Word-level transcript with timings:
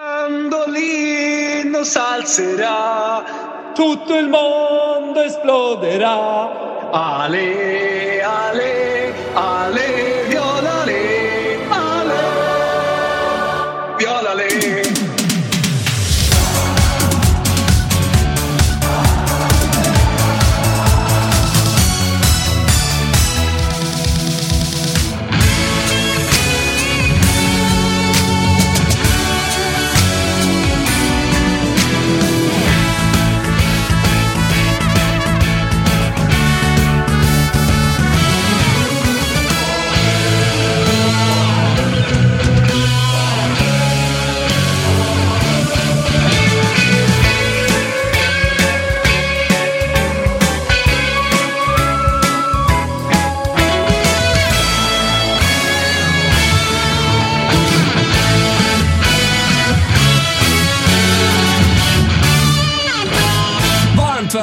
Mandolino 0.00 1.82
salzerà, 1.82 3.72
tutto 3.74 4.14
il 4.16 4.28
mondo 4.28 5.20
esploderà. 5.20 6.90
Ale, 6.92 8.22
ale, 8.22 9.14
ale, 9.34 10.17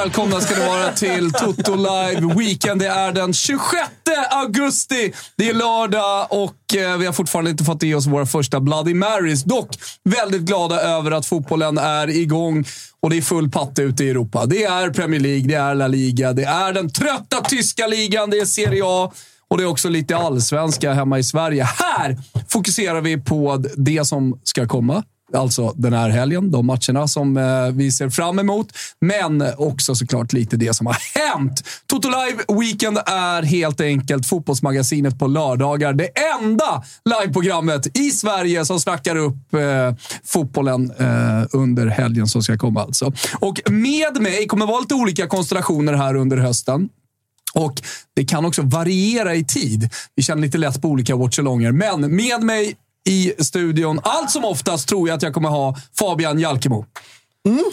välkomna 0.05 0.41
ska 0.41 0.59
ni 0.59 0.67
vara 0.67 0.91
till 0.91 1.31
Toto 1.31 1.75
Live 1.75 2.33
Weekend. 2.35 2.81
Det 2.81 2.87
är 2.87 3.11
den 3.11 3.33
26 3.33 3.65
augusti. 4.29 5.13
Det 5.35 5.49
är 5.49 5.53
lördag 5.53 6.27
och 6.29 6.75
eh, 6.75 6.97
vi 6.97 7.05
har 7.05 7.13
fortfarande 7.13 7.51
inte 7.51 7.63
fått 7.63 7.83
i 7.83 7.93
oss 7.93 8.07
våra 8.07 8.25
första 8.25 8.59
Bloody 8.59 8.93
Marys. 8.93 9.43
Dock 9.43 9.69
väldigt 10.03 10.41
glada 10.41 10.81
över 10.81 11.11
att 11.11 11.25
fotbollen 11.25 11.77
är 11.77 12.09
igång 12.09 12.65
och 13.01 13.09
det 13.09 13.17
är 13.17 13.21
full 13.21 13.49
patte 13.51 13.81
ute 13.81 14.03
i 14.03 14.09
Europa. 14.09 14.45
Det 14.45 14.63
är 14.63 14.89
Premier 14.89 15.19
League, 15.19 15.47
det 15.47 15.55
är 15.55 15.75
La 15.75 15.87
Liga, 15.87 16.33
det 16.33 16.43
är 16.43 16.73
den 16.73 16.89
trötta 16.89 17.41
tyska 17.41 17.87
ligan, 17.87 18.29
det 18.29 18.37
är 18.37 18.45
Serie 18.45 18.83
A. 18.85 19.11
Och 19.47 19.57
det 19.57 19.63
är 19.63 19.67
också 19.67 19.89
lite 19.89 20.17
allsvenska 20.17 20.93
hemma 20.93 21.19
i 21.19 21.23
Sverige. 21.23 21.63
Här 21.63 22.17
fokuserar 22.49 23.01
vi 23.01 23.17
på 23.17 23.63
det 23.75 24.05
som 24.05 24.39
ska 24.43 24.67
komma. 24.67 25.03
Alltså 25.35 25.73
den 25.75 25.93
här 25.93 26.09
helgen, 26.09 26.51
de 26.51 26.65
matcherna 26.65 27.07
som 27.07 27.37
eh, 27.37 27.67
vi 27.73 27.91
ser 27.91 28.09
fram 28.09 28.39
emot. 28.39 28.67
Men 29.01 29.43
också 29.57 29.95
såklart 29.95 30.33
lite 30.33 30.57
det 30.57 30.73
som 30.73 30.87
har 30.87 30.97
hänt. 31.15 31.63
Toto 31.87 32.09
Live 32.09 32.59
Weekend 32.59 32.97
är 33.05 33.43
helt 33.43 33.81
enkelt 33.81 34.27
fotbollsmagasinet 34.27 35.19
på 35.19 35.27
lördagar. 35.27 35.93
Det 35.93 36.09
enda 36.41 36.83
liveprogrammet 37.05 37.97
i 37.97 38.11
Sverige 38.11 38.65
som 38.65 38.79
snackar 38.79 39.15
upp 39.15 39.53
eh, 39.53 39.95
fotbollen 40.23 40.91
eh, 40.91 41.47
under 41.51 41.87
helgen 41.87 42.27
som 42.27 42.43
ska 42.43 42.57
komma. 42.57 42.81
Alltså. 42.81 43.13
Och 43.39 43.61
med 43.69 44.21
mig 44.21 44.47
kommer 44.47 44.65
vara 44.65 44.79
lite 44.79 44.93
olika 44.93 45.27
konstellationer 45.27 45.93
här 45.93 46.15
under 46.15 46.37
hösten. 46.37 46.89
Och 47.53 47.81
det 48.15 48.25
kan 48.25 48.45
också 48.45 48.61
variera 48.61 49.35
i 49.35 49.43
tid. 49.43 49.89
Vi 50.15 50.23
känner 50.23 50.41
lite 50.41 50.57
lätt 50.57 50.81
på 50.81 50.87
olika 50.87 51.15
watchalonger. 51.15 51.71
Men 51.71 52.15
med 52.15 52.43
mig 52.43 52.75
i 53.09 53.33
studion, 53.39 53.99
allt 54.03 54.31
som 54.31 54.45
oftast, 54.45 54.89
tror 54.89 55.07
jag 55.07 55.15
att 55.15 55.21
jag 55.21 55.33
kommer 55.33 55.49
ha 55.49 55.75
Fabian 55.99 56.39
Jalkemo. 56.39 56.85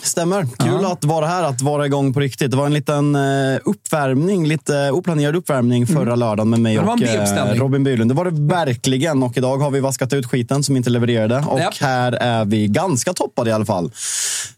Stämmer. 0.03 0.47
Kul 0.59 0.85
att 0.85 1.05
vara 1.05 1.27
här, 1.27 1.43
att 1.43 1.63
vara 1.63 1.87
igång 1.87 2.15
på 2.15 2.21
riktigt. 2.21 2.51
Det 2.51 2.57
var 2.57 2.67
en 2.67 2.75
liten 2.75 3.15
eh, 3.15 3.61
uppvärmning, 3.65 4.47
lite 4.47 4.91
oplanerad 4.91 5.37
uppvärmning 5.37 5.87
förra 5.87 6.15
lördagen 6.17 6.51
med 6.51 6.61
mig 6.61 6.73
Mm. 6.73 6.89
Och 6.89 7.03
eh. 7.03 7.55
Robin 7.55 7.85
Bylund. 7.85 8.11
Det 8.11 8.15
var 8.15 8.25
det 8.25 8.55
verkligen 8.55 9.23
och 9.23 9.37
idag 9.37 9.59
har 9.59 9.71
vi 9.71 9.81
vaskat 9.81 10.13
ut 10.13 10.27
skiten 10.27 10.63
som 10.63 10.77
inte 10.77 10.91
levererade 10.91 11.45
och 11.47 11.61
Japp. 11.61 11.75
här 11.81 12.13
är 12.13 12.45
vi 12.45 12.67
ganska 12.69 13.13
toppade 13.13 13.51
i 13.51 13.53
alla 13.53 13.65
fall. 13.65 13.91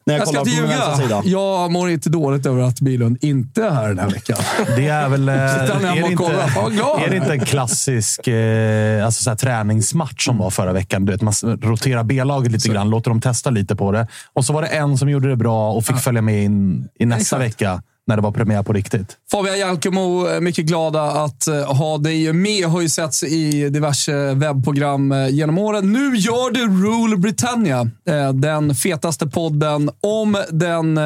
När 0.06 0.14
jag, 0.14 0.20
Jag 0.20 0.28
ska 0.28 0.38
kollar 0.38 0.50
inte 0.50 0.62
ljuga. 0.62 0.96
sida. 0.96 1.22
Jag 1.24 1.70
mår 1.72 1.90
inte 1.90 2.08
dåligt 2.10 2.46
över 2.46 2.62
att 2.62 2.80
Bilund 2.80 3.18
inte 3.20 3.64
är 3.64 3.70
här 3.70 3.88
den 3.88 3.98
här 3.98 4.10
veckan. 4.10 4.36
Det 4.76 4.88
är 4.88 5.08
väl... 5.08 5.28
eh, 5.28 5.34
är, 5.34 6.02
det 6.02 6.12
inte, 6.12 6.24
är 7.06 7.10
det 7.10 7.16
inte 7.16 7.32
en 7.32 7.40
klassisk 7.40 8.28
eh, 8.28 9.06
alltså 9.06 9.22
så 9.22 9.30
här, 9.30 9.36
träningsmatch 9.36 10.24
som 10.26 10.38
var 10.38 10.50
förra 10.50 10.72
veckan? 10.72 11.04
Du 11.04 11.12
vet, 11.12 11.22
man 11.22 11.34
roterar 11.62 12.04
B-laget 12.04 12.52
lite 12.52 12.68
grann, 12.68 12.90
låter 12.90 13.10
dem 13.10 13.20
testa 13.20 13.50
lite 13.50 13.76
på 13.76 13.92
det. 13.92 14.06
Och 14.32 14.44
så 14.44 14.52
var 14.52 14.62
det 14.62 14.68
en 14.68 14.98
som 15.04 15.10
gjorde 15.10 15.28
det 15.28 15.36
bra 15.36 15.72
och 15.72 15.84
fick 15.84 15.98
följa 15.98 16.22
med 16.22 16.44
in 16.44 16.88
i 16.98 17.06
nästa 17.06 17.36
Exakt. 17.36 17.42
vecka 17.42 17.82
när 18.06 18.16
det 18.16 18.22
var 18.22 18.32
premiär 18.32 18.62
på 18.62 18.72
riktigt. 18.72 19.16
Fabian 19.30 19.58
Jalkemo, 19.58 20.28
eh, 20.28 20.40
mycket 20.40 20.64
glada 20.64 21.02
att 21.02 21.46
eh, 21.46 21.74
ha 21.74 21.98
dig 21.98 22.32
med. 22.32 22.64
Har 22.64 22.80
ju 22.80 22.88
setts 22.88 23.22
i 23.22 23.68
diverse 23.68 24.34
webbprogram 24.34 25.12
eh, 25.12 25.28
genom 25.28 25.58
åren. 25.58 25.92
Nu 25.92 26.16
gör 26.16 26.50
du 26.50 26.60
Rule 26.60 27.16
Britannia. 27.16 27.90
Den 28.34 28.74
fetaste 28.74 29.26
podden 29.26 29.90
om 30.00 30.36
den 30.50 31.00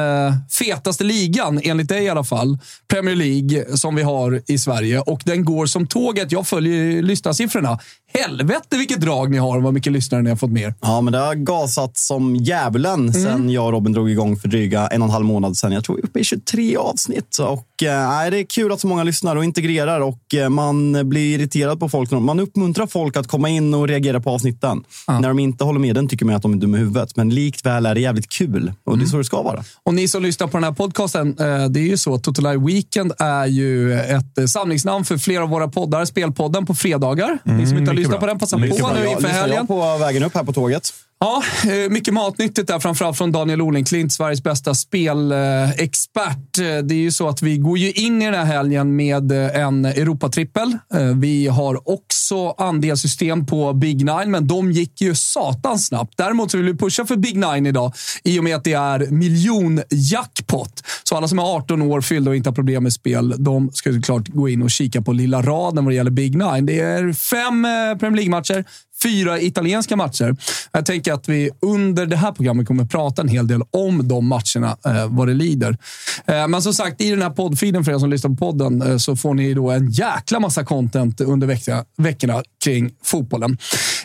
fetaste 0.51 1.03
ligan, 1.03 1.61
enligt 1.63 1.89
dig 1.89 2.03
i 2.03 2.09
alla 2.09 2.23
fall. 2.23 2.57
Premier 2.87 3.15
League, 3.15 3.77
som 3.77 3.95
vi 3.95 4.03
har 4.03 4.41
i 4.47 4.57
Sverige. 4.57 4.99
Och 4.99 5.21
den 5.25 5.45
går 5.45 5.65
som 5.65 5.87
tåget. 5.87 6.31
Jag 6.31 6.47
följer 6.47 7.01
lyssnarsiffrorna. 7.01 7.79
Helvete 8.13 8.77
vilket 8.77 9.01
drag 9.01 9.31
ni 9.31 9.37
har 9.37 9.57
och 9.57 9.63
vad 9.63 9.73
mycket 9.73 9.93
lyssnare 9.93 10.21
ni 10.21 10.29
har 10.29 10.37
fått 10.37 10.51
mer. 10.51 10.73
Ja, 10.81 11.01
men 11.01 11.13
det 11.13 11.19
har 11.19 11.35
gasat 11.35 11.97
som 11.97 12.35
djävulen 12.35 12.99
Mm. 12.99 13.13
sen 13.13 13.49
jag 13.49 13.65
och 13.65 13.71
Robin 13.71 13.93
drog 13.93 14.09
igång 14.11 14.37
för 14.37 14.47
dryga 14.47 14.87
en 14.87 15.01
och 15.01 15.07
en 15.07 15.11
halv 15.13 15.25
månad 15.25 15.57
sedan. 15.57 15.71
Jag 15.71 15.83
tror 15.83 15.95
vi 15.95 16.01
är 16.01 16.05
uppe 16.05 16.19
i 16.19 16.23
23 16.23 16.77
avsnitt. 16.77 17.37
Och, 17.39 17.83
eh, 17.83 18.29
det 18.31 18.39
är 18.39 18.43
kul 18.45 18.71
att 18.71 18.79
så 18.79 18.87
många 18.87 19.03
lyssnar 19.03 19.35
och 19.35 19.43
integrerar 19.43 19.99
och 19.99 20.33
eh, 20.35 20.49
man 20.49 21.09
blir 21.09 21.39
irriterad 21.39 21.79
på 21.79 21.89
folk. 21.89 22.11
Man 22.11 22.39
uppmuntrar 22.39 22.87
folk 22.87 23.17
att 23.17 23.27
komma 23.27 23.49
in 23.49 23.73
och 23.73 23.87
reagera 23.87 24.19
på 24.19 24.29
avsnitten. 24.29 24.83
När 25.07 25.27
de 25.27 25.39
inte 25.39 25.63
håller 25.63 25.79
med 25.79 25.95
den 25.95 26.07
tycker 26.07 26.25
man 26.25 26.35
att 26.35 26.41
de 26.41 26.53
är 26.53 26.57
dumma 26.57 26.77
i 26.77 26.79
huvudet. 26.79 27.15
Men 27.15 27.29
likväl 27.29 27.85
är 27.85 27.95
det 27.95 28.01
jävligt 28.01 28.29
kul 28.29 28.73
och 28.83 28.93
Mm. 28.93 28.99
det 28.99 29.05
är 29.05 29.09
så 29.11 29.17
det 29.17 29.23
ska 29.23 29.41
vara. 29.41 29.63
Och 29.83 29.93
ni 29.93 30.07
som 30.07 30.23
lyssnar 30.23 30.47
på 30.47 30.57
den 30.57 30.63
här 30.63 30.71
podcasten, 30.71 31.27
eh, 31.39 31.65
det 31.69 31.79
är 31.79 31.87
ju 31.87 31.97
så 31.97 32.13
att 32.13 32.23
Total 32.23 32.43
Live 32.53 32.65
Weekend 32.65 33.11
är 33.19 33.45
ju 33.45 33.93
ett 33.99 34.37
eh, 34.37 34.45
samlingsnamn 34.45 35.05
för 35.05 35.17
flera 35.17 35.43
av 35.43 35.49
våra 35.49 35.67
poddar. 35.67 36.05
Spelpodden 36.05 36.65
på 36.65 36.73
fredagar. 36.75 37.37
ni 37.43 37.67
som 37.67 37.77
inte 37.77 37.91
har 37.91 37.95
lyssnat 37.99 38.19
bra. 38.19 38.19
på 38.19 38.25
den, 38.25 38.39
passa 38.39 38.55
på 38.57 38.61
nu 38.61 38.67
inför 39.07 39.27
helgen. 39.27 39.57
jag 39.57 39.67
på 39.67 39.97
vägen 39.97 40.23
upp 40.23 40.35
här 40.35 40.43
på 40.43 40.53
tåget. 40.53 40.93
Ja, 41.21 41.43
eh, 41.65 41.89
mycket 41.89 42.13
matnyttigt 42.13 42.67
där, 42.67 42.79
framförallt 42.79 43.17
från 43.17 43.31
Daniel 43.31 43.61
Olenklint, 43.61 44.13
Sveriges 44.13 44.43
bästa 44.43 44.75
spelexpert. 44.75 46.57
Eh, 46.59 46.77
det 46.83 46.93
är 46.93 46.99
ju 46.99 47.11
så 47.11 47.27
att 47.27 47.41
vi 47.41 47.57
går 47.57 47.77
ju 47.77 47.91
in 47.91 48.21
i 48.21 48.25
den 48.25 48.33
här 48.33 48.45
helgen 48.45 48.95
med 48.95 49.31
eh, 49.31 49.61
en 49.61 49.85
Europatrippel. 49.85 50.77
Vi 51.15 51.47
har 51.47 51.89
också 51.89 52.49
andelssystem 52.49 53.45
på 53.45 53.73
Big 53.73 53.97
Nine, 53.97 54.31
men 54.31 54.47
de 54.47 54.71
gick 54.71 55.01
ju 55.01 55.15
satans 55.15 55.87
snabbt. 55.87 56.13
Däremot 56.17 56.51
så 56.51 56.57
vill 56.57 56.65
vi 56.65 56.77
pusha 56.77 57.05
för 57.05 57.15
Big 57.15 57.35
Nine 57.35 57.65
idag 57.65 57.93
i 58.23 58.39
och 58.39 58.43
med 58.43 58.55
att 58.55 58.63
det 58.63 58.73
är 58.73 59.11
miljonjackpot. 59.11 60.83
Så 61.03 61.17
alla 61.17 61.27
som 61.27 61.39
är 61.39 61.55
18 61.55 61.81
år 61.81 62.01
fyllda 62.01 62.29
och 62.31 62.35
inte 62.35 62.49
har 62.49 62.55
problem 62.55 62.83
med 62.83 62.93
spel, 62.93 63.33
de 63.37 63.71
ska 63.73 63.93
såklart 63.93 64.27
gå 64.27 64.49
in 64.49 64.61
och 64.61 64.71
kika 64.71 65.01
på 65.01 65.13
lilla 65.13 65.41
raden 65.41 65.85
vad 65.85 65.91
det 65.91 65.95
gäller 65.95 66.11
Big 66.11 66.37
Nine. 66.37 66.65
Det 66.65 66.79
är 66.79 67.13
fem 67.13 67.67
Premier 67.99 68.15
League-matcher, 68.15 68.65
fyra 69.03 69.41
italienska 69.41 69.95
matcher. 69.95 70.35
Jag 70.71 70.85
tänker 70.85 71.13
att 71.13 71.29
vi 71.29 71.49
under 71.61 72.05
det 72.05 72.15
här 72.15 72.31
programmet 72.31 72.67
kommer 72.67 72.83
att 72.83 72.89
prata 72.89 73.21
en 73.21 73.27
hel 73.27 73.47
del 73.47 73.61
om 73.71 74.07
de 74.07 74.27
matcherna, 74.27 74.77
eh, 74.85 75.07
vad 75.09 75.27
det 75.27 75.33
lider. 75.33 75.77
Eh, 76.25 76.47
men 76.47 76.61
som 76.61 76.73
sagt, 76.73 77.01
i 77.01 77.09
den 77.09 77.21
här 77.21 77.29
poddfilen 77.29 77.85
för 77.85 77.91
er 77.91 77.99
som 77.99 78.09
lyssnar 78.09 78.29
på 78.29 78.35
podden 78.35 78.81
eh, 78.81 78.97
så 78.97 79.15
får 79.15 79.33
ni 79.33 79.53
då 79.53 79.71
en 79.71 79.91
jäkla 79.91 80.39
massa 80.39 80.63
content 80.63 81.21
under 81.21 81.47
veckorna, 81.47 81.85
veckorna 81.97 82.43
kring 82.63 82.91
fotbollen. 83.03 83.57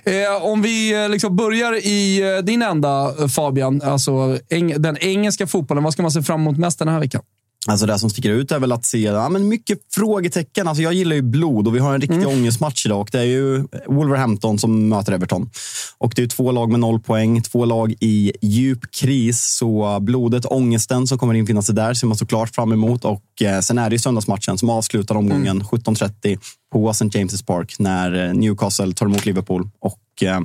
Eh, 0.05 0.44
om 0.44 0.62
vi 0.62 1.02
eh, 1.02 1.08
liksom 1.08 1.37
börjar 1.37 1.87
i 1.87 2.20
eh, 2.37 2.44
din 2.44 2.62
ända, 2.62 3.14
eh, 3.20 3.29
Fabian, 3.29 3.82
alltså 3.82 4.38
eng 4.50 4.82
den 4.82 4.99
engelska 4.99 5.46
fotbollen. 5.46 5.85
Vad 5.85 5.93
ska 5.93 6.02
man 6.02 6.11
se 6.11 6.23
fram 6.23 6.41
emot 6.41 6.58
mest 6.58 6.79
den 6.79 6.88
här 6.88 7.00
veckan? 7.00 7.23
Alltså 7.69 7.87
det 7.87 7.99
som 7.99 8.11
sticker 8.11 8.31
ut 8.31 8.53
är 8.53 8.59
väl 8.59 8.73
att 8.73 8.85
se 8.85 8.99
ja, 8.99 9.29
men 9.29 9.49
mycket 9.49 9.79
frågetecken. 9.95 10.69
Alltså 10.69 10.83
jag 10.83 10.93
gillar 10.93 11.17
ju 11.17 11.23
blod 11.23 11.67
och 11.67 11.75
vi 11.75 11.79
har 11.79 11.95
en 11.95 12.01
riktig 12.01 12.17
mm. 12.17 12.29
ångestmatch 12.29 12.87
idag. 12.87 13.09
Det 13.13 13.19
är 13.19 13.25
ju 13.25 13.65
Wolverhampton 13.87 14.59
som 14.59 14.89
möter 14.89 15.13
Everton. 15.13 15.51
Och 15.99 16.13
det 16.17 16.23
är 16.23 16.27
två 16.27 16.53
lag 16.53 16.71
med 16.71 16.81
noll 16.81 17.01
poäng, 17.01 17.43
två 17.43 17.65
lag 17.65 17.95
i 18.01 18.33
djup 18.43 18.91
kris. 18.91 19.57
Så 19.59 19.99
blodet, 20.01 20.47
ångesten 20.47 21.07
som 21.07 21.19
kommer 21.19 21.35
infinna 21.35 21.63
sig 21.63 21.75
där 21.75 21.95
ser 21.95 22.07
man 22.07 22.17
såklart 22.17 22.55
fram 22.55 22.73
emot. 22.73 23.05
Och 23.05 23.23
eh, 23.43 23.61
sen 23.61 23.79
är 23.79 23.91
det 23.91 23.95
ju 23.95 23.99
söndagsmatchen 23.99 24.59
som 24.59 24.71
avslutar 24.71 25.15
omgången 25.15 25.57
mm. 25.57 25.67
17.30 25.67 26.39
på 26.73 26.91
St. 26.91 27.05
James' 27.05 27.47
Park 27.47 27.75
när 27.79 28.27
eh, 28.27 28.35
Newcastle 28.35 28.93
tar 28.93 29.07
emot 29.07 29.27
Liverpool. 29.27 29.69
Och 29.81 30.23
eh, 30.23 30.41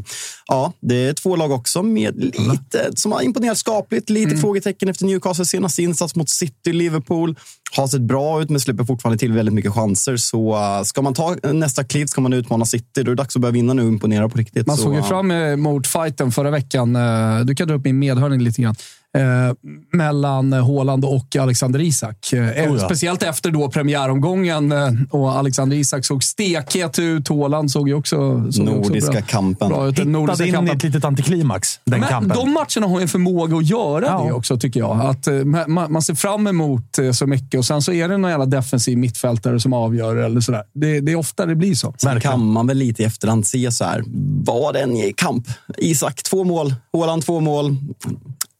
ja, 0.47 0.73
det 0.79 0.95
är 0.95 1.13
två 1.13 1.35
lag 1.35 1.51
också 1.51 1.83
med 1.83 2.15
lite, 2.17 2.91
som 2.95 3.11
har 3.11 3.21
imponerat 3.21 3.57
skapligt. 3.57 4.09
Lite 4.09 4.29
mm. 4.29 4.41
frågetecken 4.41 4.89
efter 4.89 5.05
Newcastles 5.05 5.49
senaste 5.49 5.83
insats 5.83 6.15
mot 6.15 6.29
City, 6.29 6.73
Liverpool. 6.73 7.35
Har 7.75 7.87
sett 7.87 8.01
bra 8.01 8.41
ut 8.41 8.49
men 8.49 8.59
släpper 8.59 8.83
fortfarande 8.83 9.17
till 9.17 9.33
väldigt 9.33 9.53
mycket 9.53 9.73
chanser. 9.73 10.17
Så 10.17 10.57
ska 10.85 11.01
man 11.01 11.13
ta 11.13 11.35
nästa 11.43 11.83
kliv, 11.83 12.05
ska 12.05 12.21
man 12.21 12.33
utmana 12.33 12.65
City, 12.65 12.85
då 12.93 13.01
är 13.01 13.05
det 13.05 13.15
dags 13.15 13.35
att 13.35 13.41
börja 13.41 13.51
vinna 13.51 13.73
nu 13.73 13.81
och 13.81 13.87
imponera 13.87 14.29
på 14.29 14.37
riktigt. 14.37 14.67
Man 14.67 14.77
såg 14.77 14.95
ju 14.95 15.03
fram 15.03 15.31
emot 15.31 15.87
fighten 15.87 16.31
förra 16.31 16.51
veckan. 16.51 16.97
Du 17.45 17.55
kan 17.55 17.67
dra 17.67 17.75
upp 17.75 17.83
min 17.83 17.99
medhörning 17.99 18.41
lite 18.41 18.61
grann 18.61 18.75
eh, 19.17 19.55
mellan 19.97 20.53
Håland 20.53 21.05
och 21.05 21.35
Alexander 21.35 21.81
Isak. 21.81 22.33
Eh, 22.33 22.41
oh 22.41 22.53
ja. 22.55 22.79
Speciellt 22.79 23.23
efter 23.23 23.51
då 23.51 23.69
premiäromgången 23.69 24.71
eh, 24.71 24.91
och 25.09 25.31
Alexander 25.31 25.77
Isak 25.77 26.05
såg 26.05 26.23
stekhet 26.23 26.99
ut. 26.99 27.27
Håland 27.27 27.71
såg 27.71 27.87
ju 27.87 27.93
också... 27.93 28.17
Såg 28.51 28.65
nordiska 28.65 28.97
också 28.97 29.11
bra, 29.11 29.21
kampen. 29.21 29.69
Bra 29.69 29.87
ut. 29.87 29.93
Hittade 29.93 30.09
nordiska 30.09 30.45
in 30.45 30.53
kampen. 30.53 30.73
i 30.73 30.77
ett 30.77 30.83
litet 30.83 31.05
antiklimax, 31.05 31.79
den 31.83 31.99
Men 31.99 32.09
kampen. 32.09 32.37
De 32.37 32.53
matcherna 32.53 32.87
har 32.87 33.01
en 33.01 33.07
förmåga 33.07 33.57
att 33.57 33.69
göra 33.69 34.05
ja. 34.05 34.23
det 34.23 34.31
också, 34.31 34.57
tycker 34.57 34.79
jag. 34.79 35.01
Att, 35.01 35.27
man, 35.67 35.91
man, 35.91 36.01
ser 36.01 36.15
fram 36.15 36.47
emot 36.47 36.99
så 37.13 37.27
mycket 37.27 37.57
och 37.57 37.65
sen 37.65 37.81
så 37.81 37.91
är 37.91 38.09
det 38.09 38.17
någon 38.17 38.31
jävla 38.31 38.45
defensiv 38.45 38.97
mittfältare 38.97 39.59
som 39.59 39.73
avgör. 39.73 40.15
Eller 40.15 40.41
sådär. 40.41 40.63
Det, 40.73 40.99
det 40.99 41.11
är 41.11 41.15
ofta 41.15 41.45
det 41.45 41.55
blir 41.55 41.75
så. 41.75 41.93
Sen 41.97 42.21
kan 42.21 42.51
man 42.51 42.67
väl 42.67 42.77
lite 42.77 43.03
i 43.03 43.05
efterhand 43.05 43.47
se 43.47 43.71
så 43.71 43.83
här. 43.83 44.03
Var 44.45 44.73
det 44.73 44.79
en 44.79 45.13
kamp? 45.13 45.47
Isak 45.77 46.23
två 46.23 46.43
mål, 46.43 46.75
Håland 46.93 47.25
två 47.25 47.39
mål. 47.39 47.77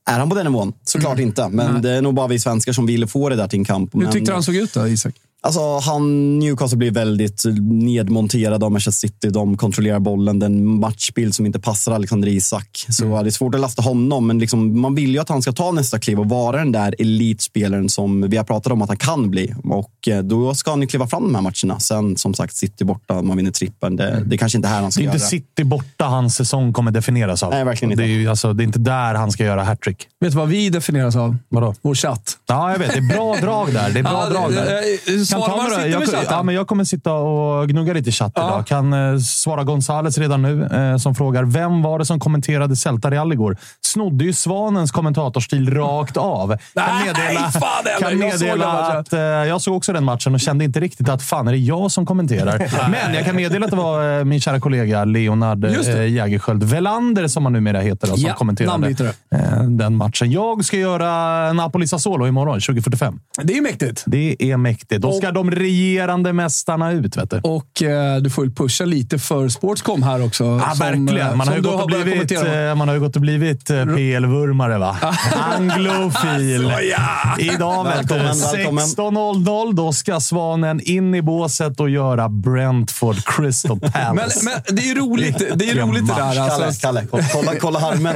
Är 0.10 0.20
han 0.20 0.30
på 0.30 0.36
den 0.36 0.46
nivån? 0.46 0.74
Såklart 0.84 1.14
mm. 1.18 1.28
inte. 1.28 1.50
Men 1.50 1.74
Nej. 1.74 1.82
det 1.82 1.92
är 1.92 2.02
nog 2.02 2.14
bara 2.14 2.28
vi 2.28 2.40
svenskar 2.40 2.74
som 2.74 2.86
vill 2.86 3.08
få 3.08 3.30
det 3.30 3.36
där 3.36 3.48
till 3.48 3.60
en 3.60 3.66
kamp. 3.66 3.96
Hur 3.96 4.12
tyckte 4.12 4.32
du 4.32 4.34
han 4.34 4.44
såg 4.44 4.56
ut 4.56 4.74
då, 4.74 4.88
Isak? 4.88 5.16
Alltså, 5.42 5.78
han, 5.78 6.40
Newcastle 6.40 6.78
blir 6.78 6.92
väldigt 6.92 7.44
nedmonterad 7.62 8.64
av 8.64 8.72
Manchester 8.72 9.08
City. 9.08 9.30
De 9.30 9.58
kontrollerar 9.58 10.00
bollen. 10.00 10.40
Den 10.40 10.80
matchbild 10.80 11.36
som 11.36 11.46
inte 11.46 11.60
passar 11.60 11.92
Alexander 11.92 12.28
Isak. 12.28 12.86
Så 12.90 13.06
mm. 13.06 13.24
det 13.24 13.30
är 13.30 13.32
svårt 13.32 13.56
att 13.56 13.62
lasta 13.62 13.82
honom, 13.82 14.28
men 14.28 14.40
liksom, 14.40 14.82
man 14.82 14.96
vill 14.96 15.12
ju 15.12 15.20
att 15.20 15.30
han 15.30 15.42
ska 15.42 15.52
ta 15.52 15.72
nästa 15.72 16.00
kliv 16.00 16.20
och 16.20 16.30
vara 16.30 16.58
den 16.58 16.72
där 16.72 16.96
elitspelaren 17.00 17.90
som 17.90 18.30
vi 18.30 18.38
har 18.38 18.44
pratat 18.44 18.74
om 18.74 18.82
att 18.82 18.90
han 18.90 18.98
kan 18.98 19.32
bli. 19.32 19.54
Och 19.64 20.08
eh, 20.08 20.24
då 20.24 20.56
ska 20.56 20.72
han 20.72 20.82
ju 20.82 20.88
kliva 20.88 21.08
fram 21.08 21.24
de 21.24 21.36
här 21.36 21.42
matcherna. 21.42 21.80
Sen 21.80 22.18
som 22.18 22.34
sagt, 22.34 22.56
City 22.56 22.86
borta, 22.86 23.22
man 23.22 23.38
vinner 23.38 23.52
trippen. 23.52 23.96
Det, 23.96 24.10
mm. 24.10 24.30
det 24.30 24.36
är 24.36 24.38
kanske 24.38 24.58
inte 24.58 24.68
här 24.68 24.82
han 24.82 24.92
ska 24.92 25.02
göra. 25.02 25.12
Det 25.12 25.18
är 25.18 25.24
inte 25.24 25.36
göra. 25.36 25.44
City 25.44 25.64
borta 25.64 26.06
hans 26.06 26.36
säsong 26.36 26.74
kommer 26.74 26.92
definieras 26.92 27.44
av. 27.44 27.50
Nej, 27.50 27.64
verkligen 27.64 27.92
inte. 27.92 28.04
Det 28.04 28.10
är, 28.10 28.20
ju, 28.20 28.28
alltså, 28.28 28.54
det 28.54 28.64
är 28.64 28.66
inte 28.66 28.80
där 28.80 29.16
han 29.16 29.32
ska 29.32 29.44
göra 29.44 29.64
hattrick. 29.64 30.08
Vet 30.20 30.32
du 30.32 30.38
vad 30.38 30.50
vi 30.50 30.70
definieras 30.70 31.16
av? 31.16 31.38
Vadå? 31.50 31.76
Vår 31.82 31.96
chatt. 31.96 32.38
Ja, 32.48 32.72
jag 32.72 32.80
vet. 32.80 32.94
Det 32.94 32.98
är 32.98 33.14
bra 33.16 33.36
drag 33.42 33.74
där. 33.74 33.90
Det 33.90 34.00
är 34.00 34.04
bra 34.04 34.24
ja, 34.28 34.30
drag 34.30 34.54
där. 34.54 35.29
Kan 35.30 35.42
ta 35.42 35.64
några, 35.64 35.88
jag, 35.88 36.04
ja, 36.30 36.44
men 36.44 36.56
jag 36.56 36.68
kommer 36.68 36.84
sitta 36.84 37.14
och 37.14 37.70
gnugga 37.70 37.94
lite 37.94 38.10
i 38.10 38.12
chatten 38.12 38.44
ja. 38.44 38.50
idag. 38.50 38.68
Kan 38.68 38.94
eh, 38.94 39.20
svara 39.20 39.64
Gonzales 39.64 40.18
redan 40.18 40.42
nu 40.42 40.66
eh, 40.66 40.98
som 40.98 41.16
frågar 41.16 41.44
vem 41.44 41.82
var 41.82 42.00
det 42.00 42.06
som 42.06 42.20
kommenterade 42.20 42.76
Celta 42.76 43.12
Real 43.12 43.34
igår? 43.34 43.58
Snodde 43.82 44.26
ju 44.26 44.34
Svanens 44.34 44.92
kommentatorstil 44.92 45.74
rakt 45.74 46.18
av. 46.18 46.48
Kan 46.74 46.98
meddela, 47.06 47.42
Nej, 47.42 47.52
fan, 47.52 48.00
kan 48.00 48.20
meddela 48.20 48.66
jag 48.66 48.98
att 48.98 49.14
eh, 49.14 49.20
jag 49.20 49.62
såg 49.62 49.78
också 49.78 49.94
den 49.94 50.04
matchen 50.04 50.34
och 50.34 50.40
kände 50.40 50.66
inte 50.66 50.80
riktigt 50.80 51.10
att 51.10 51.24
fan 51.24 51.48
är 51.48 51.52
det 51.52 51.58
jag 51.58 51.92
som 51.92 52.06
kommenterar. 52.06 52.90
men 52.90 53.14
jag 53.14 53.26
kan 53.26 53.36
meddela 53.36 53.66
att 53.66 53.72
det 53.72 53.78
var 53.78 54.20
eh, 54.20 54.26
min 54.26 54.42
kära 54.42 54.60
kollega 54.60 55.06
Leonard 55.06 55.66
eh, 55.66 56.08
Jägerskiöld 56.08 56.64
Velander, 56.64 57.28
som 57.28 57.46
han 57.46 57.54
numera 57.54 57.80
heter, 57.80 58.08
då, 58.08 58.18
som 58.18 58.28
ja, 58.28 58.34
kommenterade 58.34 59.14
eh, 59.36 59.64
den 59.64 59.96
matchen. 59.96 60.32
Jag 60.32 60.66
ska 60.66 60.78
göra 60.78 61.08
Napoli-Sassuolo 61.54 62.28
imorgon 62.28 62.60
2045. 62.60 63.20
Det 63.42 63.58
är 63.58 63.62
mäktigt. 63.62 64.04
Det 64.06 64.36
är 64.40 64.58
mäktigt. 64.58 65.02
Då 65.02 65.19
ska 65.20 65.32
de 65.32 65.52
regerande 65.52 66.34
mästarna 66.34 66.92
ut. 66.92 67.18
Vet 67.18 67.30
du. 67.30 67.40
Och 67.44 67.84
eh, 67.84 68.18
du 68.18 68.30
får 68.30 68.42
väl 68.42 68.52
pusha 68.52 68.86
lite 68.86 69.20
för 69.20 69.50
Sportscom 69.50 70.04
här 70.04 70.26
också. 70.26 70.44
Ja, 70.44 70.70
som, 70.70 70.80
verkligen. 70.80 71.28
Eh, 71.28 71.36
man 71.36 71.48
har, 71.48 71.56
ju 71.56 71.62
gått 71.62 71.82
och 71.82 71.88
blivit, 71.88 72.32
eh, 72.32 72.76
man 72.76 72.88
har 72.88 72.96
ju 72.96 73.02
gått 73.02 73.16
och 73.16 73.22
blivit 73.22 73.70
eh, 73.70 73.86
PL-vurmare, 73.86 74.78
va? 74.78 74.98
Anglofil. 75.56 76.66
Alltså, 76.66 76.82
ja. 76.82 77.36
Idag, 77.40 77.84
vet 77.84 78.10
du. 78.10 78.16
16.00. 78.16 79.74
Då 79.74 79.94
ska 79.94 80.20
Svanen 80.20 80.82
in 80.84 81.16
i 81.16 81.22
båset 81.22 81.80
och 81.80 81.90
göra 81.90 82.30
Brentford 82.30 83.16
Crystal 83.26 83.80
Palace. 83.94 84.40
men, 84.44 84.54
men 84.66 84.76
det 84.76 84.82
är 84.82 84.88
ju 84.88 84.96
roligt 84.96 85.38
det, 85.56 85.70
är 85.70 85.76
roligt 85.76 86.08
det 86.08 86.14
där. 86.14 86.40
Alltså. 86.40 86.82
Kalle, 86.82 87.06
Kalle, 87.12 87.28
kolla, 87.34 87.56
kolla 87.60 87.80
harmen. 87.80 88.16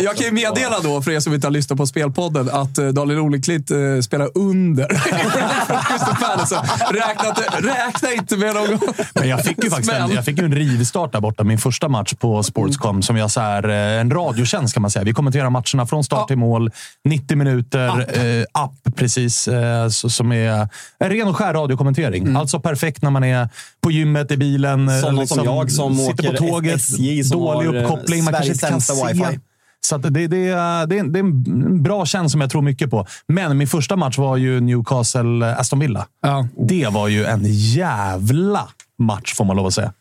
jag 0.00 0.16
kan 0.16 0.26
ju 0.26 0.32
meddela 0.32 0.80
då, 0.80 1.02
för 1.02 1.10
er 1.10 1.20
som 1.20 1.34
inte 1.34 1.46
har 1.46 1.52
lyssnat 1.52 1.78
på 1.78 1.86
Spelpodden, 1.86 2.50
att 2.50 2.74
Daniel 2.74 3.18
Oleklitt 3.18 3.70
spelar 4.06 4.30
under 4.34 4.88
räkna, 6.92 7.32
räkna 7.72 8.12
inte 8.12 8.36
med 8.36 8.54
någon 8.54 8.78
Men 9.14 9.28
jag 9.28 9.44
fick 9.44 9.64
ju 9.64 9.70
faktiskt 9.70 9.92
en, 9.92 10.10
jag 10.10 10.24
fick 10.24 10.38
en 10.38 10.54
rivstart 10.54 11.12
där 11.12 11.20
borta. 11.20 11.44
Min 11.44 11.58
första 11.58 11.88
match 11.88 12.14
på 12.14 12.42
Sportscom. 12.42 13.02
Som 13.02 13.16
jag 13.16 13.30
så 13.30 13.40
här, 13.40 13.68
eh, 13.68 14.00
en 14.00 14.10
radiotjänst 14.10 14.74
kan 14.74 14.82
man 14.82 14.90
säga. 14.90 15.04
Vi 15.04 15.12
kommenterar 15.12 15.50
matcherna 15.50 15.86
från 15.86 16.04
start 16.04 16.28
till 16.28 16.38
mål. 16.38 16.70
90 17.04 17.36
minuter. 17.36 17.88
App, 17.88 18.16
eh, 18.16 18.22
app 18.52 18.96
precis. 18.96 19.48
Eh, 19.48 19.88
så, 19.88 20.10
som 20.10 20.32
är 20.32 20.68
en 20.98 21.10
ren 21.10 21.28
och 21.28 21.36
skär 21.36 21.54
radiokommentering. 21.54 22.22
Mm. 22.22 22.36
Alltså 22.36 22.60
perfekt 22.60 23.02
när 23.02 23.10
man 23.10 23.24
är 23.24 23.48
på 23.80 23.90
gymmet, 23.90 24.30
i 24.30 24.36
bilen. 24.36 25.00
Sådana 25.00 25.20
liksom, 25.20 25.36
som 25.36 25.44
jag 25.44 25.70
som 25.70 25.96
sitter 25.96 26.12
åker 26.12 26.30
på 26.30 26.36
tåget. 26.36 26.76
SJ 26.76 27.24
som 27.24 27.40
dålig 27.40 27.68
har 27.68 27.76
uppkoppling. 27.76 28.24
Man 28.24 28.34
kanske 28.34 28.52
inte 28.52 28.68
kan 28.68 28.80
se. 28.80 29.12
Wifi. 29.12 29.38
Så 29.86 29.98
det, 29.98 30.10
det, 30.10 30.26
det, 30.26 30.46
är, 30.46 30.86
det 30.86 30.96
är 30.96 31.18
en 31.18 31.82
bra 31.82 32.06
tjänst 32.06 32.32
som 32.32 32.40
jag 32.40 32.50
tror 32.50 32.62
mycket 32.62 32.90
på. 32.90 33.06
Men 33.28 33.58
min 33.58 33.68
första 33.68 33.96
match 33.96 34.18
var 34.18 34.36
ju 34.36 34.60
Newcastle-Aston 34.60 35.80
Villa. 35.80 36.06
Ja. 36.22 36.48
Det 36.68 36.88
var 36.88 37.08
ju 37.08 37.24
en 37.24 37.40
jävla 37.44 38.68
match, 38.98 39.34
får 39.34 39.44
man 39.44 39.56
lov 39.56 39.66
att 39.66 39.74
säga. 39.74 39.92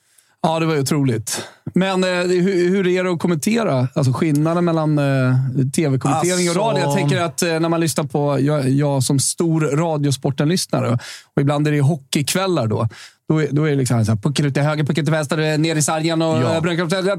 Ja, 0.41 0.59
det 0.59 0.65
var 0.65 0.73
ju 0.73 0.81
otroligt. 0.81 1.47
Men 1.73 2.03
eh, 2.03 2.09
hur, 2.09 2.69
hur, 2.69 2.87
är 2.87 3.03
det 3.03 3.11
att 3.11 3.19
kommentera? 3.19 3.87
Alltså 3.93 4.13
skillnaden 4.13 4.65
mellan 4.65 4.99
eh, 4.99 5.35
tv-kommentering 5.75 6.47
alltså... 6.47 6.59
och 6.59 6.67
radio. 6.67 6.83
Jag 6.83 6.93
tänker 6.95 7.21
att 7.21 7.41
eh, 7.41 7.59
när 7.59 7.69
man 7.69 7.79
lyssnar 7.79 8.03
på, 8.03 8.39
jag, 8.39 8.69
jag 8.69 9.03
som 9.03 9.19
stor 9.19 9.61
Radiosporten-lyssnare, 9.61 10.99
och 11.35 11.41
ibland 11.41 11.67
är 11.67 11.71
det 11.71 11.81
hockeykvällar 11.81 12.67
då. 12.67 12.89
Då 13.29 13.41
är, 13.41 13.47
då 13.51 13.63
är 13.63 13.69
det 13.69 13.75
liksom 13.75 14.05
så 14.05 14.15
pucken 14.15 14.45
ut 14.45 14.53
till 14.53 14.63
höger, 14.63 14.83
pucken 14.83 15.05
till 15.05 15.11
vänster, 15.11 15.57
ner 15.57 15.75
i 15.75 15.81
sargen 15.81 16.21
och 16.21 16.41
ja. 16.41 16.61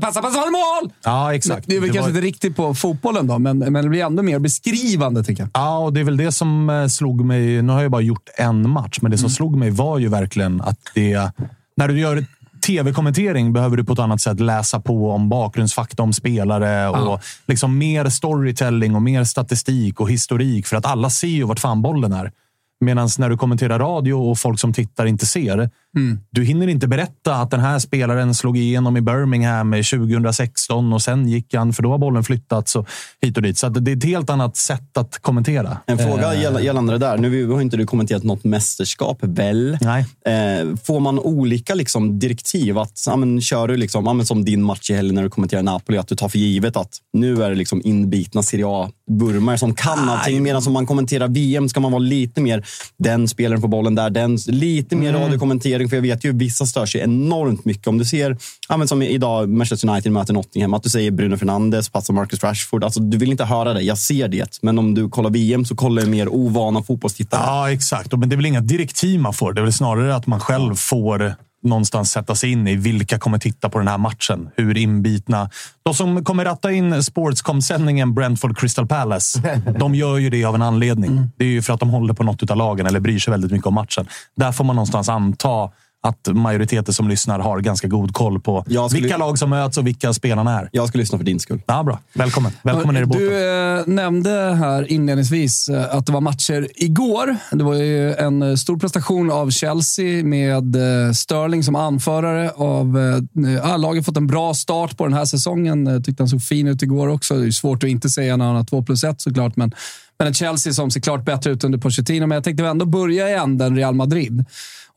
passa, 0.01 0.23
passa, 0.23 0.41
mål! 0.41 0.93
Ja, 1.05 1.35
exakt. 1.35 1.67
Det 1.67 1.77
är 1.77 1.81
väl 1.81 1.89
det 1.89 1.95
kanske 1.95 2.13
var... 2.13 2.19
inte 2.19 2.27
riktigt 2.27 2.57
på 2.57 2.75
fotbollen 2.75 3.27
då, 3.27 3.39
men, 3.39 3.59
men 3.59 3.85
det 3.85 3.89
blir 3.89 4.05
ändå 4.05 4.23
mer 4.23 4.39
beskrivande 4.39 5.25
tycker 5.25 5.43
jag. 5.43 5.51
Ja, 5.55 5.79
och 5.79 5.93
det 5.93 6.01
är 6.01 6.05
väl 6.05 6.17
det 6.17 6.33
som 6.33 6.71
eh, 6.71 6.87
slog 6.87 7.25
mig. 7.25 7.63
Nu 7.63 7.73
har 7.73 7.83
jag 7.83 7.91
bara 7.91 8.03
gjort 8.03 8.29
en 8.37 8.71
match, 8.71 8.99
men 9.03 9.11
det 9.11 9.19
som 9.19 9.27
mm. 9.27 9.35
slog 9.35 9.57
mig 9.57 9.71
var 9.71 9.99
ju 9.99 10.09
verkligen 10.09 10.61
att 10.61 10.79
det... 10.95 11.31
När 11.77 11.89
du 11.89 12.01
gör 12.01 12.25
tv-kommentering 12.67 13.53
behöver 13.53 13.77
du 13.77 13.85
på 13.85 13.93
ett 13.93 13.99
annat 13.99 14.21
sätt 14.21 14.41
läsa 14.41 14.81
på 14.81 15.11
om 15.11 15.29
bakgrundsfakta 15.29 16.03
om 16.03 16.13
spelare 16.13 16.89
och 16.89 17.21
liksom 17.47 17.79
mer 17.79 18.09
storytelling 18.09 18.95
och 18.95 19.03
mer 19.03 19.25
statistik 19.25 20.01
och 20.01 20.11
historik 20.11 20.67
för 20.67 20.77
att 20.77 20.87
alla 20.87 21.11
ser 21.11 21.29
ju 21.29 21.45
vart 21.45 21.61
fan 21.61 21.83
bollen 21.83 22.13
är. 22.13 22.33
Medan 22.81 23.09
när 23.19 23.31
du 23.31 23.37
kommenterar 23.37 23.79
radio 23.79 24.15
och 24.15 24.39
folk 24.39 24.61
som 24.61 24.73
tittar 24.73 25.07
inte 25.07 25.27
ser, 25.27 25.71
mm. 25.97 26.21
du 26.31 26.45
hinner 26.45 26.69
inte 26.69 26.89
berätta 26.89 27.35
att 27.35 27.51
den 27.51 27.61
här 27.61 27.79
spelaren 27.79 28.35
slog 28.35 28.59
igenom 28.59 28.97
i 28.97 29.01
Birmingham 29.01 29.73
2016 29.73 30.93
och 30.93 31.03
sen 31.03 31.29
gick 31.29 31.55
han, 31.55 31.73
för 31.73 31.83
då 31.83 31.91
har 31.91 31.99
bollen 31.99 32.25
flyttats 32.25 32.77
och 32.77 32.89
hit 33.21 33.37
och 33.37 33.43
dit. 33.43 33.59
Så 33.59 33.69
det 33.69 33.93
är 33.93 33.97
ett 33.97 34.05
helt 34.05 34.31
annat 34.31 34.57
sätt 34.57 34.97
att 34.97 35.19
kommentera. 35.19 35.79
En 35.87 35.99
fråga 35.99 36.35
eh. 36.35 36.65
gällande 36.65 36.93
det 36.93 36.99
där. 36.99 37.19
Nu 37.19 37.47
har 37.47 37.61
inte 37.61 37.77
du 37.77 37.87
kommenterat 37.87 38.23
något 38.23 38.45
mästerskap, 38.45 39.19
väl? 39.21 39.79
Nej. 39.81 40.07
Eh, 40.27 40.77
får 40.85 41.01
man 41.01 41.19
olika 41.19 41.75
liksom, 41.75 42.19
direktiv? 42.19 42.79
Att, 42.79 43.03
ja, 43.07 43.17
men, 43.17 43.41
kör 43.41 43.69
du 43.69 43.77
liksom, 43.77 44.07
ja, 44.07 44.13
men 44.13 44.27
som 44.27 44.45
din 44.45 44.63
match 44.63 44.91
i 44.91 44.95
helgen 44.95 45.15
när 45.15 45.23
du 45.23 45.31
kommenterar 45.31 45.63
Napoli, 45.63 45.99
att 45.99 46.09
du 46.09 46.17
tar 46.17 46.29
för 46.29 46.39
givet 46.39 46.77
att 46.77 46.99
nu 47.13 47.43
är 47.43 47.51
det 47.51 47.57
liksom 47.57 47.83
inbitna 47.85 48.43
Serie 48.43 48.67
A 48.69 48.91
burmare 49.11 49.59
som 49.59 49.75
kan 49.75 50.09
allting. 50.09 50.43
Medan 50.43 50.63
som 50.63 50.73
man 50.73 50.87
kommenterar 50.87 51.29
VM 51.29 51.69
ska 51.69 51.81
man 51.81 51.93
vara 51.93 52.03
lite 52.03 52.41
mer 52.41 52.67
den 52.99 53.29
spelaren 53.29 53.63
på 53.63 53.69
bollen 53.69 53.95
där, 53.95 54.11
den, 54.11 54.37
lite 54.47 54.97
mer 54.97 55.09
Mm. 55.09 55.23
radiokommentering. 55.23 55.89
För 55.89 55.97
jag 55.97 56.03
vet 56.03 56.25
ju 56.25 56.33
vissa 56.33 56.67
stör 56.67 56.87
sig 56.87 57.01
enormt 57.01 57.65
mycket. 57.65 57.87
Om 57.87 57.99
du 57.99 58.05
ser, 58.05 58.37
ja, 58.69 58.87
som 58.87 59.03
idag, 59.03 59.49
Manchester 59.49 59.89
United 59.89 60.13
möter 60.13 60.35
Nottingham, 60.35 60.75
att 60.75 60.83
du 60.83 60.89
säger 60.91 61.11
Bruno 61.11 61.37
Fernandes, 61.37 61.89
passar 61.89 62.15
Marcus 62.15 62.43
Rashford. 62.45 62.85
Alltså, 62.85 63.01
du 63.01 63.19
vill 63.19 63.31
inte 63.31 63.45
höra 63.45 63.73
det, 63.73 63.83
jag 63.83 63.99
ser 63.99 64.29
det. 64.29 64.59
Men 64.63 64.79
om 64.79 64.95
du 64.95 65.09
kollar 65.09 65.31
VM 65.31 65.65
så 65.65 65.77
kollar 65.77 66.03
jag 66.03 66.11
mer 66.11 66.29
ovana 66.29 66.83
fotbollstittare. 66.83 67.43
Ja, 67.47 67.73
exakt. 67.73 68.13
Men 68.13 68.29
det 68.29 68.35
är 68.35 68.37
väl 68.37 68.47
inga 68.47 68.61
direktiv 68.61 69.21
man 69.21 69.33
får. 69.33 69.53
Det 69.53 69.61
är 69.61 69.63
väl 69.63 69.73
snarare 69.73 70.15
att 70.17 70.27
man 70.27 70.41
själv 70.41 70.75
får 70.75 71.35
någonstans 71.63 72.11
sätta 72.11 72.35
sig 72.35 72.53
in 72.53 72.69
i 72.69 72.77
vilka 72.77 73.19
kommer 73.19 73.39
titta 73.39 73.69
på 73.69 73.79
den 73.79 73.89
här 73.89 73.99
matchen. 73.99 74.51
Hur 74.57 74.77
inbitna. 74.77 75.51
De 75.83 75.95
som 75.95 76.25
kommer 76.25 76.45
ratta 76.45 76.73
in 76.73 77.03
Sportscom-sändningen 77.03 78.15
Brentford 78.15 78.59
Crystal 78.59 78.87
Palace, 78.87 79.61
de 79.79 79.95
gör 79.95 80.19
ju 80.19 80.31
det 80.31 80.45
av 80.45 80.55
en 80.55 80.63
anledning. 80.63 81.31
Det 81.37 81.45
är 81.45 81.49
ju 81.49 81.63
för 81.63 81.73
att 81.73 81.81
de 81.81 81.91
håller 81.91 82.15
på 82.15 82.23
något 82.23 82.51
av 82.51 82.57
lagen 82.57 82.87
eller 82.87 83.01
bryr 83.01 83.19
sig 83.19 83.31
väldigt 83.31 83.53
mycket 83.53 83.67
om 83.67 83.75
matchen. 83.75 84.07
Där 84.37 84.53
får 84.53 84.65
man 84.65 84.77
någonstans 84.77 85.09
anta 85.09 85.71
att 86.03 86.29
majoriteten 86.37 86.95
som 86.95 87.09
lyssnar 87.09 87.39
har 87.39 87.61
ganska 87.61 87.89
god 87.89 88.15
koll 88.15 88.41
på 88.41 88.65
Jag 88.69 88.91
skulle- 88.91 89.03
vilka 89.03 89.17
lag 89.17 89.39
som 89.39 89.51
möts 89.51 89.79
och 89.79 89.87
vilka 89.87 90.13
spelarna 90.13 90.61
är. 90.61 90.69
Jag 90.73 90.89
ska 90.89 90.99
lyssna 90.99 91.19
för 91.19 91.25
din 91.25 91.41
skull. 91.41 91.63
Ja, 91.67 91.83
bra. 91.83 91.99
Välkommen. 92.13 92.53
Välkommen 92.63 92.95
ner 92.95 93.03
i 93.03 93.07
båten. 93.07 93.23
Du 93.25 93.79
eh, 93.79 93.87
nämnde 93.87 94.31
här 94.55 94.93
inledningsvis 94.93 95.69
eh, 95.69 95.95
att 95.97 96.07
det 96.07 96.13
var 96.13 96.21
matcher 96.21 96.69
igår. 96.75 97.37
Det 97.53 97.65
var 97.65 97.75
ju 97.75 98.15
en 98.15 98.43
eh, 98.43 98.55
stor 98.55 98.79
prestation 98.79 99.31
av 99.31 99.51
Chelsea 99.51 100.25
med 100.25 100.77
Sterling 101.17 101.63
som 101.63 101.77
anförare 101.77 102.51
av 102.51 102.99
eh, 102.99 103.53
ja, 103.65 103.77
laget. 103.77 104.05
fått 104.05 104.17
en 104.17 104.27
bra 104.27 104.55
start 104.55 104.97
på 104.97 105.05
den 105.05 105.13
här 105.15 105.25
säsongen. 105.25 105.87
Eh, 105.87 106.01
tyckte 106.01 106.23
han 106.23 106.29
såg 106.29 106.43
fin 106.43 106.67
ut 106.69 106.83
igår 106.83 107.09
också. 107.09 107.35
Det 107.37 107.47
är 107.47 107.51
svårt 107.51 107.85
att 107.85 107.91
inte 107.91 108.09
säga 108.09 108.37
när 108.37 108.45
han 108.45 108.57
har 108.57 108.65
2 108.65 108.83
plus 108.83 109.05
1 109.05 109.21
såklart, 109.21 109.57
men, 109.57 109.73
men 110.19 110.29
ett 110.29 110.37
Chelsea 110.37 110.73
som 110.73 110.91
ser 110.91 111.01
klart 111.01 111.25
bättre 111.25 111.51
ut 111.51 111.65
under 111.65 111.79
Pochettino. 111.79 112.27
Men 112.27 112.37
jag 112.37 112.45
tänkte 112.45 112.65
ändå 112.67 112.87
börja 112.87 113.29
i 113.31 113.35
änden 113.35 113.77
Real 113.77 113.95
Madrid 113.95 114.45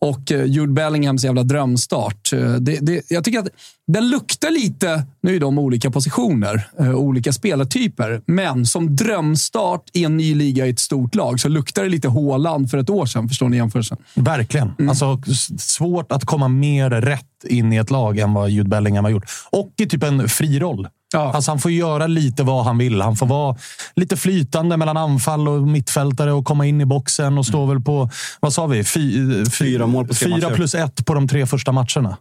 och 0.01 0.31
eh, 0.31 0.45
Jude 0.45 0.73
Bellinghams 0.73 1.23
jävla 1.23 1.43
drömstart. 1.43 2.33
Eh, 2.33 2.53
Det, 2.53 2.77
det, 2.81 3.01
jag 3.09 3.23
tycker 3.23 3.39
att 3.39 3.47
den 3.87 4.09
luktar 4.09 4.51
lite, 4.51 5.03
nu 5.23 5.35
är 5.35 5.39
de 5.39 5.59
olika 5.59 5.91
positioner, 5.91 6.67
eh, 6.79 6.95
olika 6.95 7.33
spelartyper, 7.33 8.21
men 8.25 8.65
som 8.65 8.95
drömstart 8.95 9.83
i 9.93 10.03
en 10.03 10.17
ny 10.17 10.35
liga 10.35 10.65
i 10.67 10.69
ett 10.69 10.79
stort 10.79 11.15
lag 11.15 11.39
så 11.39 11.49
luktar 11.49 11.83
det 11.83 11.89
lite 11.89 12.07
Håland 12.07 12.71
för 12.71 12.77
ett 12.77 12.89
år 12.89 13.05
sedan. 13.05 13.27
Förstår 13.27 13.49
ni 13.49 13.57
jämförelsen? 13.57 13.97
Verkligen. 14.15 14.71
Alltså, 14.89 15.21
s- 15.27 15.61
svårt 15.71 16.11
att 16.11 16.25
komma 16.25 16.47
mer 16.47 16.89
rätt 16.89 17.25
in 17.47 17.73
i 17.73 17.75
ett 17.75 17.91
lag 17.91 18.19
än 18.19 18.33
vad 18.33 18.49
Jude 18.49 18.69
Bellingham 18.69 19.03
har 19.05 19.11
gjort. 19.11 19.25
Och 19.49 19.73
i 19.77 19.85
typ 19.85 20.03
en 20.03 20.29
fri 20.29 20.59
roll. 20.59 20.87
Ja. 21.13 21.33
Alltså, 21.33 21.51
han 21.51 21.59
får 21.59 21.71
göra 21.71 22.07
lite 22.07 22.43
vad 22.43 22.65
han 22.65 22.77
vill. 22.77 23.01
Han 23.01 23.15
får 23.15 23.25
vara 23.25 23.57
lite 23.95 24.17
flytande 24.17 24.77
mellan 24.77 24.97
anfall 24.97 25.47
och 25.47 25.67
mittfältare 25.67 26.31
och 26.33 26.45
komma 26.45 26.65
in 26.65 26.81
i 26.81 26.85
boxen 26.85 27.37
och 27.37 27.45
stå 27.45 27.65
väl 27.65 27.79
på, 27.79 28.09
vad 28.39 28.53
sa 28.53 28.67
vi? 28.67 28.83
Fy, 28.83 29.11
fy, 29.45 29.45
Fyra 29.51 29.87
mål 29.87 30.07
på 30.07 30.13
Fyra 30.13 30.29
matcher. 30.29 30.55
plus 30.55 30.75
ett 30.75 31.05
på 31.05 31.13
de 31.13 31.27
tre 31.27 31.45
första 31.45 31.71
matcherna. 31.71 32.17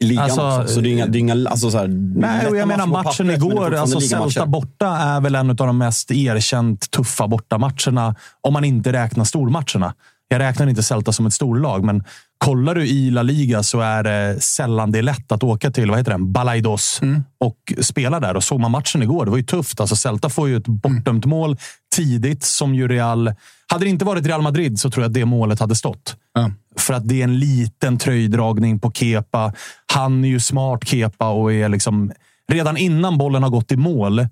I 0.00 0.04
ligan 0.06 0.24
Alltså, 0.24 0.60
också. 0.60 0.74
Så 0.74 0.80
det 0.80 0.88
är 0.88 0.92
inga... 0.92 1.06
Det 1.06 1.18
är 1.18 1.20
inga 1.20 1.48
alltså, 1.50 1.70
så 1.70 1.78
här, 1.78 1.88
Nej, 2.16 2.46
och 2.46 2.56
jag 2.56 2.68
menar 2.68 2.86
matchen 2.86 3.30
igår. 3.30 3.74
Alltså, 3.74 4.00
Celta 4.00 4.46
borta 4.46 4.86
är 4.86 5.20
väl 5.20 5.34
en 5.34 5.50
av 5.50 5.56
de 5.56 5.78
mest 5.78 6.10
erkänt 6.10 6.90
tuffa 6.90 7.28
bortamatcherna. 7.28 8.14
Om 8.40 8.52
man 8.52 8.64
inte 8.64 8.92
räknar 8.92 9.24
stormatcherna. 9.24 9.94
Jag 10.28 10.38
räknar 10.38 10.66
inte 10.66 10.82
Celta 10.82 11.12
som 11.12 11.26
ett 11.26 11.32
storlag, 11.32 11.84
men 11.84 12.04
kollar 12.38 12.74
du 12.74 12.86
i 12.86 13.10
La 13.10 13.22
Liga 13.22 13.62
så 13.62 13.80
är 13.80 14.02
det 14.02 14.40
sällan 14.40 14.92
det 14.92 14.98
är 14.98 15.02
lätt 15.02 15.32
att 15.32 15.42
åka 15.42 15.70
till 15.70 15.90
vad 15.90 15.98
heter 15.98 16.10
den? 16.10 16.32
Balaidos 16.32 17.00
och 17.40 17.56
spela 17.80 18.20
där. 18.20 18.36
Och 18.36 18.44
såg 18.44 18.60
man 18.60 18.70
matchen 18.70 19.02
igår, 19.02 19.24
det 19.24 19.30
var 19.30 19.38
ju 19.38 19.44
tufft. 19.44 19.80
Alltså, 19.80 19.96
Celta 19.96 20.28
får 20.28 20.48
ju 20.48 20.56
ett 20.56 20.66
bortdömt 20.66 21.24
mål 21.24 21.56
tidigt 21.96 22.44
som 22.44 22.74
ju 22.74 22.88
Real... 22.88 23.32
Hade 23.70 23.84
det 23.84 23.88
inte 23.88 24.04
varit 24.04 24.26
Real 24.26 24.42
Madrid 24.42 24.80
så 24.80 24.90
tror 24.90 25.04
jag 25.04 25.08
att 25.08 25.14
det 25.14 25.24
målet 25.24 25.60
hade 25.60 25.74
stått. 25.74 26.16
För 26.76 26.94
att 26.94 27.08
det 27.08 27.20
är 27.20 27.24
en 27.24 27.38
liten 27.38 27.98
tröjdragning 27.98 28.78
på 28.78 28.92
Kepa. 28.92 29.52
Han 29.92 30.24
är 30.24 30.28
ju 30.28 30.40
smart, 30.40 30.88
Kepa, 30.88 31.28
och 31.28 31.52
är 31.52 31.68
liksom... 31.68 32.12
Redan 32.52 32.76
innan 32.76 33.18
bollen 33.18 33.42
har 33.42 33.50
gått 33.50 33.72
i 33.72 33.76
mål, 33.76 34.26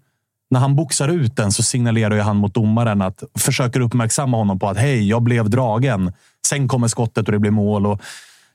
när 0.50 0.60
han 0.60 0.76
boxar 0.76 1.08
ut 1.08 1.36
den 1.36 1.52
så 1.52 1.62
signalerar 1.62 2.14
ju 2.14 2.20
han 2.20 2.36
mot 2.36 2.54
domaren 2.54 3.02
att 3.02 3.22
försöker 3.38 3.80
uppmärksamma 3.80 4.36
honom 4.36 4.58
på 4.58 4.68
att 4.68 4.76
hej, 4.76 5.08
jag 5.08 5.22
blev 5.22 5.50
dragen. 5.50 6.12
Sen 6.46 6.68
kommer 6.68 6.88
skottet 6.88 7.26
och 7.26 7.32
det 7.32 7.38
blir 7.38 7.50
mål. 7.50 7.86
Och 7.86 8.00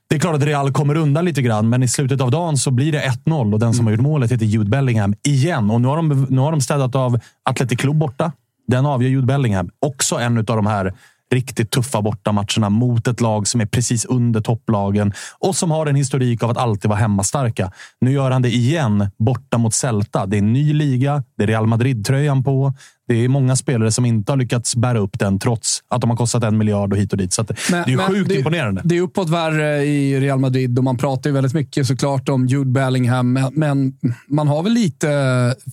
det 0.08 0.16
är 0.16 0.20
klart 0.20 0.34
att 0.34 0.42
Real 0.42 0.72
kommer 0.72 0.94
undan 0.94 1.24
lite 1.24 1.42
grann, 1.42 1.68
men 1.68 1.82
i 1.82 1.88
slutet 1.88 2.20
av 2.20 2.30
dagen 2.30 2.56
så 2.56 2.70
blir 2.70 2.92
det 2.92 3.00
1-0 3.26 3.52
och 3.52 3.58
den 3.58 3.74
som 3.74 3.86
har 3.86 3.92
gjort 3.92 4.00
målet 4.00 4.32
heter 4.32 4.46
Jude 4.46 4.70
Bellingham 4.70 5.14
igen. 5.26 5.70
Och 5.70 5.80
nu 5.80 5.88
har 5.88 5.96
de, 5.96 6.26
nu 6.30 6.40
har 6.40 6.50
de 6.50 6.60
städat 6.60 6.94
av 6.94 7.20
Athletic 7.42 7.78
Club 7.78 7.96
borta. 7.96 8.32
Den 8.66 8.86
avgör 8.86 9.10
Jude 9.10 9.26
Bellingham. 9.26 9.70
Också 9.80 10.16
en 10.16 10.38
av 10.38 10.44
de 10.44 10.66
här 10.66 10.94
riktigt 11.32 11.70
tuffa 11.70 12.02
bortamatcherna 12.02 12.70
mot 12.70 13.08
ett 13.08 13.20
lag 13.20 13.48
som 13.48 13.60
är 13.60 13.66
precis 13.66 14.04
under 14.04 14.40
topplagen 14.40 15.12
och 15.38 15.56
som 15.56 15.70
har 15.70 15.86
en 15.86 15.96
historik 15.96 16.42
av 16.42 16.50
att 16.50 16.56
alltid 16.56 16.88
vara 16.88 16.98
hemmastarka. 16.98 17.72
Nu 18.00 18.12
gör 18.12 18.30
han 18.30 18.42
det 18.42 18.50
igen 18.50 19.10
borta 19.18 19.58
mot 19.58 19.74
Celta. 19.74 20.26
Det 20.26 20.36
är 20.36 20.38
en 20.38 20.52
ny 20.52 20.72
liga. 20.72 21.24
Det 21.36 21.42
är 21.42 21.46
Real 21.46 21.66
Madrid-tröjan 21.66 22.44
på. 22.44 22.74
Det 23.08 23.24
är 23.24 23.28
många 23.28 23.56
spelare 23.56 23.92
som 23.92 24.04
inte 24.04 24.32
har 24.32 24.36
lyckats 24.36 24.76
bära 24.76 24.98
upp 24.98 25.18
den 25.18 25.38
trots 25.38 25.82
att 25.88 26.00
de 26.00 26.10
har 26.10 26.16
kostat 26.16 26.44
en 26.44 26.58
miljard 26.58 26.92
och 26.92 26.98
hit 26.98 27.12
och 27.12 27.18
dit. 27.18 27.32
Så 27.32 27.42
att 27.42 27.48
det 27.48 27.72
är 27.72 27.88
ju 27.88 27.98
sjukt 27.98 28.28
det, 28.28 28.34
imponerande. 28.34 28.82
Det 28.84 28.96
är 28.96 29.00
uppåt 29.00 29.28
värre 29.28 29.84
i 29.84 30.20
Real 30.20 30.38
Madrid 30.38 30.78
och 30.78 30.84
man 30.84 30.98
pratar 30.98 31.30
ju 31.30 31.34
väldigt 31.34 31.54
mycket 31.54 31.86
såklart 31.86 32.28
om 32.28 32.46
Jude 32.46 32.70
Bellingham, 32.70 33.32
men, 33.32 33.52
men 33.54 33.92
man 34.28 34.48
har 34.48 34.62
väl 34.62 34.72
lite 34.72 35.08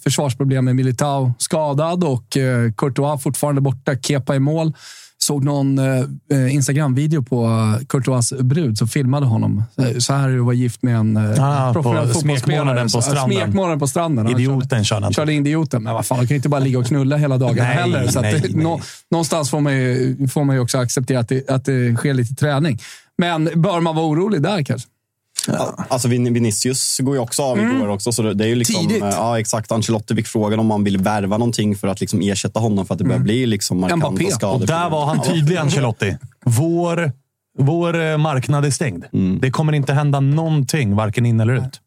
försvarsproblem 0.03 0.65
med 0.65 0.75
Militao 0.75 1.33
skadad 1.37 2.03
och 2.03 2.37
eh, 2.37 2.71
Courtois 2.71 3.23
fortfarande 3.23 3.61
borta. 3.61 3.95
Kepa 3.95 4.35
i 4.35 4.39
mål. 4.39 4.73
Såg 5.21 5.43
någon 5.43 5.79
eh, 5.79 6.53
Instagram-video 6.53 7.23
på 7.23 7.45
eh, 7.45 7.85
Courtois 7.87 8.33
brud 8.39 8.77
som 8.77 8.87
filmade 8.87 9.25
honom. 9.25 9.63
Eh, 9.77 9.97
Så 9.97 10.13
här 10.13 10.37
vara 10.37 10.55
gift 10.55 10.81
med 10.83 10.95
en 10.95 11.17
eh, 11.17 11.23
Ah, 11.23 11.73
professionell 11.73 12.07
fotbollsspelare. 12.13 12.83
på 12.83 12.89
Så- 12.89 13.01
stranden. 13.01 13.37
Smekmånaden 13.37 13.79
på 13.79 13.87
stranden. 13.87 14.25
Han 14.25 14.35
Idioten 14.35 14.69
kör 14.69 14.95
körde, 14.95 15.05
han. 15.05 15.13
körde 15.13 15.33
in 15.33 15.47
idioten. 15.47 15.83
Men 15.83 15.93
vad 15.93 16.05
fan, 16.05 16.17
man 16.17 16.27
kan 16.27 16.29
ju 16.29 16.35
inte 16.35 16.49
bara 16.49 16.59
ligga 16.61 16.79
och 16.79 16.85
knulla 16.85 17.17
hela 17.17 17.37
dagen 17.37 17.55
Nej, 17.55 17.65
heller. 17.65 18.07
Så 18.07 18.21
nej, 18.21 18.39
det, 18.41 18.55
nå- 18.55 18.81
någonstans 19.11 19.49
får 19.49 19.59
man, 19.59 19.73
ju, 19.73 20.27
får 20.27 20.43
man 20.43 20.55
ju 20.55 20.61
också 20.61 20.77
acceptera 20.77 21.19
att 21.19 21.29
det, 21.29 21.49
att 21.49 21.65
det 21.65 21.95
sker 21.95 22.13
lite 22.13 22.35
träning. 22.35 22.79
Men 23.17 23.49
bör 23.55 23.79
man 23.81 23.95
vara 23.95 24.05
orolig 24.05 24.41
där 24.41 24.63
kanske? 24.63 24.87
Ja. 25.47 25.85
Alltså 25.89 26.07
Vin- 26.07 26.33
Vinicius 26.33 26.97
går 26.99 27.15
ju 27.15 27.21
också 27.21 27.43
av 27.43 27.59
igår 27.59 27.87
också. 27.87 28.11
Så 28.11 28.33
det 28.33 28.43
är 28.45 28.47
ju 28.47 28.55
liksom, 28.55 28.87
Tidigt. 28.87 29.03
eh, 29.03 29.09
Ja, 29.09 29.39
exakt. 29.39 29.71
Ancelotti 29.71 30.15
fick 30.15 30.27
frågan 30.27 30.59
om 30.59 30.65
man 30.65 30.83
vill 30.83 30.97
värva 30.97 31.37
någonting 31.37 31.75
för 31.75 31.87
att 31.87 31.99
liksom 32.01 32.21
ersätta 32.21 32.59
honom 32.59 32.85
för 32.85 32.93
att 32.93 32.97
det 32.97 33.03
börjar 33.03 33.19
bli 33.19 33.45
liksom 33.45 33.79
markanta 33.79 34.11
Mbappé. 34.11 34.31
skador. 34.31 34.61
Och 34.61 34.67
där 34.67 34.89
var 34.89 35.05
han 35.05 35.21
tydlig, 35.23 35.57
Ancelotti. 35.57 36.17
Vår, 36.45 37.11
vår 37.59 38.01
eh, 38.01 38.17
marknad 38.17 38.65
är 38.65 38.71
stängd. 38.71 39.05
Det 39.41 39.51
kommer 39.51 39.73
inte 39.73 39.93
hända 39.93 40.19
någonting, 40.19 40.95
varken 40.95 41.25
in 41.25 41.39
eller 41.39 41.53
ut. 41.53 41.81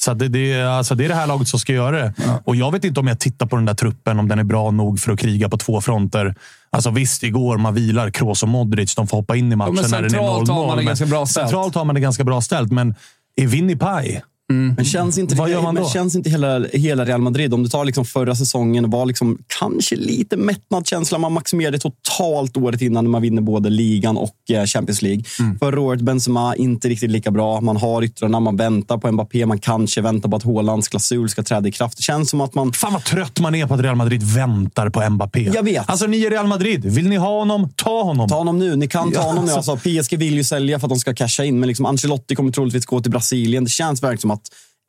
Så 0.00 0.14
det, 0.14 0.28
det, 0.28 0.52
är- 0.52 0.64
alltså 0.66 0.94
det 0.94 1.04
är 1.04 1.08
det 1.08 1.14
här 1.14 1.26
laget 1.26 1.48
som 1.48 1.60
ska 1.60 1.72
göra 1.72 1.96
det. 2.02 2.12
Och 2.44 2.56
Jag 2.56 2.72
vet 2.72 2.84
inte 2.84 3.00
om 3.00 3.06
jag 3.06 3.20
tittar 3.20 3.46
på 3.46 3.56
den 3.56 3.64
där 3.64 3.74
truppen, 3.74 4.18
om 4.18 4.28
den 4.28 4.38
är 4.38 4.44
bra 4.44 4.70
nog 4.70 5.00
för 5.00 5.12
att 5.12 5.18
kriga 5.18 5.48
på 5.48 5.56
två 5.56 5.80
fronter. 5.80 6.34
Alltså 6.70 6.90
Visst, 6.90 7.22
igår 7.22 7.56
man 7.58 7.74
vilar 7.74 8.10
Kroos 8.10 8.42
och 8.42 8.48
Modric. 8.48 8.94
De 8.94 9.06
får 9.06 9.16
hoppa 9.16 9.36
in 9.36 9.52
i 9.52 9.56
matchen 9.56 9.74
men 9.74 9.90
när 9.90 10.02
den 10.02 10.04
är 10.04 10.08
centralt 10.08 10.48
har 10.48 10.66
man 10.66 10.66
0-0. 10.66 10.70
det 10.70 10.76
men 10.76 10.86
ganska 10.86 11.06
bra 11.06 11.26
ställt. 11.26 11.48
Centralt 11.48 11.74
har 11.74 11.84
man 11.84 11.94
det 11.94 12.00
ganska 12.00 12.24
bra 12.24 12.40
ställt, 12.40 12.72
men 12.72 12.94
är 13.36 13.46
Vinny 13.46 13.76
paj? 14.48 14.56
Men 14.76 14.84
känns 14.84 15.18
inte, 15.18 15.34
Vad 15.34 15.50
gör 15.50 15.62
man 15.62 15.74
men 15.74 15.82
då? 15.82 15.88
känns 15.88 16.16
inte 16.16 16.30
hela, 16.30 16.64
hela 16.72 17.04
Real 17.04 17.20
Madrid, 17.20 17.54
om 17.54 17.62
du 17.62 17.68
tar 17.68 17.84
liksom 17.84 18.04
förra 18.04 18.34
säsongen, 18.34 18.90
var 18.90 19.06
liksom 19.06 19.38
kanske 19.60 19.96
lite 19.96 20.36
mättnadskänsla. 20.36 21.18
Man 21.18 21.32
maximerade 21.32 21.78
totalt 21.78 22.56
året 22.56 22.82
innan 22.82 23.04
när 23.04 23.10
man 23.10 23.22
vinner 23.22 23.42
både 23.42 23.70
ligan 23.70 24.16
och 24.16 24.34
eh, 24.50 24.64
Champions 24.64 25.02
League. 25.02 25.22
Mm. 25.40 25.58
Förra 25.58 25.80
året 25.80 26.00
Benzema 26.00 26.56
inte 26.56 26.88
riktigt 26.88 27.10
lika 27.10 27.30
bra. 27.30 27.60
Man 27.60 27.76
har 27.76 28.02
yttrarna, 28.04 28.40
man 28.40 28.56
väntar 28.56 28.98
på 28.98 29.12
Mbappé, 29.12 29.46
man 29.46 29.58
kanske 29.58 30.00
väntar 30.00 30.28
på 30.28 30.36
att 30.36 30.42
Haalands 30.44 30.88
klausul 30.88 31.28
ska 31.28 31.42
träda 31.42 31.68
i 31.68 31.72
kraft. 31.72 31.96
Det 31.96 32.02
känns 32.02 32.30
som 32.30 32.40
att 32.40 32.54
man... 32.54 32.72
Fan 32.72 32.92
vad 32.92 33.04
trött 33.04 33.40
man 33.40 33.54
är 33.54 33.66
på 33.66 33.74
att 33.74 33.80
Real 33.80 33.96
Madrid 33.96 34.22
väntar 34.22 34.90
på 34.90 35.10
Mbappé. 35.10 35.50
Jag 35.54 35.62
vet. 35.62 35.90
Alltså 35.90 36.06
ni 36.06 36.24
är 36.24 36.30
Real 36.30 36.46
Madrid. 36.46 36.84
Vill 36.84 37.08
ni 37.08 37.16
ha 37.16 37.38
honom, 37.38 37.68
ta 37.76 38.02
honom. 38.02 38.28
Ta 38.28 38.34
honom 38.36 38.58
nu. 38.58 38.76
Ni 38.76 38.88
kan 38.88 39.12
ta 39.12 39.20
honom 39.22 39.44
nu. 39.44 39.52
alltså- 39.52 39.70
Alltså, 39.72 39.88
PSG 39.90 40.16
vill 40.18 40.34
ju 40.34 40.44
sälja 40.44 40.78
för 40.78 40.86
att 40.86 40.90
de 40.90 40.98
ska 40.98 41.14
casha 41.14 41.44
in, 41.44 41.60
men 41.60 41.66
liksom 41.66 41.86
Ancelotti 41.86 42.34
kommer 42.34 42.52
troligtvis 42.52 42.86
gå 42.86 43.00
till 43.00 43.10
Brasilien. 43.10 43.64
Det 43.64 43.70
känns 43.70 44.02
verkligen 44.02 44.18
som 44.20 44.30
att 44.30 44.37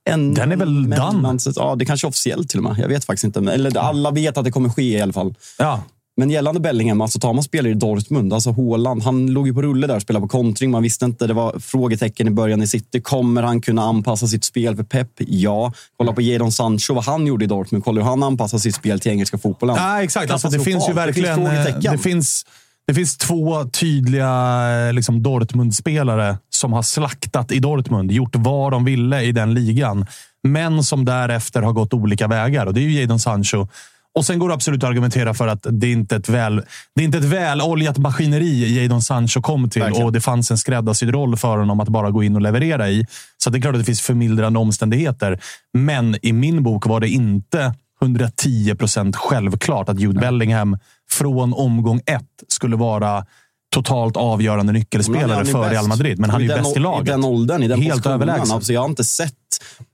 en 0.09 0.33
Den 0.33 0.51
är 0.51 0.55
väl 0.55 0.89
done? 0.89 1.37
Ja, 1.55 1.75
det 1.75 1.85
kanske 1.85 2.07
är 2.07 2.09
officiellt 2.09 2.49
till 2.49 2.59
och 2.59 2.63
med. 2.63 2.75
Jag 2.79 2.87
vet 2.87 3.05
faktiskt 3.05 3.23
inte. 3.23 3.53
Eller 3.53 3.77
alla 3.77 4.11
vet 4.11 4.37
att 4.37 4.45
det 4.45 4.51
kommer 4.51 4.69
ske 4.69 4.97
i 4.97 5.01
alla 5.01 5.13
fall. 5.13 5.35
Ja. 5.57 5.83
Men 6.19 6.29
gällande 6.29 6.59
Bellingham, 6.59 7.01
alltså 7.01 7.19
tar 7.19 7.33
man 7.33 7.43
spelare 7.43 7.71
i 7.71 7.75
Dortmund, 7.75 8.33
alltså 8.33 8.51
Haaland, 8.51 9.03
han 9.03 9.27
låg 9.27 9.47
ju 9.47 9.53
på 9.53 9.61
rulle 9.61 9.87
där 9.87 9.95
och 9.95 10.01
spelade 10.01 10.21
på 10.21 10.27
kontring. 10.27 10.71
Man 10.71 10.83
visste 10.83 11.05
inte, 11.05 11.27
det 11.27 11.33
var 11.33 11.59
frågetecken 11.59 12.27
i 12.27 12.31
början 12.31 12.61
i 12.61 12.67
City. 12.67 13.01
Kommer 13.01 13.43
han 13.43 13.61
kunna 13.61 13.81
anpassa 13.81 14.27
sitt 14.27 14.45
spel 14.45 14.75
för 14.75 14.83
Pep? 14.83 15.07
Ja. 15.17 15.73
Kolla 15.97 16.13
på 16.13 16.21
Jadon 16.21 16.51
Sancho, 16.51 16.93
vad 16.93 17.03
han 17.03 17.27
gjorde 17.27 17.45
i 17.45 17.47
Dortmund. 17.47 17.83
Kolla 17.83 18.01
hur 18.01 18.09
han 18.09 18.23
anpassar 18.23 18.57
sitt 18.57 18.75
spel 18.75 18.99
till 18.99 19.11
engelska 19.11 19.37
fotbollen. 19.37 19.75
Ja, 19.75 20.03
exakt. 20.03 20.31
Alltså, 20.31 20.49
det 20.49 20.59
finns 20.59 20.89
ju 20.89 20.93
verkligen... 20.93 21.43
Det 21.43 21.63
finns 21.63 21.85
eh, 21.85 21.91
det, 21.91 21.97
finns, 21.97 22.45
det 22.89 22.93
finns 22.93 23.17
två 23.17 23.65
tydliga 23.65 24.27
eh, 24.87 24.93
liksom, 24.93 25.23
Dortmund-spelare 25.23 26.37
som 26.49 26.73
har 26.73 26.81
slaktat 26.81 27.51
i 27.51 27.59
Dortmund, 27.59 28.11
gjort 28.11 28.35
vad 28.35 28.71
de 28.71 28.85
ville 28.85 29.21
i 29.21 29.31
den 29.31 29.53
ligan, 29.53 30.05
men 30.43 30.83
som 30.83 31.05
därefter 31.05 31.61
har 31.61 31.73
gått 31.73 31.93
olika 31.93 32.27
vägar. 32.27 32.65
Och 32.65 32.73
Det 32.73 32.79
är 32.79 32.83
ju 32.83 33.01
Jadon 33.01 33.19
Sancho 33.19 33.67
Och 34.15 34.25
sen 34.25 34.39
går 34.39 34.47
det 34.47 34.53
absolut 34.53 34.83
att 34.83 34.89
argumentera 34.89 35.33
för 35.33 35.47
att 35.47 35.67
det 35.69 35.87
är 35.87 35.91
inte 35.91 36.15
ett 36.15 36.29
väl, 36.29 36.63
det 36.95 37.01
är 37.01 37.05
inte 37.05 37.17
ett 37.17 37.23
väloljat 37.23 37.97
maskineri 37.97 38.81
Jadon 38.81 39.01
Sancho 39.01 39.41
kom 39.41 39.69
till 39.69 39.81
Verkligen. 39.81 40.05
och 40.05 40.13
det 40.13 40.21
fanns 40.21 40.51
en 40.51 40.57
skräddarsydd 40.57 41.09
roll 41.09 41.37
för 41.37 41.57
honom 41.57 41.79
att 41.79 41.89
bara 41.89 42.11
gå 42.11 42.23
in 42.23 42.35
och 42.35 42.41
leverera 42.41 42.89
i. 42.89 43.05
Så 43.37 43.49
det 43.49 43.57
är 43.57 43.61
klart 43.61 43.75
att 43.75 43.81
det 43.81 43.85
finns 43.85 44.01
förmildrande 44.01 44.59
omständigheter. 44.59 45.39
Men 45.73 46.17
i 46.21 46.33
min 46.33 46.63
bok 46.63 46.85
var 46.85 46.99
det 46.99 47.09
inte 47.09 47.73
110 48.01 48.75
procent 48.75 49.15
självklart 49.15 49.89
att 49.89 49.99
Jude 49.99 50.19
Bellingham 50.19 50.77
från 51.11 51.53
omgång 51.53 52.01
ett 52.05 52.23
skulle 52.47 52.75
vara 52.75 53.25
totalt 53.73 54.17
avgörande 54.17 54.73
nyckelspelare 54.73 55.45
för 55.45 55.61
bäst. 55.61 55.71
Real 55.71 55.87
Madrid. 55.87 56.19
Men 56.19 56.29
han 56.29 56.41
är 56.41 56.45
ju 56.45 56.63
bäst 56.63 56.77
i 56.77 56.79
laget. 56.79 57.07
I 57.07 57.11
den 57.11 57.23
åldern, 57.23 57.63
i 57.63 57.67
den 57.67 57.81
Helt 57.81 58.05
överlägsen. 58.05 58.51
Alltså, 58.51 58.73
jag 58.73 58.81
har 58.81 58.89
inte 58.89 59.03
sett... 59.03 59.33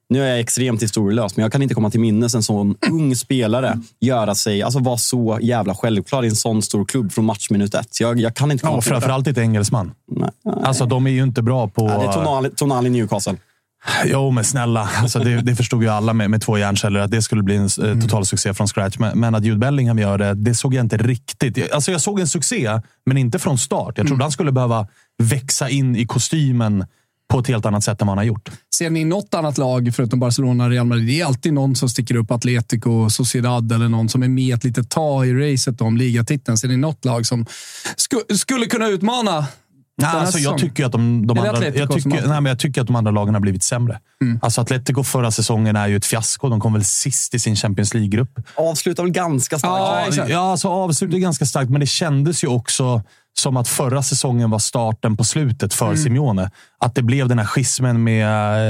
Nu 0.10 0.24
är 0.24 0.30
jag 0.30 0.40
extremt 0.40 0.84
historielös, 0.84 1.38
men 1.38 1.44
jag 1.44 1.52
kan 1.52 1.62
inte 1.62 1.76
komma 1.76 1.90
till 1.90 2.00
minnes 2.00 2.36
en 2.36 2.44
sån 2.44 2.76
ung 2.92 3.16
spelare 3.16 3.80
göra 4.00 4.36
sig, 4.36 4.62
alltså 4.64 4.80
vara 4.80 4.98
så 4.98 5.40
jävla 5.42 5.76
självklar 5.76 6.24
i 6.24 6.28
en 6.28 6.36
sån 6.36 6.62
stor 6.62 6.86
klubb 6.86 7.12
från 7.12 7.26
matchminut 7.26 7.74
ett. 7.76 8.00
Jag, 8.00 8.20
jag 8.20 8.36
kan 8.36 8.52
inte 8.52 8.66
komma 8.66 8.78
Ja, 8.78 8.82
till 8.82 8.90
det. 8.90 8.94
framförallt 8.96 9.28
inte 9.28 9.42
engelsman. 9.42 9.92
Nej. 10.12 10.30
Alltså, 10.64 10.86
de 10.86 11.08
är 11.08 11.12
ju 11.12 11.24
inte 11.24 11.42
bra 11.42 11.68
på... 11.68 11.86
Ja, 11.86 11.98
det 11.98 12.06
är 12.06 12.14
Tonali, 12.14 12.50
Tonali 12.50 12.90
Newcastle. 12.90 13.36
Jo, 14.06 14.32
men 14.32 14.44
snälla. 14.44 14.90
Alltså, 15.02 15.20
det, 15.20 15.42
det 15.42 15.56
förstod 15.56 15.84
ju 15.84 15.90
alla 15.90 16.14
med, 16.14 16.30
med 16.30 16.42
två 16.42 16.58
hjärnceller, 16.58 17.00
att 17.00 17.12
det 17.12 17.22
skulle 17.22 17.44
bli 17.44 17.56
en 17.56 17.64
eh, 17.84 18.02
total 18.02 18.26
succé 18.26 18.54
från 18.54 18.68
scratch. 18.68 18.98
Men, 19.00 19.20
men 19.20 19.36
att 19.36 19.44
Jude 19.44 19.58
Bellingham 19.58 20.00
gör 20.00 20.18
det, 20.18 20.34
det 20.34 20.56
såg 20.56 20.74
jag 20.74 20.84
inte 20.86 20.98
riktigt. 20.98 21.58
Jag- 21.58 21.72
Alltså, 21.72 21.92
jag 21.92 22.02
såg 22.02 22.20
en 22.20 22.28
succé, 22.28 22.82
men 23.06 23.18
inte 23.18 23.40
från 23.40 23.58
start. 23.58 23.98
Jag 23.98 24.08
trodde 24.08 24.24
han 24.24 24.32
skulle 24.32 24.52
behöva 24.52 24.88
växa 25.24 25.70
in 25.70 25.96
i 25.96 26.06
kostymen 26.06 26.86
på 27.32 27.40
ett 27.40 27.48
helt 27.48 27.66
annat 27.66 27.84
sätt 27.84 28.02
än 28.02 28.08
vad 28.08 28.12
han 28.12 28.18
har 28.18 28.26
gjort. 28.26 28.52
Ser 28.76 28.90
ni 28.90 29.06
något 29.06 29.34
annat 29.34 29.58
lag, 29.58 29.92
förutom 29.96 30.20
Barcelona 30.20 30.64
och 30.64 30.70
Real 30.70 30.86
Madrid? 30.86 31.08
Det 31.08 31.22
är 31.22 31.26
alltid 31.26 31.54
någon 31.54 31.76
som 31.76 31.90
sticker 31.90 32.16
upp, 32.16 32.32
Atletico, 32.32 33.10
Sociedad 33.10 33.72
eller 33.72 33.90
någon 33.90 34.10
som 34.10 34.24
är 34.24 34.28
med 34.28 34.56
ett 34.56 34.64
litet 34.64 34.90
tag 34.90 35.28
i 35.28 35.34
racet 35.54 35.82
om 35.82 35.98
ligatiteln. 35.98 36.58
Ser 36.58 36.68
ni 36.68 36.78
något 36.78 37.06
lag 37.06 37.26
som 37.26 37.46
sku, 37.96 38.18
skulle 38.38 38.66
kunna 38.66 38.88
utmana 38.88 39.48
Nej, 39.98 40.12
alltså, 40.16 40.40
jag, 40.40 40.58
tycker 40.58 40.86
att 40.86 40.92
de, 40.92 41.28
de 41.28 41.38
andra, 41.40 41.68
jag, 41.68 41.92
tycker, 41.92 42.10
nej, 42.10 42.22
men 42.28 42.46
jag 42.46 42.60
tycker 42.60 42.82
att 42.82 42.88
de 42.88 42.96
andra 42.96 43.12
lagen 43.12 43.34
har 43.34 43.42
blivit 43.42 43.64
sämre. 43.64 44.00
Mm. 44.22 44.40
Alltså 44.42 44.62
Atletico 44.62 45.04
förra 45.04 45.32
säsongen 45.32 45.76
är 45.76 45.88
ju 45.88 45.96
ett 45.96 46.06
fiasko. 46.06 46.50
De 46.50 46.60
kom 46.60 46.74
väl 46.74 46.86
sist 46.86 47.34
i 47.34 47.40
sin 47.40 47.56
Champions 47.56 47.94
League-grupp. 47.94 48.40
Avslutar 48.56 49.04
väl 49.04 49.12
ganska 49.12 49.60
starkt. 49.60 50.18
Ja, 50.18 50.26
Ja, 50.30 50.52
alltså 50.52 50.68
avslutet 50.68 51.16
är 51.16 51.20
ganska 51.20 51.46
starkt, 51.46 51.70
men 51.72 51.80
det 51.80 51.86
kändes 51.86 52.44
ju 52.44 52.48
också 52.48 53.02
som 53.38 53.58
att 53.58 53.68
förra 53.68 54.04
säsongen 54.04 54.50
var 54.50 54.60
starten 54.60 55.18
på 55.18 55.24
slutet 55.24 55.74
för 55.74 55.86
Mm. 55.86 55.98
Simeone. 55.98 56.52
Att 56.80 56.96
det 56.96 57.02
blev 57.02 57.28
den 57.28 57.40
här 57.40 57.46
schismen 57.46 58.04
med 58.04 58.28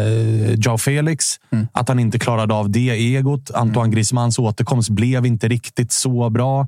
uh, 0.08 0.54
Joao 0.54 0.78
Felix. 0.78 1.26
Mm. 1.52 1.68
Att 1.72 1.88
han 1.88 2.00
inte 2.00 2.20
klarade 2.20 2.54
av 2.54 2.70
det 2.70 2.90
egot. 2.90 3.52
Antoine 3.52 3.92
Griezmanns 3.92 4.40
återkomst 4.40 4.90
blev 4.90 5.26
inte 5.26 5.48
riktigt 5.48 5.92
så 5.92 6.30
bra. 6.30 6.68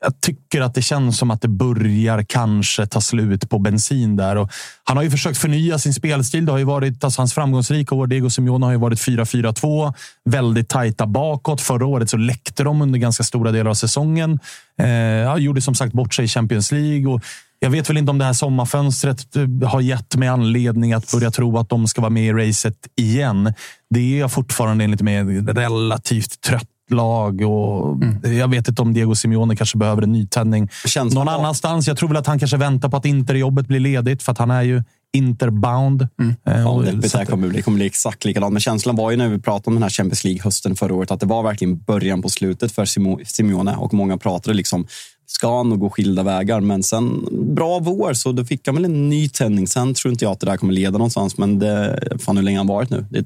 Jag 0.00 0.20
tycker 0.20 0.60
att 0.60 0.74
det 0.74 0.82
känns 0.82 1.18
som 1.18 1.30
att 1.30 1.42
det 1.42 1.48
börjar 1.48 2.22
kanske 2.22 2.86
ta 2.86 3.00
slut 3.00 3.50
på 3.50 3.58
bensin 3.58 4.16
där. 4.16 4.36
Och 4.36 4.50
han 4.84 4.96
har 4.96 5.04
ju 5.04 5.10
försökt 5.10 5.38
förnya 5.38 5.78
sin 5.78 5.94
spelstil. 5.94 6.46
Det 6.46 6.52
har 6.52 6.58
ju 6.58 6.64
varit 6.64 7.04
alltså 7.04 7.20
hans 7.20 7.34
framgångsrika 7.34 7.94
år. 7.94 8.06
Diego 8.06 8.30
Simeone 8.30 8.66
har 8.66 8.72
ju 8.72 8.78
varit 8.78 8.98
4-4-2. 8.98 9.94
Väldigt 10.24 10.68
tajta 10.68 11.06
bakåt. 11.06 11.60
Förra 11.60 11.86
året 11.86 12.10
så 12.10 12.16
läckte 12.16 12.64
de 12.64 12.82
under 12.82 12.98
ganska 12.98 13.22
stora 13.22 13.52
delar 13.52 13.70
av 13.70 13.74
säsongen. 13.74 14.38
Eh, 14.78 15.36
gjorde 15.36 15.60
som 15.60 15.74
sagt 15.74 15.92
bort 15.92 16.14
sig 16.14 16.24
i 16.24 16.28
Champions 16.28 16.72
League. 16.72 17.12
Och 17.12 17.22
jag 17.60 17.70
vet 17.70 17.90
väl 17.90 17.96
inte 17.96 18.10
om 18.10 18.18
det 18.18 18.24
här 18.24 18.32
sommarfönstret 18.32 19.36
eh, 19.36 19.68
har 19.68 19.80
gett 19.80 20.16
mig 20.16 20.28
anledning 20.28 20.92
att 20.92 21.12
börja 21.12 21.30
tro 21.30 21.58
att 21.58 21.68
de 21.68 21.88
ska 21.88 22.00
vara 22.00 22.10
med 22.10 22.26
i 22.26 22.32
racet 22.32 22.76
igen. 22.96 23.54
Det 23.90 24.00
är 24.00 24.20
jag 24.20 24.32
fortfarande 24.32 24.84
enligt 24.84 25.02
mig 25.02 25.24
relativt 25.40 26.40
trött 26.40 26.68
lag 26.90 27.40
och 27.40 27.96
jag 28.22 28.48
vet 28.48 28.68
inte 28.68 28.82
om 28.82 28.94
Diego 28.94 29.14
Simeone 29.14 29.56
kanske 29.56 29.78
behöver 29.78 30.02
en 30.02 30.12
nytändning 30.12 30.68
Känns 30.86 31.14
någon 31.14 31.26
som- 31.26 31.34
annanstans. 31.34 31.88
Jag 31.88 31.96
tror 31.96 32.08
väl 32.08 32.18
att 32.18 32.26
han 32.26 32.38
kanske 32.38 32.56
väntar 32.56 32.88
på 32.88 32.96
att 32.96 33.04
Interjobbet 33.04 33.66
blir 33.66 33.80
ledigt 33.80 34.22
för 34.22 34.32
att 34.32 34.38
han 34.38 34.50
är 34.50 34.62
ju 34.62 34.82
interbound. 35.12 36.02
Eh, 36.02 36.08
Ja, 36.44 36.82
det 37.00 37.14
att- 37.14 37.28
kommer 37.30 37.48
bli. 37.48 37.56
Det 37.56 37.62
kommer 37.62 37.76
bli 37.76 37.86
exakt 37.86 38.24
likadant. 38.24 38.52
Men 38.52 38.60
känslan 38.60 38.96
var 38.96 39.10
ju 39.10 39.16
när 39.16 39.28
vi 39.28 39.38
pratade 39.38 39.66
om 39.68 39.74
den 39.74 39.82
här 39.82 39.90
Champions 39.90 40.24
League 40.24 40.40
hösten 40.44 40.76
förra 40.76 40.94
året 40.94 41.10
att 41.10 41.20
det 41.20 41.26
var 41.26 41.42
verkligen 41.42 41.78
början 41.78 42.22
på 42.22 42.28
slutet 42.28 42.72
för 42.72 42.84
Simeone 43.24 43.76
och 43.76 43.94
många 43.94 44.16
pratade 44.16 44.56
liksom 44.56 44.86
ska 45.26 45.56
han 45.56 45.68
nog 45.68 45.80
gå 45.80 45.90
skilda 45.90 46.22
vägar. 46.22 46.60
Men 46.60 46.82
sen, 46.82 47.24
bra 47.54 47.78
vår, 47.78 48.12
så 48.12 48.32
då 48.32 48.44
fick 48.44 48.66
han 48.66 48.74
väl 48.76 48.84
en 48.84 49.08
ny 49.08 49.28
tändning. 49.28 49.66
Sen 49.66 49.94
tror 49.94 50.12
inte 50.12 50.24
jag 50.24 50.32
att 50.32 50.40
det 50.40 50.46
där 50.46 50.56
kommer 50.56 50.72
leda 50.72 50.90
någonstans, 50.98 51.38
men 51.38 51.58
det, 51.58 52.00
fan 52.20 52.36
hur 52.36 52.44
länge 52.44 52.58
han 52.58 52.66
varit 52.66 52.90
nu? 52.90 53.06
Det 53.10 53.18
är 53.18 53.24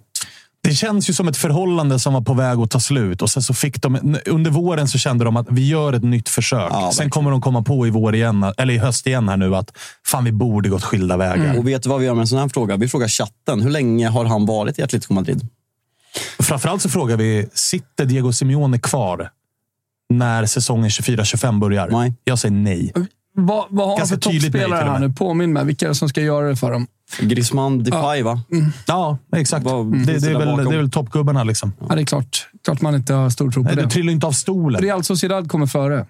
Det 0.63 0.75
känns 0.75 1.11
ju 1.11 1.15
som 1.15 1.29
ett 1.29 1.37
förhållande 1.37 1.99
som 1.99 2.13
var 2.13 2.21
på 2.21 2.35
väg 2.35 2.59
att 2.59 2.71
ta 2.71 2.81
slut. 2.81 3.23
Och 3.23 3.31
sen 3.31 3.43
så 3.43 3.55
fick 3.55 3.83
de, 3.83 4.17
under 4.27 4.51
våren 4.51 4.89
så 4.89 4.99
kände 4.99 5.25
de 5.25 5.37
att 5.37 5.47
vi 5.51 5.69
gör 5.69 5.93
ett 5.93 6.03
nytt 6.03 6.29
försök. 6.29 6.69
Ja, 6.71 6.91
sen 6.95 7.11
kommer 7.11 7.31
de 7.31 7.41
komma 7.41 7.63
på 7.63 7.87
i 7.87 7.91
vår 7.91 8.15
igen, 8.15 8.53
eller 8.57 8.75
i 8.75 8.79
höst 8.79 9.07
igen 9.07 9.29
här 9.29 9.37
nu 9.37 9.57
att 9.57 9.73
fan, 10.07 10.25
vi 10.25 10.33
borde 10.33 10.69
gått 10.69 10.85
skilda 10.85 11.17
vägar. 11.17 11.59
Och 11.59 11.69
vet 11.69 11.83
du 11.83 11.89
vad 11.89 12.01
vi 12.01 12.07
gör 12.07 12.15
med 12.15 12.21
en 12.21 12.27
sån 12.27 12.39
här 12.39 12.49
fråga? 12.49 12.77
Vi 12.77 12.89
frågar 12.89 13.09
chatten. 13.09 13.61
Hur 13.61 13.71
länge 13.71 14.09
har 14.09 14.25
han 14.25 14.47
varit 14.47 14.79
i 14.79 14.83
Atletico 14.83 15.15
Madrid? 15.15 15.49
Framförallt 16.39 16.83
så 16.83 16.89
frågar 16.89 17.17
vi, 17.17 17.49
sitter 17.55 18.05
Diego 18.05 18.33
Simeone 18.33 18.79
kvar 18.79 19.31
när 20.11 20.47
säsongen 20.47 20.89
24-25 20.89 21.61
börjar? 21.61 21.89
Nej. 21.89 22.15
Jag 22.25 22.39
säger 22.39 22.55
nej. 22.55 22.93
Vad, 23.35 23.65
vad 23.69 23.87
har 23.87 23.93
han 23.93 23.99
Ganska 23.99 24.15
för 24.17 24.21
toppspelare 24.21 24.85
här 24.85 24.99
med. 25.01 25.09
nu? 25.09 25.15
Påminn 25.15 25.53
mig. 25.53 25.65
Vilka 25.65 25.85
är 25.87 25.89
det 25.89 25.95
som 25.95 26.09
ska 26.09 26.21
göra 26.21 26.49
det 26.49 26.57
för 26.57 26.73
dem? 26.73 26.87
Griezmann, 27.21 27.85
Depay, 27.85 28.23
va? 28.23 28.41
Ja, 28.87 29.19
exakt. 29.37 29.65
Vad 29.65 29.93
Det, 29.93 30.19
det, 30.19 30.31
är 30.31 30.39
väl, 30.39 30.49
bakom? 30.49 30.65
det 30.65 30.75
är 30.75 30.79
väl 30.79 30.91
toppgubbarna. 30.91 31.45
Liksom. 31.45 31.73
Ja, 31.89 31.95
det 31.95 32.01
är 32.03 32.05
klart. 32.07 32.49
Klart 32.65 32.81
man 32.81 32.95
inte 32.95 33.15
har 33.15 33.31
stor 33.31 33.51
tro 33.51 33.63
på 33.63 33.67
Nej, 33.69 33.77
du 33.77 33.83
det. 33.83 33.89
trillar 33.91 34.13
inte 34.13 34.27
av 34.27 34.33
stolen. 34.33 34.83
Real 34.83 35.05
Sociedad 35.05 35.49
kommer 35.51 35.67
före. 35.67 36.07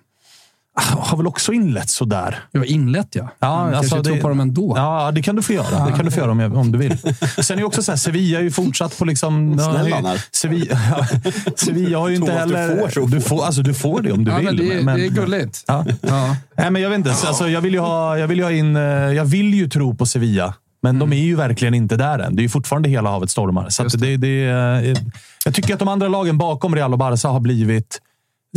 Har 0.74 1.16
väl 1.16 1.26
också 1.26 1.52
inlett 1.52 1.90
sådär. 1.90 2.38
Jag 2.52 2.61
har 2.61 2.66
inlett, 2.66 3.08
ja. 3.14 3.28
Ja, 3.38 3.48
Man 3.48 3.74
alltså 3.74 3.94
kanske 3.94 4.04
tror 4.08 4.16
det- 4.16 4.22
på 4.22 4.28
dem 4.28 4.40
ändå. 4.40 4.72
Ja, 4.76 5.11
det 5.14 5.22
kan 5.22 5.37
du 5.37 5.42
få 5.42 5.52
göra. 5.52 5.87
Det 5.87 5.92
kan 5.92 6.04
du 6.04 6.11
få 6.11 6.20
göra 6.20 6.30
om, 6.30 6.40
jag, 6.40 6.56
om 6.56 6.72
du 6.72 6.78
vill. 6.78 6.98
Sen 7.42 7.56
är 7.56 7.61
ju 7.61 7.64
också 7.66 7.82
så 7.82 7.92
här, 7.92 7.96
Sevilla 7.96 8.38
är 8.38 8.42
ju 8.42 8.50
fortsatt 8.50 8.98
på 8.98 9.04
liksom... 9.04 9.58
Snälla, 9.58 10.00
när. 10.00 10.24
Sevilla, 10.32 10.78
ja, 10.90 11.06
Sevilla 11.56 11.98
har 11.98 12.08
ju 12.08 12.16
inte 12.16 12.26
Thomas, 12.32 12.50
du 12.50 12.56
heller... 12.56 12.88
får. 12.88 13.08
Du 13.08 13.20
får, 13.20 13.44
alltså, 13.44 13.62
du 13.62 13.74
får 13.74 14.00
det 14.00 14.12
om 14.12 14.24
du 14.24 14.30
Ja, 14.30 14.37
vill. 14.38 14.46
men 14.46 14.56
det, 14.56 14.82
men- 14.85 14.98
det 14.98 15.06
är 15.06 15.11
gulligt. 15.11 15.64
Ja. 15.66 15.85
Ja. 16.00 16.37
Nej, 16.56 16.70
men 16.70 16.82
jag 16.82 16.90
vet 16.90 16.96
inte. 16.98 17.11
Alltså, 17.26 17.48
jag, 17.48 17.61
vill 17.61 17.72
ju 17.74 17.80
ha, 17.80 18.18
jag, 18.18 18.28
vill 18.28 18.38
ju 18.38 18.44
ha 18.44 18.50
in, 18.52 18.76
eh, 18.76 18.82
jag 18.82 19.24
vill 19.24 19.54
ju 19.54 19.68
tro 19.68 19.94
på 19.94 20.06
Sevilla, 20.06 20.54
men 20.82 20.98
de 20.98 21.12
är 21.12 21.16
ju 21.24 21.37
verkligen 21.37 21.74
inte 21.74 21.96
där 21.96 22.18
än. 22.18 22.37
Det 22.37 22.40
är 22.40 22.44
ju 22.44 22.48
fortfarande 22.48 22.88
hela 22.88 23.11
havet 23.11 23.30
stormar. 23.30 23.68
Så 23.68 23.87
att 23.87 24.00
det, 24.00 24.16
det, 24.16 24.44
eh, 24.44 24.96
jag 25.44 25.54
tycker 25.54 25.72
att 25.72 25.78
de 25.78 25.88
andra 25.88 26.08
lagen 26.08 26.38
bakom 26.38 26.74
Real 26.74 26.92
och 26.92 26.98
Barca 26.98 27.28
har 27.28 27.40
blivit 27.40 27.98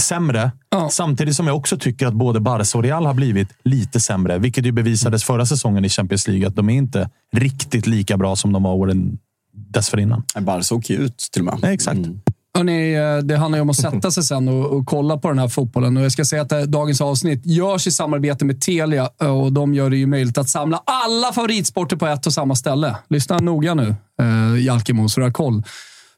sämre. 0.01 0.51
Ja. 0.69 0.89
Samtidigt 0.89 1.35
som 1.35 1.47
jag 1.47 1.55
också 1.55 1.77
tycker 1.77 2.07
att 2.07 2.13
både 2.13 2.39
Barca 2.39 2.77
och 2.77 2.83
Real 2.83 3.05
har 3.05 3.13
blivit 3.13 3.49
lite 3.63 3.99
sämre. 3.99 4.37
Vilket 4.37 4.65
ju 4.65 4.71
bevisades 4.71 5.23
förra 5.23 5.45
säsongen 5.45 5.85
i 5.85 5.89
Champions 5.89 6.27
League. 6.27 6.47
Att 6.47 6.55
de 6.55 6.69
är 6.69 6.73
inte 6.73 7.09
riktigt 7.33 7.87
lika 7.87 8.17
bra 8.17 8.35
som 8.35 8.53
de 8.53 8.63
var 8.63 8.73
åren 8.73 9.17
dessförinnan. 9.53 10.23
Barca 10.39 10.75
åker 10.75 10.93
ju 10.93 10.99
ut 10.99 11.17
till 11.31 11.41
och 11.41 11.45
med. 11.45 11.59
Nej, 11.61 11.73
exakt. 11.73 11.97
Mm. 11.97 12.21
Hörrni, 12.55 12.93
eh, 12.93 13.17
det 13.17 13.37
handlar 13.37 13.57
ju 13.57 13.61
om 13.61 13.69
att 13.69 13.75
sätta 13.75 14.11
sig 14.11 14.23
sen 14.23 14.47
och, 14.47 14.65
och 14.65 14.85
kolla 14.85 15.17
på 15.17 15.27
den 15.27 15.39
här 15.39 15.47
fotbollen. 15.47 15.97
Och 15.97 16.03
jag 16.03 16.11
ska 16.11 16.25
säga 16.25 16.41
att 16.41 16.51
här, 16.51 16.65
dagens 16.65 17.01
avsnitt 17.01 17.45
görs 17.45 17.87
i 17.87 17.91
samarbete 17.91 18.45
med 18.45 18.61
Telia 18.61 19.09
eh, 19.21 19.41
och 19.41 19.53
de 19.53 19.73
gör 19.73 19.89
det 19.89 19.97
ju 19.97 20.07
möjligt 20.07 20.37
att 20.37 20.49
samla 20.49 20.81
alla 20.85 21.33
favoritsporter 21.33 21.95
på 21.95 22.07
ett 22.07 22.25
och 22.25 22.33
samma 22.33 22.55
ställe. 22.55 22.95
Lyssna 23.09 23.37
noga 23.37 23.73
nu, 23.73 23.95
eh, 24.21 24.63
Jalkemo, 24.63 25.09
så 25.09 25.19
du 25.19 25.25
har 25.25 25.31
koll. 25.31 25.63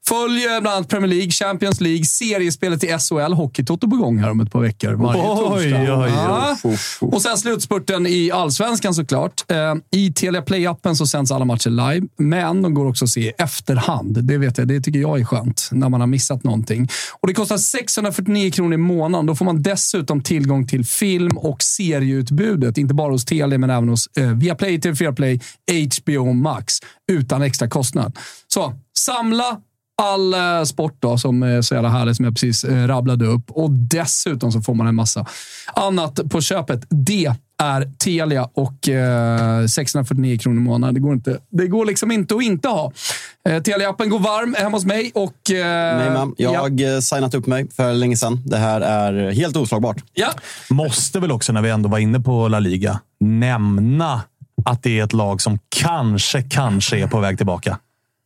Följ 0.08 0.42
bland 0.62 0.68
annat 0.68 0.90
Premier 0.90 1.10
League, 1.10 1.32
Champions 1.32 1.82
League, 1.82 2.06
seriespelet 2.06 2.84
i 2.84 2.88
SHL, 2.88 3.34
Hockeytoto 3.34 3.90
på 3.90 3.96
gång 3.96 4.18
här 4.18 4.32
om 4.32 4.40
ett 4.40 4.52
par 4.52 4.62
veckor. 4.62 4.94
Varje 4.94 5.22
Oj, 5.22 5.76
oj, 5.76 5.92
oj. 5.92 6.12
Ja. 6.16 6.58
Och 7.02 7.22
sen 7.22 7.38
slutspurten 7.38 8.08
i 8.08 8.32
allsvenskan 8.32 8.94
såklart. 8.94 9.52
Eh, 9.52 9.76
I 9.92 10.14
Telia 10.14 10.42
Play-appen 10.42 10.96
så 10.96 11.08
sänds 11.08 11.32
alla 11.32 11.46
matcher 11.46 11.70
live, 11.70 12.08
men 12.18 12.62
de 12.62 12.74
går 12.74 12.86
också 12.86 13.06
att 13.06 13.10
se 13.10 13.22
i 13.22 13.32
efterhand. 13.38 14.24
Det 14.24 14.38
vet 14.38 14.58
jag, 14.58 14.68
det 14.68 14.82
tycker 14.82 15.00
jag 15.00 15.20
är 15.20 15.26
skönt 15.26 15.70
när 15.72 15.90
man 15.90 16.00
har 16.00 16.08
missat 16.08 16.44
någonting. 16.44 16.88
Och 17.20 17.28
Det 17.28 17.34
kostar 17.34 17.58
649 17.58 18.52
kronor 18.52 18.74
i 18.74 18.78
månaden. 18.78 19.26
Då 19.26 19.36
får 19.36 19.46
man 19.46 19.62
dessutom 19.62 20.22
tillgång 20.24 20.68
till 20.68 20.86
film 20.86 21.38
och 21.38 21.64
serieutbudet. 21.64 22.78
Inte 22.78 22.94
bara 22.94 23.12
hos 23.12 23.26
Telia, 23.26 23.58
men 23.58 23.70
även 23.70 23.90
hos 23.90 24.08
eh, 24.18 24.32
Viaplay, 24.32 24.78
TV4 24.78 25.16
Play, 25.16 25.40
HBO 26.00 26.34
Max. 26.34 26.76
Utan 27.12 27.42
extra 27.42 27.70
kostnad. 27.70 28.18
Så, 28.48 28.74
samla 28.98 29.62
all 30.02 30.34
eh, 30.34 30.64
sport 30.64 30.96
då, 31.00 31.18
som 31.18 31.44
är 31.44 31.62
så 31.62 31.74
jävla 31.74 31.90
härligt 31.90 32.16
som 32.16 32.26
jag 32.26 32.34
precis 32.34 32.64
eh, 32.64 32.88
rabblade 32.88 33.26
upp. 33.26 33.52
Och 33.52 33.72
dessutom 33.72 34.52
så 34.52 34.62
får 34.62 34.74
man 34.74 34.88
en 34.88 34.96
massa 34.96 35.26
annat 35.76 36.20
på 36.30 36.42
köpet. 36.42 36.86
Det 36.90 37.34
är 37.64 37.92
Telia 37.98 38.50
och 38.54 38.90
eh, 38.90 39.66
649 39.66 40.38
kronor 40.38 40.58
i 40.58 40.64
månaden. 40.64 40.94
Det 40.94 41.00
går, 41.00 41.14
inte, 41.14 41.38
det 41.50 41.68
går 41.68 41.86
liksom 41.86 42.12
inte 42.12 42.36
att 42.36 42.44
inte 42.44 42.68
ha. 42.68 42.92
Eh, 43.50 43.62
Telia-appen 43.62 44.10
går 44.10 44.20
varm 44.20 44.56
hemma 44.58 44.78
hos 44.78 44.86
mig 44.86 45.12
och... 45.16 45.52
Eh, 45.52 45.98
Nej, 45.98 46.10
men 46.10 46.34
jag 46.38 46.80
ja. 46.82 47.02
signat 47.02 47.34
upp 47.34 47.48
mig 47.48 47.68
för 47.72 47.94
länge 47.94 48.18
sedan. 48.18 48.42
Det 48.46 48.58
här 48.58 48.82
är 48.82 49.32
helt 49.32 49.56
oslagbart. 49.58 49.98
ja. 50.14 50.28
Måste 50.70 51.20
väl 51.20 51.32
också, 51.32 51.54
när 51.54 51.62
vi 51.62 51.70
ändå 51.70 51.90
var 51.90 51.98
inne 51.98 52.20
på 52.20 52.48
La 52.48 52.60
Liga, 52.60 53.00
nämna 53.20 54.22
att 54.66 54.84
det 54.84 55.00
är 55.00 55.04
ett 55.04 55.14
lag 55.14 55.42
som 55.42 55.60
kanske, 55.70 56.42
kanske 56.42 57.00
är 57.00 57.08
på 57.08 57.20
väg 57.20 57.38
tillbaka. 57.38 57.78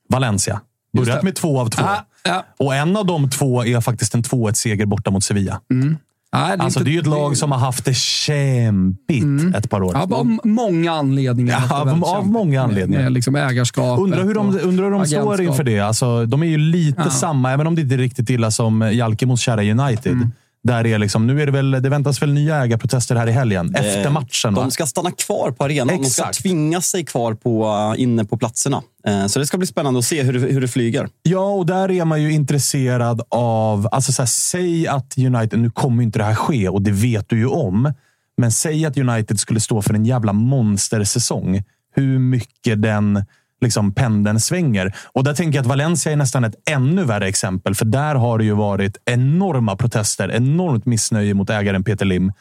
Valencia. 0.10 0.62
Börjat 0.94 1.24
med 1.24 1.36
två 1.36 1.60
av 1.60 1.70
två. 1.70 1.82
Ja, 1.86 2.06
ja. 2.24 2.46
Och 2.60 2.76
en 2.76 2.98
av 2.98 3.06
de 3.06 3.30
två 3.30 3.66
är 3.66 3.82
faktiskt 3.82 4.16
en 4.16 4.24
2-1-seger 4.24 4.86
borta 4.86 5.12
mot 5.12 5.24
Sevilla. 5.24 5.62
Nej, 5.70 5.88
det 6.34 6.38
är 6.38 6.58
Alltså, 6.58 6.80
inte- 6.80 6.90
det 6.90 6.92
är 6.92 6.94
ju 6.94 7.00
ett 7.00 7.08
lag 7.08 7.38
som 7.38 7.52
har 7.52 7.60
haft 7.60 7.86
det 7.86 7.96
kämpigt 7.96 9.56
ett 9.56 9.70
par 9.70 9.84
år. 9.84 9.92
Ja, 9.94 10.16
av 10.16 10.38
många 10.44 10.92
anledningar. 10.92 11.64
Ja, 11.70 11.82
av- 11.82 12.04
av 12.04 12.28
många 12.28 12.52
med- 12.52 12.62
anledningar. 12.64 13.04
Med 13.04 13.12
liksom 13.12 13.36
ägarskapet. 13.36 14.04
Undrar 14.04 14.24
hur 14.24 14.34
de, 14.34 14.60
undrar 14.64 14.84
hur 14.84 14.92
de 14.92 15.06
står 15.06 15.42
inför 15.42 15.64
det. 15.64 15.80
Alltså, 15.80 16.26
de 16.26 16.44
är 16.44 16.48
ju 16.48 16.58
lite 16.58 17.02
Ja. 17.06 17.10
samma, 17.10 17.52
även 17.52 17.68
om 17.68 17.76
det 17.76 17.82
inte 17.82 17.96
är 17.96 17.98
riktigt 17.98 18.30
illa 18.30 18.52
som 18.52 18.90
Jalkemos 18.94 19.42
kära 19.42 19.62
United. 19.64 20.12
Mm. 20.12 20.32
Där 20.64 20.88
är 20.88 21.00
liksom, 21.00 21.28
nu 21.28 21.42
är 21.42 21.46
det 21.46 21.52
väl, 21.52 21.72
det 21.72 21.90
väntas 21.90 22.22
väl 22.22 22.34
nya 22.34 22.64
ägarprotester 22.64 23.16
här 23.16 23.28
i 23.28 23.32
helgen. 23.32 23.76
Efter 23.76 24.10
matchen. 24.10 24.54
va? 24.54 24.62
De 24.62 24.72
ska 24.72 24.86
stanna 24.86 25.12
kvar 25.12 25.52
på 25.52 25.64
arenan. 25.64 25.88
De 25.88 25.94
ska 26.10 26.22
Exakt. 26.24 26.42
tvinga 26.42 26.82
sig 26.82 27.06
kvar 27.06 27.34
på, 27.34 27.96
inne 27.98 28.26
på 28.26 28.38
platserna. 28.38 28.82
Eh, 29.08 29.26
Så 29.28 29.40
det 29.40 29.46
ska 29.46 29.58
bli 29.58 29.68
spännande 29.68 30.00
att 30.00 30.06
se 30.06 30.24
hur, 30.24 30.34
det- 30.34 30.40
hur 30.54 30.62
det 30.62 30.68
flyger. 30.68 31.10
Ja, 31.24 31.50
och 31.50 31.66
där 31.66 31.92
är 31.92 32.06
man 32.06 32.22
ju 32.22 32.32
intresserad 32.34 33.22
av... 33.30 33.88
Alltså 33.92 34.12
så 34.12 34.22
här, 34.22 34.28
säg 34.28 34.88
att 34.88 35.18
United... 35.18 35.60
Nu 35.60 35.70
kommer 35.72 36.04
inte 36.04 36.20
det 36.20 36.26
här 36.26 36.36
ske 36.36 36.70
och 36.70 36.82
det 36.82 36.92
vet 36.92 37.30
du 37.30 37.38
ju 37.38 37.48
om. 37.48 37.94
Men 38.38 38.52
säg 38.52 38.86
att 38.86 38.98
United 38.98 39.40
skulle 39.40 39.60
stå 39.60 39.82
för 39.82 39.94
en 39.94 40.06
jävla 40.06 40.34
monstersäsong. 40.34 41.64
Hur 41.96 42.20
mycket 42.20 42.82
den 42.82 43.24
liksom, 43.62 43.94
pendeln 43.94 44.40
svänger. 44.40 44.96
Och 45.14 45.24
där 45.24 45.34
tänker 45.34 45.58
jag 45.58 45.64
att 45.64 45.68
Valencia 45.68 46.12
är 46.12 46.16
nästan 46.16 46.44
ett 46.44 46.56
ännu 46.70 47.04
värre 47.04 47.28
exempel. 47.28 47.76
För 47.76 47.86
där 47.86 48.16
har 48.16 48.38
det 48.38 48.44
ju 48.44 48.54
varit 48.54 48.98
enorma 49.06 49.76
protester, 49.76 50.32
enormt 50.32 50.86
missnöje 50.86 51.34
mot 51.34 51.50
ägaren 51.50 51.84
Peter 51.84 52.06
Lim. 52.06 52.34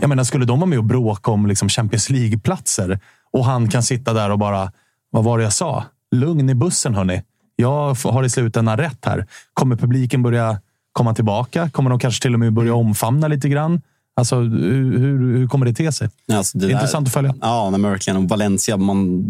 Jag 0.00 0.08
menar, 0.08 0.24
skulle 0.24 0.44
de 0.44 0.60
vara 0.60 0.68
med 0.68 0.78
och 0.78 0.84
bråka 0.84 1.30
om 1.30 1.46
liksom, 1.46 1.68
Champions 1.68 2.10
League-platser 2.10 3.00
och 3.32 3.44
han 3.44 3.68
kan 3.68 3.82
sitta 3.82 4.12
där 4.12 4.30
och 4.30 4.38
bara... 4.38 4.72
Vad 5.10 5.24
var 5.24 5.38
det 5.38 5.44
jag 5.44 5.52
sa? 5.52 5.84
Lugn 6.10 6.50
i 6.50 6.54
bussen, 6.54 6.94
hörni. 6.94 7.22
Jag 7.56 7.94
har 7.94 8.24
i 8.24 8.30
slutändan 8.30 8.76
rätt 8.76 9.04
här. 9.04 9.26
Kommer 9.54 9.76
publiken 9.76 10.22
börja 10.22 10.60
komma 10.92 11.14
tillbaka? 11.14 11.70
Kommer 11.70 11.90
de 11.90 11.98
kanske 11.98 12.22
till 12.22 12.34
och 12.34 12.40
med 12.40 12.52
börja 12.52 12.74
omfamna 12.74 13.28
lite 13.28 13.48
grann? 13.48 13.82
Alltså, 14.18 14.36
hur, 14.36 14.98
hur, 14.98 15.38
hur 15.38 15.46
kommer 15.46 15.66
det 15.66 15.72
te 15.72 15.92
sig? 15.92 16.08
Alltså, 16.32 16.58
det 16.58 16.66
Det 16.66 16.72
är 16.72 16.74
intressant 16.74 17.06
att 17.08 17.14
följa. 17.14 17.34
Ja, 17.40 17.70
men 17.70 17.82
verkligen. 17.82 18.16
Och 18.16 18.28
Valencia, 18.28 18.76
man, 18.76 19.24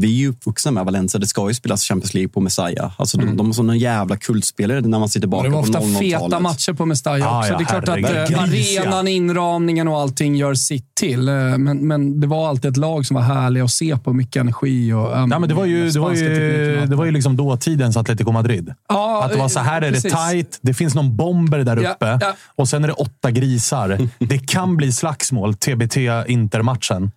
vi 0.00 0.06
är 0.14 0.18
ju 0.18 0.28
uppvuxna 0.28 0.70
med 0.70 0.84
Valencia. 0.84 1.20
Det 1.20 1.26
ska 1.26 1.48
ju 1.48 1.54
spelas 1.54 1.84
Champions 1.84 2.14
League 2.14 2.28
på 2.28 2.40
Messiah. 2.40 2.92
Alltså, 2.96 3.18
de, 3.18 3.36
de 3.36 3.48
är 3.48 3.52
såna 3.52 3.76
jävla 3.76 4.16
kultspelare 4.16 4.80
när 4.80 4.88
man 4.88 5.02
Mm. 5.02 5.04
Och 5.04 5.10
tillbaka 5.20 5.48
det 5.48 5.54
var 5.54 5.60
ofta 5.60 5.78
00-talet. 5.80 5.98
feta 5.98 6.40
matcher 6.40 6.72
på 6.72 6.86
Mestalla 6.86 7.18
Ja, 7.18 7.38
också. 7.38 7.52
ja, 7.52 7.58
det 7.58 7.64
är 7.64 7.66
klart 7.66 7.88
att 7.88 8.30
eh, 8.32 8.42
arenan, 8.42 9.08
inramningen 9.08 9.88
och 9.88 9.98
allting 10.00 10.36
gör 10.36 10.54
sitt 10.54 10.94
till. 10.94 11.28
Eh, 11.28 11.34
Men, 11.34 11.86
men 11.88 12.20
det 12.20 12.26
var 12.26 12.48
alltid 12.48 12.70
ett 12.70 12.76
lag 12.76 13.06
som 13.06 13.14
var 13.14 13.22
härliga 13.22 13.64
att 13.64 13.70
se 13.70 13.96
på. 13.96 14.12
Mycket 14.12 14.40
energi 14.40 14.92
och... 14.92 15.00
Ja, 15.00 15.26
men 15.26 15.48
det 15.48 15.54
var 15.54 15.64
ju, 15.64 15.90
det 15.90 16.00
var 16.00 16.12
ju, 16.12 16.86
det 16.86 16.96
var 16.96 17.04
ju 17.04 17.10
liksom 17.10 17.36
dåtidens 17.36 17.96
Atletico 17.96 18.32
Madrid. 18.32 18.74
Ja, 18.88 19.24
att 19.24 19.32
det 19.32 19.38
var 19.38 19.48
så 19.48 19.60
här 19.60 19.76
är 19.82 19.86
det 19.90 19.92
precis. 19.92 20.12
tight. 20.12 20.58
Det 20.62 20.74
finns 20.74 20.94
någon 20.94 21.16
bomber 21.16 21.58
där 21.58 21.76
Ja, 21.82 21.90
uppe 21.92 22.18
ja. 22.20 22.34
och 22.56 22.68
sen 22.68 22.84
är 22.84 22.88
det 22.88 22.94
åtta 22.94 23.30
grisar. 23.30 23.98
Det 24.32 24.38
kan 24.38 24.76
bli 24.76 24.92
slagsmål. 24.92 25.54
TBT 25.54 25.96
Inter-matchen. 26.26 27.10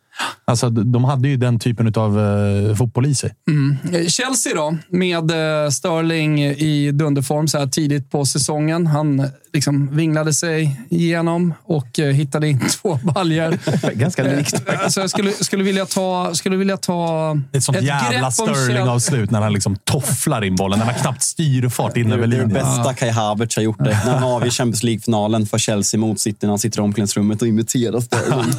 Alltså, 0.45 0.69
de 0.69 1.03
hade 1.03 1.27
ju 1.27 1.37
den 1.37 1.59
typen 1.59 1.93
av 1.95 2.17
uh, 2.17 2.69
eh, 2.69 2.75
fotboll 2.75 3.05
i 3.05 3.15
sig. 3.15 3.33
Mm. 3.47 3.77
Chelsea 4.07 4.53
då, 4.55 4.77
med 4.89 5.31
eh, 5.31 5.69
Sterling 5.69 6.43
i 6.43 6.91
dunderform 6.91 7.47
så 7.47 7.57
här 7.57 7.67
tidigt 7.67 8.11
på 8.11 8.25
säsongen. 8.25 8.87
Han 8.87 9.27
liksom 9.55 9.95
vinglade 9.95 10.33
sig 10.33 10.81
igenom 10.89 11.53
och 11.63 11.99
eh, 11.99 12.05
hittade 12.13 12.47
in 12.47 12.59
två 12.81 12.99
baljor. 13.03 13.57
Ganska 13.93 14.23
likt. 14.23 14.69
Alltså 14.83 15.01
jag 15.01 15.09
skulle, 15.09 15.31
skulle 15.31 15.63
vilja 15.63 15.85
ta, 15.85 16.33
skulle 16.35 16.55
vilja 16.57 16.77
ta 16.77 17.37
Ett 17.53 17.63
sånt 17.63 17.81
jävla 17.81 18.11
grepp 18.11 18.23
om 18.25 18.31
Sterling 18.31 18.77
Chel- 18.77 18.89
av 18.89 18.99
slut 18.99 19.31
när 19.31 19.41
han 19.41 19.53
liksom 19.53 19.75
tofflar 19.75 20.43
in 20.43 20.55
bollen. 20.55 20.79
När 20.79 20.85
han 20.85 20.95
knappt 20.95 21.23
styrfart 21.23 21.97
in 21.97 22.09
Det 22.09 22.15
över 22.15 22.23
är 22.23 22.27
det 22.27 22.37
linjen. 22.37 22.53
bästa 22.53 22.93
Kai 22.93 23.09
Havertz 23.09 23.55
har 23.55 23.63
gjort 23.63 23.77
det. 23.77 23.83
När 24.05 24.13
han 24.13 24.23
avgör 24.23 24.49
Champions 24.49 24.83
League-finalen 24.83 25.45
för 25.45 25.57
Chelsea 25.57 25.99
mot 25.99 26.19
City 26.19 26.37
när 26.41 26.49
han 26.49 26.59
sitter 26.59 26.79
i 26.79 26.81
omklädningsrummet 26.81 27.41
och 27.41 27.47
imiterar 27.47 27.99
Sterling. 28.01 28.53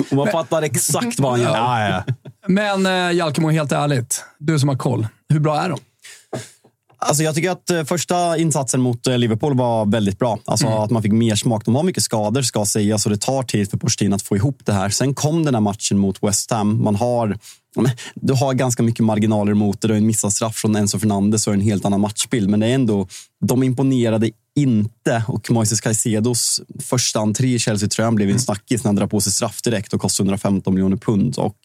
och 0.10 0.16
man 0.16 0.26
fattar 0.32 0.62
exakt 0.62 1.20
vad 1.20 1.30
han 1.32 1.40
gör. 1.40 1.56
Ja, 1.56 1.88
ja. 1.88 2.14
Men 2.46 2.86
eh, 2.86 3.16
Jalkemo, 3.16 3.50
helt 3.50 3.72
ärligt. 3.72 4.24
Du 4.38 4.58
som 4.58 4.68
har 4.68 4.76
koll. 4.76 5.06
Hur 5.28 5.40
bra 5.40 5.60
är 5.62 5.68
de? 5.68 5.78
Alltså 6.98 7.22
jag 7.22 7.34
tycker 7.34 7.50
att 7.50 7.70
eh, 7.70 7.84
första 7.84 8.36
insatsen 8.36 8.80
mot 8.80 9.06
eh, 9.06 9.18
Liverpool 9.18 9.56
var 9.56 9.86
väldigt 9.86 10.18
bra. 10.18 10.38
Alltså 10.44 10.66
att 10.66 10.90
man 10.90 11.02
fick 11.02 11.12
mer 11.12 11.34
smak. 11.34 11.64
De 11.64 11.74
har 11.74 11.82
mycket 11.82 12.02
skador 12.02 12.42
ska 12.42 12.64
sägas 12.64 13.06
och 13.06 13.12
det 13.12 13.18
tar 13.18 13.42
tid 13.42 13.70
för 13.70 13.78
Pochettino 13.78 14.14
att 14.14 14.22
få 14.22 14.36
ihop 14.36 14.58
det 14.64 14.72
här. 14.72 14.88
Sen 14.88 15.14
kom 15.14 15.44
den 15.44 15.54
här 15.54 15.60
matchen 15.60 15.98
mot 15.98 16.22
West 16.22 16.50
Ham. 16.50 16.84
Man 16.84 16.96
har, 16.96 17.38
du 18.14 18.32
har 18.32 18.54
ganska 18.54 18.82
mycket 18.82 19.04
marginaler 19.04 19.54
mot 19.54 19.80
det. 19.80 19.88
Du 19.88 19.94
har 19.94 19.98
en 19.98 20.06
missad 20.06 20.32
straff 20.32 20.56
från 20.56 20.76
Enzo 20.76 20.98
Fernandes 20.98 21.46
och 21.46 21.54
en 21.54 21.60
helt 21.60 21.84
annan 21.84 22.00
matchbild. 22.00 22.50
Men 22.50 22.60
det 22.60 22.66
är 22.66 22.74
ändå, 22.74 23.08
de 23.46 23.62
imponerade 23.62 24.30
inte 24.56 25.24
och 25.28 25.50
Moises 25.50 25.80
Caicedos 25.80 26.60
första 26.80 27.20
entré 27.20 27.54
i 27.54 27.58
Chelsea-tröjan 27.58 28.14
blev 28.14 28.30
en 28.30 28.40
snackis 28.40 28.84
när 28.84 28.88
han 28.88 28.96
drar 28.96 29.06
på 29.06 29.20
sig 29.20 29.32
straff 29.32 29.62
direkt 29.62 29.92
och 29.92 30.00
kostar 30.00 30.24
115 30.24 30.74
miljoner 30.74 30.96
pund. 30.96 31.38
Och 31.38 31.56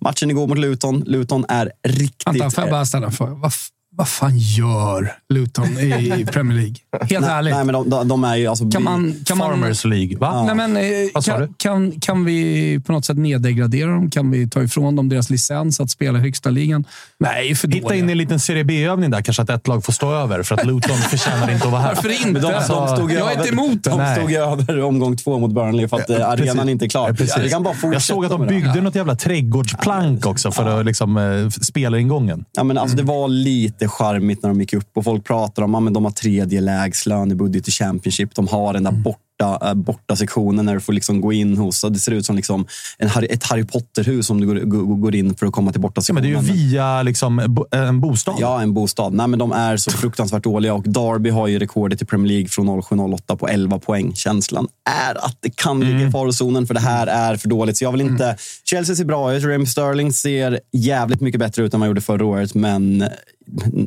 matchen 0.00 0.30
igår 0.30 0.46
mot 0.46 0.58
Luton. 0.58 1.00
Luton 1.06 1.44
är 1.48 1.72
riktigt... 1.88 2.26
Vänta, 2.26 2.50
får 2.50 2.64
jag 2.64 2.70
bara 2.70 2.86
ställa 2.86 3.06
en 3.06 3.12
fråga? 3.12 3.50
Vad, 3.98 4.08
fan 4.08 4.38
gör 4.38 5.12
Luton 5.28 5.78
i 5.78 6.26
Premier 6.32 6.56
League? 6.56 6.74
Helt 7.00 7.26
nej, 7.26 7.30
ärligt. 7.30 7.54
nej, 7.54 7.64
men 7.64 7.72
de, 7.72 7.90
de, 7.90 8.08
de 8.08 8.24
är 8.24 8.36
ju... 8.36 8.46
Alltså, 8.46 8.70
kan 8.70 8.82
man, 8.82 9.14
kan 9.26 9.38
man, 9.38 9.50
Farmers 9.50 9.84
League, 9.84 10.16
va? 10.18 10.42
Nej, 10.42 10.54
men, 10.54 10.76
eh, 10.76 10.82
Vad 11.14 11.24
sa 11.24 11.32
kan, 11.32 11.40
du? 11.40 11.54
kan, 11.56 11.92
kan 12.00 12.24
vi 12.24 12.80
på 12.86 12.92
något 12.92 13.04
sätt 13.04 13.18
neddegradera 13.18 13.90
dem? 13.90 14.10
Kan 14.10 14.30
vi 14.30 14.48
ta 14.48 14.62
ifrån 14.62 14.96
dem 14.96 15.08
deras 15.08 15.30
licens 15.30 15.80
att 15.80 15.90
spela 15.90 16.18
i 16.18 16.22
högsta 16.22 16.50
ligan? 16.50 16.84
Nej, 17.18 17.54
för 17.54 17.68
Hitta 17.68 17.94
in 17.94 18.08
i 18.08 18.12
en 18.12 18.18
liten 18.18 18.40
Serie 18.40 18.64
B-övning 18.64 19.10
där, 19.10 19.22
kanske 19.22 19.42
att 19.42 19.50
ett 19.50 19.68
lag 19.68 19.84
får 19.84 19.92
stå 19.92 20.12
över. 20.12 20.42
För 20.42 20.54
att 20.54 20.66
Luton 20.66 20.96
förtjänar 21.10 21.50
inte 21.50 21.64
att 21.64 21.72
vara 21.72 21.82
här. 21.82 21.94
Varför 21.94 22.08
inte? 22.08 22.30
Men 22.30 22.42
de, 22.42 22.52
de 22.52 22.88
stod 22.96 23.12
jag 23.12 23.32
är 23.32 23.36
inte 23.36 23.48
emot 23.48 23.84
det. 23.84 23.90
De 23.90 23.98
Nej. 23.98 24.16
stod 24.16 24.32
över 24.32 24.82
omgång 24.82 25.16
två 25.16 25.38
mot 25.38 25.52
Burnley 25.52 25.88
för 25.88 25.96
att 25.96 26.10
eh, 26.10 26.28
arenan 26.28 26.56
Precis. 26.56 26.70
inte 26.70 26.84
är 26.84 26.88
klar. 26.88 27.08
Ja, 27.08 27.14
precis. 27.14 27.38
Vi 27.38 27.50
kan 27.50 27.62
bara 27.62 27.74
Jag 27.82 28.02
såg 28.02 28.24
att 28.24 28.30
de 28.30 28.46
byggde 28.46 28.80
något 28.80 28.94
jävla 28.94 29.14
trädgårdsplank 29.14 30.26
också 30.26 30.50
för 30.50 30.80
att 30.80 30.86
liksom, 30.86 31.16
eh, 31.16 31.48
spela 31.48 31.98
ingången. 31.98 32.44
Ja, 32.52 32.64
men 32.64 32.78
alltså, 32.78 32.96
det 32.96 33.02
var 33.02 33.28
lite 33.28 33.85
charmigt 33.88 34.42
när 34.42 34.50
de 34.50 34.60
gick 34.60 34.72
upp 34.72 34.90
och 34.96 35.04
folk 35.04 35.24
pratar 35.24 35.62
om 35.62 35.74
att 35.74 35.84
ja, 35.84 35.90
de 35.90 36.04
har 36.04 36.12
tredje 36.12 36.60
lägst 36.60 37.06
lönebudget 37.06 37.68
i 37.68 37.70
Championship. 37.70 38.34
De 38.34 38.48
har 38.48 38.72
den 38.72 38.84
där 38.84 38.92
borta, 38.92 39.68
äh, 39.68 39.74
borta 39.74 40.16
sektionen 40.16 40.64
när 40.64 40.74
du 40.74 40.80
får 40.80 40.92
liksom 40.92 41.20
gå 41.20 41.32
in 41.32 41.56
hos. 41.56 41.80
Det 41.80 41.98
ser 41.98 42.12
ut 42.12 42.26
som 42.26 42.36
liksom 42.36 42.66
en 42.98 43.08
Harry, 43.08 43.26
ett 43.30 43.44
Harry 43.44 43.64
Potter-hus 43.64 44.30
om 44.30 44.40
du 44.40 44.46
går, 44.46 44.96
går, 44.96 45.14
in 45.14 45.34
för 45.34 45.46
att 45.46 45.52
komma 45.52 45.72
till 45.72 45.80
borta 45.80 46.00
Ja, 46.08 46.14
men 46.14 46.22
sektionen. 46.22 46.46
det 46.46 46.52
är 46.52 46.56
ju 46.56 46.68
via 46.68 47.02
liksom, 47.02 47.42
bo- 47.48 47.66
en 47.70 48.00
bostad. 48.00 48.34
Ja, 48.38 48.62
en 48.62 48.74
bostad. 48.74 49.12
Nej, 49.12 49.26
men 49.26 49.38
de 49.38 49.52
är 49.52 49.76
så 49.76 49.90
fruktansvärt 49.90 50.42
dåliga 50.42 50.74
och 50.74 50.82
Derby 50.82 51.30
har 51.30 51.46
ju 51.46 51.58
rekordet 51.58 52.02
i 52.02 52.04
Premier 52.04 52.32
League 52.32 52.48
från 52.48 52.68
07-08 52.68 53.36
på 53.36 53.48
11 53.48 53.78
poäng. 53.78 54.14
Känslan 54.14 54.68
är 55.08 55.24
att 55.24 55.38
det 55.40 55.56
kan 55.56 55.80
ligga 55.80 56.08
i 56.08 56.10
farozonen 56.10 56.66
för 56.66 56.74
det 56.74 56.80
här 56.80 57.06
är 57.06 57.36
för 57.36 57.48
dåligt. 57.48 57.76
Så 57.76 57.84
jag 57.84 57.92
vill 57.92 58.00
inte... 58.00 58.36
Chelsea 58.64 58.96
ser 58.96 59.04
bra 59.04 59.34
ut. 59.34 59.44
Raheem 59.44 59.66
Sterling 59.66 60.12
ser 60.12 60.60
jävligt 60.72 61.20
mycket 61.20 61.38
bättre 61.38 61.64
ut 61.64 61.74
än 61.74 61.80
vad 61.80 61.86
han 61.86 61.90
gjorde 61.90 62.00
förra 62.00 62.24
året, 62.26 62.54
men 62.54 63.04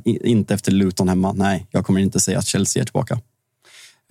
inte 0.05 0.53
efter 0.53 0.71
Luton 0.71 1.09
hemma. 1.09 1.33
Nej, 1.33 1.67
jag 1.71 1.85
kommer 1.85 1.99
inte 1.99 2.19
säga 2.19 2.39
att 2.39 2.47
Chelsea 2.47 2.81
är 2.81 2.85
tillbaka. 2.85 3.19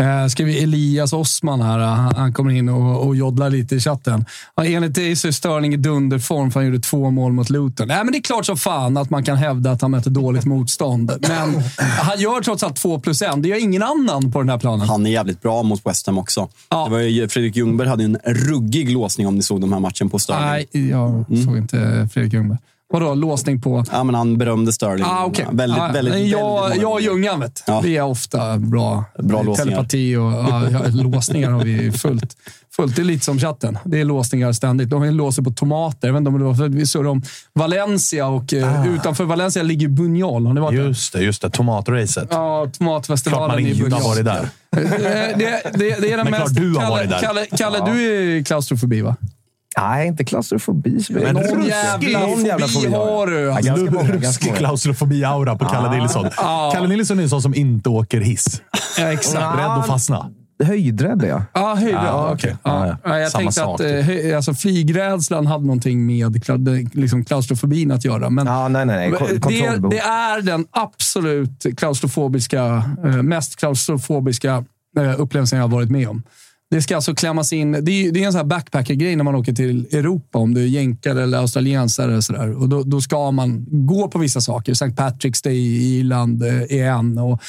Eh, 0.03 0.27
skriver 0.27 0.63
Elias 0.63 1.13
Osman 1.13 1.61
här. 1.61 1.79
Han, 1.79 2.15
han 2.15 2.33
kommer 2.33 2.51
in 2.51 2.69
och, 2.69 3.07
och 3.07 3.17
joddlar 3.17 3.51
lite 3.51 3.77
i 3.77 3.81
chatten. 3.81 4.25
Ja, 4.57 4.65
enligt 4.65 4.95
dig 4.95 5.17
så 5.17 5.29
är 5.29 5.33
Sterling 5.33 5.75
i 5.75 5.77
dunderform 5.77 6.51
för 6.51 6.61
han 6.61 6.67
gjorde 6.67 6.81
två 6.81 7.11
mål 7.11 7.33
mot 7.33 7.51
Luton. 7.51 7.89
Nej, 7.89 8.05
men 8.05 8.13
det 8.13 8.19
är 8.19 8.23
klart 8.23 8.47
som 8.47 8.57
fan 8.57 8.97
att 8.97 9.11
man 9.11 9.25
kan 9.25 9.37
hävda 9.37 9.71
att 9.71 9.83
han 9.83 9.91
möter 9.91 10.11
dåligt 10.11 10.45
motstånd. 10.45 11.13
Men 11.21 11.63
han 11.79 12.21
gör 12.21 12.41
trots 12.41 12.63
allt 12.63 12.77
två 12.77 13.01
plus 13.01 13.23
en. 13.23 13.43
Det 13.43 13.49
gör 13.49 13.63
ingen 13.63 13.83
annan 13.83 14.33
på 14.33 14.39
den 14.39 14.49
här 14.49 14.59
planen. 14.59 14.89
Han 14.89 15.07
är 15.07 15.11
jävligt 15.11 15.43
bra 15.43 15.63
mot 15.63 15.87
West 15.87 16.07
Ham 16.07 16.19
också. 16.19 16.49
Ja. 16.69 16.85
Det 16.85 16.91
var 16.91 16.99
ju, 16.99 17.29
Fredrik 17.29 17.57
Ljungberg 17.57 17.89
hade 17.89 18.05
en 18.05 18.19
ruggig 18.25 18.91
låsning 18.91 19.27
om 19.27 19.37
ni 19.37 19.43
såg 19.43 19.61
de 19.61 19.73
här 19.73 19.81
matchen 19.81 20.11
på 20.11 20.19
Sterling. 20.19 20.67
Nej, 20.73 20.91
jag 20.91 21.25
såg 21.45 21.57
inte 21.57 22.09
Fredrik 22.13 22.33
Ljungberg. 22.33 22.59
Vadå, 22.93 23.15
låsning 23.15 23.61
på... 23.61 23.85
Ja, 23.93 24.05
men 24.05 24.15
han 24.15 24.39
berömde 24.39 24.73
Sterling. 24.73 25.05
Ah, 25.09 25.27
okay. 25.27 25.47
Väldigt, 25.53 25.79
ah, 25.79 25.87
väldigt, 25.93 26.13
men 26.15 26.23
väldigt 26.23 26.31
jag, 26.31 26.77
jag 26.77 26.93
och. 26.93 27.01
Ljungan, 27.01 27.41
vet. 27.41 27.65
Ja. 27.67 27.81
Vi 27.81 27.97
är 27.97 28.03
ofta 28.05 28.59
bra. 28.59 29.05
Bra 29.19 29.43
låsningar. 29.43 29.71
Telepati 29.77 30.17
och 30.17 30.23
ja, 30.33 30.71
ja, 30.73 30.81
låsningar 30.93 31.51
har 31.51 31.65
vi 31.65 31.93
fullt. 31.93 32.37
fullt. 32.77 32.97
Det 32.97 33.03
är 33.03 33.05
lite 33.05 33.25
som 33.25 33.39
chatten. 33.39 33.79
Det 33.85 34.01
är 34.01 34.05
låsningar 34.05 34.53
ständigt. 34.53 34.91
De 34.91 35.05
låser 35.05 35.43
på 35.43 35.51
tomater. 35.51 36.09
Jag 36.09 36.13
vet 36.13 36.19
inte 36.19 36.29
om 36.29 36.39
det 36.39 36.45
var 36.45 36.55
för 36.55 36.69
vi 36.69 36.87
surrade 36.87 37.09
om 37.09 37.23
Valencia 37.53 38.27
och 38.27 38.55
eh, 38.55 38.95
utanför 38.95 39.25
Valencia 39.25 39.63
ligger 39.63 39.89
Buñol. 39.89 40.47
Har 40.47 40.55
ni 40.55 40.61
varit? 40.61 40.79
Just 40.79 41.13
det, 41.13 41.21
just 41.23 41.43
det. 41.43 41.51
Tomatracet. 41.51 42.29
Ja, 42.31 42.61
Klart 42.63 42.79
tomatfestivalen 42.79 43.51
man 43.51 43.59
i 43.67 43.71
inte 43.71 43.97
har 43.97 44.03
varit 44.03 44.25
där. 44.25 44.49
Eh, 44.77 44.83
Det, 45.39 45.61
det, 45.75 46.01
det 46.01 46.13
är 46.13 46.17
den 46.17 46.25
Men 46.25 46.27
klart 46.27 46.41
mest... 46.41 46.57
du 46.57 46.75
har 46.75 46.81
Kalle, 46.81 46.91
varit 46.91 47.11
där. 47.11 47.21
Kalle, 47.21 47.47
Kalle 47.47 47.93
du 47.93 48.39
är 48.39 48.45
klaustrofobi, 48.45 49.01
va? 49.01 49.17
Nej, 49.81 50.07
inte 50.09 50.25
klaustrofobi. 50.25 51.01
så- 51.03 51.13
Men 51.13 51.35
Någon 51.35 51.43
ruskig- 51.45 51.69
jävla 51.69 52.21
någon 52.27 52.45
jävla 52.45 52.67
fobi 52.69 52.87
har 52.95 53.27
du. 53.27 53.53
Alltså. 53.53 53.77
många, 53.77 54.13
Ruskig 54.13 54.55
klaustrofobi-aura 54.55 55.59
på 55.59 55.65
Kalle 55.65 55.97
Nilsson. 56.01 56.27
Ah. 56.37 56.71
Kalle 56.75 56.89
Nilsson 56.89 57.19
är 57.19 57.23
en 57.23 57.29
sån 57.29 57.43
som 57.43 57.55
inte 57.55 57.89
åker 57.89 58.21
hiss. 58.21 58.63
Ja, 58.99 59.13
exakt. 59.13 59.57
Beredd 59.57 59.67
att 59.71 59.87
fastna. 59.87 60.31
höjdrädd 60.65 61.23
är 61.23 61.29
jag. 61.29 61.43
Ja, 61.55 61.75
höjdrädd. 61.75 61.95
Ja, 62.05 62.07
Ja, 62.07 62.31
okej. 62.35 62.57
Ja. 62.65 62.87
Ja, 62.87 62.97
Ja, 63.05 63.19
jag 63.19 63.31
samma 63.31 63.41
tänkte 63.43 63.61
sak, 63.61 63.75
att 63.75 63.87
typ. 63.87 63.95
eh, 64.01 64.07
höj- 64.07 64.37
alltså, 64.37 64.55
flygrädslan 64.55 65.47
hade 65.47 65.65
någonting 65.67 66.07
med 66.07 66.43
liksom, 66.95 67.25
klaustrofobin 67.25 67.91
att 67.93 68.05
göra. 68.05 68.31
Men 68.31 68.47
Ja, 68.47 68.69
nej, 68.69 68.87
nej, 68.87 68.97
nej. 69.11 69.29
Det, 69.49 69.89
det 69.91 69.99
är 69.99 70.43
den 70.43 70.67
absolut 70.71 71.67
klaustrofobiska, 71.77 72.83
eh, 73.05 73.23
mest 73.23 73.57
klaustrofobiska 73.57 74.65
eh, 74.99 75.21
upplevelsen 75.21 75.59
jag 75.59 75.65
har 75.65 75.71
varit 75.73 75.91
med 75.91 76.09
om. 76.09 76.23
Det 76.71 76.83
ska 76.83 76.97
alltså 76.97 77.15
klämmas 77.15 77.53
in. 77.53 77.73
Det 77.73 77.79
är, 77.93 78.13
det 78.13 78.23
är 78.23 78.27
en 78.27 78.33
sån 78.33 78.39
här 78.39 78.45
backpacker-grej 78.47 79.17
när 79.17 79.25
man 79.25 79.35
åker 79.35 79.53
till 79.53 79.87
Europa, 79.93 80.39
om 80.39 80.55
du 80.55 80.63
är 80.63 80.67
jänkare 80.67 81.23
eller 81.23 81.39
australiensare. 81.39 82.17
Och 82.17 82.25
sådär. 82.25 82.63
Och 82.63 82.69
då, 82.69 82.83
då 82.83 83.01
ska 83.01 83.31
man 83.31 83.67
gå 83.69 84.09
på 84.09 84.19
vissa 84.19 84.41
saker. 84.41 84.73
St. 84.73 84.85
Patrick's 84.87 85.45
Day 85.45 85.57
i 85.57 85.99
Irland 85.99 86.43
eh, 86.43 86.63
är 86.79 86.85
en. 86.91 87.19
Och 87.19 87.43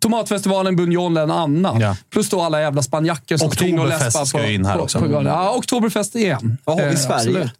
Tomatfestivalen 0.00 0.76
Bunjol 0.76 1.16
är 1.16 1.22
en 1.22 1.30
annan. 1.30 1.80
Ja. 1.80 1.96
Plus 2.12 2.28
då 2.30 2.40
alla 2.40 2.60
jävla 2.60 2.82
spanjacker 2.82 3.36
som 3.36 3.50
in 3.66 3.78
och 3.78 3.84
Oktoberfest 3.84 4.04
läspa 4.04 4.26
ska 4.26 4.38
på, 4.38 4.44
ju 4.44 4.54
in 4.54 4.64
här 4.64 4.76
på, 4.76 4.82
också. 4.82 4.98
på 5.00 5.08
galan. 5.08 5.32
Ja, 5.32 5.54
Oktoberfest 5.56 6.14
igen. 6.16 6.58
Vad 6.64 6.76
har 6.80 6.82
vi 6.86 6.90
i 6.90 6.94
Eh, 6.94 7.00
Sverige? 7.00 7.14
absolut. 7.16 7.52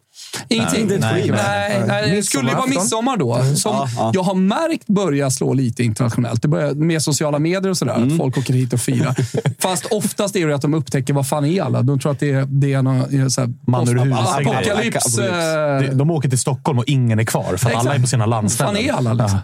Ingenting. 0.48 0.86
Nej, 0.88 0.98
Nej, 1.00 1.30
nej, 1.30 1.84
nej, 1.86 2.16
det 2.16 2.22
skulle 2.22 2.48
ju 2.50 2.54
vara 2.56 2.66
midsommar 2.66 3.16
då. 3.16 3.44
Som 3.56 3.88
jag 4.14 4.22
har 4.22 4.34
märkt 4.34 4.86
börja 4.86 5.30
slå 5.30 5.52
lite 5.54 5.82
internationellt. 5.82 6.42
Det 6.42 6.48
börjar 6.48 6.74
med 6.74 7.02
sociala 7.02 7.38
medier 7.38 7.70
och 7.70 7.76
sådär. 7.78 7.92
Att 8.06 8.16
folk 8.18 8.38
åker 8.38 8.54
hit 8.54 8.72
och 8.72 8.80
firar. 8.80 9.16
Fast 9.62 9.84
oftast 9.86 10.36
är 10.36 10.46
det 10.48 10.54
att 10.54 10.62
de 10.62 10.74
upptäcker 10.74 11.14
vad 11.14 11.28
fan 11.28 11.44
är 11.44 11.62
alla. 11.62 11.82
De 11.82 11.98
tror 11.98 12.12
att 12.12 12.20
det 12.20 12.30
är, 12.32 12.46
det 12.48 12.72
är 12.72 12.82
någon 12.82 13.30
så 13.30 13.40
här, 13.40 13.50
Man 13.66 13.88
ur 13.88 13.94
huset 13.98 14.18
apokalyps. 14.28 15.18
eh, 15.18 15.80
De- 15.80 15.94
De 15.94 16.10
åker 16.10 16.28
till 16.28 16.38
Stockholm 16.38 16.78
och 16.78 16.84
ingen 16.86 17.18
är 17.18 17.24
kvar, 17.24 17.56
för 17.56 17.68
alla 17.70 17.78
Exakt. 17.78 17.96
är 17.96 18.00
på 18.00 18.06
sina 18.06 18.26
landställen. 18.26 18.74
fan 18.74 18.84
är 18.84 18.92
alla 18.92 19.12
liksom? 19.12 19.38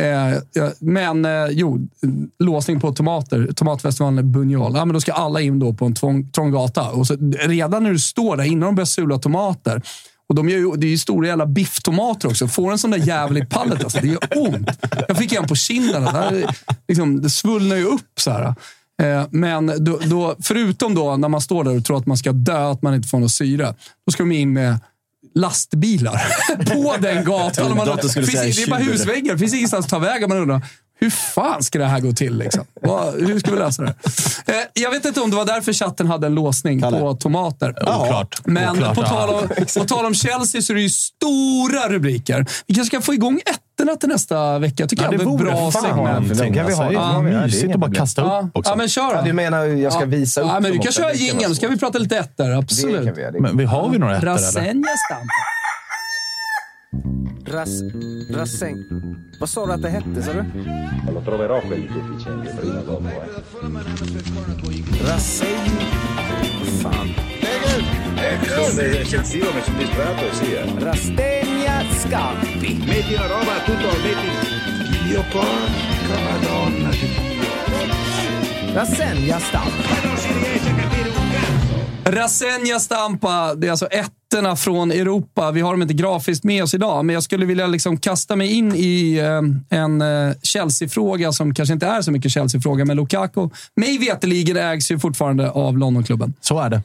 Eh, 0.00 0.38
ja, 0.52 0.70
men 0.80 1.24
eh, 1.24 1.30
jo, 1.50 1.88
låsning 2.38 2.80
på 2.80 2.92
tomater. 2.92 3.48
Tomatfestivalen 3.56 4.18
är 4.18 4.22
Bunjol. 4.22 4.72
Ja, 4.76 4.84
men 4.84 4.94
då 4.94 5.00
ska 5.00 5.12
alla 5.12 5.40
in 5.40 5.58
då 5.58 5.72
på 5.74 5.84
en 5.86 5.94
trång, 5.94 6.30
trång 6.30 6.50
gata. 6.50 6.90
Och 6.90 7.06
så, 7.06 7.16
redan 7.40 7.82
när 7.82 7.90
du 7.92 7.98
står 7.98 8.36
där, 8.36 8.44
innan 8.44 8.60
de 8.60 8.74
börjar 8.74 8.86
sula 8.86 9.18
tomater. 9.18 9.82
Och 10.28 10.34
de 10.34 10.48
gör 10.48 10.58
ju, 10.58 10.76
det 10.76 10.86
är 10.86 10.90
ju 10.90 10.98
stora 10.98 11.26
jävla 11.26 11.46
bifftomater 11.46 12.28
också. 12.28 12.48
Får 12.48 12.72
en 12.72 12.78
sån 12.78 12.90
där 12.90 12.98
jävel 12.98 13.38
i 13.38 13.46
pallet, 13.46 13.84
alltså, 13.84 13.98
det 14.00 14.08
gör 14.08 14.18
ont. 14.36 14.68
Jag 15.08 15.16
fick 15.16 15.32
en 15.32 15.46
på 15.46 15.54
kinden. 15.54 16.02
Det, 16.02 16.10
här, 16.10 16.56
liksom, 16.88 17.22
det 17.22 17.30
svullnar 17.30 17.76
ju 17.76 17.84
upp 17.84 18.20
så 18.20 18.30
här. 18.30 18.54
Eh, 19.02 19.26
Men 19.30 19.84
då, 19.84 19.98
då, 20.04 20.36
förutom 20.42 20.94
då 20.94 21.16
när 21.16 21.28
man 21.28 21.40
står 21.40 21.64
där 21.64 21.76
och 21.76 21.84
tror 21.84 21.98
att 21.98 22.06
man 22.06 22.16
ska 22.16 22.32
dö, 22.32 22.70
att 22.70 22.82
man 22.82 22.94
inte 22.94 23.08
får 23.08 23.18
något 23.18 23.32
syre. 23.32 23.74
Då 24.06 24.12
ska 24.12 24.22
de 24.22 24.32
in 24.32 24.52
med 24.52 24.78
lastbilar 25.34 26.22
på 26.64 26.96
den 27.00 27.24
gatan. 27.24 27.76
Man, 27.76 28.08
skulle 28.08 28.26
finns, 28.26 28.56
det 28.56 28.62
är 28.62 28.70
bara 28.70 28.80
husväggar. 28.80 29.32
Det 29.32 29.38
finns 29.38 29.54
ingenstans 29.54 29.86
att 29.86 29.90
ta 29.90 29.98
vägen. 29.98 30.28
Man 30.28 30.38
undrar, 30.38 30.62
hur 30.98 31.10
fan 31.10 31.62
ska 31.62 31.78
det 31.78 31.84
här 31.84 32.00
gå 32.00 32.12
till? 32.12 32.38
Liksom? 32.38 32.64
Hur 33.18 33.38
ska 33.38 33.50
vi 33.50 33.56
lösa 33.58 33.82
det? 33.82 33.94
Eh, 34.46 34.54
jag 34.74 34.90
vet 34.90 35.04
inte 35.04 35.20
om 35.20 35.30
det 35.30 35.36
var 35.36 35.44
därför 35.44 35.72
chatten 35.72 36.06
hade 36.06 36.26
en 36.26 36.34
låsning 36.34 36.80
på 36.82 37.14
tomater. 37.20 37.70
Oklart. 37.82 38.40
Men 38.44 38.70
Oklart, 38.76 38.94
på, 38.94 39.02
ja. 39.02 39.06
tal 39.08 39.28
om, 39.34 39.48
på 39.78 39.84
tal 39.84 40.06
om 40.06 40.14
Chelsea 40.14 40.62
så 40.62 40.72
är 40.72 40.74
det 40.74 40.80
ju 40.82 40.88
stora 40.88 41.88
rubriker. 41.88 42.46
Vi 42.66 42.74
kanske 42.74 42.96
ska 42.96 43.00
få 43.04 43.14
igång 43.14 43.40
ettorna 43.46 43.96
till 43.96 44.08
nästa 44.08 44.58
vecka. 44.58 44.74
Jag 44.78 44.88
tycker 44.90 45.04
Ja, 45.04 45.12
jag 45.12 45.20
det 45.20 45.24
hade 45.24 45.30
vore 45.36 45.44
bra 45.50 45.70
fan 45.70 45.82
segment. 45.82 46.06
någonting. 46.28 46.54
Kan 46.54 46.66
vi 46.66 46.74
ha- 46.74 46.84
alltså, 46.84 46.88
det 46.88 46.92
ja, 46.94 47.18
är 47.20 47.24
det 47.30 47.36
är 47.38 47.42
mysigt 47.46 47.74
att 47.74 47.80
bara 47.80 47.92
kasta 47.94 48.22
upp 48.22 48.28
Ja, 48.28 48.48
också. 48.52 48.72
ja, 48.72 48.76
men 48.76 48.88
kör 48.88 49.14
Ja, 49.14 49.22
du 49.22 49.32
menar 49.32 49.64
jag 49.64 49.92
ska 49.92 50.02
Ja. 50.02 50.06
visa 50.06 50.40
upp 50.40 50.46
Ja, 50.52 50.60
men 50.60 50.72
vi 50.72 50.78
kan 50.78 50.92
köra 50.92 51.06
Det 51.08 51.12
kan 51.18 51.26
jingeln, 51.26 51.48
så 51.48 51.54
ska 51.54 51.68
vi 51.68 51.78
prata 51.78 51.98
lite 51.98 52.18
ettor. 52.18 52.44
Det 52.48 52.56
Absolut. 52.58 53.04
kan 53.06 53.14
vi. 53.14 53.22
Det- 53.22 53.40
Men 53.40 53.56
vi 53.58 53.64
har 53.64 53.88
vi 53.90 53.98
några 53.98 54.16
ettor? 54.16 54.26
Rasenja 54.26 54.84
Stampa. 55.06 55.24
Ras... 57.46 57.82
Rasäng... 58.30 58.84
Vad 59.38 59.48
sa 59.48 59.66
du 59.66 59.72
att 59.72 59.82
det 59.82 59.88
hette, 59.88 60.22
sa 60.22 60.32
du? 60.32 60.44
Lo 61.12 61.20
troverò 61.20 61.60
quelli 61.60 61.86
deficienti 61.86 62.48
prima 62.60 62.80
o 62.80 62.82
dopo. 62.82 63.08
Eh. 63.08 63.12
Vad 65.02 65.20
fan? 66.80 67.14
Sono 68.70 68.80
eccessivo, 68.80 69.52
mi 69.52 69.62
sono 69.62 69.78
distratto, 69.78 70.32
sì. 70.32 70.52
Eh. 70.54 70.74
Rastegna 70.78 71.84
Scampi. 71.92 72.82
Metti 72.86 73.14
la 73.14 73.26
roba, 73.26 73.60
tutto, 73.64 73.86
metti... 74.02 74.28
Dio 75.06 75.22
porca 75.30 76.18
madonna. 76.28 76.90
Rasenja 78.72 79.38
Stampa. 79.38 80.00
Non 80.02 80.16
si 80.16 80.32
riesce 80.32 80.68
a 80.68 80.74
capire 80.74 81.08
un. 81.08 81.15
Rasenja 82.08 82.78
Stampa, 82.78 83.54
det 83.54 83.66
är 83.66 83.70
alltså 83.70 83.86
ettorna 83.86 84.56
från 84.56 84.90
Europa. 84.90 85.50
Vi 85.50 85.60
har 85.60 85.70
dem 85.70 85.82
inte 85.82 85.94
grafiskt 85.94 86.44
med 86.44 86.62
oss 86.62 86.74
idag, 86.74 87.04
men 87.04 87.14
jag 87.14 87.22
skulle 87.22 87.46
vilja 87.46 87.66
liksom 87.66 87.96
kasta 87.96 88.36
mig 88.36 88.52
in 88.52 88.74
i 88.74 89.18
eh, 89.18 89.78
en 89.78 90.02
eh, 90.02 90.34
Chelsea-fråga 90.42 91.32
som 91.32 91.54
kanske 91.54 91.72
inte 91.72 91.86
är 91.86 92.02
så 92.02 92.10
mycket 92.12 92.32
Chelsea-fråga, 92.32 92.84
men 92.84 92.96
Lukaku, 92.96 93.48
mig 93.76 93.98
veterligen 93.98 94.56
ägs 94.56 94.90
ju 94.90 94.98
fortfarande 94.98 95.50
av 95.50 95.78
Londonklubben. 95.78 96.34
Så 96.40 96.60
är 96.60 96.70
det. 96.70 96.82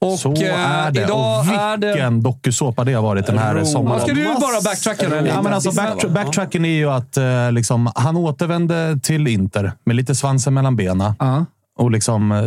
Och, 0.00 0.18
Så 0.18 0.32
eh, 0.32 0.70
är 0.70 0.90
det. 0.90 1.02
Idag 1.02 1.40
och 1.40 1.54
är 1.54 1.76
det... 1.76 1.86
vilken 1.86 2.22
dokusåpa 2.22 2.84
det 2.84 2.92
har 2.92 3.02
varit 3.02 3.26
den 3.26 3.38
här 3.38 3.64
sommaren. 3.64 4.00
Ska 4.00 4.12
du 4.12 4.24
bara 4.24 4.60
backtracka 4.64 5.08
den 5.08 5.26
Ja, 5.26 5.42
men 5.42 5.52
alltså, 5.52 5.72
back, 5.72 6.04
backtracken 6.08 6.64
är 6.64 6.76
ju 6.76 6.90
att 6.90 7.16
eh, 7.16 7.52
liksom, 7.52 7.92
han 7.94 8.16
återvände 8.16 8.98
till 9.02 9.28
Inter 9.28 9.72
med 9.84 9.96
lite 9.96 10.14
svansen 10.14 10.54
mellan 10.54 10.76
benen. 10.76 11.12
Ja. 11.18 11.46
Och 11.78 11.90
liksom, 11.90 12.32
eh, 12.32 12.42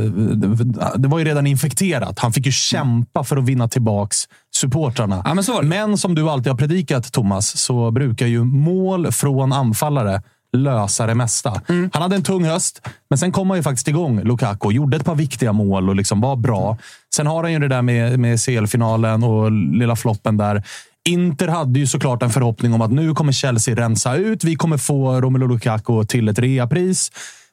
det- 0.95 1.07
var 1.07 1.19
ju 1.19 1.25
redan 1.25 1.47
infekterat. 1.47 2.19
Han 2.19 2.33
fick 2.33 2.45
ju 2.45 2.51
kämpa 2.51 3.23
för 3.23 3.37
att 3.37 3.43
vinna 3.43 3.67
tillbaks 3.67 4.17
supportrarna. 4.55 5.21
Ja, 5.25 5.33
men 5.33 5.69
men 5.69 5.97
som 5.97 6.15
du 6.15 6.29
alltid 6.29 6.51
har 6.51 6.57
predikat, 6.57 7.11
Thomas, 7.11 7.57
så 7.57 7.91
brukar 7.91 8.27
ju 8.27 8.43
mål 8.43 9.11
från 9.11 9.53
anfallare 9.53 10.21
lösa 10.57 11.07
det 11.07 11.15
mesta. 11.15 11.61
Mm. 11.69 11.89
Han 11.93 12.01
hade 12.01 12.15
en 12.15 12.23
tung 12.23 12.45
höst, 12.45 12.81
men 13.09 13.17
sen 13.19 13.31
kom 13.31 13.49
han 13.49 13.59
ju 13.59 13.63
faktiskt 13.63 13.87
igång, 13.87 14.21
Lukaku. 14.23 14.71
Gjorde 14.71 14.97
ett 14.97 15.05
par 15.05 15.15
viktiga 15.15 15.53
mål 15.53 15.89
och 15.89 15.95
liksom 15.95 16.21
var 16.21 16.35
bra. 16.35 16.77
Sen 17.15 17.27
har 17.27 17.43
han 17.43 17.53
ju 17.53 17.59
det 17.59 17.67
där 17.67 17.81
med, 17.81 18.19
med 18.19 18.39
CL-finalen 18.45 19.23
och 19.23 19.51
lilla 19.51 19.95
floppen 19.95 20.37
där. 20.37 20.63
Inter 21.09 21.47
hade 21.47 21.79
ju 21.79 21.87
såklart 21.87 22.23
en 22.23 22.29
förhoppning 22.29 22.73
om 22.73 22.81
att 22.81 22.91
nu 22.91 23.13
kommer 23.13 23.31
Chelsea 23.31 23.75
rensa 23.75 24.15
ut. 24.15 24.43
Vi 24.43 24.55
kommer 24.55 24.77
få 24.77 25.21
Romelu 25.21 25.47
Lukaku 25.47 26.03
till 26.05 26.29
ett 26.29 26.39
reapris. 26.39 27.11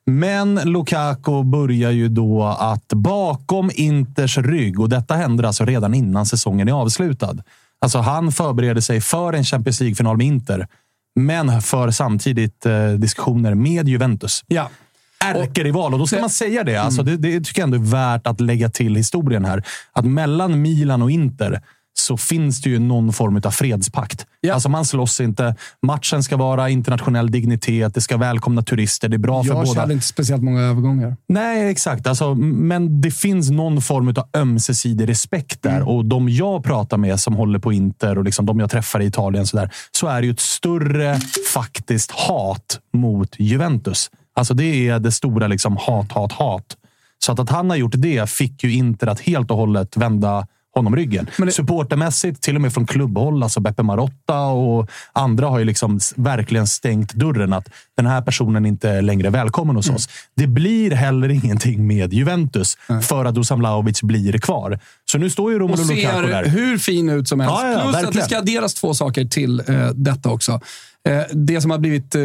Men 0.09 0.55
Lukaku 0.55 1.43
börjar 1.43 1.91
ju 1.91 2.09
då 2.09 2.45
att 2.45 2.89
bakom 2.89 3.71
Inters 3.75 4.39
rygg, 4.39 4.81
och 4.81 4.89
detta 4.89 5.15
händer 5.15 5.45
alltså 5.45 5.65
redan 5.65 5.95
innan 5.95 6.27
säsongen 6.27 6.69
är 6.69 6.73
avslutad. 6.73 7.37
Alltså 7.81 7.99
han 7.99 8.33
förbereder 8.33 8.81
sig 8.81 9.01
för 9.01 9.33
en 9.33 9.45
Champions 9.45 9.81
League-final 9.81 10.17
med 10.17 10.27
Inter, 10.27 10.67
men 11.17 11.63
för 11.63 11.91
samtidigt 11.91 12.67
eh, 12.67 12.91
diskussioner 12.91 13.55
med 13.55 13.89
Juventus. 13.89 14.45
Ja. 14.47 14.71
Ärkerival, 15.25 15.93
och 15.93 15.99
då 15.99 16.07
ska 16.07 16.21
man 16.21 16.31
säga 16.31 16.65
det. 16.65 16.77
Alltså 16.77 17.03
det. 17.03 17.17
Det 17.17 17.41
tycker 17.41 17.61
jag 17.61 17.67
ändå 17.67 17.77
är 17.77 17.91
värt 17.91 18.27
att 18.27 18.41
lägga 18.41 18.71
till 18.71 18.97
historien 18.97 19.45
här. 19.45 19.63
Att 19.93 20.05
mellan 20.05 20.63
Milan 20.63 21.03
och 21.03 21.11
Inter 21.11 21.63
så 22.09 22.17
finns 22.17 22.61
det 22.61 22.71
ju 22.71 22.79
någon 22.79 23.13
form 23.13 23.41
av 23.45 23.51
fredspakt. 23.51 24.27
Ja. 24.41 24.55
Alltså 24.55 24.69
man 24.69 24.85
slåss 24.85 25.21
inte. 25.21 25.57
Matchen 25.83 26.23
ska 26.23 26.37
vara 26.37 26.69
internationell 26.69 27.31
dignitet. 27.31 27.95
Det 27.95 28.01
ska 28.01 28.17
välkomna 28.17 28.63
turister. 28.63 29.09
Det 29.09 29.17
är 29.17 29.19
bra 29.19 29.43
för 29.43 29.51
Jag 29.51 29.67
båda. 29.67 29.81
hade 29.81 29.93
inte 29.93 30.07
speciellt 30.07 30.43
många 30.43 30.61
övergångar. 30.61 31.17
Nej, 31.29 31.71
exakt. 31.71 32.07
Alltså, 32.07 32.35
men 32.35 33.01
det 33.01 33.11
finns 33.11 33.51
någon 33.51 33.83
form 33.83 34.09
av 34.09 34.29
ömsesidig 34.37 35.09
respekt 35.09 35.63
där. 35.63 35.77
Mm. 35.77 35.89
Och 35.89 36.05
de 36.05 36.29
jag 36.29 36.65
pratar 36.65 36.97
med 36.97 37.21
som 37.21 37.35
håller 37.35 37.59
på 37.59 37.73
Inter 37.73 38.19
och 38.19 38.25
liksom 38.25 38.47
de 38.47 38.61
jag 38.61 38.71
träffar 38.71 39.01
i 39.01 39.07
Italien 39.07 39.47
så, 39.47 39.57
där, 39.57 39.71
så 39.91 40.07
är 40.07 40.21
det 40.21 40.27
ju 40.27 40.33
ett 40.33 40.41
större 40.41 41.19
faktiskt 41.55 42.11
hat 42.11 42.81
mot 42.93 43.35
Juventus. 43.39 44.11
Alltså 44.35 44.55
det 44.55 44.89
är 44.89 44.99
det 44.99 45.13
stora 45.13 45.47
liksom 45.47 45.77
hat, 45.77 46.13
hat, 46.13 46.33
hat. 46.33 46.77
Så 47.19 47.33
att, 47.33 47.39
att 47.39 47.51
han 47.51 47.71
har 47.71 47.77
gjort 47.77 47.95
det 47.97 48.31
fick 48.31 48.65
ju 48.65 48.73
Inter 48.73 49.07
att 49.07 49.21
helt 49.21 49.51
och 49.51 49.57
hållet 49.57 49.97
vända 49.97 50.47
honom 50.79 50.97
ryggen. 50.97 51.27
Men 51.37 51.47
det- 51.47 51.53
Supportermässigt, 51.53 52.43
till 52.43 52.55
och 52.55 52.61
med 52.61 52.73
från 52.73 52.87
klubbhåll, 52.87 53.43
alltså 53.43 53.61
Beppe 53.61 53.83
Marotta 53.83 54.41
och 54.47 54.91
andra 55.13 55.47
har 55.47 55.59
ju 55.59 55.65
liksom 55.65 56.01
verkligen 56.17 56.67
stängt 56.67 57.13
dörren 57.15 57.53
att 57.53 57.69
den 57.97 58.07
här 58.07 58.23
personen 58.23 58.67
inte 58.67 58.89
är 58.91 59.03
längre 59.03 59.31
välkommen 59.31 59.77
hos 59.77 59.91
oss. 59.91 60.09
Det 60.37 60.47
blir 60.47 60.91
heller 60.91 61.29
ingenting 61.29 61.87
med 61.87 62.13
Juventus 62.13 62.79
för 63.03 63.25
att 63.25 63.35
Dusan 63.35 63.59
Vlahovic 63.59 64.03
blir 64.03 64.39
kvar. 64.39 64.79
Så 65.11 65.19
nu 65.19 65.31
står 65.31 65.51
ju 65.51 65.55
och 65.57 65.61
Romelu 65.61 65.83
Lukaku 65.95 66.01
ser 66.03 66.23
där. 66.23 66.45
hur 66.45 66.79
fin 66.79 67.09
ut 67.09 67.29
som 67.29 67.41
helst. 67.41 67.55
Ja, 67.63 67.69
ja, 67.73 67.75
Plus 67.81 67.87
att 67.87 67.93
det 68.01 68.03
verkligen. 68.05 68.27
ska 68.27 68.39
adderas 68.39 68.75
två 68.75 68.95
saker 68.95 69.25
till 69.25 69.61
eh, 69.69 69.89
detta 69.95 70.29
också. 70.31 70.61
Eh, 71.09 71.23
det 71.33 71.61
som 71.61 71.71
har 71.71 71.79
blivit 71.79 72.15
eh, 72.15 72.23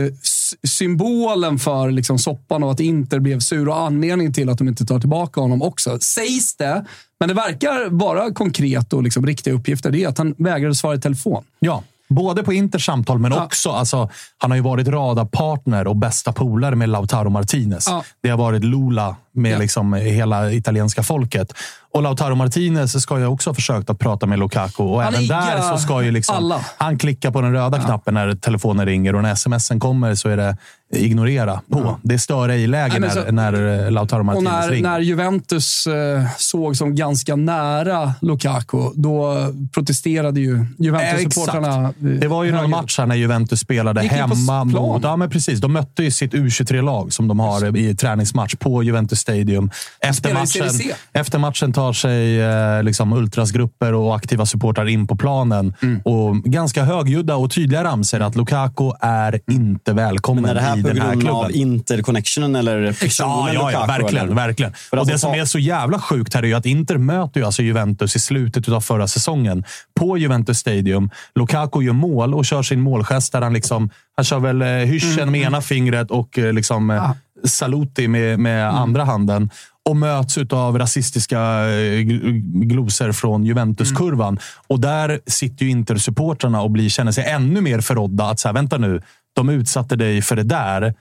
symbolen 0.68 1.60
för 1.60 1.92
liksom, 1.92 2.20
soppan 2.20 2.64
och 2.64 2.72
att 2.72 2.80
Inter 2.80 3.20
blev 3.20 3.40
sur 3.40 3.70
och 3.70 3.78
anledningen 3.78 4.34
till 4.34 4.50
att 4.50 4.58
de 4.58 4.68
inte 4.68 4.86
tar 4.86 5.00
tillbaka 5.00 5.42
honom 5.42 5.62
också. 5.62 6.00
Sägs 6.00 6.56
det, 6.56 6.86
men 7.20 7.28
det 7.30 7.34
verkar 7.36 7.90
vara 7.90 8.34
konkret 8.34 8.94
och 8.94 9.04
liksom, 9.04 9.26
riktiga 9.26 9.54
uppgifter. 9.54 9.92
Det 9.92 10.04
är 10.04 10.08
att 10.08 10.18
han 10.18 10.36
vägrade 10.38 10.76
svara 10.76 10.96
i 10.96 11.00
telefon. 11.00 11.44
Ja, 11.60 11.84
både 12.10 12.44
på 12.44 12.54
Inters 12.54 12.86
samtal, 12.86 13.20
men 13.20 13.32
Ja. 13.32 13.46
också... 13.46 13.70
Alltså, 13.70 14.10
han 14.38 14.52
har 14.52 14.56
ju 14.56 14.64
varit 14.64 14.88
radarpartner 14.88 15.88
och 15.88 15.96
bästa 15.96 16.34
polare 16.34 16.76
med 16.76 16.90
Lautaro 16.90 17.30
Martinez. 17.30 17.88
Ja. 17.88 18.04
Det 18.22 18.30
har 18.30 18.38
varit 18.38 18.64
Lula 18.64 19.16
med 19.34 19.60
liksom 19.60 19.94
hela 19.94 20.52
italienska 20.52 21.04
folket. 21.04 21.54
Och 21.94 22.02
Lautaro 22.04 22.36
Martinez 22.36 23.02
ska 23.02 23.20
ju 23.20 23.26
också 23.26 23.50
ha 23.50 23.56
försökt 23.56 23.90
att 23.90 24.00
prata 24.00 24.26
med 24.26 24.40
Lukaku. 24.40 24.84
Och 24.84 25.02
Han 25.04 25.14
även 25.14 25.28
där 25.28 25.62
så 25.62 25.78
ska 25.78 26.04
ju 26.04 26.12
liksom, 26.12 26.36
alla. 26.36 26.60
han 26.78 26.98
klicka 26.98 27.32
på 27.32 27.42
den 27.42 27.54
röda 27.54 27.80
knappen 27.80 28.14
när 28.14 28.36
telefonen 28.36 28.86
ringer 28.86 29.16
och 29.16 29.22
när 29.22 29.36
smsen 29.36 29.80
kommer 29.80 30.16
så 30.16 30.30
är 30.30 30.38
det 30.38 30.58
ignorera 30.96 31.62
på. 31.72 31.98
Det 32.02 32.14
är 32.14 32.18
stör 32.18 32.50
ej-läge 32.50 33.00
Nej, 33.00 33.00
men 33.00 33.10
när, 33.16 33.26
så- 33.26 33.32
när 33.62 33.86
eh, 33.86 33.92
Lautaro 33.92 34.20
Och 34.20 34.26
Martinez 34.26 34.52
när, 34.54 34.70
ringer. 34.70 34.90
när 34.90 35.00
Juventus 35.00 35.88
eh, 35.88 36.24
såg 36.38 36.78
som 36.78 36.96
ganska 36.96 37.36
nära 37.36 38.14
Lukaku, 38.22 38.78
då 38.96 39.36
protesterade 39.74 40.40
ju 40.40 40.66
Juventus-supportrarna. 40.80 41.90
Exakt. 41.90 41.98
Det 42.22 42.28
var 42.28 42.44
ju 42.44 42.52
någon 42.52 42.70
match 42.70 42.98
här 43.00 43.06
när 43.06 43.16
Juventus 43.16 43.60
spelade 43.60 44.02
hemma 44.02 44.64
mot... 44.64 45.04
Ja, 45.04 45.16
men 45.16 45.30
precis. 45.30 45.60
De 45.60 45.74
mötte 45.74 46.04
ju 46.04 46.12
sitt 46.12 46.34
U23-lag 46.34 47.14
som 47.14 47.28
de 47.28 47.40
har 47.40 47.78
i 47.78 47.96
träningsmatch 47.96 48.56
på 48.56 48.84
Juventus 48.84 49.20
Stadium. 49.24 49.72
Efter 50.00 50.34
matchen, 50.34 50.70
efter 51.14 51.40
matchen 51.40 51.74
tar 51.74 51.94
sig 51.94 52.42
eh, 52.42 52.84
liksom 52.84 53.14
ultrasgrupper 53.14 53.94
och 53.94 54.16
aktiva 54.16 54.46
supportrar 54.46 54.88
in 54.88 55.08
på 55.08 55.16
planen. 55.16 55.74
Mm. 55.82 56.02
Och 56.02 56.36
ganska 56.44 56.84
högljudda 56.84 57.36
och 57.36 57.52
tydliga 57.52 57.84
ramser 57.84 58.20
att 58.20 58.36
Lukaku 58.36 58.92
är 59.02 59.40
inte 59.52 59.94
välkommen 59.94 60.42
Men 60.42 60.52
är 60.52 60.56
det 60.56 60.62
här 60.62 60.78
i 60.78 60.82
den 60.82 61.02
här 61.02 61.12
klubben. 61.14 61.30
av 61.36 61.52
interconnectionen 61.52 62.56
eller 62.56 62.94
personen 62.94 63.30
Ja, 63.30 63.54
ja, 63.54 63.72
ja 63.72 63.80
Lukaku, 63.82 63.88
verkligen. 64.02 64.26
eller? 64.26 64.36
verkligen. 64.36 64.74
För 64.74 64.98
Och 64.98 65.02
alltså, 65.02 65.14
det 65.14 65.20
som 65.20 65.32
är 65.34 65.46
så 65.46 65.60
jävla 65.60 66.00
sjukt 66.00 66.34
här 66.34 66.44
är 66.44 66.48
ju 66.48 66.54
att 66.54 66.66
Inter 66.66 66.98
möter 66.98 67.40
ju 67.40 67.46
alltså 67.46 67.62
Juventus 67.64 68.16
i 68.16 68.20
slutet 68.20 68.70
av 68.70 68.82
förra 68.82 69.08
säsongen 69.08 69.64
på 70.00 70.18
Juventus 70.18 70.58
Stadium. 70.58 71.10
Lukaku 71.36 71.82
gör 71.82 71.94
mål 71.94 72.34
och 72.34 72.46
kör 72.46 72.64
sin 72.64 72.82
målgest 72.82 73.32
där 73.32 73.42
han 73.42 73.54
liksom... 73.54 73.90
Han 74.16 74.26
kör 74.26 74.40
väl 74.40 74.62
eh, 74.62 74.68
hyschen 74.68 75.14
Mm. 75.20 75.32
med 75.32 75.42
ena 75.42 75.62
fingret 75.62 76.12
och 76.12 76.40
eh, 76.40 76.54
liksom 76.54 76.90
Ah. 76.90 77.16
Saluti 77.48 78.08
med, 78.08 78.40
med 78.40 78.64
Mm. 78.64 78.76
andra 78.76 79.04
handen. 79.04 79.50
Och 79.90 79.96
möts 79.98 80.38
av 80.38 80.80
rasistiska 80.80 81.40
eh, 81.40 82.00
gl- 82.00 82.42
glosor 82.66 83.12
från 83.12 83.44
Juventus-kurvan. 83.46 84.28
Mm. 84.34 84.42
Och 84.68 84.80
där 84.80 85.20
sitter 85.28 85.66
ju 85.66 85.72
Inter-supportrarna 85.72 86.62
och 86.62 86.72
blir, 86.72 86.90
känner 86.90 87.12
sig 87.12 87.26
ännu 87.26 87.62
mer 87.62 87.82
förrådda. 87.82 88.26
Att 88.30 88.40
så 88.40 88.48
här, 88.48 88.54
vänta 88.54 88.78
nu, 88.78 89.02
de 89.36 89.50
utsatte 89.50 89.96
dig 89.96 90.22
för 90.22 90.36
det 90.36 90.44
där. 90.44 90.94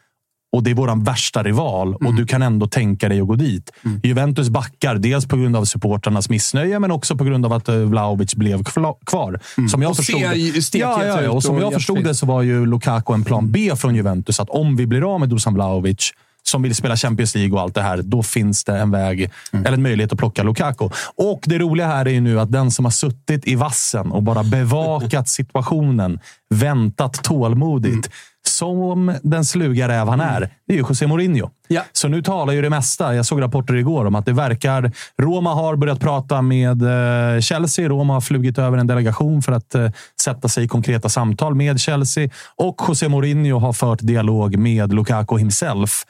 Och 0.56 0.62
det 0.62 0.70
är 0.70 0.74
våran 0.74 1.04
värsta 1.04 1.42
rival 1.42 1.94
och 1.94 2.14
du 2.14 2.26
kan 2.26 2.42
ändå 2.42 2.66
tänka 2.66 3.08
dig 3.08 3.20
att 3.20 3.26
gå 3.26 3.34
dit. 3.34 3.70
Juventus 4.02 4.48
backar, 4.48 4.94
dels 4.94 5.26
på 5.26 5.36
grund 5.36 5.56
av 5.56 5.64
supportrarnas 5.64 6.28
missnöje, 6.28 6.78
men 6.78 6.90
också 6.90 7.16
på 7.16 7.24
grund 7.24 7.46
av 7.46 7.52
att 7.52 7.68
eh, 7.68 7.74
Vlahovic 7.76 8.34
blev 8.34 8.64
kvar. 9.06 9.40
Som 9.70 9.82
jag 9.82 9.90
Och 9.90 9.96
förstod 9.96 10.20
ser 10.20 10.34
ju 10.34 10.52
det, 10.52 10.62
stekhet 10.62 10.88
ja, 10.88 11.04
ja, 11.06 11.22
ja. 11.22 11.28
ut 11.28 11.28
Och 11.30 11.42
som 11.42 11.56
och 11.56 11.62
jag 11.62 11.72
förstod 11.72 12.04
det 12.04 12.14
så 12.14 12.26
var 12.26 12.42
ju 12.42 12.66
Lukaku 12.66 13.12
en 13.14 13.24
plan 13.24 13.52
B 13.52 13.72
från 13.76 13.94
Juventus. 13.94 14.40
Att 14.40 14.50
om 14.50 14.76
vi 14.76 14.86
blir 14.86 15.14
av 15.14 15.20
med 15.20 15.28
Dusan 15.28 15.54
Vlahovic, 15.54 16.12
som 16.42 16.62
vill 16.62 16.74
spela 16.74 16.96
Champions 16.96 17.34
League 17.34 17.54
och 17.54 17.60
allt 17.60 17.74
det 17.74 17.82
här, 17.82 18.02
då 18.02 18.22
finns 18.22 18.64
det 18.64 18.78
en 18.78 18.90
väg, 18.90 19.30
eller 19.52 19.72
en 19.72 19.82
möjlighet 19.82 20.12
att 20.12 20.18
plocka 20.18 20.42
Lukaku. 20.42 20.88
Och 21.16 21.40
det 21.46 21.58
roliga 21.58 21.86
här 21.86 22.06
är 22.06 22.10
ju 22.10 22.20
nu 22.20 22.40
att 22.40 22.52
den 22.52 22.70
som 22.70 22.84
har 22.84 22.92
suttit 22.92 23.46
i 23.46 23.54
vassen 23.54 24.12
och 24.12 24.22
bara 24.22 24.42
bevakat 24.42 25.28
situationen, 25.28 26.20
väntat 26.50 27.24
tålmodigt, 27.24 28.10
som 28.48 29.18
den 29.22 29.44
sluga 29.44 29.88
räv 29.88 30.08
han 30.08 30.20
är, 30.20 30.40
det 30.40 30.72
är 30.72 30.76
ju 30.76 30.84
José 30.88 31.06
Mourinho. 31.06 31.50
Ja. 31.68 31.82
Så 31.92 32.08
nu 32.08 32.22
talar 32.22 32.52
ju 32.52 32.62
det 32.62 32.70
mesta. 32.70 33.14
Jag 33.14 33.26
såg 33.26 33.40
rapporter 33.40 33.74
igår 33.74 34.04
om 34.04 34.14
att 34.14 34.26
det 34.26 34.32
verkar... 34.32 34.92
Roma 35.18 35.54
har 35.54 35.76
börjat 35.76 36.00
prata 36.00 36.42
med 36.42 36.82
eh, 36.82 37.40
Chelsea. 37.40 37.88
Roma 37.88 38.14
har 38.14 38.20
flugit 38.20 38.58
över 38.58 38.78
en 38.78 38.86
delegation 38.86 39.42
för 39.42 39.52
att 39.52 39.74
eh, 39.74 39.90
sätta 40.20 40.48
sig 40.48 40.64
i 40.64 40.68
konkreta 40.68 41.08
samtal 41.08 41.54
med 41.54 41.80
Chelsea. 41.80 42.30
Och 42.56 42.80
José 42.88 43.08
Mourinho 43.08 43.58
har 43.58 43.72
fört 43.72 43.98
dialog 44.02 44.56
med 44.56 44.92
Lukaku 44.92 45.38
himself. 45.38 46.04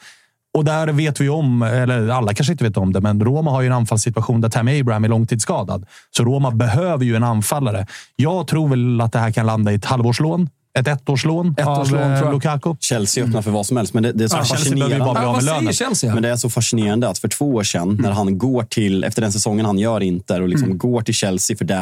Och 0.57 0.65
där 0.65 0.87
vet 0.87 1.21
vi 1.21 1.29
om, 1.29 1.61
eller 1.61 2.09
alla 2.09 2.33
kanske 2.33 2.51
inte 2.51 2.63
vet 2.63 2.77
om 2.77 2.93
det, 2.93 3.01
men 3.01 3.25
Roma 3.25 3.51
har 3.51 3.61
ju 3.61 3.67
en 3.67 3.73
anfallssituation 3.73 4.41
där 4.41 4.49
Tammy 4.49 4.81
Abraham 4.81 5.03
är 5.03 5.09
långtidsskadad. 5.09 5.85
Så 6.11 6.23
Roma 6.23 6.51
behöver 6.51 7.05
ju 7.05 7.15
en 7.15 7.23
anfallare. 7.23 7.87
Jag 8.15 8.47
tror 8.47 8.69
väl 8.69 9.01
att 9.01 9.11
det 9.11 9.19
här 9.19 9.31
kan 9.31 9.45
landa 9.45 9.71
i 9.71 9.75
ett 9.75 9.85
halvårslån. 9.85 10.49
Ett 10.79 10.87
ettårslån, 10.87 11.55
Ettårslån, 11.57 12.01
av 12.01 12.11
eh. 12.11 12.31
Lukaku. 12.31 12.75
Chelsea 12.79 13.23
öppnar 13.23 13.41
för 13.41 13.51
vad 13.51 13.65
som 13.65 13.77
helst, 13.77 13.93
men 13.93 14.03
det, 14.03 14.11
det 14.11 14.23
är 14.23 14.27
så 14.27 14.37
Ja, 14.37 14.43
fascinerande. 14.43 14.99
bara 14.99 15.13
bli 15.13 15.25
av 15.25 15.35
med 15.35 15.43
lönen. 15.43 15.73
Chelsea? 15.73 16.13
Men 16.13 16.23
det 16.23 16.29
är 16.29 16.35
så 16.35 16.49
fascinerande 16.49 17.09
att 17.09 17.17
för 17.17 17.27
två 17.27 17.53
år 17.53 17.63
sedan, 17.63 17.97
när 18.01 18.11
han 18.11 18.37
går 18.37 18.63
till, 18.63 19.03
efter 19.03 19.21
den 19.21 19.31
säsongen 19.31 19.65
han 19.65 19.79
gör 19.79 20.03
Inter 20.03 20.41
och 20.41 20.49
liksom 20.49 20.77
går 20.77 21.01
till 21.01 21.13
Chelsea 21.13 21.57
för 21.57 21.65
det, 21.65 21.73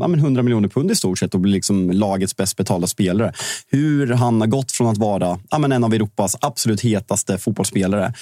ja, 0.00 0.08
men 0.08 0.14
100 0.14 0.42
miljoner 0.42 0.68
pund 0.68 0.90
i 0.90 0.94
stort 0.94 1.18
sett 1.18 1.34
och 1.34 1.40
blir 1.40 1.52
liksom 1.52 1.90
lagets 1.90 2.36
bäst 2.36 2.56
betalda 2.56 2.86
spelare. 2.86 3.32
Hur 3.70 4.12
han 4.12 4.40
har 4.40 4.48
gått 4.48 4.72
från 4.72 4.86
att 4.86 4.98
vara 4.98 5.38
ja, 5.50 5.58
men 5.58 5.72
en 5.72 5.84
av 5.84 5.94
Europas 5.94 6.36
absolut 6.40 6.80
hetaste 6.80 7.38
fotbollsspelare 7.38 8.14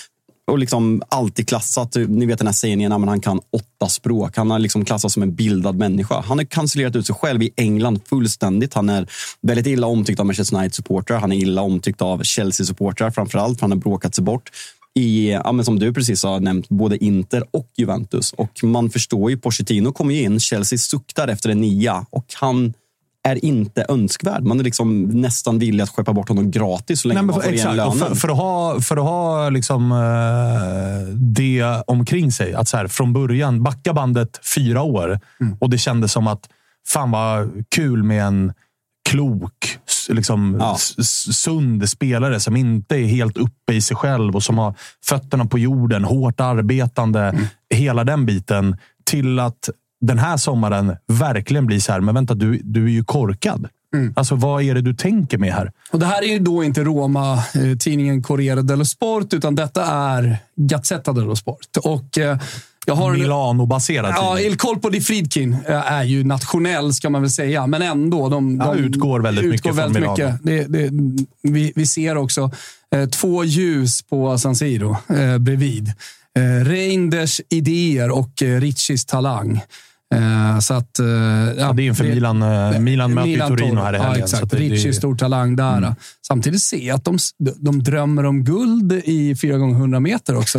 och 0.49 0.59
liksom 0.59 1.03
alltid 1.09 1.49
klassat, 1.49 1.97
ni 2.09 2.27
vet 2.27 2.39
den 2.39 2.47
här 2.47 2.55
sägningen, 2.55 3.01
men 3.01 3.09
han 3.09 3.21
kan 3.21 3.41
åtta 3.51 3.89
språk. 3.89 4.37
Han 4.37 4.51
har 4.51 4.59
liksom 4.59 4.85
klassats 4.85 5.15
som 5.15 5.23
en 5.23 5.35
bildad 5.35 5.77
människa. 5.77 6.21
Han 6.21 6.39
har 6.39 6.45
cancellerat 6.45 6.97
ut 6.97 7.07
sig 7.07 7.15
själv 7.15 7.43
i 7.43 7.51
England 7.57 8.01
fullständigt. 8.09 8.75
Han 8.75 8.89
är 8.89 9.07
väldigt 9.43 9.67
illa 9.67 9.87
omtyckt 9.87 10.21
av 10.21 10.27
Manchester 10.27 10.57
United-supportrar. 10.57 11.19
Han 11.19 11.33
är 11.33 11.37
illa 11.37 11.63
omtyckt 11.63 12.03
av 12.03 12.23
Chelsea-supportrar 12.23 13.11
framförallt, 13.11 13.59
för 13.59 13.65
han 13.65 13.71
har 13.71 13.79
bråkat 13.79 14.15
sig 14.15 14.25
bort 14.25 14.51
i, 14.95 15.31
ja, 15.31 15.53
men 15.53 15.65
som 15.65 15.79
du 15.79 15.93
precis 15.93 16.23
har 16.23 16.41
nämnt, 16.41 16.69
både 16.69 17.05
Inter 17.05 17.45
och 17.51 17.69
Juventus. 17.77 18.33
Och 18.33 18.65
man 18.65 18.91
förstår 18.91 19.31
ju, 19.31 19.37
Pochettino 19.37 19.93
kommer 19.93 20.15
ju 20.15 20.23
in, 20.23 20.41
Chelsea 20.41 20.79
suktar 20.79 21.29
efter 21.29 21.51
en 21.51 21.61
nia 21.61 22.07
och 22.11 22.25
han 22.35 22.75
är 23.31 23.45
inte 23.45 23.87
önskvärd. 23.89 24.43
Man 24.43 24.61
är 24.61 24.65
liksom 24.65 25.03
nästan 25.05 25.59
villig 25.59 25.83
att 25.85 25.91
skeppa 25.91 26.13
bort 26.13 26.29
honom 26.29 26.51
gratis 26.51 27.01
så 27.01 27.09
länge 27.09 27.21
Nej, 27.23 27.27
men 27.27 27.35
man 27.35 27.43
för, 27.43 27.49
får 27.49 27.55
igen 27.55 27.77
lönen. 27.77 27.99
för, 27.99 28.15
för 28.15 28.29
att 28.29 28.37
ha, 28.37 28.81
för 28.81 28.97
att 28.97 29.03
ha 29.05 29.49
liksom, 29.51 29.93
eh, 29.93 31.15
det 31.15 31.83
omkring 31.87 32.33
sig. 32.33 32.55
Att 32.55 32.69
så 32.69 32.77
här, 32.77 32.87
från 32.89 33.13
början 33.13 33.63
backa 33.63 33.93
bandet 33.93 34.41
fyra 34.55 34.83
år 34.83 35.21
och 35.61 35.71
det 35.71 35.79
kändes 35.79 36.13
som 36.13 36.27
att 36.27 36.49
fan 36.89 37.11
vad 37.11 37.51
kul 37.75 38.03
med 38.03 38.25
en 38.25 38.53
klok, 39.11 39.79
liksom, 40.09 40.57
Ja. 40.61 40.77
sund 41.33 41.89
spelare 41.89 42.41
som 42.41 42.57
inte 42.57 42.97
är 42.97 43.07
helt 43.07 43.37
uppe 43.37 43.73
i 43.73 43.81
sig 43.81 43.97
själv 43.97 44.37
och 44.37 44.43
som 44.43 44.59
har 44.59 44.75
fötterna 45.05 45.45
på 45.47 45.59
jorden, 45.59 46.05
hårt 46.05 46.41
arbetande. 46.41 47.35
Hela 47.75 48.05
den 48.05 48.27
biten. 48.27 48.77
Till 49.05 49.39
att 49.39 49.71
den 50.01 50.19
här 50.19 50.37
sommaren 50.37 50.97
verkligen 51.07 51.67
blir 51.67 51.81
så 51.81 51.93
här, 51.93 52.01
men 52.01 52.15
vänta, 52.15 52.35
du, 52.35 52.61
du 52.65 52.85
är 52.85 52.89
ju 52.91 53.05
korkad. 53.05 53.69
Alltså, 54.17 54.35
vad 54.35 54.63
är 54.63 54.75
det 54.75 54.81
du 54.83 54.95
tänker 54.95 55.39
med 55.39 55.53
här? 55.53 55.73
Och 55.91 55.99
det 55.99 56.07
här 56.07 56.23
är 56.23 56.27
ju 56.33 56.39
då 56.39 56.65
inte 56.65 56.85
Roma, 56.85 57.35
eh, 57.35 57.77
tidningen 57.79 58.23
Corriere 58.23 58.63
dello 58.63 58.85
Sport, 58.85 59.33
utan 59.33 59.55
detta 59.55 59.85
är 59.87 60.39
Gazzetta 60.57 61.13
dello 61.13 61.37
Sport. 61.37 61.77
Och 61.85 62.19
eh, 62.19 62.39
jag 62.87 62.95
har 62.95 63.13
en- 63.13 63.21
Milano-baserad 63.21 64.15
Ja, 64.17 64.35
tidning. 64.37 64.53
Il 64.53 64.59
Colpo 64.59 64.89
di 64.91 65.01
Friedkin 65.01 65.53
eh, 65.67 65.93
är 65.93 66.05
ju 66.05 66.25
nationell, 66.25 66.95
ska 66.95 67.11
man 67.11 67.23
väl 67.23 67.31
säga. 67.31 67.67
Men 67.67 67.83
ändå. 67.83 68.29
De, 68.29 68.57
Ja, 68.57 68.75
de 68.75 68.81
utgår 68.81 69.21
väldigt 69.21 69.45
mycket 69.51 69.77
från 69.77 69.93
Milano. 69.93 70.17
Det, 70.43 70.65
det, 70.69 70.91
vi, 71.43 71.73
vi 71.77 71.87
ser 71.87 72.17
också 72.17 72.51
eh, 72.95 73.09
två 73.09 73.45
ljus 73.45 74.03
på 74.03 74.39
San 74.39 74.57
Siro 74.57 74.97
eh, 75.09 75.39
bredvid. 75.39 75.89
Eh, 76.39 76.65
Reinders 76.65 77.41
idéer 77.49 78.11
och 78.11 78.43
eh, 78.43 78.61
Riccis 78.61 79.05
talang. 79.05 79.61
Eh, 80.15 80.59
så 80.61 80.75
att, 80.75 80.99
eh, 80.99 81.07
Ja, 81.59 81.73
det 81.73 81.83
är 81.83 81.87
inför 81.87 82.05
Milan. 82.05 82.43
eh, 82.43 82.79
Milan 82.81 83.15
möter 83.15 83.29
ju 83.29 83.39
Torino 83.41 83.81
här 83.81 83.93
i 83.93 83.97
Ja, 83.97 84.03
helgen. 84.03 84.25
exakt. 84.25 84.43
att 84.43 84.51
det- 84.51 84.57
Ricci, 84.57 84.93
stor 84.93 85.15
talang 85.15 85.57
där. 85.57 85.95
Samtidigt 86.27 86.63
ser 86.63 86.87
jag 86.87 86.95
att 86.97 87.05
de, 87.05 87.19
de 87.57 87.83
drömmer 87.83 88.27
om 88.27 88.45
guld 88.45 88.93
i 88.93 89.35
4x100 89.35 90.01
meter 90.01 90.37
också 90.37 90.59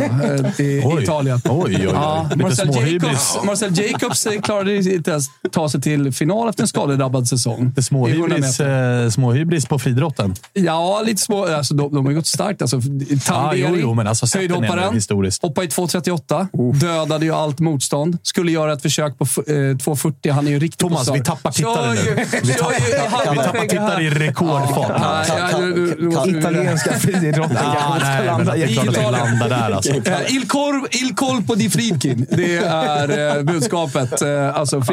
i 0.58 0.82
Oj. 0.84 1.02
Italien. 1.02 1.40
Oj, 1.44 1.52
oj, 1.66 1.76
oj. 1.78 1.88
Ja, 1.92 2.26
Lite 2.34 2.42
Marcel. 2.42 2.92
Jacobs, 2.92 3.38
Marcel 3.46 3.78
Jacobs 3.78 4.26
klarade 4.42 4.76
inte 4.94 5.10
ens 5.10 5.26
ta 5.52 5.68
sig 5.68 5.80
till 5.80 6.12
final 6.12 6.48
efter 6.48 6.62
en 6.62 6.68
skadedrabbad 6.68 7.28
säsong. 7.28 7.58
100 7.60 7.82
småhybris, 7.82 8.60
eh, 8.60 9.08
småhybris 9.10 9.66
på 9.66 9.78
friidrotten. 9.78 10.34
Ja, 10.52 11.02
lite 11.06 11.22
små. 11.22 11.46
Alltså, 11.46 11.74
de, 11.74 11.94
de 11.94 12.06
har 12.06 12.12
gått 12.12 12.26
starkt. 12.26 12.62
Alltså, 12.62 12.80
Ja, 13.28 13.52
jo, 13.54 13.76
jo, 13.80 13.94
men 13.94 14.06
alltså 14.06 14.38
höjdhopparen, 14.38 14.94
historiskt. 14.94 15.42
hoppade 15.42 15.66
i 15.66 15.70
2.38. 15.70 16.48
Dödade 16.80 17.24
ju 17.24 17.32
allt 17.34 17.58
motstånd. 17.60 18.18
Skulle 18.22 18.52
göra 18.52 18.72
ett 18.72 18.82
försök 18.82 19.18
på 19.18 19.26
2.40. 19.42 20.30
Han 20.32 20.46
är 20.46 20.50
ju 20.50 20.58
riktigt 20.58 20.78
Thomas, 20.78 21.08
på 21.08 21.14
vi 21.14 21.20
tappar 21.20 21.50
tittare 21.50 21.94
nu. 21.94 22.24
Vi 22.42 22.54
tappar, 22.54 23.60
vi 23.62 23.68
tittare 23.68 24.02
i 24.02 24.10
rekordfart. 24.10 25.28
Italienska 26.28 26.92
friidrotten 26.98 27.56
kanske 27.56 28.24
landa 28.24 28.56
det 28.56 28.62
är 28.62 28.66
klart 28.66 28.88
att 28.88 29.12
landar 29.12 29.48
där. 29.48 29.70
Alltså. 29.70 29.92
Eh, 29.92 30.36
Il, 30.36 30.48
Cor, 30.48 30.88
Il 30.90 31.14
Colpo 31.14 31.54
di 31.54 31.70
Friedkin. 31.70 32.26
Det 32.30 32.56
är 32.56 33.36
eh, 33.36 33.42
budskapet. 33.42 34.22
Eh, 34.22 34.56
alltså 34.56 34.76
eh, 34.76 34.84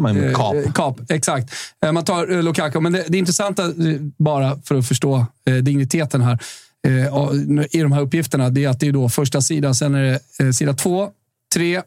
men 0.00 0.34
kap. 0.34 0.54
eh, 0.54 0.72
kap. 0.72 1.10
Exakt. 1.10 1.52
Eh, 1.84 1.92
man 1.92 2.04
tar 2.04 2.32
eh, 2.32 2.42
Lukaku, 2.42 2.80
men 2.80 2.92
det, 2.92 3.04
det 3.08 3.18
intressanta, 3.18 3.64
eh, 3.64 3.70
bara 4.18 4.58
för 4.64 4.74
att 4.74 4.88
förstå 4.88 5.26
eh, 5.48 5.54
digniteten 5.54 6.22
här, 6.22 6.38
eh, 6.86 7.68
i 7.70 7.82
de 7.82 7.92
här 7.92 8.00
uppgifterna, 8.00 8.50
det 8.50 8.64
är 8.64 8.68
att 8.68 8.80
det 8.80 8.88
är 8.88 8.92
då 8.92 9.08
första 9.08 9.40
sidan, 9.40 9.74
sen 9.74 9.94
är 9.94 10.02
det 10.02 10.44
eh, 10.44 10.50
sida 10.50 10.72
två, 10.74 11.08
tre, 11.54 11.82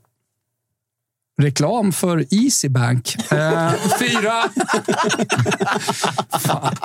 Reklam 1.41 1.91
för 1.91 2.25
Easybank. 2.29 3.15
Eh, 3.31 3.71
fyra. 3.99 4.33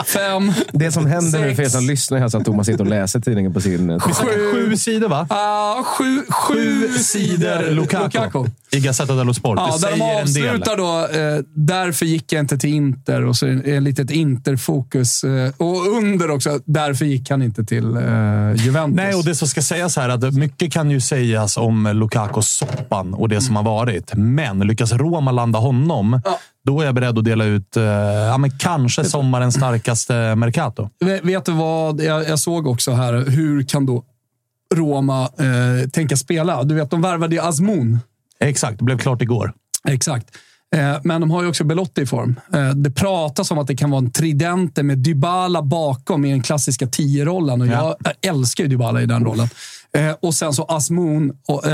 Fem. 0.06 0.52
Det 0.72 0.92
som 0.92 1.06
händer 1.06 1.38
nu 1.40 1.54
för 1.54 1.62
er 1.62 1.66
Sex. 1.66 1.72
som 1.72 1.86
lyssnar 1.86 2.28
så 2.28 2.38
att 2.38 2.44
Thomas 2.44 2.66
sitter 2.66 2.84
och 2.84 2.90
läser 2.90 3.20
tidningen 3.20 3.52
på 3.52 3.60
sin... 3.60 3.90
eh, 3.90 3.98
Sju 3.98 4.76
sidor, 4.76 5.08
va? 5.08 5.26
Ah, 5.30 5.82
sju, 5.82 6.22
sju, 6.28 6.88
sidor 6.88 7.70
Lukaku. 7.70 8.44
I 8.70 8.80
Gazzetta 8.80 9.14
dello 9.14 9.34
Sport. 9.34 9.58
Ja, 9.58 9.76
det 9.80 9.86
där 9.86 9.96
de 9.96 10.02
avslutar 10.22 10.76
då, 10.76 11.18
eh, 11.18 11.44
därför 11.54 12.06
gick 12.06 12.32
jag 12.32 12.40
inte 12.40 12.58
till 12.58 12.70
Inter 12.70 13.24
och 13.24 13.36
så 13.36 13.46
är 13.46 13.50
det 13.50 13.76
ett 13.76 13.82
litet 13.82 14.10
Interfokus. 14.10 15.24
Eh, 15.24 15.52
och 15.56 15.86
under 15.86 16.30
också, 16.30 16.60
därför 16.64 17.04
gick 17.04 17.30
han 17.30 17.42
inte 17.42 17.64
till 17.64 17.96
eh, 17.96 18.02
Juventus. 18.56 18.96
Nej, 18.96 19.14
och 19.14 19.24
det 19.24 19.34
som 19.34 19.48
ska 19.48 19.62
sägas 19.62 19.96
här 19.96 20.08
är 20.08 20.26
att 20.26 20.34
mycket 20.34 20.72
kan 20.72 20.90
ju 20.90 21.00
sägas 21.00 21.56
om 21.56 21.86
Lukaku-soppan 21.86 23.14
och 23.14 23.28
det 23.28 23.40
som 23.40 23.56
har 23.56 23.62
varit. 23.62 24.14
Men 24.14 24.41
lyckas 24.50 24.92
Roma 24.92 25.30
landa 25.32 25.58
honom, 25.58 26.20
då 26.64 26.80
är 26.80 26.84
jag 26.84 26.94
beredd 26.94 27.18
att 27.18 27.24
dela 27.24 27.44
ut 27.44 27.76
eh, 27.76 27.82
ja, 27.82 28.38
men 28.38 28.50
kanske 28.58 29.04
sommarens 29.04 29.54
starkaste 29.54 30.34
Mercato. 30.34 30.88
Vet- 31.00 31.24
Vet 31.24 31.44
du 31.44 31.52
vad 31.52 32.00
jag, 32.00 32.28
jag 32.28 32.38
såg 32.38 32.66
också 32.66 32.92
här? 32.92 33.12
Hur 33.30 33.62
kan 33.62 33.86
då 33.86 34.04
Roma 34.74 35.22
eh, 35.22 35.88
tänka 35.92 36.16
spela? 36.16 36.62
Du 36.64 36.74
vet, 36.74 36.90
de 36.90 37.02
värvade 37.02 37.34
ju 37.34 37.40
Azmoun. 37.42 37.98
Exakt, 38.40 38.78
det 38.78 38.84
blev 38.84 38.98
klart 38.98 39.22
igår. 39.22 39.52
Exakt. 39.88 40.26
Eh, 40.76 40.96
Men 41.04 41.20
de 41.20 41.30
har 41.30 41.42
ju 41.42 41.48
också 41.48 41.64
Belotti 41.64 42.00
i 42.00 42.06
form. 42.06 42.40
Eh, 42.54 42.70
Det 42.70 42.90
pratas 42.90 43.50
om 43.50 43.58
att 43.58 43.66
det 43.66 43.76
kan 43.76 43.90
vara 43.90 43.98
en 43.98 44.10
tridente 44.10 44.82
med 44.82 44.98
Dybala 44.98 45.62
bakom 45.62 46.24
i 46.24 46.30
den 46.30 46.42
klassiska 46.42 46.86
tio-rollen. 46.86 47.60
Och 47.60 47.66
Ja. 47.66 47.96
Jag 48.04 48.30
älskar 48.34 48.64
ju 48.64 48.70
Dybala 48.70 49.02
i 49.02 49.06
den 49.06 49.24
rollen. 49.24 49.48
Eh, 49.96 50.10
Och 50.22 50.34
sen 50.34 50.52
så 50.52 50.64
Asmoon 50.64 51.32
och, 51.48 51.66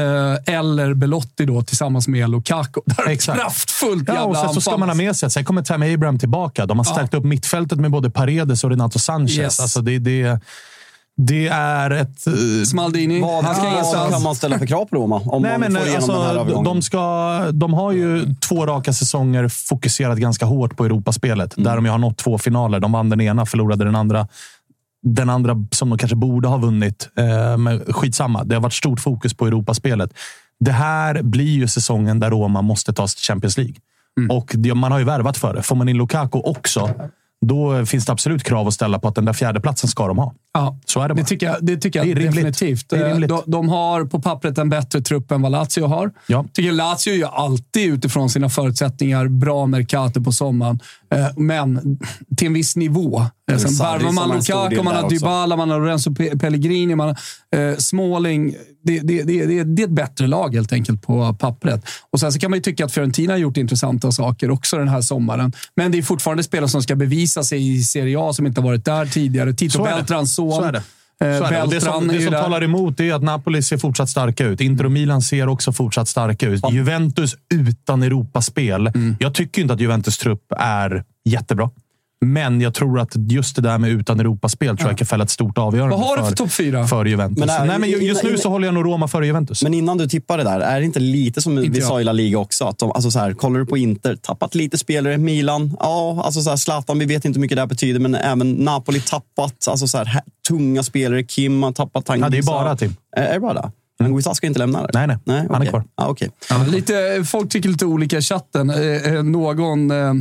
eller 0.47 0.95
Belotti 0.95 1.45
då 1.45 1.63
tillsammans 1.63 2.09
med 2.09 2.31
Lukaku. 2.31 2.81
Där 2.87 3.09
Exakt. 3.09 3.41
kraftfullt 3.41 4.05
Ja, 4.07 4.15
jävla 4.15 4.27
och 4.29 4.37
sen 4.37 4.55
så 4.55 4.61
ska 4.61 4.77
man 4.77 4.89
ha 4.89 4.97
med 4.97 5.17
sig 5.17 5.27
att 5.27 5.33
sen 5.33 5.45
kommer 5.45 5.63
Tammy 5.63 5.95
Abraham 5.95 6.19
tillbaka. 6.19 6.67
De 6.67 6.79
har 6.79 6.85
stärkt 6.85 7.15
upp 7.15 7.25
mittfältet 7.25 7.79
med 7.79 7.91
både 7.91 8.11
Paredes 8.11 8.65
och 8.65 8.71
Renato 8.71 8.99
Sanchez. 8.99 9.39
Yes. 9.39 9.61
Alltså 9.61 9.81
det, 9.81 9.99
det, 9.99 10.41
det 11.21 11.49
är 11.49 11.91
ett... 11.91 12.27
eh, 12.27 12.33
Smaldini, 12.67 13.21
Vad, 13.21 13.45
han 13.45 13.55
ska 13.55 13.99
vad 13.99 14.11
kan 14.11 14.23
man 14.23 14.35
ställa 14.35 14.59
för 14.59 14.67
krav 14.67 14.85
på 14.85 14.97
Roma? 14.97 15.17
Om 15.25 15.43
Nej, 15.43 15.59
men 15.59 15.77
alltså, 15.77 16.63
de, 16.65 16.83
ska, 16.83 17.39
de 17.53 17.75
har 17.75 17.93
ju 17.93 18.35
två 18.35 18.67
raka 18.67 18.93
säsonger 18.93 19.49
fokuserat 19.49 20.19
ganska 20.19 20.47
hårt 20.47 20.77
på 20.77 20.85
Europaspelet. 20.85 21.55
Där 21.57 21.77
de 21.77 21.87
har 21.87 21.99
nått 21.99 22.17
två 22.19 22.39
finaler. 22.39 22.81
De 22.81 22.93
vann 22.93 23.09
den 23.11 23.21
ena, 23.21 23.47
förlorade 23.47 23.85
den 23.85 23.97
andra. 23.97 24.29
Den 25.03 25.31
andra 25.31 25.57
som 25.71 25.89
de 25.91 25.99
kanske 25.99 26.17
borde 26.17 26.49
ha 26.49 26.57
vunnit. 26.57 27.09
Eh, 27.19 27.57
men 27.57 27.81
skitsamma. 27.93 28.45
Det 28.45 28.55
har 28.55 28.63
varit 28.63 28.73
stort 28.73 29.01
fokus 29.01 29.35
på 29.35 29.47
Europaspelet. 29.47 30.11
Det 30.61 30.73
här 30.73 31.23
blir 31.23 31.51
ju 31.51 31.69
säsongen 31.69 32.21
där 32.21 32.31
Roma 32.31 32.63
måste 32.63 32.93
ta 32.93 33.09
sig 33.09 33.17
till 33.17 33.25
Champions 33.25 33.59
League. 33.59 33.75
Och 34.31 34.53
det, 34.55 34.75
man 34.75 34.93
har 34.93 34.99
ju 34.99 35.05
värvat 35.05 35.37
för 35.37 35.55
det. 35.55 35.63
Får 35.63 35.77
man 35.77 35.89
in 35.89 35.97
Lukaku 35.97 36.39
också, 36.39 36.91
då 37.47 37.87
finns 37.87 38.07
det 38.07 38.13
absolut 38.13 38.45
krav 38.45 38.69
att 38.69 38.75
ställa 38.75 38.99
på 38.99 39.09
att 39.09 39.15
den 39.15 39.25
där 39.25 39.33
fjärdeplatsen 39.33 39.89
ska 39.89 40.07
de 40.09 40.19
ha. 40.19 40.35
Ja, 40.55 40.79
Så 40.87 41.01
är 41.01 41.09
det 41.09 41.15
bara. 41.15 41.21
det 41.21 41.27
tycker 41.29 41.47
jag, 41.47 41.57
det 41.61 41.77
tycker 41.77 41.99
jag 41.99 42.17
Det 42.17 42.25
definitivt. 42.25 42.93
Eh. 42.93 43.19
De, 43.19 43.43
de 43.47 43.69
har 43.69 44.05
på 44.05 44.23
pappret 44.23 44.59
en 44.59 44.69
bättre 44.69 45.01
trupp 45.01 45.31
än 45.31 45.43
vad 45.43 45.53
Lazio 45.53 45.87
har. 45.87 46.11
Ja. 46.27 46.45
tycker 46.53 46.73
Lazio 46.73 47.15
gör 47.15 47.29
alltid 47.29 47.93
utifrån 47.95 48.31
sina 48.31 48.49
förutsättningar 48.49 49.29
bra 49.29 49.67
Mercato 49.67 50.25
på 50.25 50.33
sommaren. 50.33 50.81
Eh, 51.11 51.29
Men 51.37 51.99
till 52.37 52.47
en 52.47 52.53
viss 52.53 52.77
nivå. 52.77 53.21
Eh, 53.51 53.59
Sen 53.59 53.71
som 53.71 54.15
man 54.15 54.29
Lukaku, 54.37 54.83
man 54.83 54.95
har. 54.97 55.11
Dybala, 55.11 55.57
man 55.57 55.71
har 55.71 55.81
Lorenzo 55.81 56.11
Pe- 56.11 56.39
Pellegrini, 56.39 56.95
man 56.95 57.09
har 57.09 57.71
eh, 57.71 57.77
Smalling. 57.77 58.55
Det, 58.85 59.01
det, 59.01 59.23
det, 59.23 59.45
det, 59.65 59.83
är 59.83 59.87
ett 59.87 59.91
bättre 59.91 60.27
lag 60.27 60.55
helt 60.55 60.73
enkelt 60.73 61.03
på 61.03 61.35
pappret. 61.35 61.85
Och 62.11 62.21
Sen 62.21 62.33
så 62.33 62.39
kan 62.39 62.51
man 62.51 62.57
ju 62.57 62.63
tycka 62.63 62.85
att 62.85 62.93
Fiorentina 62.93 63.33
har 63.33 63.39
gjort 63.39 63.57
intressanta 63.57 64.13
saker 64.13 64.51
också 64.51 64.79
den 64.79 64.89
här 64.89 65.01
sommaren. 65.01 65.53
Men 65.77 65.93
det 65.93 65.99
är 65.99 66.03
fortfarande 66.03 66.43
spelare 66.43 66.69
som 66.69 66.83
ska 66.83 66.97
bevisa 66.97 67.43
sig 67.45 67.77
i 67.77 67.83
Serie 67.83 68.19
A 68.21 68.33
som 68.33 68.47
inte 68.47 68.61
har 68.61 68.69
varit 68.69 68.85
där 68.85 69.07
tidigare. 69.07 69.53
Tito. 69.55 69.85
Beltrans 69.85 70.35
son. 70.35 70.77
Eh, 71.21 71.29
det. 71.69 71.81
Som, 71.81 72.09
det 72.09 72.21
som 72.21 72.33
talar 72.33 72.65
emot 72.65 73.01
är 73.01 73.15
att 73.15 73.23
Napoli 73.23 73.63
ser 73.63 73.79
fortsatt 73.79 74.11
starka 74.11 74.47
ut. 74.47 74.61
Inter 74.61 74.85
och 74.85 74.93
Milan 74.93 75.23
ser 75.23 75.49
också 75.49 75.73
fortsatt 75.73 76.09
starka 76.09 76.47
ut. 76.47 76.63
Juventus 76.73 77.37
utan 77.55 78.03
Europaspel. 78.03 78.87
Mm. 78.87 79.17
Jag 79.21 79.35
tycker 79.35 79.63
inte 79.63 79.75
att 79.75 79.81
Juventus 79.81 80.19
trupp 80.19 80.53
är 80.59 81.05
jättebra. 81.25 81.71
Men 82.21 82.61
jag 82.61 82.75
tror 82.75 83.01
att 83.01 83.13
just 83.31 83.57
det 83.57 83.63
där 83.63 83.79
med 83.79 83.91
utan 83.91 84.21
Europaspel 84.21 84.77
tror 84.77 84.91
jag 84.91 84.99
kan 84.99 85.07
fälla 85.07 85.25
ett 85.25 85.31
stort 85.31 85.59
avgörande 85.59 85.97
Vad 85.97 86.07
har 86.07 86.17
du 86.17 86.23
för 86.23 86.29
för, 86.29 86.37
topp 86.37 86.53
fyra? 86.53 86.87
för 86.87 87.05
Juventus. 87.05 87.39
Men 87.39 87.47
Men, 87.47 87.57
är- 87.63 87.67
Nej, 87.67 87.79
men 87.79 87.89
ju- 87.91 87.97
just 88.07 88.23
nu 88.23 88.29
innan- 88.29 88.41
så 88.41 88.49
håller 88.51 88.67
jag 88.69 88.75
nog 88.75 88.85
Roma 88.87 89.09
före 89.09 89.27
Juventus. 89.27 89.63
Men 89.63 89.75
innan 89.75 89.99
du 89.99 90.07
tippar 90.09 90.39
det 90.39 90.45
där, 90.45 90.61
är 90.61 90.81
det 90.81 90.87
inte 90.87 91.01
lite 91.01 91.43
som 91.43 91.59
Inte 91.59 91.71
vi 91.71 91.79
jag. 91.79 91.89
sa 91.89 92.01
i 92.01 92.05
La 92.05 92.13
Liga 92.13 92.39
också? 92.39 92.65
Att 92.65 92.79
de, 92.79 92.93
alltså 92.93 93.11
så 93.11 93.19
här, 93.19 93.33
kollar 93.33 93.61
du 93.61 93.67
på 93.67 93.77
Inter, 93.79 94.17
tappat 94.17 94.55
lite 94.55 94.79
spelare. 94.79 95.19
Milan, 95.19 95.77
ja, 95.81 96.23
alltså 96.25 96.41
så 96.43 96.51
här, 96.51 96.57
Zlatan, 96.57 96.99
vi 96.99 97.05
vet 97.07 97.25
inte 97.25 97.37
hur 97.37 97.41
mycket 97.41 97.57
det 97.57 97.63
här 97.63 97.67
betyder, 97.67 98.01
men 98.01 98.15
även 98.15 98.53
Napoli 98.53 99.01
tappat. 99.01 99.69
Alltså 99.69 99.89
så 99.89 99.99
här, 99.99 100.21
tunga 100.49 100.83
spelare. 100.83 101.23
Kim 101.23 101.63
har 101.63 101.73
tappat 101.73 102.07
Tanguy. 102.07 102.25
Ja, 102.27 102.31
det 102.31 102.39
är 102.39 102.43
bara 102.43 102.77
Tim. 102.77 102.97
Är 103.17 103.23
är 103.27 103.35
det 103.35 103.41
bara 103.41 103.55
det? 103.55 103.71
Anguissa 104.05 104.35
ska 104.35 104.47
inte 104.47 104.59
lämna 104.59 104.87
det? 104.87 105.07
Nej, 105.07 105.17
nej. 105.25 105.47
Han 105.51 105.63
är 105.63 105.67
kvar. 105.67 105.85
Okej. 105.95 106.31
Ja, 106.51 106.65
lite, 106.69 107.25
folk 107.27 107.51
tycker 107.51 107.69
lite 107.69 107.87
olika 107.87 108.19
i 108.19 108.23
chatten. 108.23 108.71
Eh, 108.71 109.15
eh, 109.15 109.23
någon 109.23 109.91
eh, 109.91 110.13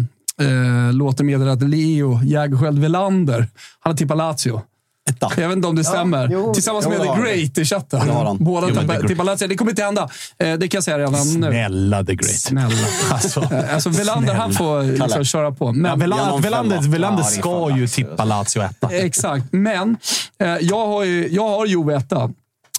eh, 0.42 0.94
låter 0.94 1.24
meddela 1.24 1.52
att 1.52 1.62
Leo 1.70 2.20
Jägerskiöld 2.24 2.80
Welander, 2.80 3.40
han 3.80 3.92
har 3.92 3.98
tippat 3.98 4.18
Lazio. 4.18 4.62
Etta. 5.10 5.32
Jag 5.42 5.48
vet 5.48 5.56
inte 5.56 5.68
om 5.68 5.76
det 5.76 5.84
stämmer. 5.84 6.30
jo. 6.32 6.54
Tillsammans 6.54 6.86
Jo, 6.86 6.92
med 6.92 7.02
The. 7.16 7.22
Great 7.22 7.58
i 7.58 7.66
chatten. 7.66 8.00
Båda 8.40 8.68
tippar, 9.08 9.24
Lazio. 9.24 9.48
Det 9.48 9.56
kommer 9.56 9.72
inte 9.72 9.84
hända. 9.84 10.10
Eh, 10.40 10.54
det 10.54 10.68
kan 10.68 10.78
jag 10.78 10.84
säga 10.84 10.98
redan 11.00 11.14
nu. 11.14 11.24
Snälla 11.24 12.04
the 12.04 12.16
great. 12.16 12.40
Snälla. 12.40 12.76
Alltså, 13.12 13.40
Eh, 13.52 13.74
Alltså, 13.74 13.90
Welander, 13.90 14.34
han 14.34 14.54
får 14.54 14.84
liksom 14.84 15.10
Kalle. 15.10 15.26
köra 15.26 15.52
på. 15.52 15.72
Men, 15.72 15.92
ja, 15.92 15.96
Velander. 15.96 16.42
Velander 16.90 17.24
Ja, 17.24 17.30
är 17.30 17.32
ska 17.72 17.78
ju 17.78 17.88
tippa 17.88 18.26
Lazio 18.26 18.62
etta. 18.64 18.90
Exakt, 18.92 19.46
men 19.52 19.98
eh, 20.40 20.48
jag 20.62 20.88
har 20.88 21.04
ju 21.04 21.28
jag 21.32 21.50
har 21.50 21.66
Juve 21.66 21.96
etta. 21.96 22.30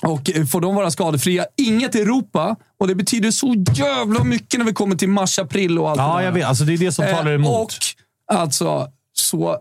Och 0.02 0.30
eh, 0.36 0.44
får 0.44 0.60
de 0.60 0.74
vara 0.74 0.90
skadefria, 0.90 1.46
inget 1.56 1.94
Europa. 1.94 2.56
Och 2.80 2.88
det 2.88 2.94
betyder 2.94 3.30
så 3.30 3.54
jävla 3.74 4.24
mycket 4.24 4.58
när 4.58 4.66
vi 4.66 4.72
kommer 4.72 4.96
till 4.96 5.08
mars, 5.08 5.38
april 5.38 5.78
och 5.78 5.90
allt 5.90 5.98
det 5.98 6.02
Ja, 6.04 6.16
där. 6.16 6.24
jag 6.24 6.32
vet. 6.32 6.46
Alltså, 6.46 6.64
det 6.64 6.72
är 6.72 6.78
det 6.78 6.92
som 6.92 7.04
talar 7.04 7.26
Eh, 7.26 7.34
emot. 7.34 7.72
Och 8.30 8.34
alltså, 8.36 8.86
så, 9.12 9.50
eh, 9.50 9.58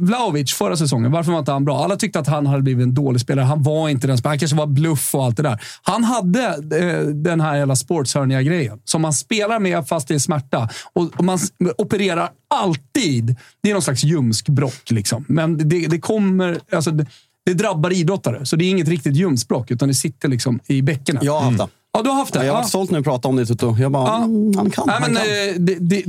Vlahovic 0.00 0.52
förra 0.52 0.76
säsongen, 0.76 1.12
varför 1.12 1.32
var 1.32 1.38
inte 1.38 1.52
han 1.52 1.64
bra? 1.64 1.84
Alla 1.84 1.96
tyckte 1.96 2.18
att 2.18 2.26
han 2.26 2.46
hade 2.46 2.62
blivit 2.62 2.82
en 2.82 2.94
dålig 2.94 3.20
spelare. 3.20 3.44
Han 3.44 3.62
var 3.62 3.88
inte 3.88 4.06
den 4.06 4.18
spelaren. 4.18 4.32
Han 4.32 4.38
kanske 4.38 4.56
var 4.56 4.66
bluff 4.66 5.14
och 5.14 5.24
allt 5.24 5.36
det 5.36 5.42
där. 5.42 5.60
Han 5.82 6.04
hade 6.04 6.44
eh, 6.80 7.06
den 7.06 7.40
här 7.40 7.56
jävla 7.56 7.76
sportshörnia-grejen 7.76 8.78
som 8.84 9.02
man 9.02 9.12
spelar 9.12 9.58
med 9.60 9.88
fast 9.88 10.08
det 10.08 10.14
är 10.14 10.18
smärta. 10.18 10.68
Och, 10.92 11.02
och 11.18 11.24
man 11.24 11.38
opererar 11.78 12.28
alltid. 12.54 13.36
Det 13.62 13.68
är 13.70 13.72
någon 13.72 13.82
slags 13.82 14.04
ljumskbråck. 14.04 14.90
Liksom. 14.90 15.24
Men 15.28 15.68
det, 15.68 15.86
det 15.86 15.98
kommer... 15.98 16.58
Alltså, 16.72 16.90
det, 16.90 17.06
det 17.46 17.54
drabbar 17.54 17.92
idrottare, 17.92 18.46
så 18.46 18.56
det 18.56 18.64
är 18.64 18.70
inget 18.70 18.88
riktigt 18.88 19.16
ljumskbråck, 19.16 19.70
utan 19.70 19.88
det 19.88 19.94
sitter 19.94 20.28
liksom 20.28 20.60
i 20.66 20.82
bäckenet. 20.82 21.22
Jag 21.22 21.32
har 21.32 21.40
haft 21.40 21.58
det. 21.58 21.68
Ja, 21.92 22.02
du 22.02 22.08
har 22.10 22.16
haft 22.16 22.32
det? 22.32 22.38
Ja, 22.38 22.44
jag 22.44 22.52
har 22.52 22.58
Ja. 22.58 22.60
varit 22.62 22.68
stolt 22.68 22.90
nu 22.90 22.98
att 22.98 23.04
prata 23.04 23.28
om 23.28 23.36
det, 23.36 23.46
Tutu. 23.46 23.66
Jag 23.78 23.92
bara, 23.92 24.06
Ja. 24.08 24.24
mm, 24.24 24.56
han 24.56 24.70
kan. 24.70 24.84
Nej, 24.86 24.96
han 25.00 25.12
men, 25.12 25.22
kan. 25.22 25.32
eh, 25.48 25.54
det, 25.58 25.74
det, 25.80 26.02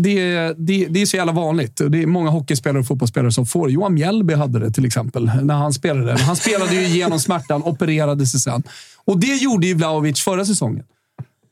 det, 0.57 0.85
det, 0.89 1.01
är 1.01 1.05
så 1.05 1.17
jävla 1.17 1.31
vanligt. 1.33 1.81
Det 1.89 2.03
är 2.03 2.07
många 2.07 2.29
hockeyspelare 2.29 2.79
och 2.79 2.87
fotbollsspelare 2.87 3.31
som 3.31 3.45
får. 3.45 3.71
Johan 3.71 3.93
Mjällby 3.93 4.33
hade 4.33 4.59
det 4.59 4.71
till 4.71 4.85
exempel, 4.85 5.31
när 5.43 5.53
han 5.55 5.73
spelade. 5.73 6.17
Han 6.21 6.35
spelade 6.35 6.75
ju 6.75 6.81
igenom 6.85 7.19
smärtan, 7.19 7.63
opererade 7.63 8.25
sig 8.27 8.39
sen. 8.39 8.63
Och 9.05 9.19
det 9.19 9.35
gjorde 9.35 9.67
ju 9.67 9.73
Vlahovic 9.73 10.19
förra 10.21 10.45
säsongen. 10.45 10.83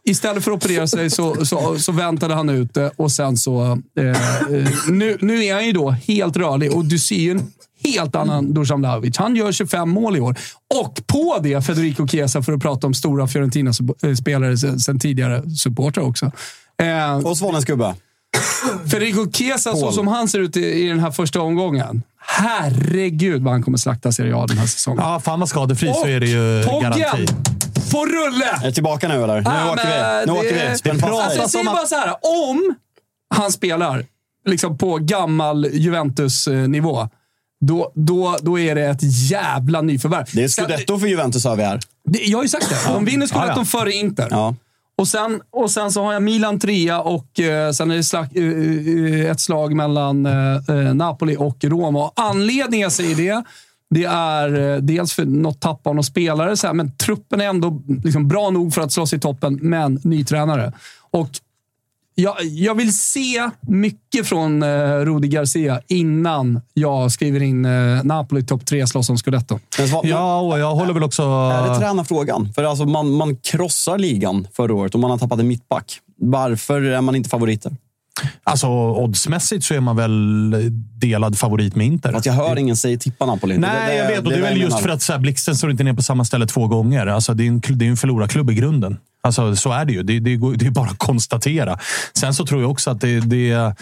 Istället 0.07 0.43
för 0.43 0.51
att 0.51 0.57
operera 0.57 0.87
sig 0.87 1.09
så, 1.09 1.45
så, 1.45 1.79
så 1.79 1.91
väntade 1.91 2.33
han 2.33 2.49
ut 2.49 2.73
det 2.73 2.91
och 2.95 3.11
sen 3.11 3.37
så... 3.37 3.63
Eh, 3.99 4.05
eh, 4.07 4.67
nu, 4.89 5.17
nu 5.21 5.45
är 5.45 5.53
han 5.53 5.65
ju 5.65 5.71
då 5.71 5.89
helt 5.89 6.37
rörlig 6.37 6.73
och 6.73 6.85
du 6.85 6.99
ser 6.99 7.15
ju 7.15 7.31
en 7.31 7.51
helt 7.85 8.15
annan 8.15 8.53
Dusan 8.53 8.79
Vlahovic. 8.79 9.17
Han 9.17 9.35
gör 9.35 9.51
25 9.51 9.89
mål 9.89 10.17
i 10.17 10.19
år. 10.19 10.35
Och 10.83 11.01
på 11.07 11.37
det 11.43 11.61
Federico 11.65 12.07
Chiesa, 12.07 12.41
för 12.43 12.53
att 12.53 12.61
prata 12.61 12.87
om 12.87 12.93
stora 12.93 13.27
Fiorentina-spelare 13.27 14.57
sen, 14.57 14.79
sen 14.79 14.99
tidigare, 14.99 15.49
supportrar 15.49 16.03
också. 16.03 16.31
Eh, 16.81 17.17
Och 17.27 17.37
Svanens 17.37 17.65
gubbe. 17.65 17.95
Federico 18.91 19.31
Chiesa, 19.31 19.75
så 19.75 19.91
som 19.91 20.07
han 20.07 20.27
ser 20.27 20.39
ut 20.39 20.57
i, 20.57 20.65
i 20.65 20.87
den 20.87 20.99
här 20.99 21.11
första 21.11 21.41
omgången. 21.41 22.03
Herregud 22.27 23.43
vad 23.43 23.53
han 23.53 23.63
kommer 23.63 23.77
slakta 23.77 24.11
Serie 24.11 24.35
A 24.35 24.45
den 24.47 24.57
här 24.57 24.67
säsongen. 24.67 25.03
Ja, 25.03 25.19
fan 25.19 25.39
vad 25.39 25.49
skadefri 25.49 25.93
så 25.93 26.05
är 26.07 26.19
det 26.19 26.27
ju 26.27 26.63
garanti. 26.81 27.03
Poggen! 27.11 27.27
På 27.91 28.05
rulle! 28.05 28.45
Är 28.61 28.65
du 28.65 28.71
tillbaka 28.71 29.07
nu 29.07 29.23
eller? 29.23 29.35
Nu 29.41 29.49
Ja, 29.49 29.71
åker 29.73 30.19
vi. 30.19 30.25
Nu 30.25 30.31
åker 30.39 30.53
vi. 30.53 30.59
det- 30.91 30.99
fast 30.99 31.13
Alltså, 31.13 31.39
jag 31.39 31.49
säger 31.49 31.65
bara 31.65 31.85
så 31.85 31.95
här. 31.95 32.09
Om 32.49 32.75
han 33.35 33.51
spelar 33.51 34.05
liksom 34.45 34.77
på 34.77 34.97
gammal 34.97 35.67
Juventus-nivå, 35.71 37.09
då, 37.67 37.91
då, 37.95 38.37
då 38.41 38.59
är 38.59 38.75
det 38.75 38.85
ett 38.85 39.29
jävla 39.29 39.81
nyförvärv. 39.81 40.25
Det 40.33 40.43
är 40.43 40.47
scudetto 40.47 40.99
för 40.99 41.07
Juventus 41.07 41.45
har 41.45 41.55
vi 41.55 41.63
här. 41.63 41.79
det, 42.09 42.19
jag 42.23 42.37
har 42.37 42.43
ju 42.43 42.49
sagt 42.49 42.69
det. 42.69 42.93
De 42.93 43.05
vinner 43.05 43.27
scudetton 43.27 43.53
Ja, 43.55 43.61
ja. 43.61 43.65
före 43.65 43.91
Inter. 43.91 44.27
Ja. 44.31 44.55
Och 44.97 45.07
sen, 45.07 45.41
och 45.51 45.71
sen 45.71 45.91
så 45.91 46.03
har 46.03 46.13
jag 46.13 46.23
Milan 46.23 46.59
trea 46.59 47.01
och 47.01 47.39
eh, 47.39 47.71
sen 47.71 47.91
är 47.91 47.95
det 47.95 48.03
slag, 48.03 48.27
eh, 48.35 49.23
eh, 49.23 49.31
ett 49.31 49.39
slag 49.39 49.75
mellan 49.75 50.25
eh, 50.25 50.55
eh, 50.69 50.93
Napoli 50.93 51.35
och 51.39 51.63
Roma. 51.63 52.05
Och 52.05 52.13
anledningen 52.15 52.83
jag 52.83 52.91
säger 52.91 53.15
det, 53.15 53.43
det 53.89 54.03
är 54.05 54.73
eh, 54.73 54.77
dels 54.77 55.13
för 55.13 55.25
något 55.25 55.59
tapp 55.59 55.87
av 55.87 55.95
någon 55.95 56.03
spelare, 56.03 56.57
så 56.57 56.67
här, 56.67 56.73
men 56.73 56.97
truppen 56.97 57.41
är 57.41 57.45
ändå 57.45 57.81
liksom 58.03 58.27
bra 58.27 58.49
nog 58.49 58.73
för 58.73 58.81
att 58.81 58.91
slåss 58.91 59.13
i 59.13 59.19
toppen, 59.19 59.59
men 59.61 59.99
ny 60.03 60.23
tränare. 60.23 60.73
Och 61.11 61.29
jag, 62.15 62.35
jag 62.41 62.75
vill 62.75 62.97
se 62.97 63.49
mycket 63.61 64.27
från 64.27 64.63
eh, 64.63 64.67
Rudi 64.89 65.27
Garcia 65.27 65.81
innan 65.87 66.61
jag 66.73 67.11
skriver 67.11 67.41
in 67.41 67.65
eh, 67.65 68.03
Napoli 68.03 68.43
topp 68.43 68.65
tre 68.65 68.87
slåss 68.87 69.09
om 69.09 69.17
scudetto. 69.17 69.59
Ja, 70.03 70.39
och 70.39 70.59
jag 70.59 70.75
håller 70.75 70.93
väl 70.93 71.03
också... 71.03 71.21
Är 71.21 71.69
det 71.69 71.79
tränarfrågan? 71.79 72.53
För 72.53 72.63
alltså 72.63 72.85
man, 72.85 73.11
man 73.11 73.35
krossar 73.35 73.97
ligan 73.97 74.47
förra 74.53 74.73
året 74.73 74.93
och 74.93 74.99
man 74.99 75.11
har 75.11 75.17
tappat 75.17 75.39
en 75.39 75.47
mittback. 75.47 75.99
Varför 76.17 76.81
är 76.81 77.01
man 77.01 77.15
inte 77.15 77.29
favoriter? 77.29 77.75
Alltså 78.43 78.67
oddsmässigt 78.91 79.63
så 79.65 79.73
är 79.73 79.79
man 79.79 79.95
väl 79.95 80.71
delad 80.99 81.37
favorit 81.37 81.75
med 81.75 81.87
Inter. 81.87 82.11
Fast 82.11 82.25
jag 82.25 82.33
hör 82.33 82.57
ingen 82.57 82.75
säga 82.75 82.97
tippa 82.97 83.25
Napoli. 83.25 83.57
Nej, 83.57 83.69
Det- 83.87 83.93
det- 83.93 83.97
jag 83.97 84.07
vet. 84.07 84.17
Och 84.17 84.23
det 84.23 84.35
är 84.35 84.41
det 84.41 84.43
väl 84.49 84.61
just 84.61 84.79
för 84.79 84.89
att 84.89 85.01
så 85.01 85.11
här, 85.13 85.19
Blixten 85.19 85.55
står 85.55 85.71
inte 85.71 85.83
ner 85.83 85.93
på 85.93 86.03
samma 86.03 86.25
ställe 86.25 86.47
två 86.47 86.67
gånger. 86.67 87.07
Alltså, 87.07 87.33
det 87.33 87.43
är 87.43 87.47
en, 87.47 87.61
det 87.69 87.85
är 87.85 87.89
en 87.89 87.97
förlorarklubb 87.97 88.51
i 88.51 88.53
grunden. 88.53 88.97
Alltså, 89.23 89.55
så 89.55 89.71
är 89.71 89.85
det 89.85 89.93
ju. 89.93 90.03
Det, 90.03 90.19
det, 90.19 90.37
det 90.55 90.65
är 90.65 90.71
bara 90.71 90.89
att 90.89 90.97
konstatera. 90.97 91.79
Sen 92.13 92.33
så 92.33 92.45
tror 92.45 92.61
jag 92.61 92.71
också 92.71 92.91
att 92.91 93.01
det... 93.01 93.19
det 93.19 93.73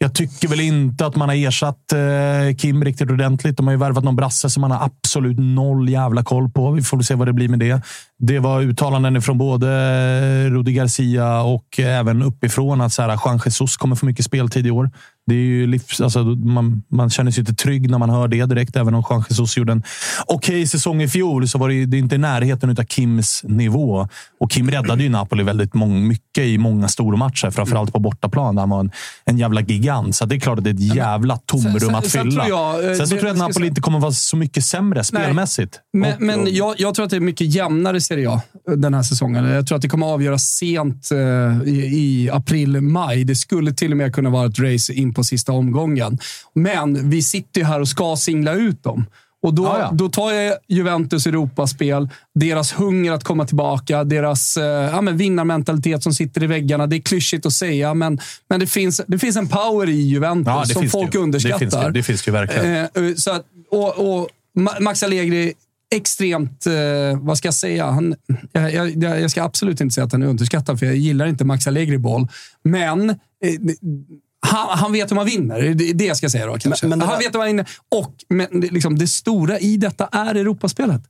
jag 0.00 0.14
tycker 0.14 0.48
väl 0.48 0.60
inte 0.60 1.06
att 1.06 1.16
man 1.16 1.28
har 1.28 1.36
ersatt 1.36 1.92
eh, 1.92 2.56
Kim 2.56 2.84
riktigt 2.84 3.10
ordentligt. 3.10 3.56
De 3.56 3.66
har 3.66 3.74
ju 3.74 3.78
värvat 3.78 4.04
någon 4.04 4.16
brasse 4.16 4.50
som 4.50 4.60
man 4.60 4.70
har 4.70 4.84
absolut 4.84 5.38
noll 5.38 5.88
jävla 5.88 6.24
koll 6.24 6.50
på. 6.50 6.70
Vi 6.70 6.82
får 6.82 6.96
väl 6.96 7.04
se 7.04 7.14
vad 7.14 7.28
det 7.28 7.32
blir 7.32 7.48
med 7.48 7.58
det. 7.58 7.80
Det 8.20 8.38
var 8.38 8.60
uttalanden 8.62 9.22
från 9.22 9.38
både 9.38 10.50
Rudi 10.50 10.72
Garcia 10.72 11.40
och 11.42 11.78
även 11.80 12.22
uppifrån 12.22 12.80
att 12.80 12.92
så 12.92 13.02
här, 13.02 13.18
Juan 13.24 13.40
Jesus 13.44 13.76
kommer 13.76 13.96
få 13.96 14.06
mycket 14.06 14.24
speltid 14.24 14.66
i 14.66 14.70
år. 14.70 14.90
Det 15.26 15.34
är 15.34 15.38
ju 15.38 15.66
livs, 15.66 16.00
alltså, 16.00 16.18
man, 16.24 16.82
man 16.90 17.10
känner 17.10 17.30
sig 17.30 17.40
inte 17.40 17.54
trygg 17.54 17.90
när 17.90 17.98
man 17.98 18.10
hör 18.10 18.28
det 18.28 18.46
direkt. 18.46 18.76
Även 18.76 18.94
om 18.94 19.02
Juan 19.10 19.24
Jesus 19.30 19.56
gjorde 19.56 19.72
en 19.72 19.82
okej 20.26 20.66
säsong 20.66 21.02
i 21.02 21.08
fjol 21.08 21.48
så 21.48 21.58
var 21.58 21.68
det, 21.68 21.86
det 21.86 21.98
inte 21.98 22.14
i 22.14 22.18
närheten 22.18 22.70
av 22.70 22.84
Kims 22.84 23.40
nivå. 23.44 24.08
Och 24.40 24.50
Kim 24.50 24.70
räddade 24.70 25.02
ju 25.02 25.08
Napoli 25.08 25.42
väldigt 25.42 25.74
mång, 25.74 26.08
mycket 26.08 26.44
i 26.44 26.58
många 26.58 26.88
stormatcher. 26.88 27.50
Framförallt 27.50 27.92
på 27.92 27.98
bortaplan 27.98 28.54
där 28.54 28.62
han 28.62 28.70
var 28.70 28.80
en, 28.80 28.90
en 29.24 29.38
jävla 29.38 29.60
gigant. 29.60 30.16
Så 30.16 30.24
det 30.26 30.34
är 30.36 30.40
klart 30.40 30.58
att 30.58 30.64
det 30.64 30.70
är 30.70 30.74
ett 30.74 30.94
jävla 30.96 31.36
tomrum 31.36 31.80
sen- 31.80 31.94
att 31.94 32.06
sen 32.10 32.22
fylla. 32.24 32.44
tror 32.44 32.58
jag, 32.58 32.90
eh, 32.90 32.96
sen 32.96 33.06
så 33.08 33.14
det- 33.14 33.20
tror 33.20 33.28
jag 33.28 33.42
att 33.42 33.48
Napoli 33.48 33.66
inte 33.66 33.80
kommer 33.80 33.98
vara 34.00 34.12
så 34.12 34.36
mycket 34.36 34.64
sämre 34.64 35.04
spelmässigt. 35.04 35.80
Men, 35.92 36.12
Och- 36.14 36.20
men 36.20 36.54
jag, 36.54 36.74
jag 36.78 36.94
tror 36.94 37.04
att 37.04 37.10
det 37.10 37.16
är 37.16 37.20
mycket 37.20 37.54
jämnare 37.54 38.00
Serie 38.08 38.30
A 38.30 38.40
den 38.76 38.94
här 38.94 39.02
säsongen. 39.02 39.44
Jag 39.44 39.66
tror 39.66 39.76
att 39.76 39.82
det 39.82 39.88
kommer 39.88 40.06
avgöras 40.06 40.42
sent 40.42 41.10
eh, 41.12 41.68
i, 41.68 42.30
april, 42.32 42.80
maj. 42.80 43.24
Det 43.24 43.34
skulle 43.34 43.72
till 43.72 43.90
och 43.90 43.96
med 43.96 44.14
kunna 44.14 44.30
vara 44.30 44.46
ett 44.46 44.58
race 44.58 44.92
in 44.92 45.14
på 45.14 45.24
sista 45.24 45.52
omgången. 45.52 46.18
Men 46.54 47.10
vi 47.10 47.22
sitter 47.22 47.60
ju 47.60 47.66
här 47.66 47.80
och 47.80 47.88
ska 47.88 48.16
singla 48.16 48.52
ut 48.52 48.82
dem. 48.84 49.06
Och 49.42 49.54
då, 49.54 49.62
Ja, 49.64 49.78
ja. 49.78 49.90
då 49.92 50.08
tar 50.08 50.32
jag 50.32 50.54
Juventus 50.68 51.26
Europaspel, 51.26 52.08
deras 52.34 52.72
hunger 52.72 53.12
att 53.12 53.24
komma 53.24 53.44
tillbaka, 53.46 54.04
deras 54.04 54.56
eh, 54.56 54.64
ja, 54.64 55.00
men 55.00 55.16
vinnarmentalitet 55.16 56.02
som 56.02 56.12
sitter 56.12 56.42
i 56.42 56.46
väggarna. 56.46 56.86
Det 56.86 56.96
är 56.96 57.00
klyschigt 57.00 57.46
att 57.46 57.52
säga, 57.52 57.94
men, 57.94 58.18
men 58.48 58.60
det, 58.60 58.66
finns, 58.66 59.00
det 59.06 59.18
finns 59.18 59.36
en 59.36 59.48
power 59.48 59.88
i 59.88 60.00
Juventus 60.00 60.46
Ja, 60.46 60.64
det 60.68 60.72
som 60.74 60.82
det 60.82 60.88
folk 60.88 61.14
ju. 61.14 61.20
underskattar. 61.20 61.58
Det 61.58 61.70
finns 61.70 61.74
det, 61.84 61.90
det 61.92 62.02
finns 62.02 62.22
det 62.22 62.28
ju 62.28 62.32
verkligen. 62.32 62.74
Eh, 62.76 63.14
så 63.16 63.30
att, 63.30 63.42
och, 63.70 63.98
och 64.18 64.28
Ma- 64.58 64.80
Max 64.80 65.02
Allegri, 65.02 65.52
extremt, 65.94 66.66
eh, 66.66 66.72
vad 67.20 67.38
ska 67.38 67.46
jag 67.48 67.54
säga? 67.54 67.86
Han, 67.86 68.14
jag, 68.52 68.72
jag, 68.74 69.20
jag 69.20 69.30
ska 69.30 69.42
absolut 69.42 69.80
inte 69.80 69.94
säga 69.94 70.04
att 70.04 70.12
han 70.12 70.22
är 70.22 70.26
underskattad, 70.26 70.78
för 70.78 70.86
jag 70.86 70.96
gillar 70.96 71.26
inte 71.26 71.44
Max 71.44 71.66
Allegri-boll. 71.66 72.28
Men 72.64 73.10
eh, 73.10 73.16
han, 74.46 74.78
han 74.78 74.92
vet 74.92 75.10
hur 75.10 75.16
man 75.16 75.26
vinner. 75.26 75.60
Det 75.74 75.92
det 75.92 76.04
jag 76.04 76.16
ska 76.16 76.28
säga 76.30 76.46
då 76.46 76.58
kanske. 76.58 76.86
Men- 76.86 76.98
men 76.98 76.98
det 76.98 77.04
han 77.06 77.18
vet 77.18 77.34
hur 77.34 77.38
man 77.38 77.46
vinner. 77.46 77.66
Och 77.88 78.14
men, 78.28 78.46
liksom, 78.60 78.98
det 78.98 79.06
stora 79.06 79.58
i 79.58 79.76
detta 79.76 80.08
är 80.12 80.34
Europaspelet. 80.34 81.02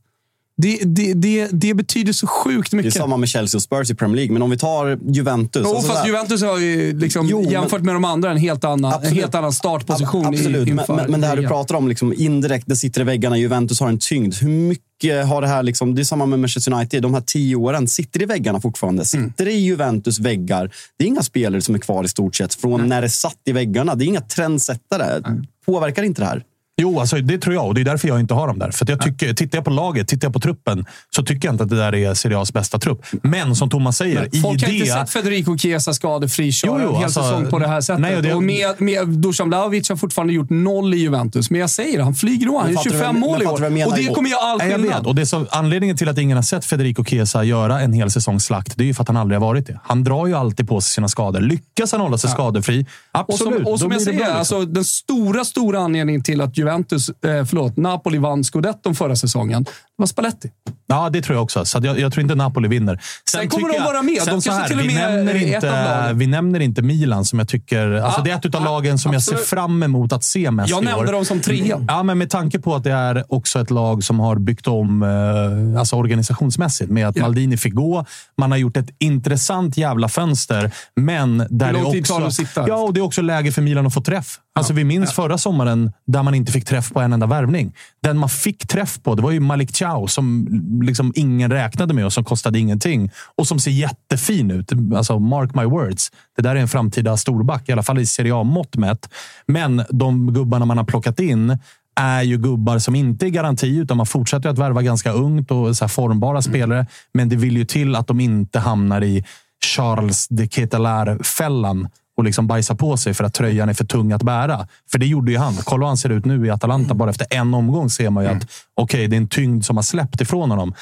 Det, 0.61 0.79
det, 0.85 1.15
det, 1.15 1.49
det 1.53 1.75
betyder 1.75 2.13
så 2.13 2.27
sjukt 2.27 2.71
Det 2.71 2.75
är 2.75 2.77
mycket. 2.77 2.95
samma 2.95 3.17
med 3.17 3.29
Chelsea 3.29 3.59
och 3.59 3.63
Spurs 3.63 3.91
i 3.91 3.95
Premier 3.95 4.17
League. 4.17 4.33
Men 4.33 4.43
om 4.43 4.51
vi 4.51 4.59
tar 4.59 4.99
Juventus. 5.13 5.63
Jo, 5.65 5.71
alltså 5.75 5.89
fast 5.89 6.01
här- 6.01 6.07
Juventus 6.07 6.43
har 6.43 6.59
ju 6.59 6.99
liksom, 6.99 7.27
Jo, 7.29 7.43
men- 7.43 7.51
jämfört 7.51 7.83
med 7.83 7.95
de 7.95 8.05
andra 8.05 8.31
en 8.31 8.37
helt 8.37 8.65
annan, 8.65 9.05
en 9.05 9.13
helt 9.13 9.35
annan 9.35 9.53
startposition. 9.53 10.25
i- 10.35 10.39
Absolut, 10.39 10.69
men, 10.69 10.79
inför 10.79 10.95
men, 10.97 11.11
men 11.11 11.21
det 11.21 11.27
här 11.27 11.37
du 11.37 11.47
pratar 11.49 11.75
om, 11.75 11.89
liksom, 11.89 12.13
indirekt, 12.17 12.65
det 12.69 12.77
sitter 12.77 13.01
i 13.01 13.05
väggarna. 13.05 13.39
Juventus 13.39 13.81
har 13.81 13.89
en 13.89 13.99
tyngd. 13.99 14.35
Hur 14.35 14.49
mycket 14.49 15.27
har 15.27 15.43
det 15.43 15.49
här... 15.49 15.63
Liksom, 15.63 15.95
det 15.95 16.03
är 16.03 16.05
samma 16.05 16.27
med 16.27 16.39
Manchester 16.39 16.73
United. 16.73 17.03
De 17.03 17.15
här 17.15 17.23
tio 17.27 17.57
åren 17.57 17.89
sitter 17.89 18.23
i 18.23 18.25
väggarna 18.25 18.61
fortfarande. 18.61 19.05
Mm. 19.15 19.29
Sitter 19.31 19.49
i 19.49 19.57
Juventus 19.61 20.19
väggar. 20.21 20.71
Det 20.99 21.05
är 21.05 21.09
inga 21.09 21.23
spelare 21.23 21.63
som 21.63 21.75
är 21.75 21.79
kvar 21.79 22.05
i 22.05 22.09
stort 22.09 22.37
sett 22.37 22.55
från 22.55 22.89
när 22.89 23.03
det 23.03 23.09
satt 23.11 23.37
i 23.47 23.53
väggarna. 23.53 23.95
Det 23.95 24.05
är 24.05 24.07
inga 24.07 24.21
trendsättare. 24.21 25.23
Påverkar 25.67 26.03
inte 26.03 26.23
det 26.23 26.27
här? 26.27 26.43
Jo, 26.81 27.01
alltså, 27.01 27.17
det 27.17 27.39
tror 27.39 27.55
jag 27.55 27.67
och 27.67 27.75
det 27.75 27.81
är 27.81 27.85
därför 27.85 28.09
jag 28.09 28.21
inte 28.21 28.35
har 28.35 28.47
dem 28.47 28.59
där. 28.59 28.71
För 28.71 28.85
att 28.85 28.89
jag 28.89 29.01
tycker, 29.01 29.35
tittar 29.35 29.59
jag 29.59 29.65
på 29.65 29.71
laget, 29.71 30.09
tittar 30.09 30.27
jag 30.29 30.33
på 30.33 30.41
truppen, 30.41 30.85
så 31.17 31.23
tycker 31.23 31.49
jag 31.49 31.55
inte 31.55 31.65
att 31.65 31.71
det 31.71 31.77
där 31.77 31.95
är 31.95 32.15
Serie 32.15 32.37
A's 32.39 32.53
bästa 32.53 32.79
trupp. 32.79 33.07
Men 33.23 33.57
som 33.57 33.71
Thomas 33.71 33.97
säger, 33.97 34.37
i 34.37 34.41
Folk 34.41 34.61
har 34.63 34.69
det... 34.69 34.75
inte 34.75 34.87
sett 34.93 35.11
Federico 35.11 35.59
Chiesa 35.59 35.95
skadefri 35.95 36.53
köra 36.53 36.83
en 36.83 36.95
hel 36.95 37.05
alltså, 37.05 37.23
säsong 37.23 37.47
på 37.51 37.59
det 37.59 37.69
här 37.69 37.81
sättet. 37.81 38.01
nej, 38.01 38.17
och 38.17 38.23
det- 38.23 38.35
och 38.35 38.43
med, 38.43 38.81
med 38.81 39.09
Dusan 39.09 39.49
Vlahovic 39.49 39.89
har 39.89 39.97
fortfarande 39.97 40.33
gjort 40.33 40.51
noll 40.51 40.95
i 40.95 40.97
Juventus. 40.97 41.51
Men 41.51 41.61
jag 41.61 41.71
säger 41.71 41.99
det, 41.99 42.05
han 42.05 42.15
flyger 42.15 42.47
nog. 42.47 42.57
Han 42.57 42.65
Men 42.67 42.73
är 42.73 42.77
fattar 42.77 42.91
du 42.91 42.97
25 42.97 43.21
vad- 43.21 43.21
mål 43.21 43.61
men 43.61 43.77
i 43.77 43.85
år. 43.85 43.89
Och 43.89 43.97
det 43.97 44.05
kommer 44.15 44.31
göra 44.31 44.41
all 44.41 44.61
skillnad. 44.61 45.07
Och 45.07 45.15
det 45.15 45.23
är 45.23 45.27
så, 45.27 45.47
anledningen 45.51 45.97
till 45.97 46.09
att 46.09 46.19
ingen 46.19 46.37
har 46.37 46.43
sett 46.43 46.65
Federico 46.65 47.05
Chiesa 47.05 47.45
göra 47.45 47.81
en 47.81 47.93
hel 47.93 48.11
säsong 48.11 48.41
slakt, 48.41 48.73
det 48.77 48.83
är 48.85 48.87
ju 48.87 48.95
för 48.95 49.03
att 49.03 49.09
han 49.09 49.17
aldrig 49.17 49.41
har 49.41 49.47
varit 49.47 49.67
det. 49.67 49.81
Han 49.85 50.05
drar 50.05 50.27
ju 50.27 50.35
alltid 50.35 50.69
på 50.69 50.81
sig 50.81 50.91
sina 50.91 51.09
skador. 51.09 51.41
Lyckas 51.41 51.93
han 51.93 52.01
hålla 52.01 52.19
sig 52.19 52.31
skadefri, 52.31 52.87
Och 53.13 53.21
absolut. 53.21 53.55
som, 53.55 53.65
och 53.67 53.71
då 53.73 53.79
som 53.79 53.93
jag 53.93 54.03
säger, 54.03 54.19
bra, 54.19 54.27
liksom. 54.39 54.59
alltså, 54.59 54.73
den 54.73 54.85
stora, 54.85 55.45
stora 55.45 55.79
anledningen 55.81 56.23
till 56.23 56.41
att 56.41 56.59
Juventus, 56.69 57.09
eh, 57.09 57.45
förlåt, 57.45 57.77
Napoli 57.77 58.19
vann 58.19 58.45
scudetton 58.45 58.95
förra 58.95 59.17
säsongen, 59.17 59.65
var 59.99 60.07
Spalletti. 60.07 60.51
Ja, 60.87 61.11
det 61.11 61.23
tror 61.23 61.37
jag 61.37 61.43
också. 61.43 61.65
Så 61.65 61.79
jag, 61.83 61.99
jag 62.01 62.13
tror 62.13 62.23
inte 62.23 62.35
Napoli 62.35 62.69
vinner. 62.69 63.01
Sen 63.31 63.49
kommer 63.49 63.65
tycker 63.69 63.73
de 63.79 63.85
jag- 63.85 63.93
vara 63.93 64.03
med. 64.03 64.17
Sen 64.23 64.27
De 64.27 64.31
kanske 64.31 64.53
här, 64.53 64.69
till 64.69 64.79
och 64.79 64.85
vi 64.85 64.95
med 64.95 65.11
nämner 65.15 65.35
är 65.35 65.49
ett 65.59 65.65
inte. 65.65 66.13
Vi 66.15 66.27
nämner 66.27 66.61
inte 66.61 66.83
Milan 66.83 67.25
som 67.25 67.39
jag 67.39 67.49
tycker... 67.49 67.91
Alltså 67.93 68.21
Ja, 68.21 68.25
det 68.25 68.31
är 68.31 68.37
ett 68.49 68.55
av 68.55 68.63
ja, 68.63 68.71
lagen 68.71 68.99
som 68.99 69.13
jag 69.13 69.23
ser 69.23 69.33
absolut. 69.33 69.49
fram 69.49 69.83
emot 69.83 70.13
att 70.13 70.25
se 70.25 70.51
mest 70.51 70.71
Jag 70.71 70.83
i 70.83 70.85
nämnde 70.85 71.09
år. 71.09 71.13
dem 71.13 71.25
som 71.25 71.41
trea. 71.41 71.85
Ja, 71.89 72.03
men 72.03 72.19
med 72.19 72.31
tanke 72.31 72.59
på 72.59 72.75
att 72.75 72.85
det 72.85 72.93
är 72.93 73.25
också 73.29 73.61
ett 73.61 73.71
lag 73.71 74.05
som 74.05 74.21
har 74.21 74.37
byggt 74.37 74.67
om 74.67 75.03
eh, 75.03 75.81
alltså 75.81 75.97
organisationsmässigt 75.97 76.91
med 76.91 77.09
att 77.09 77.17
Ja. 77.17 77.23
Maldini 77.23 77.57
fick 77.57 77.75
gå. 77.75 78.05
Man 78.39 78.51
har 78.51 78.59
gjort 78.59 78.77
ett 78.77 78.91
intressant 78.99 79.77
jävla 79.77 80.09
fönster, 80.09 80.71
men 80.97 81.39
där 81.51 81.73
det 81.73 81.83
också... 81.83 82.31
Ja, 82.67 82.77
och 82.77 82.95
det 82.95 83.01
är 83.01 83.05
också 83.05 83.23
läge 83.23 83.53
för 83.53 83.63
Milan 83.63 83.87
att 83.87 83.95
få 83.95 84.01
träff. 84.01 84.39
Alltså, 84.59 84.73
vi 84.73 84.85
minns 84.85 85.13
förra 85.13 85.39
sommaren 85.39 85.93
där 86.07 86.23
man 86.23 86.35
inte 86.35 86.53
fick 86.53 86.65
träff 86.65 86.93
på 86.93 87.01
en 87.01 87.13
enda 87.13 87.27
värvning. 87.27 87.73
Den 88.03 88.19
man 88.19 88.29
fick 88.29 88.67
träff 88.69 89.03
på, 89.03 89.15
det 89.15 89.23
var 89.23 89.31
ju 89.31 89.41
Malik 89.41 89.73
Chow 89.89 90.07
som 90.07 90.47
liksom 90.83 91.13
ingen 91.17 91.51
räknade 91.51 91.95
med 91.95 92.05
och 92.05 92.13
som 92.13 92.25
kostade 92.25 92.59
ingenting. 92.59 93.11
Och 93.37 93.47
som 93.47 93.59
ser 93.59 93.71
jättefin 93.71 94.51
ut. 94.51 94.73
Alltså, 94.97 95.19
mark 95.19 95.55
my 95.55 95.65
words. 95.65 96.11
Det 96.37 96.43
där 96.43 96.57
är 96.57 96.61
en 96.61 96.69
framtida 96.69 97.17
storback, 97.17 97.69
i 97.69 97.73
alla 97.73 97.83
fall 97.83 97.99
i 97.99 98.07
Serie 98.07 98.35
A-mått 98.35 98.77
mätt. 98.77 99.09
Men 99.47 99.83
de 99.91 100.33
gubbarna 100.33 100.65
man 100.65 100.79
har 100.79 100.85
plockat 100.85 101.21
in 101.21 101.59
är 102.01 102.23
ju 102.23 102.39
gubbar 102.39 102.79
som 102.79 102.95
inte 102.95 103.27
är 103.27 103.31
garanti, 103.31 103.77
utan 103.79 103.97
man 103.97 104.07
fortsätter 104.07 104.49
att 104.49 104.59
värva 104.59 104.83
ganska 104.83 105.13
ungt 105.13 105.51
och 105.51 105.77
så 105.77 105.89
formbara 105.89 106.43
spelare. 106.43 106.87
Men 107.15 107.29
det 107.29 107.37
vill 107.37 107.57
ju 107.57 107.65
till 107.65 107.97
att 107.97 108.07
de 108.07 108.21
inte 108.21 108.59
hamnar 108.59 109.05
i 109.05 109.25
Charles 109.65 110.29
de 110.29 110.49
Ketelar-fällan 110.49 111.89
och 112.19 112.25
liksom 112.25 112.47
bajsa 112.47 112.75
på 112.75 112.97
sig 112.97 113.15
för 113.15 113.25
att 113.25 113.35
tröjan 113.35 113.69
är 113.69 113.75
för 113.75 113.85
tung 113.85 114.13
att 114.13 114.23
bära. 114.23 114.69
För 114.91 114.99
det 114.99 115.07
gjorde 115.07 115.33
ju 115.33 115.39
han. 115.39 115.55
Kolla 115.65 115.85
hur 115.85 115.89
han 115.89 115.97
ser 115.97 116.09
ut 116.09 116.25
nu 116.25 116.47
i 116.47 116.51
Atalanta. 116.51 116.95
Bara 116.95 117.11
efter 117.11 117.27
en 117.31 117.55
omgång 117.55 117.91
ser 117.91 118.11
man 118.11 118.25
ju 118.25 118.31
att 118.31 118.47
okej, 118.75 119.09
det 119.09 119.17
är 119.17 119.19
en 119.19 119.29
tyngd 119.29 119.65
som 119.65 119.77
har 119.77 119.83
släppt 119.83 120.21
ifrån 120.21 120.51
honom. 120.51 120.75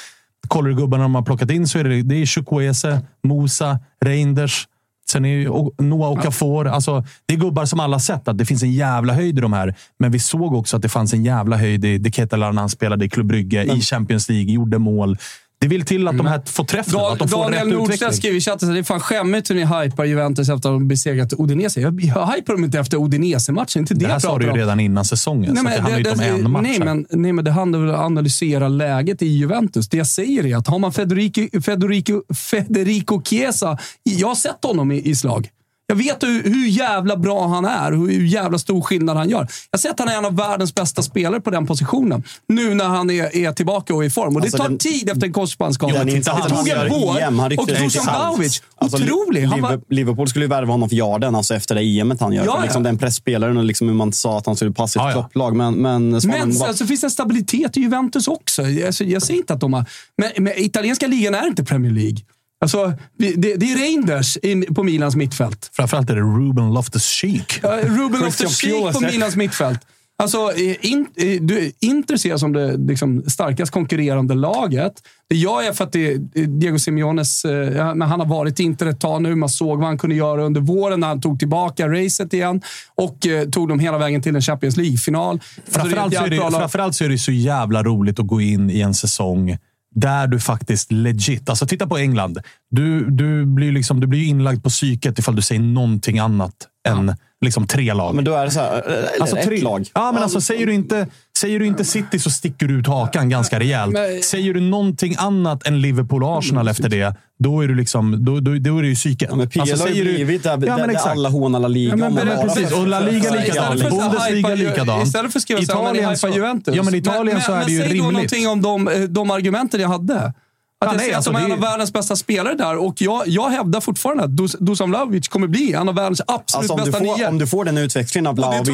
Kollar 0.47 0.69
du 0.69 0.75
gubbarna 0.75 1.03
de 1.03 1.15
har 1.15 1.21
plockat 1.21 1.51
in 1.51 1.67
så 1.67 1.79
är 1.79 1.83
det, 1.83 2.01
det 2.01 2.21
är 2.21 2.25
Chukwueze, 2.25 3.01
Musa, 3.23 3.79
Reinders. 4.05 4.67
Sen 5.09 5.25
är 5.25 5.29
ju 5.29 5.49
Noah 5.77 6.11
Okafor. 6.11 6.67
Alltså, 6.67 7.05
det 7.25 7.33
är 7.33 7.37
gubbar 7.37 7.65
som 7.65 7.79
alla 7.79 7.99
sett 7.99 8.27
att 8.27 8.37
det 8.37 8.45
finns 8.45 8.63
en 8.63 8.73
jävla 8.73 9.13
höjd 9.13 9.37
i 9.37 9.41
de 9.41 9.53
här. 9.53 9.75
Men 9.99 10.11
vi 10.11 10.19
såg 10.19 10.53
också 10.53 10.75
att 10.75 10.81
det 10.81 10.89
fanns 10.89 11.13
en 11.13 11.23
jävla 11.23 11.57
höjd 11.57 11.85
i 11.85 11.97
De 11.97 12.11
Ketelar 12.11 12.51
när 12.51 12.61
han 12.61 12.69
spelade 12.69 13.05
i 13.05 13.09
Klubb 13.09 13.27
Brygge, 13.27 13.63
i 13.63 13.81
Champions 13.81 14.29
League, 14.29 14.53
gjorde 14.53 14.77
mål. 14.77 15.17
Det 15.59 15.67
vill 15.67 15.85
till 15.85 16.07
att 16.07 16.17
de 16.17 16.25
här 16.25 16.41
får 16.45 16.63
träff 16.63 16.93
nu, 16.93 16.97
att 16.97 17.19
de 17.19 17.27
får 17.27 17.43
Daniel 17.43 17.67
Nordstedt 17.67 18.15
skriver 18.15 18.37
i 18.37 18.41
chatten 18.41 18.69
att 18.69 18.75
det 18.75 18.79
är 18.79 18.83
fan 18.83 18.99
skämmigt 18.99 19.49
hur 19.49 19.55
ni 19.55 19.65
hypar 19.65 20.05
Juventus 20.05 20.49
efter 20.49 20.55
att 20.55 20.61
de 20.61 20.87
besegrat 20.87 21.33
Udinese. 21.37 21.81
Jag, 21.81 22.01
jag 22.01 22.27
hypar 22.27 22.53
dem 22.53 22.63
inte 22.63 22.79
efter 22.79 22.97
Udinese-matchen. 22.97 23.79
Inte 23.79 23.93
det, 23.93 24.05
Det 24.05 24.11
här 24.11 24.19
sa 24.19 24.37
du 24.37 24.45
ju 24.45 24.51
redan 24.51 24.79
innan 24.79 25.05
säsongen, 25.05 25.55
så 25.55 25.67
att 25.67 25.73
det 25.73 25.81
handlar 25.81 25.99
ju 25.99 26.09
inte 26.09 26.29
om 26.33 26.45
en 26.45 26.51
match. 26.51 26.63
nej, 26.63 26.79
men, 26.79 27.05
nej, 27.09 27.33
men 27.33 27.45
det 27.45 27.51
handlar 27.51 27.79
om 27.79 27.89
att 27.89 27.99
analysera 27.99 28.67
läget 28.67 29.21
i 29.21 29.27
Juventus. 29.27 29.89
Det 29.89 29.97
jag 29.97 30.07
säger 30.07 30.45
är 30.45 30.55
att 30.55 30.67
har 30.67 30.79
man 30.79 30.93
Federico, 30.93 31.61
Federico, 31.61 32.21
Federico 32.33 33.21
Chiesa... 33.21 33.77
Jag 34.03 34.27
har 34.27 34.35
sett 34.35 34.63
honom 34.63 34.91
i, 34.91 35.09
i 35.09 35.15
slag. 35.15 35.49
Jag 35.89 35.95
vet 35.95 36.23
hur, 36.23 36.43
hur 36.43 36.67
jävla 36.67 37.17
bra 37.17 37.47
han 37.47 37.65
är 37.65 37.91
och 37.91 38.07
hur 38.07 38.25
jävla 38.25 38.57
stor 38.57 38.81
skillnad 38.81 39.17
han 39.17 39.29
gör. 39.29 39.47
Jag 39.71 39.79
sett 39.79 39.91
att 39.91 39.99
han 39.99 40.07
är 40.09 40.17
en 40.17 40.25
av 40.25 40.35
världens 40.35 40.75
bästa 40.75 41.01
spelare 41.03 41.41
på 41.41 41.49
den 41.49 41.67
positionen. 41.67 42.23
Nu 42.47 42.73
när 42.73 42.85
han 42.85 43.09
är, 43.09 43.35
är 43.35 43.51
tillbaka 43.51 43.93
och 43.95 44.05
i 44.05 44.09
form. 44.09 44.35
Och 44.35 44.41
Alltså 44.41 44.57
det 44.57 44.63
tar 44.63 44.69
den- 44.69 44.77
tid 44.77 45.09
efter 45.09 45.27
en 45.27 45.33
korsbandsskada. 45.33 46.09
Insatsen 46.09 46.57
tog 46.57 46.69
en 46.69 46.89
vår 46.89 47.19
EM, 47.19 47.39
och 47.39 47.49
det 47.49 47.55
Dusan 47.73 47.89
sant. 47.89 48.07
Vlahovic. 48.07 48.61
Alltså, 48.75 48.97
Otrolig! 49.03 49.45
Han 49.45 49.61
var, 49.61 49.81
Liverpool- 49.89 50.27
skulle 50.27 50.45
ju 50.45 50.49
värva 50.49 50.71
honom 50.71 50.89
för 50.89 50.95
yarden, 50.95 51.35
alltså 51.35 51.55
efter 51.55 51.75
det 51.75 51.83
EMet 51.83 52.19
han 52.21 52.33
gör. 52.33 52.45
Ja, 52.45 52.53
ja. 52.57 52.63
liksom 52.63 52.83
den 52.83 52.97
pressspelaren 52.97 53.57
och 53.57 53.63
liksom 53.63 53.87
hur 53.87 53.95
man 53.95 54.13
sa 54.13 54.37
att 54.37 54.45
han 54.45 54.55
skulle 54.55 54.71
passa 54.71 54.99
i 54.99 55.09
ett 55.09 55.15
Ja, 55.15 55.21
topplag. 55.23 55.55
Men, 55.55 55.73
men, 55.73 56.09
Men 56.11 56.21
bara- 56.59 56.67
sen 56.67 56.75
så 56.77 56.87
finns 56.87 57.01
det 57.01 57.07
en 57.07 57.11
stabilitet 57.11 57.77
i 57.77 57.79
Juventus 57.81 58.27
också. 58.27 58.61
Alltså, 58.85 59.03
jag 59.03 59.23
säger 59.23 59.39
inte 59.39 59.53
att 59.53 59.59
de 59.61 59.73
har... 59.73 59.85
Men, 60.17 60.43
men 60.43 60.53
italienska 60.55 61.07
ligan 61.07 61.35
är 61.35 61.47
inte 61.47 61.63
Premier 61.63 61.91
League. 61.91 62.17
Alltså, 62.61 62.93
det, 63.17 63.55
det 63.55 63.71
är 63.71 63.77
Reinders 63.77 64.37
in, 64.37 64.75
på 64.75 64.83
Milans 64.83 65.15
mittfält. 65.15 65.69
Framförallt 65.73 66.09
är 66.09 66.15
det 66.15 66.21
Ruben 66.21 66.73
Loftus-Cheek. 66.73 67.59
Ja, 67.63 67.79
Ruben 67.83 68.21
Loftus-Cheek 68.21 68.93
på. 68.93 68.99
Milans 68.99 69.35
mittfält. 69.35 69.79
Alltså, 70.19 70.51
in, 70.81 71.07
du, 71.41 71.71
Inter 71.79 72.17
ser 72.17 72.29
jag 72.29 72.39
som 72.39 72.53
det 72.53 72.77
liksom, 72.77 73.23
starkast 73.27 73.71
konkurrerande 73.71 74.33
laget. 74.33 74.93
Det 75.29 75.35
jag 75.35 75.75
för 75.75 75.83
att 75.83 75.91
det 75.91 76.11
är 76.11 76.17
Diego 76.47 76.79
Simeones... 76.79 77.45
eh, 77.45 77.95
men 77.95 78.01
Han 78.01 78.19
har 78.19 78.27
varit 78.27 78.59
i 78.59 78.63
Inter 78.63 78.85
ett 78.85 78.99
tag 78.99 79.21
nu. 79.21 79.35
Man 79.35 79.49
såg 79.49 79.77
vad 79.79 79.87
han 79.87 79.97
kunde 79.97 80.15
göra 80.15 80.43
under 80.43 80.61
våren 80.61 80.99
när 80.99 81.07
han 81.07 81.21
tog 81.21 81.39
tillbaka 81.39 81.87
racet 81.89 82.33
igen 82.33 82.61
och 82.95 83.27
eh, 83.27 83.49
tog 83.49 83.69
dem 83.69 83.79
hela 83.79 83.97
vägen 83.97 84.21
till 84.21 84.35
en 84.35 84.41
Champions 84.41 84.77
League-final. 84.77 85.33
Alltså, 85.33 85.79
Framförallt 85.79 86.13
så, 86.13 86.19
är 86.19 86.23
jävligt 86.23 86.39
bra 86.39 86.47
det, 86.49 86.51
lag. 86.51 86.61
framförallt 86.61 86.95
så 86.95 87.03
är 87.03 87.09
det 87.09 87.17
så 87.17 87.31
jävla 87.31 87.83
roligt 87.83 88.19
att 88.19 88.27
gå 88.27 88.41
in 88.41 88.69
i 88.69 88.81
en 88.81 88.93
säsong 88.93 89.57
där 89.95 90.27
du 90.27 90.39
faktiskt 90.39 90.91
legit... 90.91 91.49
Alltså 91.49 91.67
titta 91.67 91.87
på 91.87 91.97
England. 91.97 92.39
Du, 92.71 93.11
du 93.11 93.45
blir 93.45 93.71
liksom, 93.71 93.99
du 93.99 94.07
blir 94.07 94.19
ju 94.19 94.25
inlagd 94.25 94.63
på 94.63 94.69
psyket 94.69 95.19
ifall 95.19 95.35
du 95.35 95.41
säger 95.41 95.61
någonting 95.61 96.19
annat 96.19 96.55
än 96.87 97.15
liksom 97.41 97.67
tre 97.67 97.93
lag. 97.93 98.15
Men 98.15 98.23
då 98.23 98.33
är 98.35 98.45
det 98.45 98.51
så 98.51 98.59
här, 98.59 98.81
eller 98.81 99.07
Alltså, 99.21 99.37
ett 99.37 99.45
tre, 99.45 99.61
lag. 99.61 99.87
Ja, 99.93 100.11
men 100.11 100.23
alltså, 100.23 100.41
säger, 100.41 100.65
du 100.65 100.73
inte, 100.73 101.07
säger 101.39 101.59
du 101.59 101.65
inte 101.65 101.85
City 101.85 102.19
så 102.19 102.29
sticker 102.29 102.67
du 102.67 102.79
ut 102.79 102.87
hakan 102.87 103.29
ganska 103.29 103.59
rejält. 103.59 103.93
Men- 103.93 104.21
Säger 104.23 104.53
du 104.53 104.59
någonting 104.61 105.15
annat 105.17 105.67
än 105.67 105.81
Liverpool 105.81 106.23
och 106.23 106.37
Arsenal 106.37 106.67
efter 106.67 106.89
det, 106.89 107.15
då 107.39 107.61
är 107.61 107.67
du 107.67 107.75
liksom, 107.75 108.25
då, 108.25 108.39
då, 108.39 108.55
då 108.59 108.77
är 108.77 108.81
det 108.81 108.87
ju 108.87 108.95
psyket. 108.95 109.27
Ja, 109.31 109.35
men 109.35 109.49
PL 109.49 109.59
Alltså, 109.61 109.75
har 109.83 109.87
ju 109.87 109.93
säger 109.93 110.05
du- 110.05 110.13
blivit 110.13 110.43
där, 110.43 110.49
Ja, 110.51 110.57
där, 110.57 110.77
men 110.77 110.87
där 110.95 111.07
alla 111.09 111.29
hånar 111.29 111.59
La 111.59 111.67
Liga. 111.67 111.89
Ja, 111.89 111.95
men 111.95 112.15
bara 112.15 112.25
Precis, 112.43 112.71
och 112.71 112.87
La 112.87 112.99
Liga 112.99 113.31
likadant. 113.31 113.89
Bundesliga 113.89 114.55
likadant. 114.55 115.07
Istället 115.07 115.31
för 115.31 115.39
att 115.39 115.43
skriva 115.43 115.61
så 115.61 115.73
här, 115.73 115.83
men 115.83 115.93
ni 115.93 115.99
Italien 115.99 116.17
så- 116.17 116.27
Juventus. 116.29 116.75
Ja, 116.75 116.83
men 116.83 116.95
Italien 116.95 117.25
men, 117.37 117.41
så 117.41 117.51
är 117.51 117.57
men, 117.57 117.65
det 117.65 117.71
ju 117.71 117.79
men 117.79 117.87
säg 117.87 117.93
rimligt. 117.97 118.05
då 118.05 118.11
någonting 118.11 118.47
om 118.47 118.61
de, 118.61 118.87
eh, 118.87 118.99
de 119.09 119.31
argumenten 119.31 119.81
jag 119.81 119.89
hade. 119.89 120.33
Att 120.79 120.87
Ja, 120.87 120.93
jag 120.93 121.01
säger 121.01 121.15
alltså 121.15 121.29
att 121.29 121.35
de 121.35 121.43
är 121.43 121.47
det 121.47 121.53
en 121.53 121.59
av 121.59 121.63
är- 121.65 121.69
världens 121.71 121.93
bästa 121.93 122.15
spelare 122.15 122.53
där 122.53 122.77
och 122.77 122.95
jag, 123.01 123.27
jag 123.27 123.49
hävdar 123.49 123.81
fortfarande 123.81 124.23
att 124.23 124.37
Dus- 124.37 124.55
Dusan 124.59 124.89
Vlahovic 124.89 125.27
kommer 125.27 125.47
bli 125.47 125.73
en 125.73 125.89
av 125.89 125.95
världens 125.95 126.21
absolut 126.27 126.57
Alltså, 126.59 126.73
om, 126.73 126.79
du 126.79 126.85
bästa 126.91 127.05
får, 127.05 127.17
nio. 127.17 127.27
om 127.27 127.37
du 127.37 127.47
får 127.47 127.65
den 127.65 127.77
utvecklingen 127.77 128.27
av 128.27 128.35
det 128.35 128.41
Vlahovic, 128.41 128.69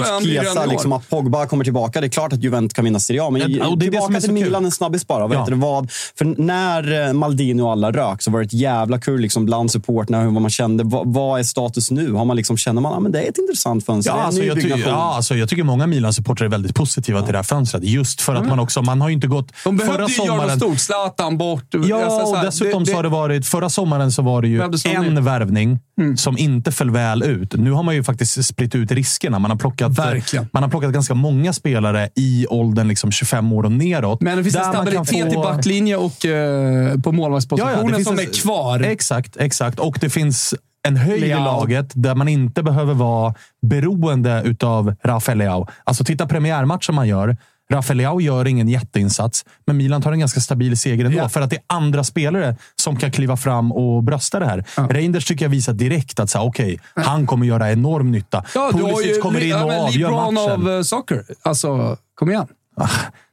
år. 0.57 0.67
liksom 0.71 0.91
att 0.93 1.09
Pogba 1.09 1.45
kommer 1.45 1.63
tillbaka. 1.63 2.01
Det 2.01 2.07
är 2.07 2.09
klart 2.09 2.33
att 2.33 2.43
Juventus 2.43 2.73
kan 2.73 2.85
vinna 2.85 2.99
Serie 2.99 3.23
A, 3.23 3.29
men 3.29 3.41
Ja, 3.51 3.67
och 3.67 3.77
det 3.77 3.85
är 3.85 3.91
det 3.91 3.97
som 3.97 4.07
tillbaka 4.07 4.17
är 4.17 4.19
så 4.19 4.27
till 4.27 4.35
kul. 4.35 4.45
Milan 4.45 4.65
en 4.65 4.71
snabbis 4.71 5.07
bara. 5.07 5.27
Vad 5.27 5.37
Ja. 5.37 5.45
det, 5.49 5.55
vad? 5.55 5.91
För 6.17 6.25
när 6.41 7.07
eh, 7.07 7.13
Maldini 7.13 7.61
och 7.61 7.71
alla 7.71 7.91
rök 7.91 8.21
så 8.21 8.31
var 8.31 8.39
det 8.39 8.45
ett 8.45 8.53
jävla 8.53 8.99
kul 8.99 9.21
liksom, 9.21 9.45
bland 9.45 9.71
supporterna, 9.71 10.21
hur 10.21 10.31
vad 10.31 10.41
man 10.41 10.51
kände. 10.51 10.83
Vad, 10.83 11.13
vad 11.13 11.39
är 11.39 11.43
status 11.43 11.91
nu? 11.91 12.11
Har 12.13 12.25
man 12.25 12.35
liksom, 12.37 12.57
känner 12.57 12.81
man 12.81 12.93
att 12.93 12.99
ah, 12.99 13.09
det 13.09 13.21
är 13.25 13.29
ett 13.29 13.37
intressant 13.37 13.85
fönster? 13.85 14.11
Ja, 14.11 14.17
det 14.17 14.23
alltså, 14.23 14.43
jag, 14.43 14.61
ty- 14.61 14.73
ja, 14.85 15.13
alltså, 15.15 15.35
jag 15.35 15.49
tycker 15.49 15.63
många 15.63 15.87
Milan-supportrar 15.87 16.45
är 16.45 16.49
väldigt 16.49 16.75
positiva 16.75 17.21
till 17.21 17.31
det 17.31 17.37
här 17.37 17.43
fönstret. 17.43 17.83
Just 17.83 18.21
för 18.21 18.35
att 18.35 18.47
man 18.47 18.59
också, 18.59 18.81
man 18.81 19.01
har 19.01 19.09
ju 19.09 19.15
inte 19.15 19.27
gått... 19.27 19.51
de 19.63 19.77
behövde 19.77 19.97
förra 20.07 20.25
ju 20.25 20.31
göra 20.31 20.45
något 20.47 20.57
stort. 20.57 20.79
Zlatan 20.79 21.37
bort. 21.37 21.63
Ja, 21.99 22.05
Alltså, 22.05 22.25
så 22.25 22.37
och 22.39 22.45
dessutom 22.45 22.85
så 22.85 22.95
har 22.95 23.03
det 23.03 23.09
varit... 23.09 23.45
Förra 23.45 23.69
sommaren 23.69 24.11
så 24.11 24.21
var 24.21 24.41
det 24.41 24.47
ju 24.47 24.61
en 24.95 25.23
värvning 25.23 25.79
som 26.17 26.37
inte 26.37 26.71
föll 26.71 26.91
väl 26.91 27.23
ut. 27.23 27.53
Nu 27.53 27.71
har 27.71 27.83
man 27.83 27.95
ju 27.95 28.03
faktiskt 28.03 28.45
spritt 28.45 28.75
ut 28.75 28.91
riskerna. 28.91 29.39
Man 29.39 29.51
har 29.51 29.57
plockat, 29.57 29.99
Verkligen. 29.99 30.47
man 30.53 30.63
har 30.63 30.69
plockat 30.69 30.91
ganska 30.91 31.13
många 31.13 31.53
spelare 31.53 32.09
i 32.15 32.45
åldern 32.49 32.87
liksom 32.87 33.11
25 33.11 33.53
år 33.53 33.63
och 33.63 33.71
neråt. 33.71 34.21
Men 34.21 34.37
det 34.37 34.43
finns 34.43 34.55
en 34.55 34.63
stabilitet 34.63 35.33
få- 35.33 35.39
i 35.39 35.43
backlinje 35.43 35.95
och 35.97 36.25
eh, 36.25 36.99
på 36.99 37.11
målvaktspositionen 37.11 37.87
det 37.87 37.93
finns 37.95 38.07
som 38.07 38.19
en- 38.19 38.25
är 38.25 38.33
kvar. 38.41 38.79
Exakt, 38.79 39.37
exakt. 39.37 39.79
Och 39.79 39.97
det 40.01 40.09
finns 40.09 40.53
en 40.87 40.97
höjd 40.97 41.23
i 41.23 41.27
Leao. 41.27 41.43
laget 41.43 41.91
där 41.93 42.15
man 42.15 42.27
inte 42.27 42.63
behöver 42.63 42.93
vara 42.93 43.33
beroende 43.67 44.41
utav 44.45 44.95
Rafael 45.03 45.37
Leao. 45.37 45.67
Alltså 45.83 46.03
titta 46.03 46.25
premiärmatchen 46.27 46.95
man 46.95 47.07
gör. 47.07 47.37
Rafael 47.71 47.97
Leao 47.97 48.21
gör 48.21 48.47
ingen 48.47 48.67
jätteinsats, 48.69 49.45
men 49.65 49.77
Milan 49.77 50.01
tar 50.01 50.11
en 50.11 50.19
ganska 50.19 50.39
stabil 50.39 50.77
seger 50.77 51.05
ändå. 51.05 51.17
Ja. 51.17 51.29
För 51.29 51.41
att 51.41 51.49
det 51.49 51.55
är 51.55 51.63
andra 51.67 52.03
spelare 52.03 52.55
som 52.75 52.97
kan 52.97 53.11
kliva 53.11 53.37
fram 53.37 53.71
och 53.71 54.03
brösta 54.03 54.39
det 54.39 54.45
här. 54.45 54.65
Reinders 54.89 55.25
tycker 55.25 55.45
jag 55.45 55.49
visar 55.49 55.73
direkt 55.73 56.19
att 56.19 56.35
okej, 56.35 56.79
han 56.95 57.27
kommer 57.27 57.45
göra 57.45 57.71
enorm 57.71 58.11
nytta. 58.11 58.43
Ja, 58.55 58.71
Pulisic 58.73 59.21
kommer 59.21 59.43
in 59.43 59.49
ja, 59.49 59.63
och 59.63 59.67
men 59.69 59.79
avgör 59.79 60.31
matchen. 60.31 60.67
av 60.67 60.69
eh, 60.77 60.81
soccer. 60.81 61.25
Alltså, 61.41 61.97
kom 62.15 62.29
igen. 62.29 62.47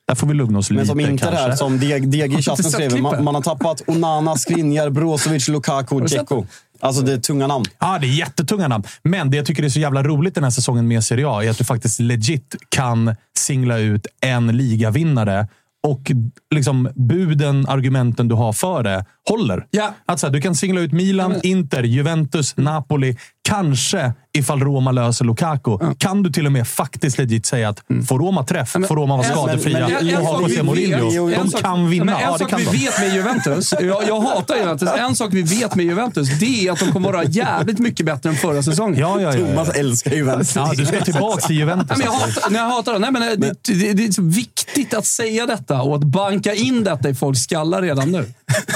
Där 0.09 0.15
får 0.15 0.27
vi 0.27 0.35
lugna 0.35 0.59
oss 0.59 0.71
Men 0.71 0.77
lite 0.77 0.89
som 0.89 1.01
inte 1.01 1.11
kanske. 1.11 1.31
det 1.31 1.37
här 1.37 1.57
som 1.57 1.79
DG 1.79 2.39
i 2.39 2.43
chatten 2.43 2.65
skrev. 2.65 3.01
Man, 3.01 3.25
man 3.25 3.35
har 3.35 3.43
tappat 3.43 3.83
Onana, 3.87 4.37
Skriniar, 4.37 4.91
Brozovic, 4.91 5.49
Lukaku, 5.49 6.01
Dzeko. 6.01 6.47
Alltså 6.81 7.03
det 7.03 7.13
är 7.13 7.19
tunga 7.19 7.47
namn. 7.47 7.65
Ja, 7.79 7.99
det 8.01 8.07
är 8.07 8.19
jättetunga 8.19 8.69
namn. 8.69 8.85
Men 9.03 9.31
det 9.31 9.37
jag 9.37 9.47
tycker 9.47 9.63
är 9.63 9.69
så 9.69 9.81
jävla 9.81 10.03
roligt 10.03 10.35
den 10.35 10.45
här 10.45 10.51
säsongen 10.51 10.89
med 10.89 11.05
Serie 11.05 11.29
A 11.29 11.45
är 11.45 11.51
att 11.51 11.59
du 11.59 11.65
faktiskt 11.65 12.01
legit 12.01 12.57
kan 12.69 13.17
singla 13.39 13.79
ut 13.79 14.07
en 14.21 14.57
ligavinnare 14.57 15.49
och 15.83 16.13
liksom 16.55 16.89
buden, 16.95 17.67
argumenten 17.69 18.29
du 18.29 18.35
har 18.35 18.53
för 18.53 18.83
det, 18.83 19.05
håller. 19.31 19.67
Ja. 19.71 19.95
Att 20.07 20.21
så 20.21 20.27
här, 20.27 20.33
du 20.33 20.41
kan 20.41 20.55
singla 20.55 20.81
ut 20.81 20.93
Milan, 20.93 21.35
Inter, 21.43 21.83
Juventus, 21.83 22.57
Napoli. 22.57 23.17
Kanske, 23.49 24.13
ifall 24.39 24.61
Roma 24.61 24.93
löser 24.93 25.25
Lukaku, 25.25 25.79
kan 25.99 26.23
du 26.23 26.31
till 26.33 26.47
och 26.47 26.53
med 26.53 26.69
faktiskt 26.69 27.19
legit 27.19 27.47
säga 27.47 27.69
att 27.69 27.83
får 28.09 28.19
Roma 28.19 28.45
träff, 28.45 28.71
får 28.71 28.97
Roma 28.97 29.17
vara 29.17 29.27
skadefria 29.29 29.89
men- 29.89 30.07
men- 30.07 30.17
och 30.17 30.23
ha 30.27 30.33
sak 30.39 30.49
vi 30.49 30.53
José 30.53 30.63
Mourinho. 30.63 31.31
De 31.31 31.51
sak- 31.51 31.61
kan 31.63 31.91
vinna. 31.91 32.05
Men 32.05 32.15
en 32.15 32.21
Ja, 32.21 32.39
sak 32.39 32.53
vi 32.59 32.65
de. 32.65 32.71
vet 32.71 32.99
med 33.01 33.15
Juventus, 33.15 33.75
jag, 33.81 34.03
jag 34.09 34.21
hatar 34.21 34.57
Juventus, 34.57 34.89
en 34.99 35.17
sak 35.17 35.29
vi 35.33 35.43
vet 35.43 35.75
med 35.75 35.87
Juventus, 35.87 36.29
det 36.39 36.67
är 36.67 36.73
att 36.73 36.79
de 36.79 36.93
kommer 36.93 37.13
vara 37.13 37.25
jävligt 37.25 37.79
mycket 37.79 38.07
bättre 38.07 38.29
än 38.31 38.37
förra 38.37 38.63
säsongen. 38.63 39.01
Ja, 39.01 39.21
ja, 39.21 39.35
ja, 39.37 39.47
Thomas 39.47 39.69
älskar 39.69 40.11
Juventus. 40.11 40.57
ja, 40.57 40.73
du 40.77 40.87
ska 40.87 41.01
tillbaka 41.01 41.47
till 41.47 41.57
Juventus. 41.57 41.99
Nej, 41.99 41.99
men 41.99 42.07
jag 42.07 42.13
hatar, 42.21 42.51
nej, 42.51 42.61
jag 42.61 42.69
hatar 42.69 42.93
det. 42.93 42.99
Nej, 42.99 43.13
men 43.13 43.23
det, 43.41 43.55
det, 43.75 43.93
det 43.93 44.07
är 44.07 44.13
så 44.13 44.23
viktigt 44.23 44.95
att 44.95 45.07
säga 45.07 45.47
detta 45.47 45.83
och 45.83 45.95
att 45.97 46.05
banka 46.05 46.55
in 46.55 46.85
detta 46.85 47.09
i 47.09 47.15
folks 47.15 47.41
skallar 47.41 47.83
redan 47.83 48.13
nu. 48.13 48.33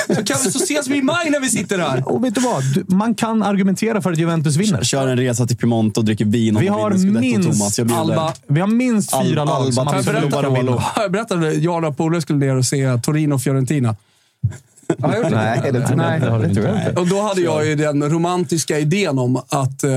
Så, 0.06 0.24
kan 0.24 0.36
så 0.50 0.58
ses 0.58 0.88
vi 0.88 0.96
i 0.98 1.02
maj 1.02 1.30
när 1.30 1.40
vi 1.40 1.48
sitter 1.48 1.78
här. 1.78 2.08
Och 2.08 2.24
vet 2.24 2.34
du 2.34 2.40
vad? 2.40 2.62
Du- 2.74 2.84
Man 2.94 3.14
kan 3.14 3.42
argumentera 3.42 4.02
för 4.02 4.12
att 4.12 4.18
Juventus 4.18 4.56
vinner. 4.56 4.82
Kör 4.84 5.08
en 5.08 5.16
resa 5.18 5.46
till 5.46 5.56
Piemonte 5.56 6.00
och 6.00 6.06
dricker 6.06 6.24
vin. 6.24 6.56
om 6.56 6.62
Vi 6.62 6.68
har 6.68 6.90
vinner 6.90 7.20
minst. 7.20 7.78
Alba. 7.92 8.32
Vi 8.48 8.60
har 8.60 8.68
minst 8.68 9.10
fyra 9.22 9.42
Al- 9.42 9.46
lag 9.48 9.74
som 9.74 9.86
Barolo. 10.30 10.54
vinna. 10.54 10.82
Jag 10.96 11.12
berättade 11.12 11.48
att 11.48 11.62
jag 11.62 11.84
och 11.84 11.96
polare 11.96 12.22
skulle 12.22 12.38
ner 12.38 12.56
och 12.56 12.64
se 12.64 12.98
Torino 13.02 13.34
och 13.34 13.42
Fiorentina. 13.42 13.96
Har 15.00 15.08
jag 15.12 15.22
gjort 15.22 15.30
det? 15.30 15.36
Nej, 15.36 15.72
det 15.72 15.86
tror 15.86 16.02
jag 16.02 16.16
inte. 16.16 16.48
Det 16.48 16.54
tror 16.54 16.66
jag 16.66 16.76
inte. 16.88 17.00
Och 17.00 17.06
då 17.08 17.22
hade 17.22 17.40
jag 17.40 17.66
ju 17.66 17.74
den 17.74 18.10
romantiska 18.10 18.78
idén 18.78 19.18
om 19.18 19.36
att 19.36 19.84
eh, 19.84 19.90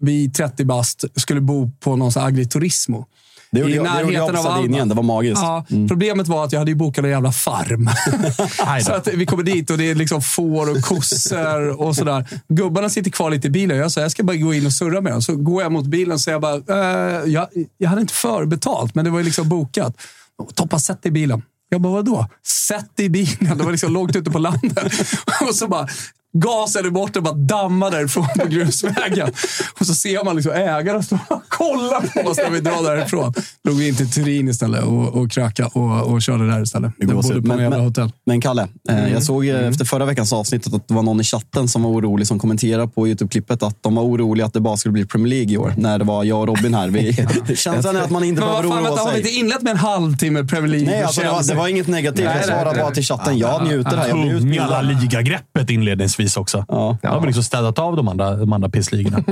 vi 0.00 0.30
30 0.30 0.64
bast 0.64 1.04
skulle 1.16 1.40
bo 1.40 1.70
på 1.80 1.96
någon 1.96 2.12
sån 2.12 2.22
agriturismo. 2.24 3.06
Det 3.52 3.58
gjorde 3.60 3.72
I 3.72 3.76
jag- 3.76 3.84
det 3.84 4.00
gjorde 4.00 4.12
jag 4.12 4.20
närheten 4.32 4.42
på 4.44 4.48
av. 4.48 4.56
Alba. 4.64 4.84
Det 4.84 4.94
var 4.94 5.02
magiskt. 5.02 5.42
Ja, 5.42 5.64
Problemet 5.88 6.28
var 6.28 6.44
att 6.44 6.52
jag 6.52 6.58
hade 6.58 6.70
ju 6.70 6.74
bokat 6.74 7.04
en 7.04 7.10
jävla 7.10 7.32
farm. 7.32 7.90
Så 8.84 8.92
att 8.92 9.08
vi 9.14 9.26
kommer 9.26 9.42
dit 9.42 9.70
och 9.70 9.78
det 9.78 9.90
är 9.90 9.94
liksom 9.94 10.22
får 10.22 10.70
och 10.70 10.80
kossor 10.82 11.80
och 11.80 11.96
sådär. 11.96 12.26
Gubbarna 12.48 12.88
sitter 12.88 13.10
kvar 13.10 13.30
lite 13.30 13.46
i 13.46 13.50
bilen. 13.50 13.76
Jag 13.76 13.92
sa 13.92 14.00
jag 14.00 14.10
ska 14.10 14.22
bara 14.22 14.36
gå 14.36 14.54
in 14.54 14.66
och 14.66 14.72
surra 14.72 15.00
med 15.00 15.12
dem. 15.12 15.22
Så 15.22 15.36
går 15.36 15.62
jag 15.62 15.72
mot 15.72 15.86
bilen 15.86 16.12
och 16.12 16.20
säger 16.20 16.34
jag 16.34 16.42
bara, 16.42 16.56
eh, 17.20 17.24
jag, 17.32 17.48
jag 17.78 17.88
hade 17.88 18.00
inte 18.00 18.14
förbetalt, 18.14 18.94
men 18.94 19.04
det 19.04 19.10
var 19.10 19.18
ju 19.18 19.24
liksom 19.24 19.48
bokat. 19.48 19.96
Toppa, 20.54 20.78
sätt 20.78 21.02
dig 21.02 21.10
i 21.10 21.12
bilen. 21.12 21.42
Jag 21.68 21.80
bara, 21.80 21.92
vadå? 21.92 22.26
Sätt 22.68 22.96
dig 22.96 23.06
i 23.06 23.10
bilen. 23.10 23.58
Det 23.58 23.64
var 23.64 23.70
liksom 23.72 23.92
långt 23.92 24.16
ute 24.16 24.30
på 24.30 24.38
landet. 24.38 24.92
Och 25.48 25.54
så 25.54 25.68
bara 25.68 25.88
gasade 26.32 26.90
bort 26.90 27.16
och 27.16 27.22
bara 27.22 27.34
dammade 27.34 27.96
därifrån 27.96 28.26
på 28.38 28.46
grusvägen. 28.46 29.32
Och 29.80 29.86
så 29.86 29.94
ser 29.94 30.24
man 30.24 30.36
liksom 30.36 30.52
ägarna 30.52 31.02
stå 31.02 31.18
och 31.28 31.42
kolla 31.48 32.00
på 32.14 32.30
oss 32.30 32.36
när 32.36 32.50
vi 32.50 32.60
drar 32.60 32.82
därifrån. 32.96 33.34
Drog 33.64 33.76
vi 33.76 33.88
in 33.88 33.96
till 33.96 34.10
Turin 34.10 34.48
istället 34.48 34.84
och, 34.84 35.08
och 35.14 35.30
kröka 35.30 35.66
och, 35.66 36.02
och 36.12 36.22
körde 36.22 36.46
där 36.50 36.62
istället. 36.62 36.92
Det 36.98 37.06
bodde 37.06 37.28
på 37.28 37.34
en 37.34 37.42
Men- 37.42 37.58
jävla 37.58 37.76
men- 37.76 37.86
hotell. 37.86 38.12
Men 38.26 38.40
Kalle, 38.40 38.62
eh, 38.88 38.98
Mm. 38.98 39.12
jag 39.12 39.22
såg 39.22 39.46
eh, 39.48 39.68
efter 39.68 39.84
förra 39.84 40.04
veckans 40.04 40.32
avsnitt 40.32 40.66
att 40.74 40.88
det 40.88 40.94
var 40.94 41.02
någon 41.02 41.20
i 41.20 41.24
chatten 41.24 41.68
som 41.68 41.82
var 41.82 41.90
orolig 41.90 42.26
som 42.26 42.38
kommenterade 42.38 42.88
på 42.88 43.06
Youtube-klippet 43.08 43.62
att 43.62 43.82
de 43.82 43.94
var 43.94 44.02
oroliga 44.02 44.46
att 44.46 44.52
det 44.52 44.60
bara 44.60 44.76
skulle 44.76 44.92
bli 44.92 45.06
Premier 45.06 45.28
League 45.28 45.52
i 45.52 45.56
år. 45.58 45.74
När 45.76 45.98
det 45.98 46.04
var 46.04 46.24
jag 46.24 46.40
och 46.40 46.46
Robin 46.48 46.74
här. 46.74 46.88
Vi, 46.88 47.16
känslan 47.56 47.96
är 47.96 48.00
att 48.00 48.10
man 48.10 48.24
inte 48.24 48.40
behöver 48.40 48.68
oroa 48.68 48.74
vänta, 48.82 48.90
har 49.02 49.06
vi 49.06 49.10
sig. 49.10 49.18
inte 49.20 49.30
inlett 49.30 49.62
med 49.62 49.70
en 49.70 49.76
halvtimme 49.76 50.44
Premier 50.44 50.68
League? 50.70 50.86
Nej, 50.90 51.02
alltså, 51.02 51.20
det, 51.20 51.28
var, 51.30 51.42
det 51.42 51.54
var 51.54 51.68
inget 51.68 51.86
negativt. 51.86 52.24
Nej, 52.26 52.36
Jag 52.36 52.44
svarade 52.46 52.80
bara 52.82 52.90
till 52.90 53.04
chatten. 53.04 53.38
Jag 53.38 53.66
njuter 53.66 53.96
här. 53.96 54.08
Jag 54.08 54.20
blir 54.20 54.40
Tunga. 54.40 54.80
Liga-greppet 54.82 55.70
inledningsvis 55.70 56.19
också. 56.36 56.64
Ja. 56.68 56.96
Ja. 57.02 57.10
har 57.10 57.20
vi 57.20 57.26
liksom 57.26 57.42
städat 57.44 57.78
av 57.78 57.96
de 57.96 58.08
andra, 58.08 58.36
de 58.36 58.52
andra 58.52 58.68
pissligorna. 58.68 59.18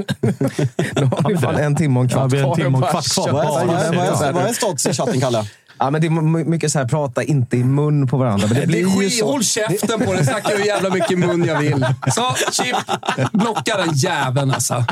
Nu 0.97 1.05
har 1.05 1.29
vi 1.29 1.37
fan 1.39 1.57
en 1.57 1.77
timme 1.77 2.01
och 2.01 2.05
en 2.05 2.11
Ja, 2.11 2.17
kvart 2.19 2.33
vi 2.33 2.39
har 2.41 2.49
en 2.49 2.55
kvar 2.55 2.65
timme 2.65 2.79
och 2.79 2.85
att 2.85 2.91
kvart 2.91 3.15
kvar. 3.15 3.33
Vad 3.33 3.45
är, 3.45 3.67
vad, 4.33 4.37
är, 4.43 4.47
Ja, 4.47 4.53
stats 4.55 4.87
i 4.87 4.93
chatten, 4.93 5.21
Kalle? 5.21 5.45
Ja, 5.79 5.91
men 5.91 6.01
det 6.01 6.07
är 6.07 6.11
mycket 6.45 6.73
så 6.73 6.79
här, 6.79 6.87
prata 6.89 7.23
inte 7.23 7.57
i 7.57 7.65
mun 7.65 8.07
på 8.07 8.17
varandra. 8.17 8.47
Men 8.47 8.55
det 8.55 8.61
Det 8.61 8.67
blir 8.67 8.99
är 8.99 9.03
ju 9.03 9.11
så. 9.11 9.27
håll 9.33 9.45
käften 9.45 10.01
på 10.07 10.13
den. 10.13 10.27
Snackar 10.27 10.57
hur 10.57 10.65
jävla 10.65 10.91
mycket 10.91 11.19
mun 11.19 11.45
jag 11.45 11.59
vill. 11.59 11.87
Så, 12.15 12.23
chip. 12.53 12.77
Blocka 13.33 13.77
den 13.77 13.95
jäveln 13.95 14.51
alltså. 14.51 14.85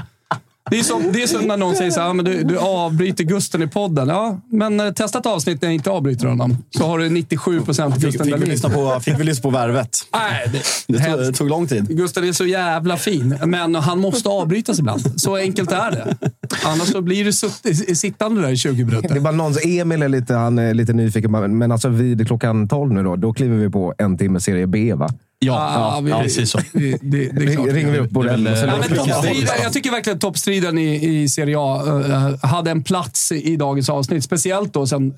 Det 0.71 0.79
är, 0.79 0.83
som, 0.83 1.13
det 1.13 1.23
är 1.23 1.27
som 1.27 1.45
när 1.47 1.57
någon 1.57 1.77
säger 1.77 1.91
så 1.91 2.01
här, 2.01 2.07
"Ja, 2.07 2.13
men 2.13 2.25
du, 2.25 2.43
du 2.43 2.59
avbryter 2.59 3.25
Gusten 3.25 3.63
i 3.63 3.67
podden. 3.67 4.09
Ja, 4.09 4.41
men 4.51 4.81
eh, 4.81 4.93
testa 4.93 5.19
ett 5.19 5.27
avsnitt 5.27 5.63
när 5.63 5.69
jag 5.69 5.75
inte 5.75 5.91
avbryter 5.91 6.27
honom. 6.27 6.59
Så 6.71 6.87
har 6.87 6.99
du 6.99 7.09
97 7.11 7.61
procent 7.61 7.95
Fick, 7.95 8.05
Gusten 8.05 8.19
fick, 8.25 8.27
vi 8.27 8.31
Dahlin. 8.39 8.49
lyssna 8.49 8.71
på, 8.71 9.01
fick 9.01 9.21
vi 9.21 9.25
lyssna 9.25 9.43
på 9.43 9.51
Värvet? 9.51 9.99
Nej, 10.13 10.51
det, 10.53 10.63
Det 10.99 11.05
tog, 11.05 11.19
det 11.19 11.33
tog 11.33 11.49
lång 11.49 11.67
tid. 11.67 11.89
Gustav 11.89 12.25
är 12.25 12.33
så 12.33 12.47
jävla 12.47 12.97
fin, 12.97 13.39
men 13.47 13.75
han 13.75 13.99
måste 13.99 14.29
avbrytas 14.29 14.79
ibland. 14.79 15.21
Så 15.21 15.37
enkelt 15.37 15.73
är 15.73 15.91
det. 15.91 16.17
Annars 16.65 16.89
så 16.93 17.03
blir 17.03 17.25
du 17.25 17.33
sutt, 17.33 17.63
sittande 17.95 18.41
där 18.43 18.51
i 18.51 18.57
20 18.57 18.75
Det 18.75 18.83
är 18.83 18.85
minuter. 19.01 19.21
bara 19.21 19.33
någon, 19.35 19.53
Emil 19.65 20.03
är 20.03 20.09
lite, 20.09 20.35
han 20.35 20.59
är 20.59 20.75
lite 20.75 20.93
nyfiken, 20.93 21.31
men 21.33 21.59
men 21.59 21.73
alltså 21.73 21.89
vid 21.89 22.27
klockan 22.27 22.69
12 22.69 22.93
nu 22.93 23.03
då, 23.03 23.17
då 23.17 23.33
kliver 23.33 23.57
vi 23.57 23.71
på 23.71 23.95
en 23.99 24.19
timme 24.19 24.41
serie 24.41 24.67
B 24.67 24.95
va? 24.95 25.09
Ja, 25.39 25.53
Ah, 25.55 25.95
ja, 25.95 26.01
vi- 26.01 26.11
ja, 26.11 26.23
precis 26.23 26.51
så. 26.51 26.59
det- 26.73 26.99
det 27.03 27.25
är 27.25 27.55
klart. 27.55 27.69
Ringer 27.73 27.91
vi 27.93 27.99
upp 27.99 28.11
Borrell 28.11 28.45
Ja, 28.47 28.83
toppstriden, 28.97 29.49
jag 29.63 29.73
tycker 29.73 29.91
verkligen 29.91 30.15
att 30.17 30.21
toppstriden 30.21 30.79
i, 30.79 31.23
i 31.23 31.29
Serie 31.29 31.57
A 31.59 31.83
eh, 32.43 32.49
hade 32.51 32.71
en 32.71 32.85
plats 32.85 33.33
i, 33.33 33.57
dagens 33.57 33.89
avsnitt. 33.91 34.25
Speciellt 34.25 34.73
då 34.75 34.87
sen 34.87 35.15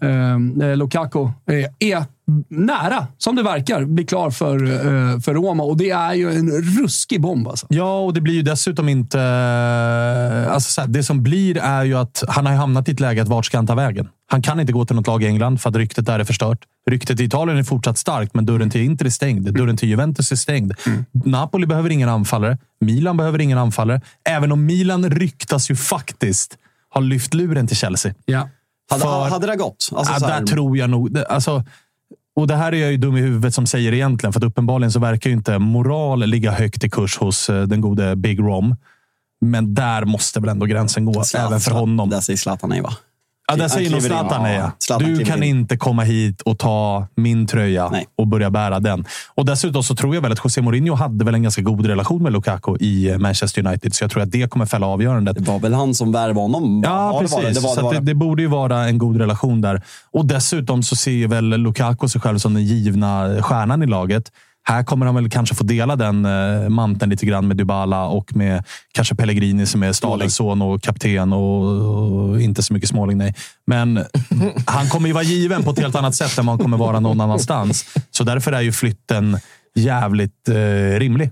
eh, 0.62 0.76
Lukaku 0.76 1.22
eh, 1.22 1.88
är 1.90 2.04
nära, 2.48 3.06
som 3.18 3.36
det 3.36 3.42
verkar, 3.42 3.84
bli 3.84 4.04
klar 4.04 4.30
för, 4.30 4.64
eh, 4.64 5.20
för 5.20 5.34
Roma. 5.34 5.62
Och 5.62 5.76
det 5.76 5.90
är 5.90 6.14
ju 6.14 6.32
en 6.32 6.50
ruskig 6.50 7.20
bomb 7.20 7.48
alltså. 7.48 7.66
Ja, 7.70 7.98
och 7.98 8.14
det 8.14 8.20
blir 8.20 8.34
ju 8.34 8.42
dessutom 8.42 8.88
inte... 8.88 9.20
Alltså 10.50 10.72
så 10.72 10.80
här, 10.80 10.88
det 10.88 11.02
som 11.02 11.22
blir 11.22 11.56
är 11.56 11.84
ju 11.84 11.94
att 11.94 12.24
han 12.28 12.46
har 12.46 12.54
hamnat 12.54 12.88
i 12.88 12.92
ett 12.92 13.00
läge 13.00 13.22
att 13.22 13.28
vart 13.28 13.46
ska 13.46 13.58
han 13.58 13.66
ta 13.66 13.74
vägen? 13.74 14.08
Han 14.30 14.42
kan 14.42 14.60
inte 14.60 14.72
gå 14.72 14.84
till 14.84 14.96
något 14.96 15.06
lag 15.06 15.22
i 15.22 15.26
England 15.26 15.60
för 15.60 15.70
att 15.70 15.76
ryktet 15.76 16.06
där 16.06 16.18
är 16.18 16.24
förstört. 16.24 16.58
Ryktet 16.90 17.20
i 17.20 17.24
Italien 17.24 17.58
är 17.58 17.62
fortsatt 17.62 17.98
starkt, 17.98 18.34
men 18.34 18.46
dörren 18.46 18.70
till 18.70 18.80
Inter 18.80 19.06
är 19.06 19.10
stängd. 19.10 19.54
Dörren 19.54 19.76
till 19.76 19.88
Juventus 19.88 20.32
är 20.32 20.36
stängd. 20.36 20.72
Napoli 21.24 21.66
behöver 21.66 21.90
ingen 21.90 22.08
anfallare. 22.08 22.58
Milan 22.80 23.16
behöver 23.16 23.40
ingen 23.40 23.58
anfallare. 23.58 24.00
Även 24.24 24.52
om 24.52 24.66
Milan 24.66 25.10
ryktas 25.10 25.70
ju 25.70 25.76
faktiskt 25.76 26.56
ha 26.94 27.00
lyft 27.00 27.34
luren 27.34 27.66
till 27.66 27.76
Chelsea. 27.76 28.14
Ja. 28.24 28.48
Hade, 28.90 29.02
För- 29.02 29.28
hade 29.30 29.46
det 29.46 29.56
gått? 29.56 29.88
Alltså, 29.92 30.12
ja, 30.12 30.20
så 30.20 30.26
här, 30.26 30.40
där 30.40 30.46
tror 30.46 30.76
jag 30.76 30.90
nog... 30.90 31.18
Alltså, 31.18 31.64
och 32.38 32.46
det 32.46 32.56
här 32.56 32.74
är 32.74 32.76
jag 32.76 32.90
ju 32.90 32.96
dum 32.96 33.16
i 33.16 33.20
huvudet 33.20 33.54
som 33.54 33.66
säger 33.66 33.94
egentligen, 33.94 34.32
för 34.32 34.40
att 34.40 34.44
uppenbarligen 34.44 34.92
så 34.92 35.00
verkar 35.00 35.30
ju 35.30 35.36
inte 35.36 35.58
moral 35.58 36.26
ligga 36.26 36.50
högt 36.50 36.84
i 36.84 36.90
kurs 36.90 37.18
hos 37.18 37.50
eh, 37.50 37.62
den 37.62 37.80
gode 37.80 38.16
Big 38.16 38.40
Rom. 38.40 38.76
Men 39.40 39.74
där 39.74 40.04
måste 40.04 40.40
väl 40.40 40.48
ändå 40.48 40.66
gränsen 40.66 41.04
gå, 41.04 41.12
Zlatan- 41.12 41.46
även 41.46 41.60
för 41.60 41.70
honom. 41.70 42.10
Där 42.10 42.20
säger 42.20 42.36
Zlatan 42.36 42.70
nej, 42.70 42.80
va? 42.80 42.92
Ja, 43.48 43.56
där 43.56 43.68
säger 43.68 43.90
nog. 43.90 44.02
Zlatan 44.02 44.42
nej. 44.42 44.56
Ja, 44.56 44.72
ja. 44.88 44.98
Du 44.98 45.24
kan 45.24 45.42
in. 45.42 45.58
inte 45.58 45.76
komma 45.76 46.02
hit 46.02 46.42
och 46.42 46.58
ta 46.58 47.06
min 47.14 47.46
tröja 47.46 47.88
Nej. 47.88 48.06
och 48.16 48.26
börja 48.26 48.50
bära 48.50 48.80
den. 48.80 49.04
Och 49.34 49.46
Dessutom 49.46 49.82
så 49.82 49.94
tror 49.94 50.14
jag 50.14 50.22
väl 50.22 50.32
att 50.32 50.40
José 50.44 50.62
Mourinho 50.62 50.94
hade 50.94 51.24
väl 51.24 51.34
en 51.34 51.42
ganska 51.42 51.62
god 51.62 51.86
relation 51.86 52.22
med 52.22 52.32
Lukaku 52.32 52.76
i 52.80 53.18
Manchester 53.18 53.66
United. 53.66 53.94
Så 53.94 54.04
jag 54.04 54.10
tror 54.10 54.22
att 54.22 54.30
det 54.30 54.50
kommer 54.50 54.66
fälla 54.66 54.86
avgörandet. 54.86 55.36
Det 55.36 55.42
var 55.52 55.58
väl 55.58 55.74
han 55.74 55.94
som 55.94 56.12
värvade 56.12 56.40
honom? 56.40 56.82
Ja, 56.84 57.12
det 57.12 57.18
precis. 57.18 57.36
var 57.36 57.42
det. 57.42 57.52
Det, 57.54 57.60
var, 57.60 57.68
så 57.68 57.74
det, 57.74 57.80
att 57.80 57.84
var 57.84 57.94
det, 57.94 58.00
det. 58.00 58.04
det 58.06 58.14
borde 58.14 58.42
ju 58.42 58.48
vara 58.48 58.88
en 58.88 58.98
god 58.98 59.16
relation 59.16 59.60
där. 59.60 59.82
Och 60.10 60.26
dessutom 60.26 60.82
så 60.82 60.96
ser 60.96 61.28
väl 61.28 61.44
Lukaku 61.44 62.08
sig 62.08 62.20
själv 62.20 62.38
som 62.38 62.54
den 62.54 62.64
givna 62.64 63.42
stjärnan 63.42 63.82
i 63.82 63.86
laget. 63.86 64.32
Här 64.68 64.84
kommer 64.84 65.06
han 65.06 65.14
väl 65.14 65.30
kanske 65.30 65.54
få 65.54 65.64
dela 65.64 65.96
den 65.96 66.24
eh, 66.24 66.68
manteln 66.68 67.10
lite 67.10 67.26
grann 67.26 67.48
med 67.48 67.56
Dybala 67.56 68.04
och 68.04 68.36
med 68.36 68.64
kanske 68.92 69.14
Pellegrini 69.14 69.66
som 69.66 69.82
är 69.82 69.92
Stalins 69.92 70.34
son 70.34 70.62
och 70.62 70.82
kapten 70.82 71.32
och, 71.32 72.30
och 72.30 72.40
inte 72.40 72.62
så 72.62 72.72
mycket 72.72 72.88
Småling. 72.88 73.18
Nej. 73.18 73.34
Men 73.66 73.96
han 74.66 74.88
kommer 74.88 75.08
ju 75.08 75.12
vara 75.12 75.24
given 75.24 75.62
på 75.62 75.70
ett 75.70 75.78
helt 75.78 75.94
annat 75.94 76.14
sätt 76.14 76.38
än 76.38 76.48
han 76.48 76.58
kommer 76.58 76.76
vara 76.76 77.00
någon 77.00 77.20
annanstans. 77.20 77.84
Så 78.10 78.24
därför 78.24 78.52
är 78.52 78.60
ju 78.60 78.72
flytten 78.72 79.38
jävligt 79.74 80.48
eh, 80.48 80.98
rimlig. 80.98 81.30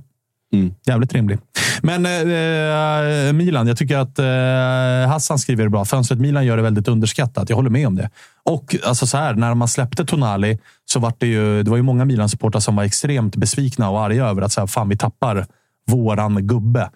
Jävligt 0.86 1.12
rimlig. 1.12 1.38
Men 1.82 2.06
eh, 2.06 3.32
Milan, 3.32 3.66
jag 3.66 3.76
tycker 3.76 3.98
att 3.98 4.18
eh, 4.18 5.10
Hassan 5.12 5.38
skriver 5.38 5.64
det 5.64 5.70
bra. 5.70 5.84
Fönstret 5.84 6.20
Milan 6.20 6.46
gör 6.46 6.56
det 6.56 6.62
väldigt 6.62 6.88
underskattat. 6.88 7.48
Jag 7.48 7.56
håller 7.56 7.70
med 7.70 7.86
om 7.86 7.94
det. 7.94 8.10
Och 8.44 8.76
alltså 8.84 9.06
så 9.06 9.16
här, 9.16 9.34
när 9.34 9.54
man 9.54 9.68
släppte 9.68 10.04
Tonali 10.04 10.58
så 10.84 10.98
var 10.98 11.12
det 11.18 11.26
ju, 11.26 11.62
det 11.62 11.70
var 11.70 11.76
ju 11.76 11.82
många 11.82 12.04
Milan-supportrar 12.04 12.60
som 12.60 12.76
var 12.76 12.84
extremt 12.84 13.36
besvikna 13.36 13.90
och 13.90 14.00
arga 14.00 14.26
över 14.26 14.42
att 14.42 14.52
så 14.52 14.60
här, 14.60 14.66
fan, 14.66 14.88
vi 14.88 14.96
tappar 14.96 15.46
våran 15.86 16.46
gubbe. 16.46 16.90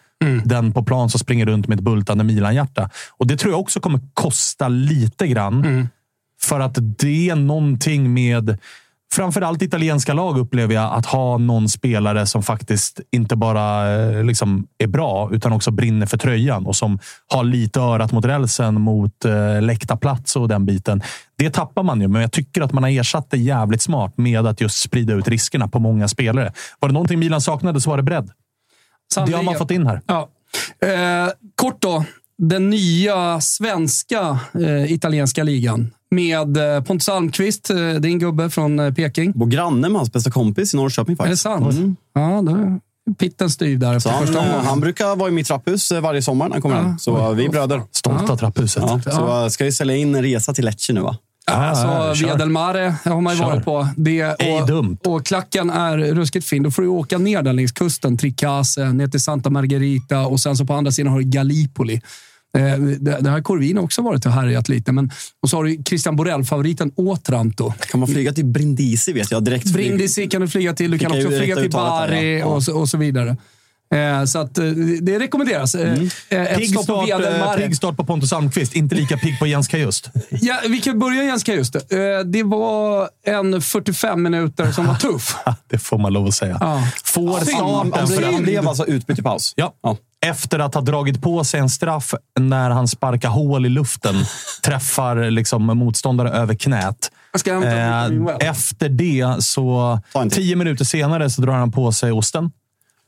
Den 0.44 0.72
på 0.72 0.82
plan 0.82 1.10
som 1.10 1.20
springer 1.20 1.46
runt 1.46 1.68
med 1.68 1.78
ett 1.78 1.84
bultande 1.84 2.24
Milan-hjärta. 2.24 2.90
Och 3.18 3.26
det 3.26 3.36
tror 3.36 3.52
jag 3.52 3.60
också 3.60 3.80
kommer 3.80 4.00
kosta 4.14 4.68
lite 4.68 5.26
grann. 5.26 5.88
För 6.42 6.60
att 6.60 6.78
det 6.98 7.30
är 7.30 7.34
någonting 7.34 8.14
med 8.14 8.58
framförallt 9.14 9.62
italienska 9.62 10.12
lag 10.12 10.38
upplever 10.38 10.74
jag 10.74 10.94
att 10.94 11.06
ha 11.06 11.38
någon 11.38 11.68
spelare 11.68 12.26
som 12.26 12.42
faktiskt 12.42 13.00
inte 13.10 13.36
bara 13.36 13.94
eh, 13.94 14.24
liksom 14.24 14.66
är 14.78 14.86
bra 14.86 15.30
utan 15.32 15.52
också 15.52 15.70
brinner 15.70 16.06
för 16.06 16.18
tröjan 16.18 16.66
och 16.66 16.76
som 16.76 16.98
har 17.28 17.44
lite 17.44 17.80
örat 17.80 18.12
mot 18.12 18.24
rälsen 18.24 18.80
mot 18.80 19.24
eh, 19.24 19.62
läktarplats 19.62 20.36
och 20.36 20.48
den 20.48 20.66
biten. 20.66 21.02
Det 21.38 21.50
tappar 21.50 21.82
man 21.82 22.00
ju, 22.00 22.08
men 22.08 22.22
jag 22.22 22.32
tycker 22.32 22.62
att 22.62 22.72
man 22.72 22.82
har 22.82 22.90
ersatt 22.90 23.30
det 23.30 23.38
jävligt 23.38 23.82
smart 23.82 24.12
med 24.16 24.46
att 24.46 24.60
just 24.60 24.80
sprida 24.82 25.12
ut 25.12 25.28
riskerna 25.28 25.68
på 25.68 25.78
många 25.78 26.08
spelare. 26.08 26.52
Var 26.78 26.88
det 26.88 26.92
någonting 26.92 27.18
Milan 27.18 27.40
saknade 27.40 27.80
så 27.80 27.90
var 27.90 27.96
det 27.96 28.02
bredd. 28.02 28.30
Det 29.26 29.32
har 29.32 29.42
man 29.42 29.54
fått 29.54 29.70
in 29.70 29.86
här. 29.86 30.00
Ja. 30.06 30.28
Eh, 30.82 31.32
kort 31.54 31.82
då. 31.82 32.04
Den 32.42 32.70
nya 32.70 33.40
svenska 33.40 34.38
eh, 34.54 34.92
italienska 34.92 35.42
ligan 35.42 35.90
med 36.10 36.56
eh, 36.76 36.82
Pontus 36.82 37.08
Almqvist, 37.08 37.70
eh, 37.70 37.76
din 37.94 38.18
gubbe 38.18 38.50
från 38.50 38.78
eh, 38.78 38.94
Peking. 38.94 39.32
Vår 39.34 39.46
granne 39.46 39.88
med 39.88 39.98
hans 39.98 40.12
bästa 40.12 40.30
kompis 40.30 40.74
i 40.74 40.76
Norrköping 40.76 41.12
Är 41.12 41.16
det 41.16 41.22
faktiskt. 41.22 41.42
sant? 41.42 41.98
Ja, 42.14 42.42
då 42.46 42.52
är 42.56 42.80
pitten 43.18 43.50
styv 43.50 43.78
där 43.78 43.98
Så 43.98 44.08
på 44.08 44.14
han, 44.14 44.26
första 44.26 44.42
han 44.42 44.80
brukar 44.80 45.16
vara 45.16 45.28
i 45.28 45.32
mitt 45.32 45.46
trapphus 45.46 45.92
eh, 45.92 46.00
varje 46.00 46.22
sommar 46.22 46.48
när 46.48 46.52
han 46.52 46.62
kommer 46.62 46.76
hem. 46.76 46.98
Så 46.98 47.18
eh, 47.18 47.30
vi 47.30 47.44
är 47.44 47.48
bröder. 47.48 47.82
Stolta 47.92 48.36
trapphuset. 48.36 48.82
Ja, 48.86 49.00
så 49.46 49.50
ska 49.50 49.64
vi 49.64 49.72
sälja 49.72 49.96
in 49.96 50.14
en 50.14 50.22
resa 50.22 50.54
till 50.54 50.64
Lecce 50.64 50.92
nu 50.92 51.00
va? 51.00 51.16
Alltså, 51.46 51.84
ja. 51.84 52.14
Via 52.14 52.36
del 52.36 52.48
Mare 52.48 52.94
har 53.04 53.20
man 53.20 53.34
ju 53.34 53.40
varit 53.42 53.64
på. 53.64 53.88
Det, 53.96 54.20
Ej 54.38 54.60
och, 54.60 54.66
dumt. 54.66 54.96
och 55.04 55.26
klacken 55.26 55.70
är 55.70 55.98
ruskigt 55.98 56.46
fin. 56.46 56.62
Då 56.62 56.70
får 56.70 56.82
du 56.82 56.88
åka 56.88 57.18
ner 57.18 57.42
där 57.42 57.52
längs 57.52 57.72
kusten, 57.72 58.18
Tricase, 58.18 58.92
ner 58.92 59.06
till 59.06 59.20
Santa 59.20 59.50
Margherita 59.50 60.20
och 60.26 60.40
sen 60.40 60.56
så 60.56 60.64
på 60.64 60.74
andra 60.74 60.92
sidan 60.92 61.12
har 61.12 61.18
du 61.20 61.24
Gallipoli. 61.24 62.00
Eh, 62.58 62.78
det, 62.78 63.20
det 63.20 63.30
har 63.30 63.40
Corvin 63.40 63.78
också 63.78 64.02
varit 64.02 64.26
och 64.26 64.32
härjat 64.32 64.68
lite. 64.68 64.92
Men, 64.92 65.10
och 65.42 65.50
så 65.50 65.56
har 65.56 65.64
du 65.64 65.82
Christian 65.84 66.16
Borell-favoriten 66.16 66.92
Otranto. 66.96 67.72
Kan 67.90 68.00
man 68.00 68.08
flyga 68.08 68.32
till 68.32 68.44
Brindisi 68.44 69.12
vet 69.12 69.30
jag 69.30 69.44
direkt. 69.44 69.72
Brindisi 69.72 70.28
kan 70.28 70.40
du 70.40 70.48
flyga 70.48 70.74
till. 70.74 70.90
Du 70.90 70.98
kan 70.98 71.12
också 71.12 71.28
flyga 71.28 71.56
till 71.56 71.70
Bari 71.70 72.38
ja. 72.38 72.46
och, 72.46 72.62
så, 72.62 72.78
och 72.78 72.88
så 72.88 72.98
vidare. 72.98 73.36
Eh, 73.94 74.24
så 74.24 74.38
att, 74.38 74.58
eh, 74.58 74.64
det 75.00 75.18
rekommenderas. 75.18 75.74
Mm. 75.74 76.08
eh, 76.28 76.42
Ett 76.42 76.58
Pigg 76.58 76.70
stopp 76.70 76.86
på 76.86 77.06
start, 77.06 77.20
eh, 77.20 77.56
pigg 77.56 77.76
start 77.76 77.96
på 77.96 78.04
Pontus 78.04 78.32
Almqvist. 78.32 78.76
Inte 78.76 78.94
lika 78.94 79.16
pigg 79.16 79.38
på 79.38 79.46
Jens 79.46 79.68
Kajust. 79.68 80.10
Ja, 80.30 80.60
vi 80.68 80.80
kan 80.80 80.98
börja 80.98 81.24
ganska 81.24 81.54
just 81.54 81.72
det. 81.72 82.24
Det 82.24 82.42
var 82.42 83.08
en 83.26 83.62
45 83.62 84.22
minuter 84.22 84.72
som 84.72 84.86
var 84.86 84.94
tuff. 84.94 85.36
Det 85.68 85.78
får 85.78 85.98
man 85.98 86.12
lov 86.12 86.26
att 86.26 86.34
säga. 86.34 86.58
Ja. 86.60 86.88
Får 87.04 87.38
Synd. 87.38 87.48
starten 87.48 87.92
Han 87.92 88.08
för 88.08 88.42
blev, 88.42 88.68
alltså 88.68 88.86
utbytt 88.86 89.18
i 89.18 89.22
paus. 89.22 89.52
Ja. 89.56 89.74
Efter 90.26 90.58
att 90.58 90.74
ha 90.74 90.80
dragit 90.80 91.22
på 91.22 91.44
sig 91.44 91.60
en 91.60 91.70
straff 91.70 92.14
när 92.40 92.70
han 92.70 92.88
sparkar 92.88 93.28
hål 93.28 93.66
i 93.66 93.68
luften. 93.68 94.14
träffar 94.62 95.30
liksom 95.30 95.66
motståndare 95.66 96.30
över 96.30 96.54
knät. 96.54 97.10
Eh, 97.46 98.48
efter 98.48 98.88
det, 98.88 99.42
så 99.44 100.00
tio 100.30 100.56
minuter 100.56 100.84
senare, 100.84 101.30
så 101.30 101.42
drar 101.42 101.52
han 101.52 101.72
på 101.72 101.92
sig 101.92 102.12
osten. 102.12 102.50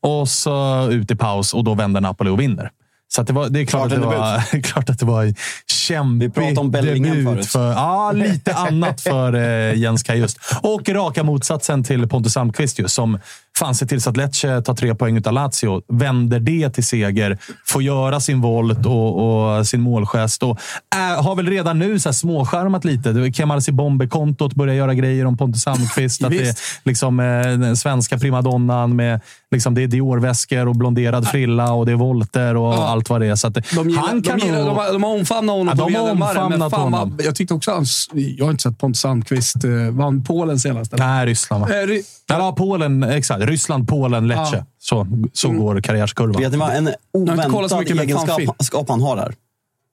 Och 0.03 0.29
så 0.29 0.89
ut 0.91 1.11
i 1.11 1.17
paus 1.17 1.55
och 1.55 1.65
då 1.65 1.75
vänder 1.75 2.01
Napoli 2.01 2.31
och 2.31 2.41
vinner. 2.41 2.71
Så 3.15 3.23
det, 3.23 3.33
var, 3.33 3.49
det 3.49 3.61
är 3.61 3.65
klart, 3.65 3.89
Klart 3.89 3.93
att 3.93 4.11
det 4.11 4.17
var, 4.17 4.63
klart 4.63 4.91
att 4.91 4.99
det 4.99 5.07
var 5.07 5.35
kämpig 5.67 6.29
Vi 6.29 6.31
pratade 6.31 6.61
om 6.61 6.71
Bellingham 6.71 7.25
förut. 7.25 7.47
För, 7.47 7.73
ja, 7.73 8.13
lite 8.13 8.55
annat 8.55 9.01
för 9.01 9.35
eh, 9.35 9.79
Jens 9.79 10.03
Kajust. 10.03 10.39
Och 10.63 10.89
raka 10.89 11.23
motsatsen 11.23 11.85
till 11.85 12.09
Pontus 12.09 12.37
Almqvist 12.37 12.91
som 12.91 13.19
fan 13.59 13.75
ser 13.75 13.87
till 13.87 14.01
så 14.01 14.11
att 14.11 14.17
Lecce 14.17 14.63
tar 14.63 14.75
tre 14.75 14.95
poäng 14.95 15.17
utav 15.17 15.33
Lazio. 15.33 15.83
Vänder 15.89 16.41
det 16.41 16.71
till 16.71 16.85
seger, 16.87 17.39
får 17.67 17.83
göra 17.83 18.21
sin 18.21 18.41
volt 18.41 18.87
och, 18.87 19.57
och 19.59 19.67
sin 19.67 19.81
målgest. 19.81 20.43
Och, 20.43 20.59
äh, 20.95 21.25
har 21.25 21.37
väl 21.37 21.47
redan 21.47 21.79
nu 21.79 21.99
så 21.99 22.09
här 22.09 22.15
småskärmat 22.15 22.85
lite. 22.85 23.33
Kemal 23.33 23.61
Bombe-kontot 23.73 24.55
börjar 24.55 24.75
göra 24.75 24.95
grejer 24.95 25.25
om 25.27 25.37
Pontus 25.37 25.67
Almqvist. 25.67 26.25
att 26.25 26.31
det 26.31 26.49
är 26.49 26.55
liksom, 26.85 27.21
eh, 27.21 27.27
den 27.43 27.77
svenska 27.77 28.19
primadonnan 28.19 28.97
med 28.97 29.21
liksom, 29.51 29.75
det 29.75 29.83
är 29.83 29.87
Dior-väskor 29.87 30.69
och 30.69 30.77
blonderad 30.77 31.29
frilla 31.29 31.73
och 31.73 31.87
det 31.87 31.93
är 31.93 31.97
volter 31.97 32.57
och 32.57 32.75
Ja. 32.75 32.87
allt 32.89 33.11
vad 33.11 33.21
det 33.21 33.27
är. 33.27 33.37
Så 33.37 33.47
att, 33.49 33.55
De, 33.55 33.89
gillar, 33.91 34.03
han 34.03 34.23
kan 34.23 34.39
de, 34.39 34.45
gillar, 34.47 34.59
nog- 34.59 34.67
de, 34.67 34.77
har, 34.77 34.93
de 34.93 35.03
har 35.03 35.11
omfamnat 35.15 35.57
honom 35.57 35.75
Ja, 35.79 35.85
de 35.87 35.95
har 35.95 36.11
omfamnat 36.11 36.71
fan 36.73 36.93
vad- 36.93 37.01
honom. 37.01 37.19
Jag 37.25 37.35
tyckte 37.35 37.55
också 37.55 37.71
han... 37.71 37.85
Jag 38.13 38.45
har 38.45 38.51
inte 38.51 38.63
sett 38.63 38.79
Pontus 38.79 39.05
Almqvist. 39.05 39.65
eh, 39.65 39.71
Vann 39.91 40.25
Polen 40.25 40.59
senast? 40.59 40.93
eller? 40.93 41.07
Nej, 41.07 41.27
Ryssland 41.27 41.65
va? 41.65 41.69
Eh, 41.71 41.87
Ry- 41.87 42.03
Ja, 42.27 42.55
Polen. 42.59 43.03
Exakt. 43.03 43.42
Ryssland, 43.47 43.89
Polen, 43.89 44.29
Lecce. 44.29 44.65
Ja. 44.91 45.01
Mm. 45.01 45.31
Så, 45.33 45.49
så 45.49 45.49
går 45.49 45.81
karriärskurvan. 45.81 46.43
Vet 46.43 46.53
ni 46.53 46.59
vad 46.59 46.71
en 46.77 46.91
oväntad 47.13 47.79
mycket 47.81 48.01
egenskap 48.01 48.89
han 48.89 49.01
har 49.01 49.17
här? 49.17 49.35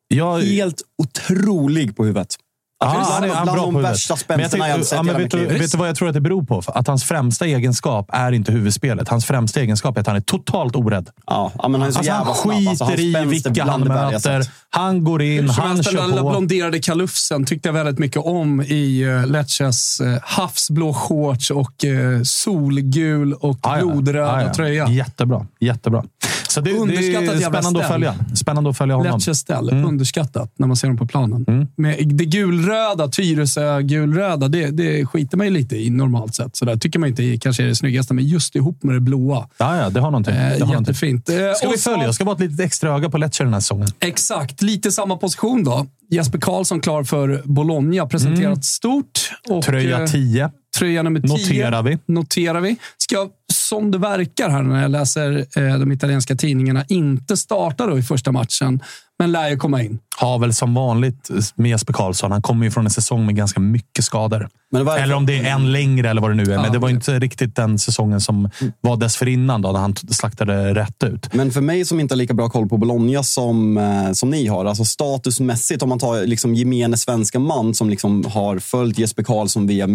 Jag, 0.07 0.39
Helt 0.39 0.81
otrolig 0.97 1.95
på 1.95 2.05
huvudet. 2.05 2.35
Ja, 2.82 2.88
Alltså, 2.88 3.13
han 3.13 3.23
är, 3.23 3.27
han 3.27 3.38
är 3.38 3.43
bland 3.43 3.57
bra 3.57 3.65
de 3.65 3.73
på 3.73 3.80
värsta 3.80 4.11
jag 4.11 4.19
spänsterna 4.19 4.67
jag 4.67 4.73
har 4.73 4.77
tycker- 4.77 4.88
sett 4.88 4.97
ja, 4.97 5.03
men 5.03 5.17
vet, 5.17 5.32
du, 5.32 5.45
vet 5.47 5.71
du 5.71 5.77
vad 5.77 5.88
jag 5.89 5.95
tror 5.95 6.07
att 6.07 6.13
det 6.13 6.21
beror 6.21 6.43
på? 6.43 6.61
Att 6.67 6.88
hans 6.88 7.03
främsta 7.03 7.45
egenskap 7.45 8.09
är 8.13 8.32
inte 8.32 8.51
huvudspelet. 8.51 9.09
Hans 9.09 9.25
främsta 9.25 9.59
egenskap 9.59 9.97
är 9.97 10.01
att 10.01 10.07
han 10.07 10.15
är 10.15 10.21
totalt 10.21 10.75
orädd. 10.75 11.09
Ja, 11.27 11.51
men 11.69 11.82
han 11.82 11.89
är 11.89 11.91
så 11.91 11.97
Alltså, 11.99 12.11
han 12.11 12.19
jävla 12.19 12.34
snabb. 12.36 12.55
skiter 12.55 12.69
Alltså, 12.69 13.01
i 13.01 13.15
är 13.15 13.25
vilka 13.25 13.63
han 13.63 13.82
det 13.82 13.93
jag 13.95 14.11
möter. 14.11 14.43
Han 14.69 15.03
går 15.03 15.21
in, 15.21 15.49
han 15.49 15.67
helst, 15.69 15.84
den 15.91 15.93
kör 15.99 16.07
där 16.11 16.21
på. 16.21 16.30
blonderade 16.30 16.80
kalufsen 16.80 17.45
tyckte 17.45 17.69
jag 17.69 17.73
väldigt 17.73 17.99
mycket 17.99 18.21
om 18.25 18.61
i 18.61 19.05
uh, 19.05 19.27
Lecces 19.27 20.01
uh, 20.01 20.17
havsblå 20.21 20.93
shorts 20.93 21.51
och 21.51 21.86
eh, 21.86 22.21
solgul 22.23 23.34
och 23.34 23.59
ja. 23.63 23.77
blodröda 23.77 24.41
Ja, 24.41 24.41
ja. 24.47 24.53
tröja. 24.53 24.88
Jättebra. 24.89 25.45
Jättebra. 25.59 26.03
Så 26.47 26.61
det, 26.61 26.71
det 26.73 26.77
Underskattat 26.80 27.36
är 27.36 27.39
jävla 27.41 27.61
spännande 27.61 27.80
att 27.80 27.88
följa. 27.88 28.15
Spännande 28.36 28.69
att 28.69 28.77
följa 28.77 28.95
honom. 28.95 29.13
Lecces 29.13 29.38
ställ. 29.39 29.69
Mm. 29.69 29.86
Underskattat 29.86 30.51
när 30.57 30.67
man 30.67 30.75
ser 30.77 30.88
dem 30.88 30.97
på 30.97 31.05
planen. 31.07 31.67
Med 31.75 32.07
det 32.07 32.25
gulröda, 32.70 33.07
Tyresö-gulröda, 33.07 34.47
det, 34.47 34.67
det 34.72 35.05
skiter 35.05 35.38
man 35.38 35.47
ju 35.47 35.53
lite 35.53 35.76
i 35.76 35.89
normalt 35.89 36.36
sett. 36.36 36.55
Så 36.55 36.65
där 36.65 36.76
tycker 36.78 36.99
man 36.99 37.09
inte 37.09 37.38
kanske 37.38 37.63
är 37.63 37.67
det 37.67 37.76
snyggaste, 37.76 38.13
men 38.13 38.26
just 38.28 38.55
ihop 38.55 38.84
med 38.84 38.95
det 38.95 38.99
blåa. 38.99 39.47
Ja, 39.57 39.78
ja, 39.78 39.89
det 39.89 39.99
har 39.99 40.11
någonting. 40.11 40.36
Eh, 40.36 40.39
Det 40.39 40.45
har 40.53 40.59
någonting. 40.59 40.80
jättefint. 40.80 41.30
Eh, 41.30 41.36
Ska 41.55 41.70
vi 41.70 41.78
följa? 41.78 42.05
Jag 42.05 42.15
ska 42.15 42.24
vara 42.24 42.36
ett 42.36 42.41
litet 42.41 42.59
extra 42.59 42.95
öga 42.95 43.09
på 43.09 43.17
Lecce 43.17 43.43
den 43.43 43.53
här 43.53 43.59
säsongen. 43.59 43.88
Exakt, 43.99 44.61
lite 44.61 44.91
samma 44.91 45.17
position 45.17 45.63
då. 45.63 45.88
Jesper 46.11 46.39
Karlsson 46.39 46.80
klar 46.80 47.03
för 47.03 47.41
Bologna, 47.45 48.05
presenterat 48.05 48.65
stort. 48.65 49.32
Och, 49.49 49.49
Mm. 49.49 49.61
Tröja 49.61 49.99
eh, 50.03 50.05
10. 50.07 50.51
Tröja 50.78 51.03
nummer 51.03 51.20
10. 51.20 51.30
Noterar 51.30 51.84
vi. 51.84 51.97
Noterar 52.05 52.61
vi. 52.61 52.76
Ska, 52.97 53.28
som 53.70 53.91
det 53.91 53.97
verkar 53.97 54.49
här 54.49 54.61
när 54.63 54.82
jag 54.82 54.91
läser 54.91 55.38
eh, 55.55 55.80
de 55.80 55.91
italienska 55.91 56.36
tidningarna, 56.36 56.86
inte 56.88 57.38
starta 57.38 57.88
då 57.88 57.99
i 57.99 58.03
första 58.03 58.32
matchen, 58.32 58.80
men 59.20 59.32
lär 59.32 59.49
ju 59.49 59.57
komma 59.57 59.84
in. 59.84 59.99
Har 60.17 60.39
väl 60.39 60.53
som 60.53 60.74
vanligt 60.74 61.30
med 61.55 61.70
Jesper 61.72 61.93
Karlsson. 61.93 62.32
Han 62.32 62.41
kommer 62.41 62.65
ju 62.65 62.72
från 62.72 62.86
en 62.86 62.91
säsong 62.91 63.26
med 63.26 63.36
ganska 63.36 63.59
mycket 63.59 64.05
skador. 64.05 64.49
Eller 64.76 65.13
om 65.15 65.26
det 65.26 65.38
är 65.38 65.43
en 65.53 65.72
längre 65.72 66.09
eller 66.09 66.22
vad 66.22 66.32
det 66.32 66.36
nu 66.36 66.43
är. 66.43 66.51
Ja, 66.51 66.61
men 66.61 66.72
det 66.72 66.78
var 66.80 66.89
det- 66.89 66.95
inte 66.95 67.20
riktigt 67.20 67.55
den 67.55 67.80
säsongen 67.80 68.22
som 68.22 68.49
var 68.82 68.97
dessförinnan 68.97 69.61
då, 69.61 69.72
när 69.72 69.80
han 69.80 69.95
slaktade 69.95 70.74
rätt 70.74 71.03
ut. 71.03 71.34
Men 71.34 71.51
för 71.51 71.61
mig 71.61 71.86
som 71.86 71.99
inte 71.99 72.13
har 72.13 72.17
lika 72.17 72.34
bra 72.34 72.49
koll 72.49 72.70
på 72.70 72.78
Bologna 72.78 73.24
som, 73.24 73.78
eh, 73.78 74.11
som 74.11 74.30
ni 74.30 74.47
har, 74.47 74.65
alltså 74.65 74.86
statusmässigt, 74.86 75.84
om 75.84 75.89
man 75.89 75.99
tar 75.99 76.26
liksom 76.28 76.55
gemene 76.55 76.97
svenska 76.97 77.39
man 77.39 77.74
som 77.74 77.89
liksom 77.89 78.26
har 78.26 78.59
följt 78.59 78.99
Jesper 78.99 79.24
Karlsson 79.24 79.67
via, 79.67 79.88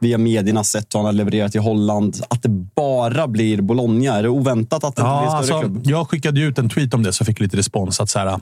via 0.00 0.18
medierna, 0.18 0.64
sett 0.64 0.94
hur 0.94 0.98
han 0.98 1.06
har 1.06 1.12
levererat 1.12 1.54
i 1.54 1.58
Holland, 1.58 2.16
att 2.30 2.42
det 2.42 2.48
bara 2.76 3.19
blir 3.28 3.60
Bologna. 3.62 4.14
Är 4.16 4.22
det 4.22 4.28
oväntat 4.28 4.84
att 4.84 4.96
det 4.96 5.02
inte 5.02 5.02
blir 5.02 5.10
Ja, 5.30 5.38
en 5.38 5.44
större 5.44 5.56
alltså, 5.56 5.70
klubb? 5.70 5.82
jag 5.86 6.08
skickade 6.10 6.40
ut 6.40 6.58
en 6.58 6.68
tweet 6.68 6.94
om 6.94 7.02
det 7.02 7.12
så 7.12 7.24
fick 7.24 7.40
lite 7.40 7.56
respons. 7.56 8.00
Att 8.00 8.10
så 8.10 8.18
här, 8.18 8.40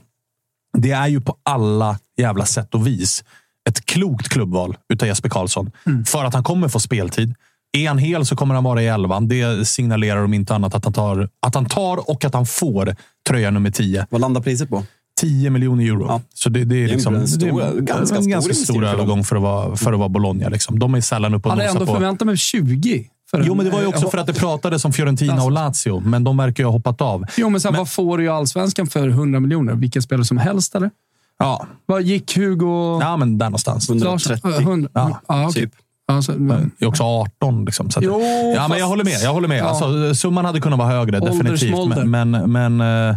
det 0.78 0.90
är 0.90 1.06
ju 1.08 1.20
på 1.20 1.36
alla 1.42 1.98
jävla 2.18 2.46
sätt 2.46 2.74
och 2.74 2.86
vis 2.86 3.24
ett 3.68 3.86
klokt 3.86 4.28
klubbval 4.28 4.76
utav 4.92 5.08
Jesper 5.08 5.28
Karlsson. 5.28 5.70
För 6.06 6.24
att 6.24 6.34
han 6.34 6.44
kommer 6.44 6.68
få 6.68 6.80
speltid. 6.80 7.34
Är 7.72 7.88
han 7.88 7.98
hel 7.98 8.26
så 8.26 8.36
kommer 8.36 8.54
han 8.54 8.64
vara 8.64 8.82
i 8.82 8.86
elvan. 8.86 9.28
Det 9.28 9.68
signalerar 9.68 10.24
om 10.24 10.34
inte 10.34 10.54
annat 10.54 10.74
att 10.74 10.84
han 10.84 10.92
tar, 10.92 11.28
att 11.46 11.54
han 11.54 11.66
tar 11.66 12.10
och 12.10 12.24
att 12.24 12.34
han 12.34 12.46
får 12.46 12.96
tröja 13.28 13.50
nummer 13.50 13.70
10. 13.70 14.06
Vad 14.10 14.20
landar 14.20 14.40
priset 14.40 14.68
på? 14.70 14.84
10 15.20 15.50
miljoner 15.50 15.84
euro. 15.84 16.06
Ja. 16.08 16.20
Så 16.34 16.48
det, 16.48 16.64
det 16.64 16.76
är, 16.76 16.84
en 16.84 16.90
liksom, 16.90 17.26
stor- 17.26 17.60
det 17.60 17.66
är 17.66 17.80
ganska 17.80 18.16
en 18.16 18.22
stor 18.22 18.30
ganska 18.30 18.54
stor 18.54 18.74
dem. 18.82 18.84
övergång 18.90 19.24
för 19.24 19.36
att 19.36 19.42
vara, 19.42 19.76
för 19.76 19.92
att 19.92 19.98
vara 19.98 20.08
Bologna. 20.08 20.48
Liksom. 20.48 20.78
De 20.78 20.94
är 20.94 21.00
sällan 21.00 21.34
uppe 21.34 21.48
och 21.48 21.52
Hade 21.54 21.64
nosar 21.64 21.80
ändå 21.80 21.86
på... 21.86 21.94
förväntat 21.98 22.26
mig 22.26 22.36
20. 22.36 23.08
För 23.30 23.42
Jo, 23.46 23.52
en- 23.52 23.56
men 23.56 23.66
det 23.66 23.72
var 23.72 23.80
ju 23.80 23.86
också 23.86 24.04
eh, 24.04 24.10
för 24.10 24.18
att 24.18 24.26
det 24.26 24.34
pratades 24.34 24.84
om 24.84 24.92
Fiorentina 24.92 25.42
och 25.44 25.52
Lazio, 25.52 26.00
men 26.00 26.24
de 26.24 26.36
verkar 26.36 26.62
ju 26.62 26.66
ha 26.66 26.72
hoppat 26.72 27.00
av. 27.00 27.24
Jo, 27.36 27.48
men 27.50 27.60
sen 27.60 27.74
vad 27.74 27.90
får 27.90 28.18
du 28.18 28.28
Allsvenskan 28.28 28.86
för 28.86 29.08
100 29.08 29.40
miljoner? 29.40 29.72
Vilka 29.74 30.02
spelare 30.02 30.24
som 30.24 30.38
helst, 30.38 30.74
eller? 30.74 30.90
Ja, 31.38 31.66
Vad 31.86 32.02
gick 32.02 32.36
Hugo... 32.36 33.00
ja 33.00 33.16
men 33.16 33.38
där 33.38 33.46
någonstans. 33.46 33.88
130. 33.88 34.30
Larsson? 34.44 34.52
Eh, 34.52 34.60
100? 34.68 34.90
Ja, 34.92 35.20
ja 35.28 35.48
okej. 35.48 35.62
typ. 35.62 35.72
Alltså, 36.12 36.32
men, 36.32 36.70
Det 36.78 36.84
är 36.84 36.88
också 36.88 37.02
18. 37.02 37.64
Liksom, 37.64 37.90
så 37.90 37.98
att, 37.98 38.04
Jo, 38.04 38.20
ja, 38.20 38.54
fast- 38.56 38.68
men 38.70 38.78
jag 38.78 38.86
håller 38.86 39.04
med. 39.04 39.20
Jag 39.22 39.32
håller 39.32 39.48
med. 39.48 39.58
Ja. 39.58 39.64
Alltså, 39.64 40.14
summan 40.14 40.44
hade 40.44 40.60
kunnat 40.60 40.78
vara 40.78 40.88
högre, 40.88 41.20
definitivt. 41.20 41.88
Men, 41.88 42.30
men, 42.30 42.52
men 42.52 42.80
eh, 43.10 43.16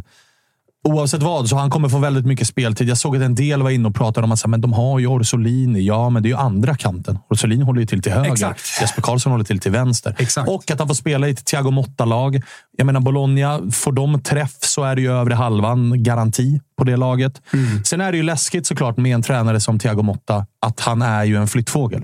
oavsett 0.84 1.24
vad, 1.24 1.50
så 1.50 1.56
han 1.56 1.70
kommer 1.70 1.90
få 1.90 1.98
väldigt 1.98 2.26
mycket 2.26 2.48
speltid. 2.48 2.90
Jag 2.90 2.98
såg 2.98 3.16
att 3.16 3.22
en 3.22 3.36
del 3.36 3.62
var 3.62 3.70
inne 3.70 3.88
och 3.88 3.96
pratade 3.96 4.26
om 4.26 4.32
att 4.32 4.48
men 4.48 4.62
de 4.62 4.74
har 4.74 5.00
ju 5.00 5.08
Orsolini. 5.08 5.82
Ja, 5.82 6.10
men 6.10 6.24
det 6.24 6.28
är 6.28 6.32
ju 6.32 6.38
andra 6.38 6.76
kanten. 6.76 7.20
Orsolini 7.30 7.64
håller 7.64 7.80
ju 7.80 7.88
till 7.88 8.02
till 8.02 8.12
höger. 8.12 8.32
Exakt. 8.32 8.62
Jesper 8.82 9.02
Karlsson 9.02 9.32
håller 9.32 9.46
till 9.46 9.60
till 9.60 9.72
vänster. 9.72 10.16
Exakt. 10.20 10.50
Och 10.50 10.72
att 10.72 10.80
han 10.80 10.88
får 10.88 10.96
spela 10.96 11.28
i 11.28 11.32
ett 11.32 11.46
Thiago 11.46 11.72
Motta-lag. 11.72 12.42
Jag 12.78 12.86
menar, 12.86 13.00
Bologna, 13.00 13.60
får 13.72 13.92
de 13.92 14.22
träff 14.22 14.58
så 14.60 14.84
är 14.84 14.96
det 14.96 15.02
ju 15.02 15.12
övre 15.12 15.34
halvan 15.34 16.04
garanti 16.04 16.62
på 16.78 16.84
det 16.84 16.98
laget. 16.98 17.42
Mm. 17.54 17.84
Sen 17.84 18.02
är 18.02 18.12
det 18.12 18.18
ju 18.18 18.24
läskigt 18.24 18.68
såklart 18.68 18.98
med 18.98 19.14
en 19.14 19.22
tränare 19.22 19.60
som 19.60 19.80
Thiago 19.80 20.02
Motta, 20.02 20.46
att 20.62 20.80
han 20.80 21.02
är 21.02 21.24
ju 21.24 21.36
en 21.36 21.48
flyttfågel. 21.48 22.04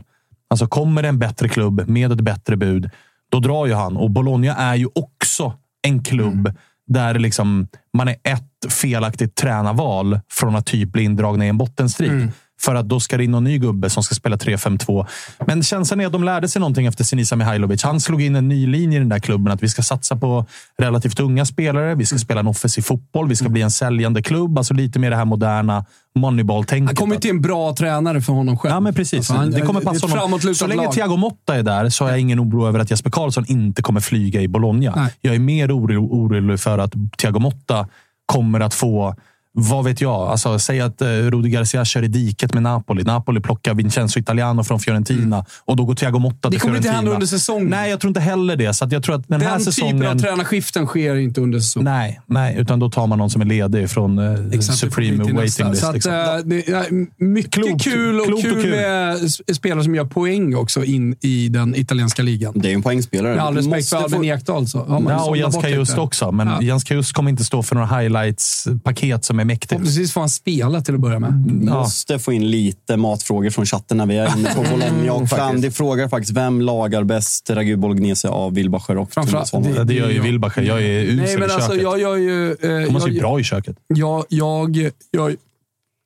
Alltså 0.49 0.67
kommer 0.67 1.01
det 1.01 1.07
en 1.07 1.19
bättre 1.19 1.49
klubb 1.49 1.87
med 1.87 2.11
ett 2.11 2.21
bättre 2.21 2.57
bud, 2.57 2.89
då 3.31 3.39
drar 3.39 3.65
ju 3.65 3.73
han. 3.73 3.97
Och 3.97 4.11
Bologna 4.11 4.55
är 4.55 4.75
ju 4.75 4.87
också 4.95 5.53
en 5.81 6.03
klubb 6.03 6.53
där 6.87 7.19
liksom, 7.19 7.67
man 7.93 8.07
är 8.07 8.15
ett 8.23 8.73
felaktigt 8.73 9.35
tränarval 9.35 10.19
från 10.31 10.55
att 10.55 10.65
typ 10.65 10.91
bli 10.91 11.03
indragna 11.03 11.45
i 11.45 11.49
en 11.49 11.57
bottenstrid. 11.57 12.11
Mm. 12.11 12.31
För 12.61 12.75
att 12.75 12.89
då 12.89 12.99
ska 12.99 13.17
det 13.17 13.23
in 13.23 13.31
någon 13.31 13.43
ny 13.43 13.57
gubbe 13.57 13.89
som 13.89 14.03
ska 14.03 14.15
spela 14.15 14.35
3-5-2. 14.35 15.05
Men 15.47 15.63
känslan 15.63 16.01
är 16.01 16.05
att 16.05 16.11
de 16.11 16.23
lärde 16.23 16.47
sig 16.49 16.59
någonting 16.59 16.85
efter 16.85 17.03
Sinisa 17.03 17.35
Mihailovic. 17.35 17.83
Han 17.83 17.99
slog 18.01 18.21
in 18.21 18.35
en 18.35 18.47
ny 18.47 18.67
linje 18.67 18.95
i 18.97 18.99
den 18.99 19.09
där 19.09 19.19
klubben. 19.19 19.53
Att 19.53 19.63
vi 19.63 19.69
ska 19.69 19.81
satsa 19.81 20.15
på 20.15 20.45
relativt 20.77 21.19
unga 21.19 21.45
spelare. 21.45 21.95
Vi 21.95 22.05
ska 22.05 22.17
spela 22.17 22.39
en 22.39 22.47
offensiv 22.47 22.81
fotboll. 22.81 23.27
Vi 23.29 23.35
ska 23.35 23.49
bli 23.49 23.61
en 23.61 23.71
säljande 23.71 24.21
klubb. 24.21 24.57
Alltså 24.57 24.73
lite 24.73 24.99
mer 24.99 25.09
det 25.09 25.15
här 25.15 25.25
moderna 25.25 25.85
moneyball-tänket. 26.15 26.87
han 26.87 26.95
kommer 26.95 27.15
till 27.15 27.29
en 27.29 27.41
bra 27.41 27.75
tränare 27.75 28.21
för 28.21 28.33
honom 28.33 28.57
själv. 28.57 28.73
Ja, 28.73 28.79
men 28.79 28.93
precis. 28.93 29.17
Alltså, 29.19 29.33
han- 29.33 29.51
det 29.51 29.61
kommer 29.61 29.81
passa 29.81 30.07
honom. 30.07 30.39
Så 30.55 30.67
länge 30.67 30.83
lag. 30.83 30.93
Thiago 30.93 31.17
Motta 31.17 31.55
är 31.55 31.63
där 31.63 31.89
så 31.89 32.03
har 32.03 32.11
jag 32.11 32.19
ingen 32.19 32.39
oro 32.39 32.67
över 32.67 32.79
att 32.79 32.91
Jesper 32.91 33.09
Karlsson 33.09 33.45
inte 33.47 33.81
kommer 33.81 33.99
flyga 33.99 34.41
i 34.41 34.47
Bologna. 34.47 34.93
Nej. 34.95 35.13
Jag 35.21 35.35
är 35.35 35.39
mer 35.39 35.67
oro- 35.77 36.07
orolig 36.11 36.59
för 36.59 36.77
att 36.77 36.93
Thiago 37.17 37.39
Motta 37.39 37.87
kommer 38.25 38.59
att 38.59 38.73
få 38.73 39.15
vad 39.59 39.85
vet 39.85 40.01
jag? 40.01 40.11
Alltså, 40.27 40.59
säg 40.59 40.81
att 40.81 41.01
eh, 41.01 41.07
Rudi 41.07 41.49
Garcia 41.49 41.85
kör 41.85 42.03
i 42.03 42.07
diket 42.07 42.53
med 42.53 42.63
Napoli. 42.63 43.03
Napoli 43.03 43.41
plockar 43.41 43.73
Vincenzo 43.73 44.19
Italiano 44.19 44.63
från 44.63 44.79
Fiorentina 44.79 45.45
och 45.65 45.75
då 45.75 45.85
går 45.85 45.95
Thiago 45.95 46.19
Motta 46.19 46.49
till 46.49 46.59
kommer 46.59 46.75
inte 46.75 46.83
Fiorentina. 46.83 46.95
hända 46.97 47.11
under 47.13 47.27
säsongen. 47.27 47.67
Nej, 47.69 47.89
jag 47.89 47.99
tror 47.99 48.09
inte 48.09 48.19
heller 48.19 48.55
det. 48.55 48.73
Så 48.73 48.85
att 48.85 48.91
jag 48.91 49.03
tror 49.03 49.15
att 49.15 49.27
den, 49.27 49.41
här 49.41 49.51
Den 49.51 49.59
säsongen... 49.61 49.97
typen 49.97 50.11
av 50.11 50.19
tränarskiften 50.19 50.85
sker 50.85 51.15
inte 51.15 51.41
under 51.41 51.59
säsongen. 51.59 51.85
Nej, 51.93 52.21
nej, 52.25 52.55
utan 52.59 52.79
då 52.79 52.89
tar 52.89 53.07
man 53.07 53.17
någon 53.17 53.29
som 53.29 53.41
är 53.41 53.45
ledig 53.45 53.89
från 53.89 54.19
eh, 54.19 54.31
Exakt, 54.33 54.51
det 54.51 54.61
Supreme 54.87 55.17
Waiting 55.17 55.35
nästa. 55.35 55.69
List. 55.69 55.81
Så 55.81 55.87
att, 55.87 55.93
liksom. 55.93 56.11
det 56.45 56.69
är 56.69 57.23
mycket 57.23 57.53
Klokt. 57.53 57.83
kul 57.83 58.19
och 58.19 58.25
Klokt 58.27 58.45
och 58.45 58.51
kul, 58.51 58.61
kul. 58.61 58.71
med 58.71 59.17
spelare 59.55 59.83
som 59.83 59.95
gör 59.95 60.05
poäng 60.05 60.55
också 60.55 60.83
in 60.83 61.15
i 61.21 61.49
den 61.49 61.75
italienska 61.75 62.23
ligan. 62.23 62.53
Det 62.55 62.67
är 62.67 62.69
ju 62.69 62.75
en 62.75 62.81
poängspelare. 62.83 63.35
Med 63.35 63.43
all 63.43 63.55
respekt 63.55 63.89
för 63.89 63.97
Albin 63.97 64.19
få- 64.19 64.25
Ekdal 64.25 64.67
så 64.67 64.85
Ja, 65.09 65.23
och 65.29 65.37
Jens 65.37 65.57
Kajust 65.61 65.97
också. 65.97 66.31
Men 66.31 66.47
Ja. 66.47 66.61
Jens 66.61 66.83
Kajust 66.83 67.13
kommer 67.13 67.29
inte 67.29 67.43
stå 67.43 67.63
för 67.63 67.75
några 67.75 67.87
highlights-paket 67.87 69.25
som 69.25 69.39
är 69.39 69.46
mäktigt. 69.47 69.69
Förhoppningsvis 69.69 70.13
får 70.13 70.21
han 70.21 70.29
spela 70.29 70.81
till 70.81 70.95
att 70.95 70.99
börja 70.99 71.19
med. 71.19 71.33
Ja. 71.65 71.79
Måste 71.79 72.19
få 72.19 72.33
in 72.33 72.51
lite 72.51 72.97
matfrågor 72.97 73.49
från 73.49 73.65
chatten 73.65 73.97
när 73.97 74.05
vi 74.05 74.17
är 74.17 74.37
inne 74.37 74.53
på 74.55 74.61
Bologna. 74.61 75.13
Och 75.13 75.29
Fandi 75.29 75.71
frågar 75.71 76.07
faktiskt, 76.07 76.33
vem 76.33 76.61
lagar 76.61 77.03
bäst 77.03 77.49
ragu 77.49 77.75
bolognese 77.75 78.29
av 78.29 78.53
Wilbacher 78.53 78.97
och 78.97 79.13
Framförallt-? 79.13 79.49
Ja, 79.75 79.83
det 79.83 79.93
gör 79.93 80.09
ju 80.09 80.21
Wilbacher. 80.21 80.61
Jag 80.61 80.81
är 80.81 81.01
usel 81.03 81.15
Nej, 81.15 81.37
men 81.37 81.49
i 81.49 81.53
alltså 81.53 81.69
köket. 81.69 81.83
jag 81.83 81.99
gör 81.99 82.15
ju... 82.15 82.51
Eh, 82.51 82.85
Thomas 82.85 83.03
är 83.03 83.07
jag, 83.07 83.13
ju 83.13 83.19
bra 83.19 83.39
i 83.39 83.43
köket. 83.43 83.77
jag, 83.87 84.25
jag 84.29 84.75
gör 85.13 85.35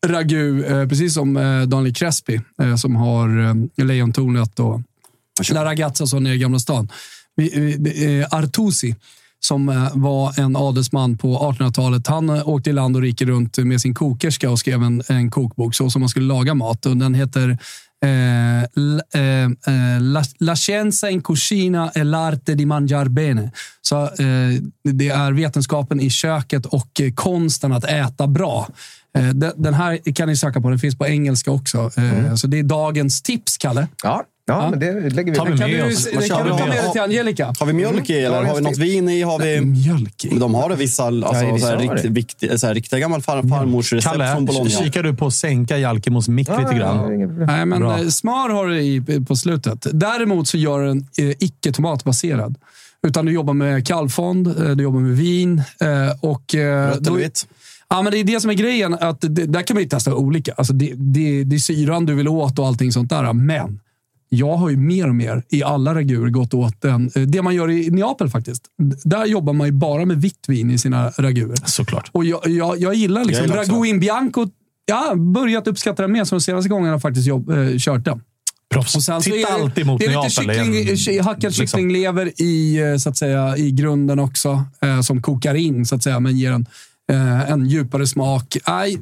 ragu, 0.08 0.66
eh, 0.66 0.88
precis 0.88 1.14
som 1.14 1.38
eh, 1.38 1.62
Daniel 1.62 1.94
Crespi, 1.96 2.42
eh, 2.62 2.76
som 2.76 2.96
har 2.96 3.50
eh, 3.78 3.86
Lejontornet 3.86 4.60
och 4.60 4.82
La 5.52 5.66
Ragazza 5.66 6.08
så 6.08 6.20
nere 6.20 6.34
i 6.34 6.38
Gamla 6.38 6.60
stan. 6.60 6.90
Vi, 7.36 7.78
vi, 7.80 8.20
eh, 8.20 8.28
Artusi, 8.32 8.96
som 9.44 9.70
eh, 9.70 9.88
var 9.94 10.40
en 10.40 10.56
adelsman 10.56 11.18
på 11.18 11.38
1800-talet. 11.38 12.08
Han 12.08 12.30
eh, 12.30 12.48
åkte 12.50 12.70
i 12.70 12.74
land 12.74 12.96
och 12.96 13.02
rike 13.02 13.26
runt 13.26 13.58
med 13.58 13.82
sin 13.82 13.94
kokerska 13.94 14.50
och 14.50 14.60
skrev 14.60 14.84
en, 14.84 15.04
en 15.08 15.32
kokbok 15.32 15.76
så 15.76 15.90
som 15.90 16.00
man 16.00 16.10
skulle 16.10 16.26
laga 16.28 16.54
mat. 16.54 16.86
Och 16.86 16.98
den 16.98 17.14
heter 17.14 17.58
eh, 18.06 18.64
eh, 18.64 19.44
eh, 19.44 20.02
la, 20.02 20.24
la 20.40 20.56
scienza 20.56 21.10
in 21.10 21.22
cucina 21.22 21.92
e 21.96 22.04
l'arte 22.04 22.56
di 22.56 22.66
mangiar 22.66 23.06
bene. 23.06 23.52
Så, 23.82 24.04
eh, 24.04 24.62
det 24.84 25.10
är 25.10 25.32
vetenskapen 25.32 26.00
i 26.00 26.10
köket 26.10 26.66
och 26.66 27.02
konsten 27.16 27.72
att 27.74 27.84
äta 27.86 28.28
bra. 28.28 28.68
Den, 29.56 29.74
här 29.74 30.14
kan 30.14 30.28
ni 30.28 30.36
söka 30.36 30.62
på. 30.62 30.70
Den 30.70 30.80
finns 30.80 30.98
på 30.98 31.08
engelska 31.08 31.52
också. 31.52 31.92
Eh, 31.98 32.36
Så 32.36 32.48
det 32.48 32.60
är 32.60 32.64
dagens 32.64 33.22
tips, 33.22 33.58
Kalle. 33.58 33.88
Ja, 34.04 34.24
ja, 34.46 34.70
men 34.70 34.80
det 34.80 35.10
lägger 35.10 35.32
vi 35.32 35.38
Tar 35.38 35.46
vi 35.46 35.58
Kan 35.58 35.72
med 35.72 35.80
du, 35.80 35.94
oss. 35.94 36.08
kan 36.08 36.22
du 36.22 36.28
ta 36.28 36.58
med? 36.58 36.68
med 36.70 36.84
det 36.84 36.92
till 36.92 37.02
Angelica? 37.02 37.54
Har 37.60 37.66
vi 37.66 37.74
mjölk 37.74 38.10
i 38.10 38.20
eller 38.20 38.44
har 38.44 38.56
vi 38.56 38.62
något 38.62 38.78
vin 38.78 39.10
i? 39.10 39.22
Har 39.22 39.40
vi... 39.40 39.62
Mjölk 39.62 40.26
i? 40.26 40.40
De 40.40 40.56
har 40.56 40.70
det 40.70 40.76
vissa 40.76 41.04
alltså, 41.04 41.30
så 41.30 41.68
här, 41.68 41.78
rikt, 42.14 42.60
så 42.60 42.68
här, 42.68 42.74
riktiga 42.74 43.00
gammal 43.00 43.22
far, 43.22 43.44
farmors 43.50 43.94
recept 43.94 44.14
från 44.16 44.26
Kalle, 44.28 44.42
Bologna. 44.42 44.70
kikar 44.70 45.04
du 45.04 45.14
på 45.16 45.28
att 45.28 45.34
sänka 45.34 45.78
Jalkemos 45.78 46.28
mick 46.28 46.50
lite 46.60 46.74
grann? 46.74 47.28
Nej, 47.46 47.66
men 47.66 47.80
Bra. 47.80 48.00
eh, 48.00 48.08
smör 48.08 48.50
har 48.50 48.68
du 48.68 48.80
i 48.82 49.02
på 49.28 49.36
slutet. 49.36 49.88
Däremot 49.92 50.48
så 50.48 50.58
gör 50.58 50.82
den 50.82 51.08
eh, 51.18 51.30
icke 51.40 51.72
tomatbaserad. 51.72 52.56
Utan 53.08 53.26
du 53.26 53.32
jobbar 53.32 53.54
med 53.54 53.88
kallfond, 53.88 54.48
eh, 54.48 54.54
du 54.70 54.84
jobbar 54.84 55.00
med 55.00 55.18
vin 55.18 55.64
och... 56.22 56.54
Rött 56.56 57.08
eller 57.08 57.18
vitt? 57.18 57.48
Ja, 57.90 58.02
men 58.02 58.12
det 58.12 58.18
är 58.20 58.24
det 58.24 58.40
som 58.42 58.50
är 58.50 58.54
grejen. 58.54 58.94
Att 58.94 59.18
det, 59.22 59.46
där 59.46 59.62
kan 59.62 59.76
man 59.76 59.84
ju 59.84 59.90
testa 59.90 60.16
olika. 60.16 60.54
Alltså 60.58 60.74
det, 60.74 60.94
det, 60.96 61.44
det 61.44 61.56
är 61.56 61.60
syran 61.60 62.06
du 62.06 62.14
vill 62.16 62.28
åt 62.28 62.60
och 62.60 62.68
allting 62.68 62.92
sånt 62.92 63.10
där. 63.10 63.34
Men 63.34 63.80
jag 64.34 64.58
har 64.58 64.70
ju 64.70 64.78
mer 64.78 65.08
och 65.10 65.16
mer 65.16 65.44
i 65.50 65.64
alla 65.64 65.96
raguer 65.96 66.30
gått 66.30 66.54
åt 66.54 66.82
den. 66.82 67.12
eh, 67.16 67.22
Det 67.22 67.42
man 67.42 67.56
gör 67.56 67.70
i 67.70 67.90
Neapel 67.90 68.30
faktiskt. 68.30 68.64
Där 69.04 69.26
jobbar 69.26 69.54
man 69.54 69.68
ju 69.68 69.72
bara 69.74 70.06
med 70.06 70.22
vitt 70.22 70.46
vin 70.48 70.72
i 70.72 70.78
sina 70.78 71.10
raguer. 71.10 71.56
Såklart. 71.66 72.10
Och 72.12 72.26
jag, 72.26 72.48
jag, 72.48 72.80
jag 72.80 72.94
gillar 72.96 73.26
liksom 73.26 73.46
Jag. 73.46 73.58
Ragu 73.58 73.86
in 73.86 74.00
Bianco. 74.00 74.48
Jag 74.86 74.96
har 74.96 75.16
börjat 75.16 75.68
uppskatta 75.68 76.02
den 76.02 76.12
mer, 76.12 76.24
så 76.24 76.36
de 76.36 76.42
senaste 76.42 76.70
gångerna 76.70 77.00
faktiskt 77.00 77.28
jobb, 77.28 77.50
eh, 77.50 77.78
kört 77.78 78.06
den. 78.06 78.22
Proffs. 78.74 78.96
Och 78.96 79.04
sen 79.04 79.22
så 79.22 79.30
Titta 79.32 79.50
är 79.50 79.54
alltid 79.64 79.86
mot 79.86 80.00
det 80.00 80.06
är 80.06 80.10
Neapel. 80.10 80.30
lite 80.30 80.54
Det 80.54 80.60
är 80.60 80.64
en- 80.64 80.98
kyckling, 80.98 81.16
ky- 81.16 81.22
hackad 81.22 81.44
liksom. 81.44 81.68
kycklinglever 81.68 82.42
i, 82.42 82.78
eh, 82.92 82.98
så 82.98 83.10
att 83.10 83.18
säga, 83.18 83.58
i 83.58 83.72
grunden 83.72 84.20
också, 84.20 84.64
eh, 84.82 85.02
som 85.02 85.22
kokar 85.22 85.56
in, 85.56 85.86
så 85.86 85.96
att 85.96 86.04
säga, 86.04 86.20
men 86.20 86.38
ger 86.38 86.52
en, 86.52 86.66
eh, 87.12 87.52
en 87.52 87.66
djupare 87.66 88.08
smak. 88.08 88.58
Aj, 88.64 88.98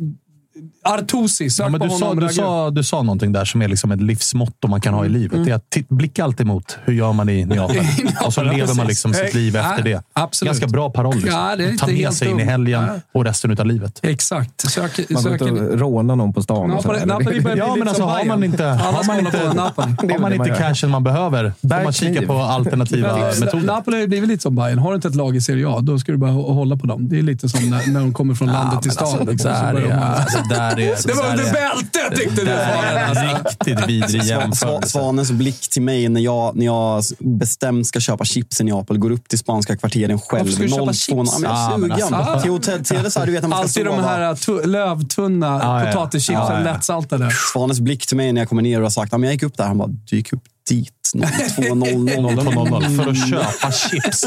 Artusi, 0.84 1.49
sök 1.49 1.66
Ja, 1.66 1.70
men 1.70 1.80
på 1.80 1.86
du, 1.86 1.91
sa, 1.91 2.05
honom. 2.05 2.16
du, 2.20 2.26
reagerar. 2.26 2.45
sa, 2.45 2.70
du 2.70 2.84
sa 2.84 3.01
någonting 3.03 3.32
där 3.32 3.45
som 3.45 3.62
är 3.62 3.68
liksom 3.68 3.91
ett 3.91 4.01
livsmotto 4.01 4.68
man 4.68 4.82
kan 4.82 4.93
ha 4.93 4.99
Mm. 5.05 5.16
i 5.16 5.20
livet. 5.20 5.45
Det 5.45 5.51
är 5.51 5.55
att 5.55 5.88
blicka 5.89 6.24
alltid 6.24 6.45
mot 6.47 6.78
hur 6.86 6.93
gör 6.93 7.14
man 7.14 7.30
i 7.30 7.45
Neapel. 7.45 7.86
och 8.26 8.34
så 8.34 8.43
lever 8.43 8.74
man 8.76 8.88
liksom 8.88 9.14
sitt 9.14 9.34
liv 9.34 9.55
efter 9.55 9.84
det. 9.84 10.03
absolut. 10.14 10.51
Ganska 10.51 10.68
bra 10.68 10.89
paroll. 10.89 11.16
Liksom. 11.16 11.32
Ja, 11.39 11.55
det 11.55 11.64
är 11.64 11.70
inte 11.72 11.86
Ta 11.86 11.91
med 11.91 12.14
sig 12.14 12.28
in 12.30 12.39
i 12.39 12.43
helgen 12.43 12.84
Ja. 12.88 12.93
och 13.14 13.26
resten 13.26 13.60
av 13.60 13.66
livet. 13.66 13.99
Exakt. 14.03 14.62
Sök, 14.72 14.97
Man 15.10 15.24
går 15.24 15.30
söker, 15.32 15.47
inte 15.47 15.62
och 15.64 15.80
rånar 15.80 16.16
någon 16.16 16.34
på 16.34 16.41
stan. 16.43 16.70
Napoli. 16.70 17.05
Napoli 17.05 17.41
börjar 17.41 17.57
Ja, 17.57 17.76
men 17.76 17.88
alltså 17.88 18.03
har 18.03 18.26
man 18.26 18.43
inte, 18.43 18.64
har 18.66 19.07
man 19.07 19.20
inte, 19.20 19.53
Napoli. 19.53 19.95
Det 20.01 20.07
är 20.07 20.12
har 20.14 20.20
man 20.20 20.34
inte 20.34 20.49
cashen 20.49 20.89
man 20.89 21.03
behöver, 21.03 21.53
får 21.62 21.84
man 21.84 21.93
kika 21.93 22.22
på 22.28 22.34
alternativa 22.39 23.16
metoder. 23.39 23.66
Napoli 23.66 23.95
har 23.97 24.01
ju 24.01 24.07
blivit 24.07 24.30
lite 24.30 24.41
som 24.43 24.55
Bayern. 24.55 24.80
Har 24.80 24.89
du 24.89 24.95
inte 24.95 25.07
ett 25.07 25.16
lag 25.16 25.36
i 25.36 25.41
Serie 25.41 25.68
A, 25.70 25.80
då 25.82 25.99
ska 25.99 26.12
du 26.12 26.18
bara 26.18 26.32
hå- 26.32 26.53
hålla 26.53 26.78
på 26.78 26.88
dem. 26.88 27.10
Det 27.10 27.20
är 27.20 27.22
lite 27.24 27.49
som 27.49 27.70
när, 27.70 27.99
de 27.99 28.14
kommer 28.14 28.34
från 28.36 28.47
landet 28.47 28.82
till 28.82 28.91
men 28.91 30.49
där 30.50 30.80
är... 30.80 31.08
Det 31.08 31.14
var 31.14 31.30
under 31.30 31.43
bältet 31.54 32.16
tyckte 32.20 32.36
du! 32.36 32.45
Det 32.45 32.52
där 32.52 32.74
Fabian, 32.76 32.97
är 32.97 33.06
alltså. 33.06 33.24
en 33.24 33.43
riktigt 33.43 33.89
vidrig 33.89 34.24
jämförelse. 34.24 34.89
Svanens 34.89 35.32
blick 35.32 35.70
till 35.70 35.82
mig 35.82 36.10
när 36.10 36.22
jag, 36.22 36.56
när 36.56 36.66
jag 36.66 37.04
bestämt 37.20 37.88
ska 37.88 38.00
köpa 38.00 38.26
chips 38.26 38.62
i 38.62 38.64
Neapel, 38.64 38.97
går 38.97 39.12
upp 39.12 39.28
till 39.28 39.39
spanska 39.39 39.78
kvarteren 39.78 40.20
själv. 40.20 40.39
Varför 40.41 40.52
ska 40.54 40.64
du 40.64 40.70
köpa 40.70 40.86
02 40.86 40.93
chips? 40.93 41.10
Ja, 41.10 41.38
men 41.39 41.50
jag 41.50 41.60
Ja, 41.60 41.74
är 41.74 41.78
men 41.78 41.89
sugen. 42.00 42.14
alltså. 42.14 42.41
Till 42.41 42.52
hotell 42.52 42.86
till 42.86 43.12
så 43.12 43.20
här, 43.20 43.26
du 43.26 43.32
vet 43.32 43.41
när 43.41 43.50
man 43.50 43.58
ska 43.70 43.82
Alltid 43.82 43.86
de 43.86 44.04
här 44.04 44.36
tu- 44.36 44.66
lövtunna 44.68 45.60
ja. 45.64 45.91
potatischipsen, 45.91 46.36
Ja, 46.36 46.54
ja. 46.54 46.74
lättsaltade. 46.74 47.32
Svanens 47.54 47.80
blick 47.80 48.08
till 48.08 48.18
mig 48.18 48.34
när 48.34 48.41
jag 48.41 48.50
kommer 48.50 48.62
ner 48.62 48.78
och 48.78 48.84
har 48.86 48.89
sagt 48.89 49.14
att 49.14 49.22
jag 49.24 49.32
gick 49.32 49.43
upp 49.43 49.58
där. 49.58 49.66
Han 49.66 49.78
bara, 49.78 49.88
du 49.88 50.16
gick 50.16 50.34
upp 50.34 50.43
dit 50.70 50.93
02.00. 51.15 53.03
för 53.03 53.09
att 53.11 53.30
köpa 53.30 53.72
chips. 53.72 54.26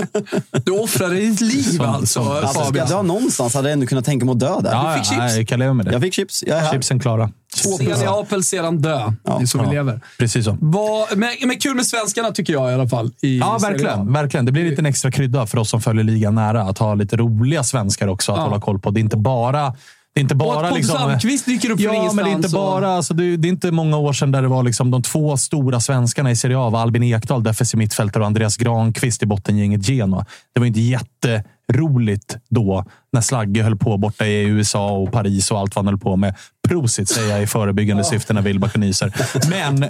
Du 0.65 0.73
offrade 0.73 1.15
ditt 1.15 1.41
liv 1.41 1.63
Som- 1.63 1.81
alltså, 1.87 2.25
som- 2.25 2.33
Alltså, 2.33 2.65
ska 2.65 2.79
jag 2.79 2.89
dö 2.89 3.03
någonstans 3.03 3.55
hade 3.55 3.69
jag 3.69 3.73
ändå 3.73 3.87
kunnat 3.87 4.05
tänka 4.05 4.25
mig 4.27 4.33
att 4.33 4.41
dö 4.41 4.61
där. 4.61 4.71
Ja, 4.73 4.95
fick 4.97 5.13
ja, 5.13 5.23
chips. 5.29 5.37
Jag 5.37 5.49
kan 5.49 5.59
leva 5.59 5.73
med 5.75 5.87
det. 5.87 5.93
Jag 5.93 6.03
fick 6.03 6.15
chips. 6.15 6.45
Jag 6.47 6.57
är 6.59 6.61
här. 6.63 6.73
Chipsen 6.73 7.01
klara. 7.01 7.31
Se 7.55 7.85
Neapel, 8.05 8.43
sedan 8.45 8.79
dö. 8.83 9.13
Det 9.25 9.43
är 9.43 9.47
så 9.47 9.63
vi 9.63 9.75
lever. 9.75 10.01
Precis 10.19 10.45
så. 10.45 10.57
Vad, 10.61 11.17
men, 11.17 11.31
men 11.47 11.59
kul 11.59 11.75
med 11.75 11.87
svenskarna 11.87 12.31
tycker 12.31 12.53
jag 12.53 12.71
i 12.71 12.75
alla 12.75 12.89
fall. 12.89 13.11
I 13.23 13.39
Ja, 13.39 13.59
verkligen, 13.63 14.13
verkligen. 14.13 14.47
Det 14.47 14.53
blir 14.53 14.71
lite 14.71 14.83
en 14.83 14.87
extra 14.87 15.11
krydda 15.11 15.47
för 15.47 15.59
oss 15.59 15.71
som 15.71 15.81
följer 15.83 16.05
ligan 16.05 16.35
nära. 16.35 16.63
Att 16.63 16.79
ha 16.79 16.95
lite 16.95 17.17
roliga 17.17 17.65
svenskar 17.65 18.09
också 18.09 18.33
att 18.33 18.39
Ja. 18.39 18.45
hålla 18.45 18.61
koll 18.61 18.79
på. 18.79 18.91
Det 18.91 19.01
är 19.01 19.03
inte 19.03 19.17
bara... 19.17 19.75
Det 20.15 20.21
är 20.21 20.23
inte 20.23 20.35
Och 20.35 20.39
bara 20.39 20.67
att 20.67 20.73
Pontus 20.73 20.91
liksom, 21.27 21.53
dyker 21.53 21.71
upp 21.71 21.81
från 21.81 21.95
Ja, 21.95 22.13
men 22.13 22.17
det 22.17 22.23
är 22.23 22.25
inte 22.25 22.31
ingenstans 22.31 22.55
och- 22.55 22.61
bara... 22.61 22.89
Alltså, 22.97 23.15
det, 23.15 23.25
är- 23.25 23.37
det 23.37 23.49
är 23.49 23.51
inte 23.51 23.71
många 23.71 23.97
år 23.97 24.13
sedan 24.13 24.33
där 24.33 24.43
det 24.43 24.49
var 24.49 24.63
liksom 24.63 24.91
de 24.91 25.03
två 25.03 25.37
stora 25.37 25.81
svenskarna 25.81 26.31
i 26.31 26.37
Serie 26.37 26.59
A 26.59 26.71
var 26.71 26.81
Albin 26.81 27.03
Ekdal, 27.03 27.43
defensiv 27.43 27.79
mittfältare, 27.79 28.23
och 28.23 28.27
Andreas 28.27 28.57
Granqvist 28.57 29.23
i 29.23 29.27
bottengänget 29.27 29.89
Genoa. 29.89 30.27
Det 30.55 30.61
var 30.61 30.67
inte 30.67 30.81
jätteroligt 30.81 32.37
då 32.51 32.85
när 33.13 33.21
Slagge 33.21 33.63
höll 33.63 33.77
på 33.79 33.97
borta 33.99 34.27
i 34.27 34.43
USA 34.45 34.91
och 34.91 35.13
Paris 35.13 35.51
och 35.51 35.59
allt 35.59 35.77
vad 35.77 35.85
han 35.85 35.95
höll 35.95 36.01
på 36.01 36.17
med. 36.17 36.35
Prosit 36.69 37.09
säger 37.09 37.31
jag 37.31 37.43
i 37.43 37.47
förebyggande 37.47 38.05
syfte 38.05 38.33
när 38.33 38.43
Wilbach 38.43 38.77
nyser. 38.77 39.13
Men 39.51 39.83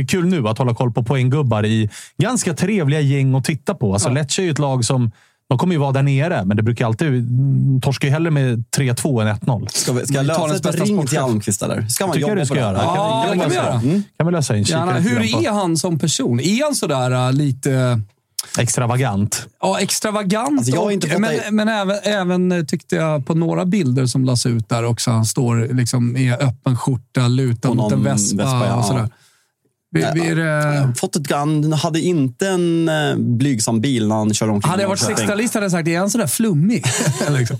eh, 0.00 0.06
kul 0.06 0.26
nu 0.26 0.48
att 0.48 0.58
hålla 0.58 0.74
koll 0.74 0.92
på 0.92 1.02
poänggubbar 1.02 1.66
i 1.66 1.90
ganska 2.18 2.54
trevliga 2.54 3.00
gäng 3.00 3.34
att 3.34 3.44
titta 3.44 3.74
på. 3.74 3.92
Alltså, 3.92 4.08
Lecce 4.08 4.42
är 4.42 4.44
ju 4.44 4.50
ett 4.50 4.58
lag 4.58 4.84
som 4.84 5.10
de 5.50 5.58
kommer 5.58 5.74
ju 5.74 5.78
vara 5.78 5.92
där 5.92 6.02
nere, 6.02 6.44
men 6.44 6.56
det 6.56 6.62
brukar 6.62 6.86
alltid... 6.86 7.08
mm, 7.08 7.80
Torskar 7.80 8.08
ju 8.08 8.12
hellre 8.12 8.30
med 8.30 8.64
3-2 8.76 9.22
än 9.30 9.36
1-0. 9.36 9.66
Ska, 9.68 9.92
vi, 9.92 10.06
ska 10.06 10.14
jag 10.16 10.26
lösa 10.26 10.54
ett 10.56 10.62
bästa 10.62 10.84
ring 10.84 11.06
till 11.06 11.18
Almqvist 11.18 11.62
eller? 11.62 11.88
Ska 11.88 12.06
man 12.06 12.18
jobba 12.18 12.34
du 12.34 12.44
ska 12.46 12.54
på 12.54 12.60
det? 12.60 12.66
göra. 12.66 12.76
Ja, 12.82 13.24
Kan 13.26 13.30
vi- 13.32 13.36
det 13.36 13.42
kan 13.42 13.50
vi 13.50 13.56
göra. 13.56 13.72
Mm. 13.74 14.02
Kan 14.16 14.26
vi 14.26 14.32
lösa 14.32 14.56
in? 14.56 14.62
Gärna. 14.62 14.92
Hur 14.92 15.44
är 15.46 15.50
han 15.52 15.76
som 15.76 15.98
person? 15.98 16.40
Är 16.40 16.64
han 16.64 16.74
sådär 16.74 17.10
äh, 17.28 17.32
lite 17.32 18.00
Extravagant. 18.58 19.46
ja, 19.60 19.80
extravagant? 19.80 20.58
Alltså, 20.58 20.72
jag 20.74 20.80
har 20.82 20.90
inte 20.90 21.14
och, 21.14 21.20
men 21.20 21.30
det- 21.30 21.50
men 21.50 21.68
även, 21.68 21.96
även 22.02 22.52
eh, 22.52 22.64
tyckte 22.64 22.96
jag 22.96 23.26
på 23.26 23.34
några 23.34 23.64
bilder 23.64 24.06
som 24.06 24.24
lades 24.24 24.46
ut 24.46 24.68
där 24.68 24.84
också. 24.84 25.10
Han 25.10 25.24
står 25.24 25.68
liksom 25.74 26.16
i 26.16 26.32
öppen 26.32 26.76
skjorta, 26.76 27.28
lutad 27.28 27.74
mot 27.74 27.92
en 27.92 28.02
vespa, 28.04 28.36
vespa, 28.36 28.66
ja. 28.66 28.74
och 28.74 28.84
sådär. 28.84 29.08
Vi, 29.92 30.06
vi 30.14 30.20
är, 30.20 30.36
Jag 30.36 30.36
det- 30.36 30.78
har 30.80 30.92
fått 30.94 31.16
ett, 31.16 31.30
han 31.32 31.72
hade 31.72 32.00
inte 32.00 32.48
en 32.48 32.88
eh, 32.88 33.16
blygsam 33.16 33.80
bil 33.80 34.08
när 34.08 34.14
han 34.16 34.34
körde 34.34 34.52
omkring. 34.52 34.70
hade 34.70 34.82
jag 34.82 34.88
varit 34.88 35.02
Norrköping. 35.02 35.26
60-talist 35.28 35.54
hade 35.54 35.64
jag 35.64 35.70
sagt, 35.72 35.88
är 35.88 35.98
han 35.98 36.10
sådär 36.10 36.26
flummig? 36.26 36.84
liksom. 37.30 37.56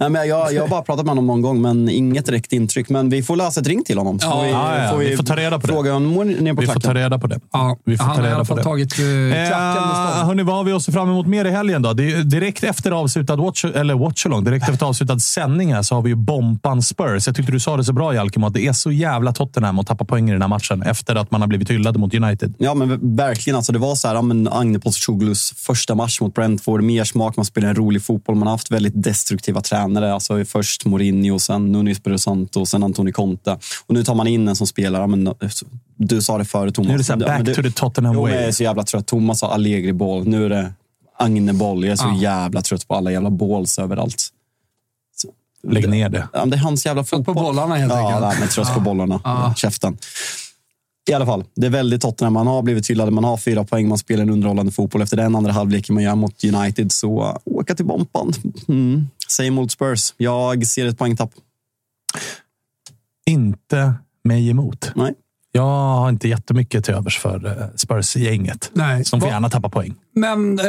Nej, 0.00 0.10
men 0.10 0.28
jag, 0.28 0.52
jag 0.52 0.62
har 0.62 0.68
bara 0.68 0.82
pratat 0.82 1.04
med 1.06 1.10
honom 1.10 1.26
någon 1.26 1.42
gång, 1.42 1.62
men 1.62 1.88
inget 1.88 2.26
direkt 2.26 2.52
intryck. 2.52 2.88
Men 2.88 3.10
vi 3.10 3.22
får 3.22 3.36
lösa 3.36 3.60
ett 3.60 3.66
ring 3.66 3.84
till 3.84 3.98
honom. 3.98 4.18
Ja, 4.22 4.30
får 4.30 4.42
vi, 4.42 4.50
ja, 4.50 4.84
ja. 4.84 4.96
Vi 4.96 5.16
får 5.16 5.24
ta 5.24 5.36
reda 5.36 5.58
på 5.60 5.66
det. 5.66 5.72
fråga 5.72 5.92
honom 5.92 6.12
ner 6.28 6.54
på 6.54 6.60
Vi 6.60 6.66
får 6.66 6.74
ta 6.74 6.80
klacken. 6.80 6.96
reda 7.02 7.18
på 7.18 7.26
det. 7.26 7.40
Ja, 7.52 7.76
Vi 7.84 7.96
får 7.96 8.04
han 8.04 8.16
ta 8.16 8.22
har 8.22 8.26
i 8.26 8.30
reda 8.30 8.34
alla 8.36 8.44
på 8.44 8.48
fall 8.48 8.56
det. 8.56 8.62
tagit 8.62 8.92
uh, 9.00 9.32
klacken 9.48 9.82
Eh, 10.22 10.26
hörni, 10.26 10.42
vad 10.42 10.56
har 10.56 10.64
vi 10.64 10.72
oss 10.72 10.86
fram 10.86 11.08
emot 11.10 11.26
mer 11.26 11.44
i 11.44 11.50
helgen 11.50 11.82
då? 11.82 11.92
Det 11.92 12.12
är 12.12 12.22
direkt 12.22 12.64
efter 12.64 12.90
avslutad 12.90 13.36
watch, 13.36 13.64
eller 13.64 13.94
watch 13.94 14.26
along, 14.26 14.44
direkt 14.44 14.68
efter 14.68 14.86
avslutad 14.86 15.18
sändning 15.18 15.74
här 15.74 15.82
så 15.82 15.94
har 15.94 16.02
vi 16.02 16.08
ju 16.10 16.16
Bompan 16.16 16.82
Spurs. 16.82 17.26
Jag 17.26 17.36
tyckte 17.36 17.52
du 17.52 17.60
sa 17.60 17.76
det 17.76 17.84
så 17.84 17.92
bra 17.92 18.14
Jalkemo, 18.14 18.46
att 18.46 18.54
det 18.54 18.66
är 18.66 18.72
så 18.72 18.92
jävla 18.92 19.32
Tottenham 19.32 19.78
att 19.78 19.86
tappa 19.86 20.04
poäng 20.04 20.28
i 20.28 20.32
den 20.32 20.42
här 20.42 20.48
matchen 20.48 20.82
efter 20.82 21.14
att 21.16 21.30
man 21.30 21.40
har 21.40 21.48
blivit 21.58 21.70
hyllade 21.70 21.98
mot 21.98 22.14
United. 22.14 22.54
Ja, 22.58 22.74
men 22.74 23.16
verkligen. 23.16 23.56
Alltså, 23.56 23.72
det 23.72 23.78
var 23.78 23.94
så 23.94 24.08
här, 24.08 24.14
ja, 24.14 24.22
men 24.22 24.48
Agne 24.48 24.78
Postcoglous 24.78 25.52
första 25.56 25.94
match 25.94 26.20
mot 26.20 26.34
Brentford. 26.34 26.82
Mer 26.82 27.04
smak, 27.04 27.36
man 27.36 27.44
spelar 27.44 27.68
en 27.68 27.74
rolig 27.74 28.02
fotboll. 28.02 28.36
Man 28.36 28.46
har 28.46 28.54
haft 28.54 28.70
väldigt 28.70 29.02
destruktiva 29.02 29.60
tränare. 29.60 30.14
Alltså, 30.14 30.44
först 30.44 30.84
Mourinho, 30.84 31.38
sen 31.38 31.72
Nuno 31.72 31.90
Espirito 31.90 32.18
Santo, 32.18 32.66
sen 32.66 32.82
Antoni 32.82 33.12
Conte. 33.12 33.58
Och 33.86 33.94
nu 33.94 34.04
tar 34.04 34.14
man 34.14 34.26
in 34.26 34.48
en 34.48 34.56
som 34.56 34.66
spelar, 34.66 35.00
ja, 35.00 35.06
men, 35.06 35.34
du 35.96 36.22
sa 36.22 36.38
det 36.38 36.44
förut 36.44 36.74
Thomas. 36.74 36.88
Nu 36.88 36.94
är 36.94 36.98
det 36.98 37.04
så 37.04 37.12
här, 37.12 37.20
Ja, 37.20 37.26
back 37.26 37.36
men 37.36 37.44
du- 37.44 37.54
to 37.54 37.62
the 37.62 37.70
Tottenham 37.70 38.16
way. 38.16 38.34
Jag 38.34 38.42
är 38.42 38.52
så 38.52 38.62
jävla 38.62 38.82
trött. 38.82 39.06
Thomas 39.06 39.42
har 39.42 39.48
Allegri-boll. 39.48 40.28
Nu 40.28 40.44
är 40.44 40.48
det 40.48 40.72
Agne-boll. 41.18 41.84
Jag 41.84 41.92
är 41.92 41.96
så 41.96 42.04
Ja. 42.04 42.22
jävla 42.22 42.62
trött 42.62 42.88
på 42.88 42.94
alla 42.94 43.12
jävla 43.12 43.30
balls 43.30 43.78
överallt. 43.78 44.28
Lägg 45.68 45.88
ner 45.88 46.08
det. 46.08 46.28
Ja, 46.32 46.44
det 46.44 46.56
är 46.56 46.60
hans 46.60 46.86
jävla 46.86 47.02
Trött 47.02 47.08
fotboll. 47.10 47.34
på 47.34 47.42
bollarna 47.42 47.74
helt 47.76 47.92
ja, 47.92 47.98
enkelt. 47.98 48.22
Ja, 48.34 48.40
men 48.40 48.48
trött 48.48 48.74
på 48.74 48.80
bollarna. 48.80 49.20
Ja. 49.24 49.54
Käften. 49.56 49.98
I 51.10 51.12
alla 51.12 51.26
fall, 51.26 51.44
det 51.54 51.66
är 51.66 51.70
väldigt 51.70 52.02
Tottenham. 52.02 52.32
Man 52.32 52.46
har 52.46 52.62
blivit 52.62 52.90
hyllade, 52.90 53.10
man 53.10 53.24
har 53.24 53.36
fyra 53.36 53.64
poäng, 53.64 53.88
man 53.88 53.98
spelar 53.98 54.22
en 54.22 54.30
underhållande 54.30 54.72
fotboll. 54.72 55.02
Efter 55.02 55.16
den 55.16 55.36
andra 55.36 55.52
halvleken 55.52 55.94
man 55.94 56.04
gör 56.04 56.14
mot 56.14 56.44
United, 56.44 56.92
så 56.92 57.40
åka 57.44 57.74
till 57.74 57.86
Bompan. 57.86 58.32
Mm. 58.68 59.06
Same 59.28 59.60
old 59.60 59.70
Spurs. 59.70 60.14
Jag 60.16 60.66
ser 60.66 60.86
ett 60.86 60.98
poängtapp. 60.98 61.30
Inte 63.26 63.94
mig 64.24 64.50
emot. 64.50 64.92
Nej. 64.94 65.14
Jag 65.54 65.62
har 65.62 66.08
inte 66.08 66.28
jättemycket 66.28 66.84
till 66.84 66.94
övers 66.94 67.18
för 67.18 67.46
eh, 67.46 67.66
Spurs-gänget. 67.76 68.70
Som 69.04 69.20
får 69.20 69.26
Va- 69.26 69.32
gärna 69.32 69.50
tappa 69.50 69.68
poäng. 69.68 69.94
Men 70.14 70.58
eh, 70.58 70.64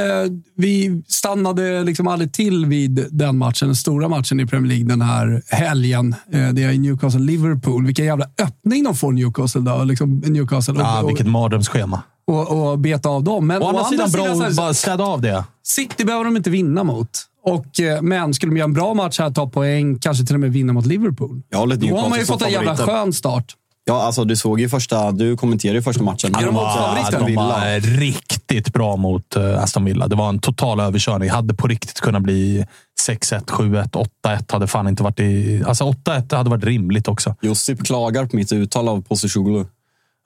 vi 0.57 1.03
stannade 1.07 1.83
liksom 1.83 2.07
aldrig 2.07 2.33
till 2.33 2.65
vid 2.65 3.07
den 3.11 3.37
matchen, 3.37 3.67
den 3.67 3.75
stora 3.75 4.07
matchen 4.07 4.39
i 4.39 4.45
Premier 4.47 4.69
League 4.69 4.87
den 4.87 5.01
här 5.01 5.41
helgen. 5.47 6.15
Eh, 6.31 6.49
det 6.49 6.63
är 6.63 6.71
Newcastle-Liverpool. 6.73 7.85
Vilken 7.85 8.05
jävla 8.05 8.25
öppning 8.41 8.83
de 8.83 8.95
får 8.95 9.11
Newcastle 9.11 9.61
då. 9.61 9.83
Liksom 9.83 10.17
Newcastle. 10.19 10.73
Ah, 10.83 11.01
och, 11.03 11.09
vilket 11.09 11.27
mardrömsschema. 11.27 12.01
och, 12.27 12.51
och, 12.51 12.71
och 12.71 12.79
beta 12.79 13.09
av 13.09 13.23
dem. 13.23 13.47
Men 13.47 13.61
Å 13.61 13.67
andra 13.67 13.83
sidan, 13.83 14.11
så 14.11 14.17
bra 14.17 14.25
här, 14.25 14.47
att 14.47 14.55
bara 14.55 14.73
städa 14.73 15.03
av 15.03 15.21
det. 15.21 15.43
City 15.63 16.05
behöver 16.05 16.25
de 16.25 16.37
inte 16.37 16.49
vinna 16.49 16.83
mot. 16.83 17.09
Och, 17.45 17.79
eh, 17.79 18.01
men 18.01 18.33
skulle 18.33 18.49
de 18.51 18.57
göra 18.57 18.65
en 18.67 18.73
bra 18.73 18.93
match 18.93 19.19
här, 19.19 19.31
ta 19.31 19.49
poäng, 19.49 19.99
kanske 19.99 20.25
till 20.25 20.35
och 20.35 20.39
med 20.39 20.53
vinna 20.53 20.73
mot 20.73 20.85
Liverpool. 20.85 21.41
Jag 21.49 21.57
håller 21.57 21.75
Då 21.75 21.97
har 21.97 22.09
man 22.09 22.19
ju 22.19 22.25
fått 22.25 22.41
en 22.41 22.51
jävla 22.51 22.77
skön 22.77 23.13
start. 23.13 23.55
Ja, 23.85 24.03
alltså, 24.03 24.25
du 24.25 24.35
såg 24.35 24.59
ju 24.59 24.69
första, 24.69 25.11
du 25.11 25.37
kommenterade 25.37 25.77
ju 25.77 25.83
första 25.83 26.03
matchen. 26.03 26.35
Är 26.35 26.45
de 26.45 26.55
var, 26.55 27.11
de 27.11 27.35
var 27.35 27.79
riktigt 27.99 28.73
bra 28.73 28.95
mot 28.95 29.35
eh, 29.35 29.63
Aston 29.63 29.85
Villa. 29.85 30.07
Det 30.07 30.15
var 30.15 30.29
en 30.29 30.39
total 30.39 30.79
överkörning. 30.79 31.29
Hade 31.29 31.53
på 31.53 31.67
riktigt 31.67 31.99
kunnat 31.99 32.21
bli 32.21 32.65
6-1, 33.07 33.45
7-1, 33.45 34.07
8-1. 34.25 34.51
Hade 34.51 34.67
fan 34.67 34.87
inte 34.87 35.03
varit 35.03 35.19
i... 35.19 35.63
Alltså 35.67 35.83
8-1 35.83 36.35
hade 36.35 36.49
varit 36.49 36.63
rimligt 36.63 37.07
också. 37.07 37.35
Josip 37.41 37.85
klagar 37.85 38.25
på 38.25 38.35
mitt 38.35 38.51
uttal 38.51 38.87
av 38.87 39.01
Posishoglu. 39.01 39.65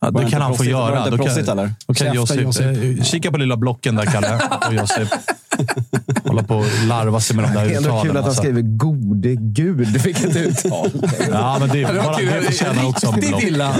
Ja, 0.01 0.11
det 0.11 0.29
kan 0.29 0.41
han 0.41 0.51
få 0.51 0.57
proffsigt? 0.57 0.75
Var 0.75 0.91
det 0.91 0.95
göra. 0.95 1.05
inte 1.05 1.17
proffsigt, 1.17 1.47
eller? 1.49 1.73
Käften, 1.87 2.13
Josip, 2.13 2.41
Josip. 2.41 3.05
kika 3.05 3.31
på 3.31 3.37
lilla 3.37 3.57
blocken 3.57 3.95
där, 3.95 4.05
Kalle. 4.05 4.41
Och 4.67 4.73
Josip. 4.73 5.07
Hålla 6.37 6.47
på 6.47 6.55
och 6.55 6.87
larva 6.87 7.19
sig 7.19 7.35
med 7.35 7.45
de 7.45 7.53
där 7.53 7.65
uttalen. 7.65 8.01
kul 8.01 8.09
att 8.11 8.15
han 8.15 8.23
alltså. 8.25 8.41
skriver 8.41 8.61
gode 8.61 9.35
gud. 9.35 9.87
Vilket 9.87 10.35
uttal. 10.35 10.91
Ja, 11.31 11.57
men 11.59 11.69
det, 11.69 11.83
är- 11.83 11.93
Det 11.93 11.99
bara 12.01 12.17
det 12.17 12.41
förtjänar 12.41 12.87
också 12.89 13.07
en 13.07 13.19
block. 13.19 13.43
illa. 13.43 13.75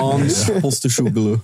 Hans 0.00 0.50
Postishoglu. 0.62 1.38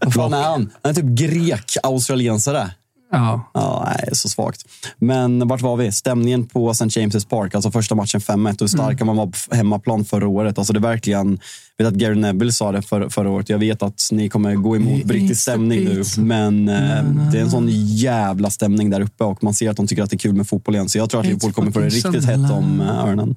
Vad 0.00 0.14
fan 0.14 0.32
är 0.34 0.42
han? 0.42 0.70
Han 0.82 0.90
är 0.90 0.94
typ 0.94 1.04
grek, 1.04 1.76
australiensare. 1.82 2.70
Ja. 3.12 3.50
Ja, 3.54 3.88
nej, 3.88 4.08
så 4.12 4.28
svagt. 4.28 4.64
Men 4.98 5.48
vart 5.48 5.60
var 5.60 5.76
vi? 5.76 5.92
Stämningen 5.92 6.46
på 6.46 6.70
St. 6.70 6.84
James' 6.84 7.28
Park, 7.28 7.54
alltså 7.54 7.70
första 7.70 7.94
matchen 7.94 8.20
5-1. 8.20 8.56
Hur 8.60 8.66
starka 8.66 9.04
man 9.04 9.16
var 9.16 9.26
på 9.26 9.56
hemmaplan 9.56 10.04
förra 10.04 10.28
året. 10.28 10.58
Alltså 10.58 10.72
det 10.72 10.78
är 10.78 10.80
verkligen, 10.80 11.38
jag 11.76 11.84
vet 11.84 11.92
att 11.94 11.98
Gary 11.98 12.14
Neville 12.14 12.52
sa 12.52 12.72
det 12.72 12.82
för, 12.82 13.08
förra 13.08 13.30
året. 13.30 13.48
Jag 13.48 13.58
vet 13.58 13.82
att 13.82 14.08
ni 14.12 14.28
kommer 14.28 14.54
gå 14.54 14.76
emot 14.76 15.04
brittisk 15.04 15.40
stämning 15.42 15.84
nu, 15.84 16.02
men 16.18 16.68
eh, 16.68 17.04
det 17.32 17.38
är 17.38 17.42
en 17.42 17.50
sån 17.50 17.68
jävla 17.70 18.50
stämning 18.50 18.90
där 18.90 19.00
uppe 19.00 19.24
och 19.24 19.44
man 19.44 19.54
ser 19.54 19.70
att 19.70 19.76
de 19.76 19.86
tycker 19.86 20.02
att 20.02 20.10
det 20.10 20.16
är 20.16 20.18
kul 20.18 20.34
med 20.34 20.48
fotboll 20.48 20.74
igen. 20.74 20.88
Så 20.88 20.98
jag 20.98 21.10
tror 21.10 21.20
att 21.20 21.26
Liverpool 21.26 21.52
kommer 21.52 21.72
få 21.72 21.80
det 21.80 21.88
riktigt 21.88 22.24
hett 22.24 22.50
om 22.50 22.80
eh, 22.80 23.04
öronen. 23.04 23.36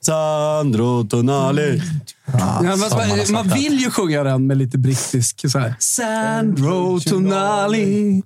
Sandro 0.00 1.04
Tonali. 1.04 1.82
Ja, 2.32 2.60
men, 2.62 2.78
man, 2.78 3.32
man 3.32 3.48
vill 3.48 3.80
ju 3.80 3.90
sjunga 3.90 4.22
den 4.22 4.46
med 4.46 4.56
lite 4.56 4.78
brittisk 4.78 5.50
så 5.50 5.58
här. 5.58 5.74
Sandro 5.78 7.00
Tonali. 7.00 8.22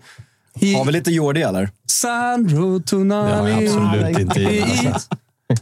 He, 0.61 0.75
Har 0.79 0.85
vi 0.85 0.93
lite 0.93 1.11
Jordi 1.11 1.43
eller? 1.43 1.71
Sandro 1.91 2.81
Tonali. 2.81 3.31
Det 3.31 3.37
har 3.37 3.49
jag 3.49 3.65
absolut 3.69 4.19
inte 4.19 4.41
i. 4.41 4.61
He, 4.61 4.89
eats- 4.89 5.09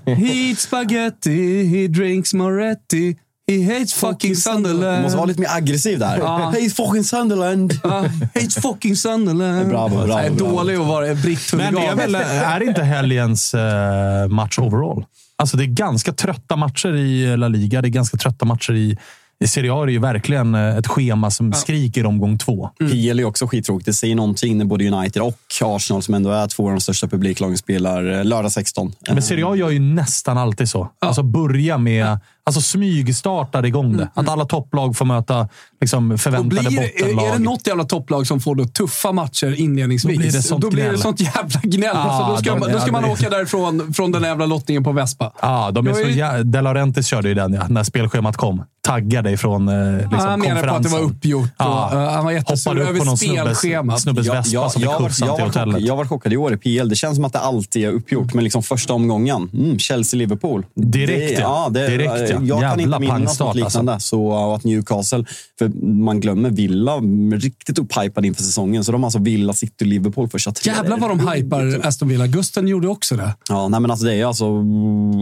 he 0.06 0.48
eats 0.50 0.62
spaghetti, 0.62 1.64
he 1.64 1.88
drinks 1.88 2.34
Moretti. 2.34 3.16
He 3.48 3.74
hates 3.74 3.94
fucking 3.94 4.30
Du 4.30 4.36
Sunderland. 4.36 5.02
måste 5.02 5.16
vara 5.16 5.26
lite 5.26 5.40
mer 5.40 5.48
aggressiv 5.56 5.98
där. 5.98 6.18
Ja. 6.18 6.50
Hey 6.54 6.70
fucking 6.70 7.04
Sunderland! 7.04 7.72
Ah, 7.84 8.04
hates 8.34 8.54
fucking 8.54 8.96
Sunderland. 8.96 9.68
Bravo, 9.68 9.88
bravo, 9.96 10.08
Jag 10.08 10.26
är 10.26 10.30
bravo. 10.30 10.56
dålig 10.56 10.74
att 10.74 10.86
vara 10.86 11.14
britt 11.14 11.52
Men 11.52 11.74
det 11.74 11.80
är, 11.86 11.94
väl, 11.96 12.14
är 12.14 12.62
inte 12.68 12.82
helgens 12.82 13.54
eh, 13.54 14.28
match 14.28 14.58
overall? 14.58 15.04
Alltså 15.36 15.56
det 15.56 15.64
är 15.64 15.66
ganska 15.66 16.12
trötta 16.12 16.56
matcher 16.56 16.94
i 16.94 17.36
La 17.36 17.48
Liga. 17.48 17.82
Det 17.82 17.88
är 17.88 17.90
ganska 17.90 18.16
trötta 18.16 18.44
matcher 18.44 18.72
i, 18.72 18.98
i 19.42 19.46
Serie 19.46 19.72
A. 19.72 19.84
Det 19.84 19.90
är 19.90 19.92
ju 19.92 19.98
verkligen 19.98 20.54
eh, 20.54 20.76
ett 20.76 20.86
schema 20.86 21.30
som 21.30 21.52
skriker 21.52 22.06
omgång 22.06 22.38
två. 22.38 22.70
PL 22.78 23.20
är 23.20 23.24
också 23.24 23.46
skittråkigt. 23.46 23.86
Det 23.86 23.92
säger 23.92 24.14
någonting 24.14 24.58
när 24.58 24.64
både 24.64 24.88
United 24.88 25.22
och 25.22 25.38
Arsenal, 25.62 26.02
som 26.02 26.14
ändå 26.14 26.30
är 26.30 26.46
två 26.46 26.64
av 26.64 26.70
de 26.70 26.80
största 26.80 27.08
publiklagen, 27.08 27.58
spelar 27.58 28.18
eh, 28.18 28.24
lördag 28.24 28.52
16. 28.52 28.92
Men 29.08 29.22
Serie 29.22 29.46
A 29.46 29.56
gör 29.56 29.70
ju 29.70 29.78
nästan 29.78 30.38
alltid 30.38 30.68
så. 30.68 30.88
Alltså 30.98 31.22
börja 31.22 31.78
med... 31.78 32.18
Alltså 32.44 32.60
smygstartar 32.60 33.66
igång 33.66 33.96
det. 33.96 34.08
Att 34.14 34.28
alla 34.28 34.44
topplag 34.44 34.96
får 34.96 35.04
möta 35.04 35.48
liksom, 35.80 36.18
förväntade 36.18 36.48
blir, 36.70 36.80
bottenlag. 36.80 37.26
är, 37.26 37.32
det 37.32 37.38
något 37.38 37.66
jävla 37.66 37.84
topplag 37.84 38.26
som 38.26 38.40
får 38.40 38.54
då 38.54 38.64
tuffa 38.64 39.12
matcher 39.12 39.60
inledningsvis, 39.60 40.14
Då 40.16 40.20
blir 40.20 40.32
det 40.32 40.42
sånt 40.42 40.62
då 40.62 40.70
blir 40.70 40.90
det 40.92 40.98
sånt 40.98 41.20
jävla 41.20 41.60
gnäll. 41.62 41.90
Ja, 41.94 42.00
alltså, 42.00 42.30
då 42.32 42.36
ska, 42.36 42.50
de- 42.50 42.60
man, 42.60 42.72
då 42.72 42.78
ska 42.78 42.88
ja, 42.88 42.92
man 42.92 43.02
det- 43.02 43.08
åka 43.10 43.30
därifrån 43.30 43.94
från 43.94 44.12
den 44.12 44.22
jävla 44.22 44.46
lottningen 44.46 44.84
på 44.84 44.92
Vespa. 44.92 45.32
Ja, 45.42 45.70
de 45.70 45.86
är 45.86 45.92
så 45.92 46.00
är 46.00 46.06
jä... 46.08 46.42
De 46.42 46.60
Laurentiis 46.60 47.06
körde 47.06 47.28
ju 47.28 47.34
den 47.34 47.52
ja, 47.54 47.66
när 47.68 47.82
spelschemat 47.84 48.36
kom. 48.36 48.62
Taggade 48.86 49.30
ifrån 49.30 49.68
eh, 49.68 49.96
liksom, 49.98 50.18
han 50.18 50.40
menade 50.40 50.68
på 50.68 50.74
att 50.74 50.82
det 50.82 50.88
var 50.88 51.00
uppgjort. 51.00 51.44
Och, 51.44 51.50
Ja. 51.58 51.90
eh, 51.92 52.10
han 52.12 52.24
var 52.24 52.32
jättesur 52.32 52.70
Hoppade 52.70 52.82
upp 52.84 52.88
över 52.90 52.98
på 52.98 53.04
någon 53.04 53.16
snubbes, 53.18 53.58
spelschemat. 53.58 54.00
snubbes 54.00 54.26
Jag, 54.26 54.34
vespa 54.34 54.52
jag, 54.54 54.72
som 54.72 54.82
jag, 54.82 55.12
fick 55.14 55.26
jag, 55.26 55.36
till 55.36 55.44
hotellet. 55.44 55.80
jag 55.80 55.96
var 55.96 56.04
chockad 56.04 56.32
i 56.32 56.36
år 56.36 56.52
i 56.52 56.56
PL. 56.56 56.88
Det 56.88 56.96
känns 56.96 57.16
som 57.16 57.24
att 57.24 57.32
det 57.32 57.38
alltid 57.38 57.84
är 57.84 57.92
uppgjort, 57.92 58.34
men 58.34 58.44
liksom 58.44 58.62
första 58.62 58.92
omgången. 58.94 59.50
Mm, 59.54 59.76
Chelsea-Liverpool. 59.78 60.64
Direkt, 60.74 61.36
det, 61.36 61.42
ja. 61.42 61.68
det, 61.70 61.86
Direkt, 61.88 62.31
ja. 62.32 62.40
Jag 62.46 62.60
kan 62.60 62.78
Jävla 62.80 62.96
inte 62.96 63.14
minnas 63.14 63.40
något 63.40 63.56
liknande. 63.56 64.00
Så, 64.00 64.26
och 64.26 64.56
att 64.56 64.64
Newcastle, 64.64 65.24
för 65.58 65.68
man 65.84 66.20
glömmer 66.20 66.50
Villa, 66.50 66.96
riktigt 67.36 67.78
upphypade 67.78 68.26
inför 68.26 68.42
säsongen. 68.42 68.84
Så 68.84 68.92
de 68.92 69.02
har 69.02 69.06
alltså 69.06 69.18
Villa, 69.18 69.52
City 69.52 69.84
och 69.84 69.88
Liverpool 69.88 70.28
första 70.28 70.52
tre. 70.52 70.72
Jävlar 70.72 70.98
vad 70.98 71.10
de 71.10 71.28
hypar 71.28 71.80
Aston 71.86 72.08
Villa. 72.08 72.26
Gusten 72.26 72.68
gjorde 72.68 72.88
också 72.88 73.16
det. 73.16 73.34
Ja, 73.48 73.68
nej 73.68 73.80
men 73.80 73.90
alltså 73.90 74.06
det 74.06 74.14
är 74.14 74.26
alltså... 74.26 74.46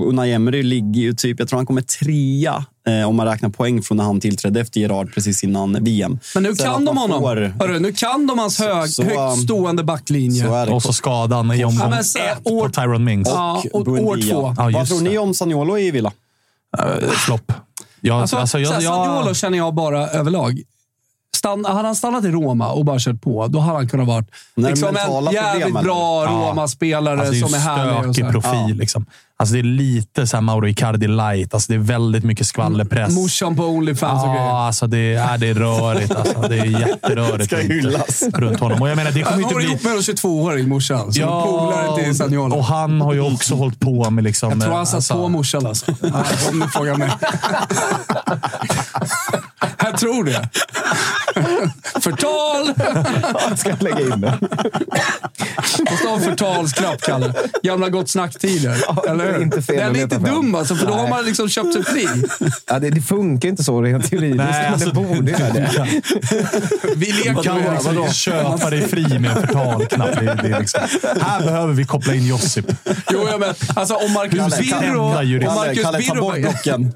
Unai 0.07 0.33
Emery 0.33 0.63
ligger 0.63 1.01
ju 1.01 1.13
typ... 1.15 1.39
Jag 1.39 1.49
tror 1.49 1.57
han 1.57 1.67
kommer 1.67 1.83
trea 1.83 2.65
eh, 3.01 3.09
om 3.09 3.17
man 3.17 3.27
räknar 3.27 3.49
poäng 3.49 3.83
från 3.83 3.97
när 3.97 4.05
han 4.05 4.21
tillträdde 4.21 4.61
efter 4.61 4.81
Gerard 4.81 5.15
precis 5.15 5.45
innan 5.45 5.85
VM. 5.85 6.19
Men 6.35 6.43
nu 6.43 6.55
Sen 6.55 6.67
kan 6.67 6.85
de 6.85 6.97
honom. 6.97 7.21
får- 7.21 7.55
Hörru, 7.61 7.79
nu 7.81 7.93
kan 7.93 8.27
de 8.27 8.39
hans 8.39 8.59
hög, 8.59 8.89
så, 8.91 9.03
högt 9.03 9.43
stående 9.45 9.85
backlinje. 9.85 10.45
Så. 10.45 10.75
Och 10.75 10.83
så 10.83 10.93
skadan 10.93 11.53
i 11.53 11.65
omgång 11.65 11.93
Ja, 11.97 12.03
så- 12.03 12.19
ett 12.19 12.39
år- 12.53 12.69
på 12.69 12.73
Tyron 12.73 13.05
Mings. 13.05 13.29
Ja, 13.29 13.63
och 13.73 13.89
år 13.89 14.31
två. 14.31 14.55
Ja, 14.59 14.71
Vad 14.75 14.89
tror 14.89 15.01
ni 15.01 15.19
om 15.19 15.35
Saniolo 15.35 15.79
i 15.79 15.91
Villa? 15.91 16.13
Eh, 16.79 17.09
Flopp. 17.09 17.53
Ja, 18.01 18.21
Alltså, 18.21 18.37
alltså, 18.37 18.59
jag, 18.59 18.83
jag, 18.83 19.37
känner 19.37 19.59
jag 19.59 19.75
bara 19.75 20.09
överlag. 20.09 20.63
Stann, 21.37 21.65
hade 21.65 21.89
han 21.89 21.97
stannat 21.97 22.25
i 22.25 22.29
Roma 22.29 22.73
och 22.73 22.85
bara 22.85 22.99
kört 22.99 23.23
på, 23.23 23.47
då 23.47 23.59
hade 23.59 23.79
han 23.79 23.89
kunnat 23.89 24.07
vara 24.07 24.25
liksom 24.55 24.89
en 24.89 25.33
jävligt 25.33 25.65
problem, 25.65 25.85
bra 25.85 26.25
Ja. 26.25 26.31
Roma-spelare 26.31 27.19
Alltså, 27.21 27.33
det 27.33 27.39
är 27.39 27.45
som 27.47 27.55
är 27.55 27.59
ju 27.59 27.65
härlig. 27.65 28.15
Stökig 28.15 28.25
här. 28.25 28.33
profil. 28.33 28.77
Liksom. 28.77 29.07
Alltså, 29.41 29.53
det 29.53 29.59
är 29.59 29.63
lite 29.63 30.27
så 30.27 30.37
här 30.37 30.43
Mauro 30.43 30.69
Icardi 30.69 31.09
light. 31.09 31.55
Alltså, 31.55 31.73
det 31.73 31.77
är 31.77 31.83
väldigt 31.83 32.25
mycket 32.25 32.47
skvallerpress. 32.47 33.15
Morsan 33.15 33.57
på 33.57 33.65
Onlyfans 33.65 34.23
och 34.25 34.29
grejer. 34.29 34.47
Ja, 34.47 34.67
alltså 34.67 34.87
det, 34.87 35.15
är, 35.15 35.39
det 35.39 35.49
är 35.49 35.55
rörigt. 35.55 36.15
Alltså. 36.15 36.41
Det 36.41 36.59
är 36.59 36.65
jätterörigt 36.65 37.45
Ska 37.45 37.57
hyllas. 37.57 38.23
runt 38.35 38.61
honom. 38.61 38.83
Och 38.83 38.89
jag 38.89 38.97
menar, 38.97 39.11
det 39.11 39.23
kommer 39.23 39.43
inte 39.43 39.55
bli... 39.55 39.65
ihop 39.65 39.83
med 39.83 39.93
en 39.93 39.99
22-årig 39.99 40.69
morsan, 40.69 41.13
som 41.13 41.23
polare 41.23 42.05
till 42.05 42.17
Zaniolo. 42.17 42.57
och 42.57 42.65
han 42.65 43.01
har 43.01 43.15
ju 43.15 43.21
också 43.21 43.55
hållit 43.55 43.81
på 43.81 44.11
med... 44.11 44.25
Liksom, 44.25 44.51
Jag 44.51 44.61
tror 44.63 44.75
han 44.75 44.87
satt 44.87 44.95
alltså, 44.95 45.15
på 45.15 45.29
morsan 45.29 45.67
alltså. 45.67 45.95
Ja, 46.01 46.25
Om 46.51 46.61
du 46.61 46.69
frågar 46.69 46.97
mig. 46.97 47.11
Jag 49.83 49.99
tror 49.99 50.25
det. 50.25 50.49
Förtal! 52.01 52.75
Jag 53.49 53.59
ska 53.59 53.77
lägga 53.81 54.01
in 54.01 54.21
den. 54.21 54.39
Måste 55.91 56.09
ha 56.09 56.15
en 56.15 56.21
förtalsknapp, 56.21 57.01
Kalle. 57.03 57.35
Gamla 57.63 57.89
Gott 57.89 58.09
Snack-tider. 58.11 58.77
Eller 59.09 59.30
hur? 59.35 59.43
inte 59.43 59.63
fel 59.63 59.77
Den 59.77 59.97
är 59.97 60.03
inte 60.03 60.19
dum 60.19 60.55
alltså, 60.55 60.75
för 60.77 60.87
då 60.87 60.93
har 60.93 61.09
man 61.09 61.25
liksom 61.25 61.49
köpt 61.49 61.73
sig 61.73 61.85
fri. 61.85 62.09
Ja, 62.67 62.79
det, 62.79 62.91
det 62.91 63.01
funkar 63.01 63.49
inte 63.49 63.65
så 63.65 63.83
rent 63.83 64.13
juridiskt, 64.13 64.45
Nej, 64.45 64.63
men 64.63 64.73
alltså, 64.73 64.89
det 64.89 64.95
borde 64.95 65.31
göra 65.33 65.53
det. 65.53 65.71
Vi 66.97 67.09
Man 67.13 67.17
leker 67.19 67.43
kan 67.43 67.57
med 67.61 67.73
liksom 67.73 67.95
vadå? 67.97 68.09
köpa 68.13 68.71
dig 68.71 68.89
fri 68.89 69.19
med 69.19 69.31
en 69.31 69.37
förtalknapp. 69.47 70.15
Det, 70.21 70.39
det 70.43 70.49
är 70.57 70.61
liksom, 70.61 70.81
här 71.21 71.41
behöver 71.41 71.73
vi 71.75 71.85
koppla 71.85 72.15
in 72.15 72.27
Josip. 72.27 72.67
Jo, 73.13 73.27
ja, 73.31 73.39
men 73.39 73.55
alltså 73.75 73.95
om 73.95 74.13
Marcus 74.13 74.59
Birro... 74.59 75.13
Kalle, 75.13 75.75
Kalle, 75.75 76.03
ta 76.03 76.15
bort 76.15 76.37
blocken. 76.41 76.93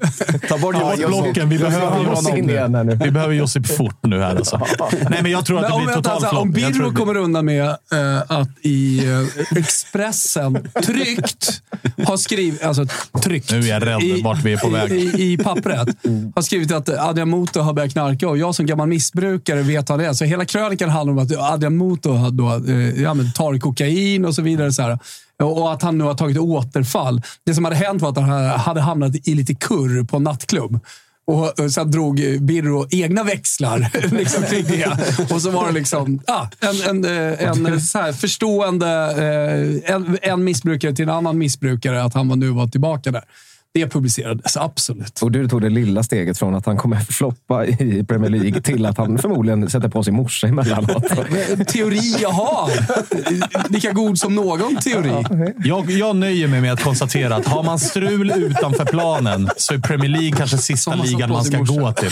Ta 0.49 0.57
bort 0.57 0.75
Ja, 0.99 1.07
blocken. 1.07 1.49
Vi 1.49 1.59
behöver 1.59 2.03
Josip 2.03 2.33
nu. 2.45 2.99
Vi 3.03 3.11
behöver 3.11 3.33
Josip 3.33 3.77
fort 3.77 3.97
nu 4.03 4.19
här 4.21 4.35
alltså. 4.35 4.61
Nej, 5.09 5.19
men 5.21 5.31
jag 5.31 5.45
tror 5.45 5.59
att 5.59 5.67
det 5.67 5.73
om, 5.73 5.85
blir 5.85 5.93
total 5.95 6.11
alltså, 6.13 6.29
flopp. 6.29 6.41
om 6.41 6.51
Birro 6.51 6.71
blir- 6.89 6.99
kommer 6.99 7.17
undan 7.17 7.45
med 7.45 7.65
eh, 7.67 8.21
att 8.27 8.49
i 8.61 9.05
eh, 9.09 9.57
Expressen 9.57 10.69
tryckt 10.85 11.61
har 12.07 12.17
skrivit... 12.25 12.63
Alltså 12.63 12.85
tryckt. 13.23 13.51
Nu 13.51 13.59
är 13.59 13.67
jag 13.67 13.87
rädd 13.87 14.23
vart 14.23 14.43
vi 14.43 14.53
är 14.53 14.57
på 14.57 14.69
väg. 14.69 14.91
I, 14.91 14.95
i, 14.95 15.33
i 15.33 15.37
pappret. 15.37 15.87
Har 16.35 16.41
skrivit 16.41 16.71
att 16.71 16.89
Adrian 16.89 17.29
Muto 17.29 17.59
har 17.59 17.73
börjat 17.73 17.91
knarka 17.91 18.29
och 18.29 18.37
jag 18.37 18.55
som 18.55 18.65
gammal 18.65 18.87
missbrukare 18.87 19.61
vet 19.61 19.89
vad 19.89 19.99
det 19.99 20.05
är. 20.05 20.13
Så 20.13 20.25
hela 20.25 20.45
krönikan 20.45 20.89
handlar 20.89 21.13
om 21.13 21.19
att 21.19 21.29
då, 22.33 22.45
eh, 22.67 23.01
ja, 23.01 23.15
tar 23.35 23.59
kokain 23.59 24.25
och 24.25 24.35
så 24.35 24.41
vidare. 24.41 24.71
Så 24.71 24.81
här. 24.81 24.99
Och 25.43 25.61
och 25.61 25.73
att 25.73 25.81
han 25.81 25.97
nu 25.97 26.03
har 26.03 26.13
tagit 26.13 26.37
återfall. 26.37 27.21
Det 27.45 27.53
som 27.53 27.65
hade 27.65 27.75
hänt 27.75 28.01
var 28.01 28.09
att 28.09 28.17
han 28.17 28.59
hade 28.59 28.81
hamnat 28.81 29.15
i 29.27 29.35
lite 29.35 29.55
kurr 29.55 30.03
på 30.03 30.17
en 30.17 30.23
nattklubb. 30.23 30.79
Och 31.27 31.71
sen 31.71 31.91
drog 31.91 32.15
Birro 32.41 32.87
egna 32.89 33.23
växlar 33.23 33.91
liksom, 34.15 34.43
kring 34.43 34.63
det. 34.63 34.97
Och 35.33 35.41
så 35.41 35.49
var 35.49 35.67
det 35.67 35.73
liksom 35.73 36.21
ah, 36.27 36.47
en, 36.59 37.05
en, 37.05 37.05
eh, 37.05 37.43
en 37.43 37.81
så 37.81 37.99
här 37.99 38.13
förstående 38.13 38.87
eh, 38.87 39.95
en, 39.95 40.17
en 40.21 40.43
missbrukare 40.43 40.93
till 40.93 41.03
en 41.03 41.15
annan 41.15 41.37
missbrukare 41.37 42.03
att 42.03 42.13
han 42.13 42.27
var 42.27 42.35
nu 42.35 42.49
var 42.49 42.67
tillbaka 42.67 43.11
där. 43.11 43.23
Det 43.75 43.87
publicerades 43.87 44.57
absolut. 44.57 45.21
Och 45.21 45.31
du 45.31 45.47
tog 45.47 45.61
det 45.61 45.69
lilla 45.69 46.03
steget 46.03 46.37
från 46.37 46.55
att 46.55 46.65
han 46.65 46.77
kommer 46.77 46.99
floppa 46.99 47.65
i 47.65 48.05
Premier 48.07 48.31
League 48.31 48.61
till 48.61 48.85
att 48.85 48.97
han 48.97 49.17
förmodligen 49.17 49.69
sätter 49.69 49.89
på 49.89 50.03
sin 50.03 50.15
morsa 50.15 50.47
emellanåt. 50.47 51.03
Teori 51.67 52.15
jag 52.21 52.29
har. 52.29 52.71
Lika 53.73 53.91
god 53.91 54.19
som 54.19 54.35
någon 54.35 54.75
teori. 54.75 55.23
Jag, 55.63 55.91
jag 55.91 56.15
nöjer 56.15 56.47
mig 56.47 56.61
med 56.61 56.73
att 56.73 56.83
konstatera 56.83 57.35
att 57.35 57.45
har 57.45 57.63
man 57.63 57.79
strul 57.79 58.31
utanför 58.31 58.85
planen 58.85 59.49
så 59.57 59.73
är 59.73 59.77
Premier 59.77 60.09
League 60.09 60.31
kanske 60.31 60.57
sista 60.57 60.95
ligan 60.95 61.29
man 61.29 61.43
ska 61.43 61.57
gå 61.57 61.91
till. 61.91 62.11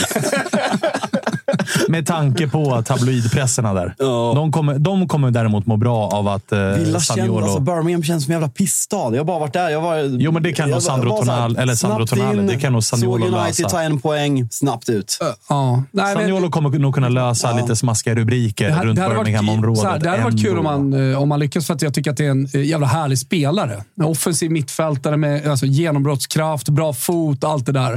Med 1.87 2.05
tanke 2.07 2.47
på 2.47 2.81
tabloidpresserna 2.81 3.73
där. 3.73 3.95
Ja. 3.99 4.31
De, 4.35 4.51
kommer, 4.51 4.79
de 4.79 5.07
kommer 5.07 5.31
däremot 5.31 5.65
må 5.65 5.77
bra 5.77 6.07
av 6.09 6.27
att 6.27 6.51
eh, 6.51 6.59
Villa 6.59 6.85
känns, 6.91 7.05
Saniolo... 7.05 7.43
alltså 7.45 7.59
Birmingham 7.59 8.03
känns 8.03 8.23
som 8.23 8.31
en 8.31 8.35
jävla 8.35 8.49
pissstad. 8.49 8.97
Jag 9.11 9.17
har 9.17 9.23
bara 9.25 9.39
varit 9.39 9.53
där. 9.53 9.69
Jag 9.69 9.81
var, 9.81 9.97
Jo, 10.19 10.31
men 10.31 10.43
det 10.43 10.51
kan 10.53 10.69
nog 10.69 10.81
Sandro 10.81 11.09
Tonali- 11.09 11.59
eller 11.59 11.75
Sandro 11.75 12.05
Tonali, 12.07 12.47
det 12.47 12.59
kan 12.59 12.73
nog 12.73 12.83
Saniolo 12.83 13.25
Såg 13.25 13.33
United 13.39 13.63
lösa. 13.63 13.69
ta 13.69 13.81
en 13.81 13.99
poäng, 13.99 14.47
snabbt 14.51 14.89
ut. 14.89 15.17
Ja. 15.49 15.83
Nej, 15.91 16.05
men- 16.05 16.13
Saniolo 16.23 16.49
kommer 16.49 16.69
nog 16.79 16.93
kunna 16.93 17.09
lösa 17.09 17.53
lite 17.53 17.75
smaskiga 17.75 18.15
rubriker 18.15 18.67
Det, 18.67 18.73
här, 18.73 18.85
runt 18.85 18.95
det 18.95 19.01
hade 19.01 19.15
varit, 19.15 19.25
Birmingham-området. 19.25 19.83
här, 19.83 19.99
det 19.99 20.09
hade 20.09 20.23
varit 20.23 20.41
kul 20.41 20.57
om 20.57 20.63
man, 20.63 21.11
eh, 21.11 21.21
om 21.21 21.29
man 21.29 21.39
lyckas, 21.39 21.67
för 21.67 21.73
att 21.73 21.81
jag 21.81 21.93
tycker 21.93 22.11
att 22.11 22.17
det 22.17 22.25
är 22.25 22.29
en 22.31 22.47
eh, 22.53 22.61
jävla 22.63 22.87
härlig 22.87 23.19
spelare. 23.19 23.83
En 23.99 24.05
offensiv 24.05 24.51
mittfältare 24.51 25.17
med 25.17 25.47
alltså, 25.47 25.65
genombrottskraft, 25.65 26.69
bra 26.69 26.93
fot, 26.93 27.43
allt 27.43 27.65
det 27.65 27.71
där. 27.71 27.93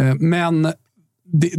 Eh, 0.00 0.04
Men 0.14 0.72
det, 1.32 1.50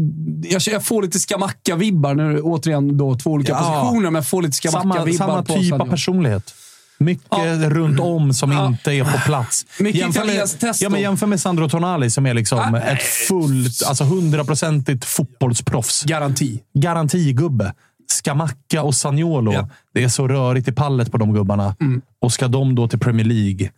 jag, 0.71 0.85
får 0.85 1.01
lite 1.01 1.17
Skamacka-vibbar. 1.19 2.13
Nu 2.15 2.41
återigen 2.41 2.97
då 2.97 3.15
två 3.15 3.31
olika 3.31 3.51
Ja. 3.51 3.57
positioner, 3.59 4.01
men 4.03 4.15
jag 4.15 4.27
får 4.27 4.41
lite 4.41 4.57
Samma, 4.69 4.79
Skamacka-vibbar 4.95 5.17
samma 5.17 5.43
på 5.43 5.53
typ 5.53 5.73
av 5.73 5.89
personlighet. 5.89 6.53
Mycket 6.97 7.71
runt 7.71 7.99
om 7.99 8.33
som 8.33 8.51
Ja. 8.51 8.67
inte 8.67 8.91
är 8.93 9.03
på 9.03 9.17
plats. 9.25 9.65
Mycket 9.79 10.01
jämför, 10.01 10.25
med, 10.25 10.59
testo. 10.59 10.83
ja, 10.85 10.89
men 10.89 11.01
jämför 11.01 11.27
med 11.27 11.41
Sandro 11.41 11.69
Tonali 11.69 12.09
som 12.09 12.25
är 12.25 12.33
liksom 12.33 12.75
ett 12.75 13.01
fullt, 13.03 13.83
alltså 13.87 14.03
hundraprocentigt 14.03 15.05
fotbollsproffs. 15.05 16.03
Garanti. 16.03 16.59
Garantigubbe. 16.73 17.73
Skamacka 18.11 18.83
och 18.83 18.95
Saniolo. 18.95 19.53
Ja. 19.53 19.69
Det 19.93 20.03
är 20.03 20.09
så 20.09 20.27
rörigt 20.27 20.67
i 20.67 20.71
pallet 20.71 21.11
på 21.11 21.17
de 21.17 21.33
gubbarna. 21.33 21.75
Och 22.21 22.33
ska 22.33 22.47
de 22.47 22.75
då 22.75 22.87
till 22.87 22.99
Premier 22.99 23.25
League? 23.25 23.69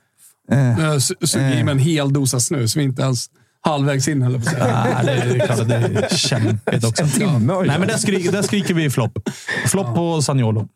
Eh, 0.52 0.78
su- 0.96 1.26
Sug 1.26 1.42
i 1.42 1.64
med 1.64 1.72
en 1.72 1.80
hel 1.80 2.14
dosa 2.14 2.40
snus. 2.40 2.76
Vi 2.76 2.84
inte 2.84 3.02
ens 3.02 3.26
halvvägs 3.62 4.08
in, 4.08 4.22
eller 4.22 4.40
på 4.40 4.46
att 4.46 4.52
säga. 4.52 4.96
Ah, 5.00 5.04
det 5.04 5.12
är 5.12 5.46
klart 5.46 5.60
att 5.60 5.68
det 5.68 5.76
är 5.76 6.16
kämpigt 6.16 6.84
också. 6.86 7.04
En 7.04 7.10
timme 7.12 7.54
har 7.54 7.66
Nej, 7.66 7.80
men 7.80 7.88
där, 7.88 7.98
skri 7.98 8.28
där 8.28 8.42
skriker 8.42 8.74
vi 8.74 8.90
flopp. 8.90 9.30
Flopp 9.68 9.96
på 9.96 10.22
Saniolo. 10.22 10.68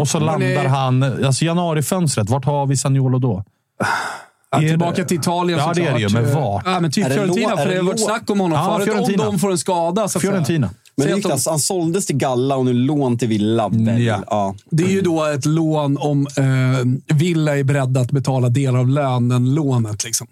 Och 0.00 0.08
så 0.08 0.20
landar 0.20 0.62
det- 0.62 0.68
han... 0.68 1.02
Alltså 1.24 1.44
januarifönstret, 1.44 2.30
vart 2.30 2.44
har 2.44 2.66
vi 2.66 2.76
Saniolo 2.76 3.18
då? 3.18 3.44
Ja, 4.50 4.58
Är 4.58 4.62
det- 4.62 4.68
tillbaka 4.68 5.04
till 5.04 5.16
Italien 5.18 5.58
Ja, 5.58 5.72
det 5.74 5.86
är 5.86 5.92
det 5.94 6.00
ju, 6.00 6.08
såklart. 6.08 6.24
men 6.24 6.34
vart? 6.42 6.62
Ja, 6.66 6.80
men 6.80 6.90
typ 6.90 7.04
Är 7.04 7.08
det 7.08 7.14
Fiorentina, 7.14 7.56
för 7.56 7.62
är 7.62 7.66
det 7.66 7.72
det 7.74 7.78
har 7.80 7.84
varit 7.86 8.04
snack 8.04 8.30
om 8.30 8.40
honom 8.40 8.58
Ja, 8.58 8.72
förut. 8.74 8.84
Fiorentina. 8.84 9.22
Om 9.28 9.32
de 9.34 9.38
får 9.38 9.50
en 9.50 9.58
skada. 9.58 10.08
Så. 10.08 10.20
Fiorentina. 10.20 10.70
Men 10.96 11.06
det 11.20 11.30
alltså, 11.32 11.50
han 11.50 11.58
såldes 11.58 12.06
till 12.06 12.16
Galla 12.16 12.56
och 12.56 12.64
nu 12.64 12.72
lån 12.72 13.18
till 13.18 13.28
Villa. 13.28 13.70
Ja. 13.98 14.22
Ja. 14.26 14.54
Det 14.70 14.84
är 14.84 14.88
ju 14.88 15.00
då 15.00 15.24
ett 15.24 15.44
lån 15.46 15.98
om 15.98 16.26
eh, 16.36 17.14
Villa 17.16 17.58
är 17.58 17.64
beredda 17.64 18.00
att 18.00 18.10
betala 18.10 18.48
delar 18.48 18.78
av 18.78 18.88
lönen-lånet. 18.88 20.04
Liksom. 20.04 20.26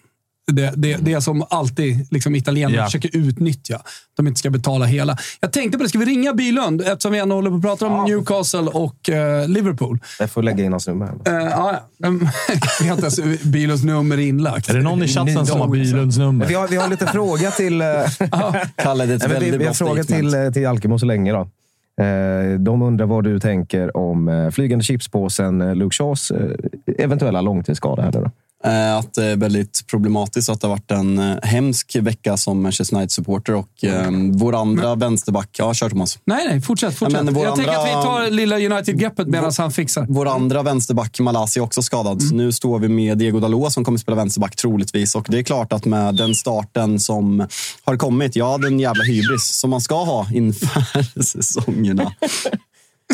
Det, 0.53 0.73
det, 0.77 0.97
det 1.01 1.13
är 1.13 1.21
som 1.21 1.45
alltid 1.51 2.07
liksom, 2.13 2.35
italienarna 2.35 2.77
Ja. 2.79 2.85
försöker 2.85 3.17
utnyttja. 3.17 3.81
De 4.17 4.27
inte 4.27 4.39
ska 4.39 4.51
betala 4.51 4.85
hela. 4.85 5.17
Jag 5.41 5.53
tänkte 5.53 5.79
på 5.79 5.85
det. 5.85 5.89
Ska 5.89 5.99
vi 5.99 6.05
ringa 6.05 6.33
Bylund? 6.33 6.81
Eftersom 6.83 7.13
vi 7.13 7.19
ändå 7.19 7.35
håller 7.35 7.51
på 7.51 7.57
att 7.57 7.63
prata 7.63 7.87
om 7.87 8.05
Newcastle 8.05 8.61
och 8.61 9.11
eh, 9.11 9.49
Liverpool. 9.49 9.99
Jag 10.21 10.31
får 10.31 10.43
lägga 10.43 10.65
in 10.65 10.73
hans 10.73 10.87
nummer. 10.89 11.07
Eh, 11.27 11.33
ja, 11.35 11.81
ja. 11.99 12.09
Vi 12.81 12.89
har 12.89 12.95
inte 12.97 13.23
ens 13.23 13.43
Bylunds 13.45 13.85
nummer 13.85 14.19
inlagt. 14.19 14.69
Är 14.71 14.75
det 14.75 14.83
någon 14.83 15.03
i 15.03 15.09
chatten 15.09 15.47
som 15.47 15.61
har 15.61 15.69
Bylunds 15.69 16.17
nummer? 16.19 16.47
Vi 16.47 16.55
har, 16.55 16.69
vi 16.69 16.77
har 16.77 16.89
lite 16.89 17.07
fråga 17.07 17.51
till... 17.51 17.81
eh, 17.81 17.87
Kalle, 18.77 19.07
det 19.07 19.13
är 19.13 19.17
ett 19.17 19.23
Nej, 19.23 19.29
men 19.29 19.29
vi, 19.29 19.35
väldigt 19.35 19.53
vi 19.53 19.59
bra 19.59 19.67
har 19.67 19.75
statement. 20.03 20.09
till, 20.09 20.53
till 20.53 20.67
Alkemo 20.67 20.99
så 20.99 21.07
länge. 21.07 21.33
Då. 21.33 21.49
De 22.59 22.83
undrar 22.83 23.07
vad 23.07 23.25
du 23.25 23.41
tänker 23.41 23.97
om 23.97 24.51
flygande 24.55 24.85
chipspåsen 24.85 25.79
Luke 25.79 25.95
Shaws 25.97 26.33
eventuella 26.99 27.41
långtidsskada. 27.41 28.03
Här 28.03 28.13
nu 28.13 28.21
då. 28.21 28.31
Eh, 28.67 28.97
Att 28.97 29.15
det 29.15 29.25
är 29.25 29.37
väldigt 29.37 29.87
problematiskt 29.87 30.49
att 30.49 30.61
det 30.61 30.67
har 30.67 30.75
varit 30.75 30.91
en 30.91 31.19
eh, 31.19 31.37
hemsk 31.43 31.97
vecka 31.97 32.37
som 32.37 32.63
Manchester 32.63 32.97
United-supporter 32.97 33.55
och 33.55 33.85
eh, 33.85 34.11
vår 34.33 34.61
andra 34.61 34.95
vänsterback... 34.95 35.49
Ja, 35.59 35.75
kör 35.75 35.89
Thomas. 35.91 36.19
Nej, 36.25 36.47
nej. 36.49 36.61
Fortsätt. 36.61 36.99
fortsätt. 36.99 37.25
Men 37.25 37.35
vår 37.35 37.45
jag 37.45 37.57
tänker 37.57 37.73
att 37.73 37.87
vi 37.87 37.91
andra- 37.91 38.03
tar 38.03 38.31
lilla 38.31 38.57
United-greppet 38.57 39.29
medan 39.29 39.53
han 39.59 39.73
fixar. 39.73 40.07
Vår 40.09 40.29
andra 40.29 40.63
vänsterback, 40.63 41.21
Malaysia, 41.21 41.61
är 41.63 41.65
också 41.65 41.83
skadad. 41.83 42.13
Mm. 42.21 42.29
Så 42.29 42.35
nu 42.35 42.53
står 42.53 42.79
vi 42.79 42.89
med 42.89 43.19
Diego 43.19 43.41
Dalot 43.41 43.73
som 43.73 43.85
kommer 43.85 43.99
spela 43.99 44.17
vänsterback 44.17 44.57
troligtvis. 44.57 45.15
Och 45.15 45.27
det 45.29 45.39
är 45.39 45.43
klart 45.43 45.73
att 45.73 45.85
med 45.85 46.15
den 46.15 46.35
starten 46.35 47.01
som 47.01 47.47
har 47.85 47.97
kommit, 47.97 48.37
ja, 48.37 48.59
den 48.59 48.81
jävla 48.81 49.05
hybris 49.05 49.49
som 49.49 49.71
man 49.71 49.81
ska 49.81 50.05
ha 50.05 50.27
inför 50.33 51.23
säsongerna. 51.23 52.13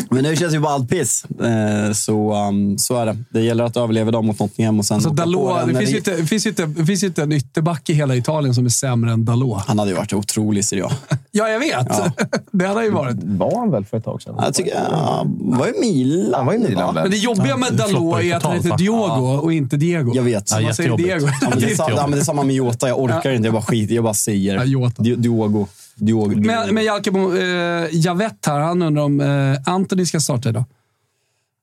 Men 0.09 0.23
nu 0.23 0.35
känns 0.35 0.53
ju 0.53 0.59
bara 0.59 0.73
allt 0.73 0.89
piss. 0.89 1.25
Eh, 1.25 1.93
Så, 1.93 2.33
um, 2.47 2.77
så 2.77 2.95
är 2.97 3.05
det. 3.05 3.17
Det 3.29 3.41
gäller 3.41 3.63
att 3.63 3.77
överleva 3.77 4.11
dem 4.11 4.25
mot 4.25 4.39
Nottingham 4.39 4.79
och 4.79 4.85
sen 4.85 4.95
Alltså, 4.95 5.09
Dalot, 5.09 5.67
det 5.67 5.75
finns 5.75 5.91
ju 5.91 5.97
inte, 5.97 6.15
det 6.15 6.25
finns 6.25 6.45
ju 6.45 6.49
inte, 6.49 6.65
det 6.65 6.85
finns 6.85 7.03
ju 7.03 7.07
inte 7.07 7.23
en 7.23 7.31
ytterback 7.31 7.89
i 7.89 7.93
hela 7.93 8.15
Italien 8.15 8.55
som 8.55 8.65
är 8.65 8.69
sämre 8.69 9.11
än 9.11 9.25
Dalot. 9.25 9.63
Han 9.67 9.79
hade 9.79 9.91
ju 9.91 9.97
varit 9.97 10.13
otrolig, 10.13 10.65
ser 10.65 10.77
jag. 10.77 10.91
Ja, 11.35 11.49
jag 11.49 11.59
vet. 11.59 11.87
det 12.51 12.65
hade 12.65 12.79
han 12.79 12.83
ju 12.85 12.91
varit. 12.91 13.17
Var 13.23 13.59
han 13.59 13.71
väl 13.71 13.85
för 13.85 13.97
ett 13.97 14.03
tag 14.03 14.21
sedan? 14.21 14.35
Jag 14.37 14.53
tycker, 14.53 14.73
ja, 14.91 15.25
var 15.39 15.67
ju 15.67 15.73
Milan. 15.81 16.33
Han 16.33 16.45
var 16.45 16.53
i 16.53 16.57
Milan 16.57 16.93
Men 16.93 17.11
det 17.11 17.17
jobbiga 17.17 17.57
med 17.57 17.73
Dalot 17.73 18.21
är 18.23 18.35
att 18.35 18.43
han 18.43 18.53
heter? 18.55 18.77
Diogo 18.77 19.39
och 19.41 19.53
inte 19.53 19.77
Diego. 19.77 20.11
Jag 20.15 20.23
vet. 20.23 20.51
Ja, 20.51 20.61
Man 20.61 20.73
säger. 20.75 20.97
Diego. 20.97 21.27
Ja, 21.41 21.49
men 21.49 21.59
det, 21.59 21.65
är 21.65 21.75
sa, 21.75 21.83
Jättejobbigt. 21.83 21.97
ja, 21.97 22.07
men 22.07 22.11
det 22.11 22.19
är 22.21 22.25
samma 22.25 22.43
med 22.43 22.55
Jota. 22.55 22.87
Jag 22.87 22.99
orkar 22.99 23.31
inte. 23.31 23.47
Jag 23.47 23.53
bara 23.53 23.63
skiter 23.63 23.95
Jag 23.95 24.03
bara 24.03 24.13
säger. 24.13 24.63
Ja, 24.65 24.89
Diogo. 24.97 25.67
Diogo. 25.95 26.35
Men, 26.35 26.75
men 26.75 26.83
Jalkemo, 26.83 27.35
eh, 27.35 27.87
Javett 27.91 28.45
här, 28.45 28.59
han 28.59 28.81
undrar 28.81 29.03
om 29.03 29.21
eh, 29.21 29.73
Anthony 29.73 30.05
ska 30.05 30.19
starta 30.19 30.49
idag. 30.49 30.63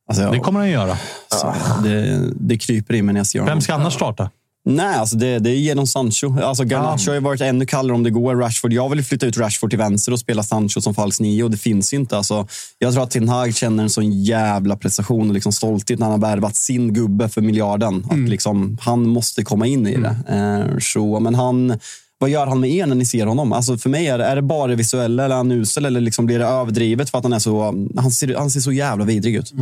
Alltså, 0.09 0.31
Det 0.31 0.39
kommer 0.39 0.61
han 0.61 0.70
göra. 0.70 0.97
alltså, 1.31 1.55
det, 1.85 2.31
det 2.35 2.59
kryper 2.59 2.94
i 2.94 3.02
mig 3.02 3.12
när 3.12 3.20
jag 3.20 3.27
ser 3.27 3.39
honom. 3.39 3.52
Vem 3.55 3.61
ska 3.61 3.74
annars 3.74 3.94
starta? 3.94 4.31
Nej, 4.65 4.97
alltså 4.97 5.16
det, 5.16 5.39
det 5.39 5.51
är 5.51 5.55
genom 5.55 5.86
Sancho. 5.86 6.40
Alltså 6.43 6.65
Garnacho 6.65 7.09
har 7.11 7.15
ju 7.15 7.20
varit 7.20 7.40
ännu 7.40 7.66
kallare 7.66 7.94
om 7.94 8.02
det 8.02 8.11
går. 8.11 8.36
Rashford, 8.36 8.73
jag 8.73 8.89
vill 8.89 9.05
flytta 9.05 9.27
ut 9.27 9.39
Rashford 9.39 9.70
till 9.70 9.78
vänster 9.78 10.12
och 10.12 10.19
spela 10.19 10.43
Sancho 10.43 10.81
som 10.81 10.94
falsk 10.94 11.20
nio 11.20 11.44
och 11.44 11.51
det 11.51 11.57
finns 11.57 11.93
ju 11.93 11.97
inte. 11.97 12.16
Alltså, 12.16 12.47
jag 12.78 12.93
tror 12.93 13.02
att 13.02 13.11
Ten 13.11 13.28
Hag 13.28 13.55
känner 13.55 13.82
en 13.82 13.90
sån 13.90 14.23
jävla 14.23 14.77
prestation 14.77 15.28
och 15.28 15.35
liksom 15.35 15.52
stolthet 15.52 15.98
när 15.98 16.07
han 16.07 16.20
har 16.20 16.28
värvat 16.31 16.57
sin 16.57 16.94
gubbe 16.94 17.28
för 17.28 17.40
miljarden. 17.40 18.07
Att 18.11 18.31
liksom, 18.31 18.78
han 18.81 19.09
måste 19.09 19.44
komma 19.44 19.66
in 19.66 19.86
i 19.86 19.97
det. 19.97 20.16
Eh, 20.28 20.78
så, 20.78 21.20
men 21.20 21.35
han, 21.35 21.78
vad 22.20 22.30
gör 22.30 22.47
han 22.47 22.60
med 22.60 22.70
er 22.70 22.86
när 22.86 22.94
ni 22.94 23.05
ser 23.05 23.26
honom? 23.26 23.52
Alltså 23.52 23.78
för 23.78 23.90
mig 23.90 24.06
är 24.06 24.18
det, 24.18 24.24
är 24.24 24.36
det 24.36 24.42
bara 24.42 24.66
det 24.66 24.76
visuella 24.76 25.24
eller 25.24 25.34
är 25.34 25.36
han 25.36 25.52
usel 25.52 25.84
eller 25.84 26.01
liksom 26.01 26.26
blir 26.26 26.38
det 26.38 26.44
överdrivet 26.44 27.10
för 27.10 27.18
att 27.18 27.24
han 27.24 27.32
är 27.32 27.38
så, 27.38 27.86
han 27.97 28.10
ser, 28.10 28.34
han 28.36 28.51
ser 28.51 28.60
så 28.60 28.72
jävla 28.72 29.05
vidrig 29.05 29.34
ut. 29.34 29.52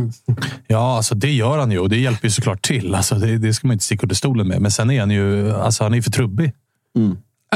Ja, 0.67 0.97
alltså 0.97 1.15
det 1.15 1.31
gör 1.31 1.57
han 1.57 1.71
ju 1.71 1.79
och 1.79 1.89
det 1.89 1.97
hjälper 1.97 2.27
ju 2.27 2.31
såklart 2.31 2.65
till. 2.67 2.95
Alltså 2.95 3.15
det, 3.15 3.37
det 3.37 3.53
ska 3.53 3.67
man 3.67 3.73
inte 3.73 3.85
sticka 3.85 4.03
under 4.03 4.15
stolen 4.15 4.47
med. 4.47 4.61
Men 4.61 4.71
sen 4.71 4.89
är 4.89 4.99
han 4.99 5.11
ju 5.11 5.51
alltså 5.51 5.83
han 5.83 5.93
är 5.93 6.01
för 6.01 6.11
trubbig. 6.11 6.51
Ja, 6.93 7.01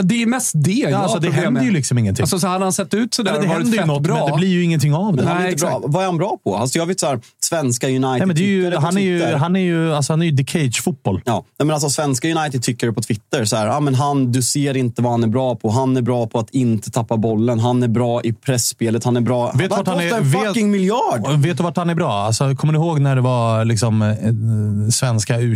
Det 0.01 0.21
är 0.23 0.25
mest 0.25 0.51
det 0.55 0.71
jag 0.71 0.93
alltså, 0.93 1.19
det 1.19 1.29
händer 1.31 1.51
med. 1.51 1.63
ju 1.65 1.71
liksom 1.71 1.97
ingenting. 1.97 2.23
Alltså, 2.23 2.39
så 2.39 2.47
hade 2.47 2.65
han 2.65 2.73
sett 2.73 2.93
ut 2.93 3.13
sådär 3.13 3.31
Eller 3.31 3.39
och 3.39 3.43
det 3.43 3.49
varit 3.49 3.57
händer 3.57 3.71
ju 3.73 3.77
fett 3.77 3.87
något, 3.87 4.01
bra. 4.03 4.15
men 4.17 4.31
det 4.31 4.37
blir 4.37 4.47
ju 4.49 4.63
ingenting 4.63 4.93
av 4.93 5.15
det. 5.15 5.23
Nej, 5.23 5.33
inte 5.51 5.65
bra. 5.65 5.69
exakt. 5.69 5.85
Vad 5.87 6.01
är 6.01 6.05
han 6.05 6.17
bra 6.17 6.37
på? 6.43 6.55
Alltså 6.55 6.79
jag 6.79 6.85
vet 6.85 6.99
så 6.99 7.05
här, 7.07 7.19
svenska 7.43 7.87
United 7.87 8.01
Nej, 8.09 8.25
men 8.25 8.35
det 8.35 8.41
är 8.43 8.47
ju, 8.47 8.71
på 8.71 8.81
han, 8.81 8.97
är 8.97 9.01
ju, 9.01 9.19
Twitter. 9.19 9.35
han 9.37 9.55
är 9.55 9.59
ju 9.59 9.93
alltså, 9.93 10.13
han 10.13 10.21
är 10.21 10.25
ju 10.25 10.37
The 10.37 10.43
Cage-fotboll. 10.45 11.21
Ja, 11.25 11.43
men 11.57 11.71
alltså 11.71 11.89
svenska 11.89 12.27
United 12.31 12.63
tycker 12.63 12.91
på 12.91 13.01
Twitter 13.01 13.45
så 13.45 13.55
här, 13.55 13.67
ah, 13.67 13.79
men 13.79 13.95
han, 13.95 14.31
du 14.31 14.41
ser 14.41 14.77
inte 14.77 15.01
vad 15.01 15.11
han 15.11 15.23
är 15.23 15.27
bra 15.27 15.55
på. 15.55 15.69
Han 15.69 15.97
är 15.97 16.01
bra 16.01 16.27
på 16.27 16.39
att 16.39 16.49
inte 16.49 16.91
tappa 16.91 17.17
bollen. 17.17 17.59
Han 17.59 17.83
är 17.83 17.87
bra 17.87 18.21
i 18.23 18.33
pressspelet. 18.33 19.03
Han 19.03 19.17
är 19.17 19.21
bra... 19.21 19.51
Vet 19.55 19.71
han 19.71 19.77
vart 19.79 19.87
han 19.87 19.95
kostar 19.97 20.17
är- 20.17 20.21
en 20.21 20.31
vet- 20.31 20.41
fucking 20.47 20.71
miljard! 20.71 21.21
Och 21.27 21.45
Vet 21.45 21.57
du 21.57 21.63
vart 21.63 21.77
han 21.77 21.89
är 21.89 21.95
bra? 21.95 22.13
Alltså, 22.13 22.55
kommer 22.55 22.73
ni 22.73 22.79
ihåg 22.79 22.99
när 22.99 23.15
det 23.15 23.21
var 23.21 23.65
liksom, 23.65 24.01
eh, 24.01 24.89
svenska 24.91 25.39
u 25.39 25.55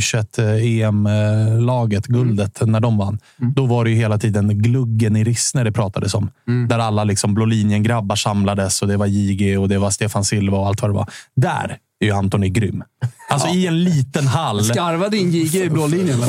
EM-laget, 0.61 2.05
guldet, 2.07 2.61
när 2.65 2.79
de 2.79 2.97
vann? 2.97 3.19
Då 3.55 3.65
var 3.65 3.83
det 3.83 3.89
ju 3.89 3.95
hela 3.95 4.17
tiden 4.17 4.26
gluggen 4.33 5.15
i 5.15 5.23
Rissne 5.23 5.63
det 5.63 5.71
pratades 5.71 6.13
om. 6.13 6.31
Där 6.69 6.79
alla 6.79 7.03
liksom 7.03 7.33
blå 7.33 7.45
linjen-grabbar 7.45 8.15
samlades 8.15 8.81
och 8.81 8.87
det 8.87 8.97
var 8.97 9.05
JG 9.05 9.57
och 9.57 9.69
det 9.69 9.77
var 9.77 9.89
Stefan 9.89 10.23
Silva 10.23 10.57
och 10.57 10.67
allt 10.67 10.81
vad 10.81 10.91
det 10.91 10.95
var. 10.95 11.09
Där 11.35 11.77
är 11.99 12.05
ju 12.05 12.11
Antoni 12.11 12.49
grym. 12.49 12.83
Alltså 13.29 13.47
i 13.47 13.67
en 13.67 13.83
liten 13.83 14.27
hall. 14.27 14.63
Skarvade 14.63 15.17
in 15.17 15.31
JG 15.31 15.55
i 15.55 15.69
blå 15.69 15.87
linjen. 15.87 16.19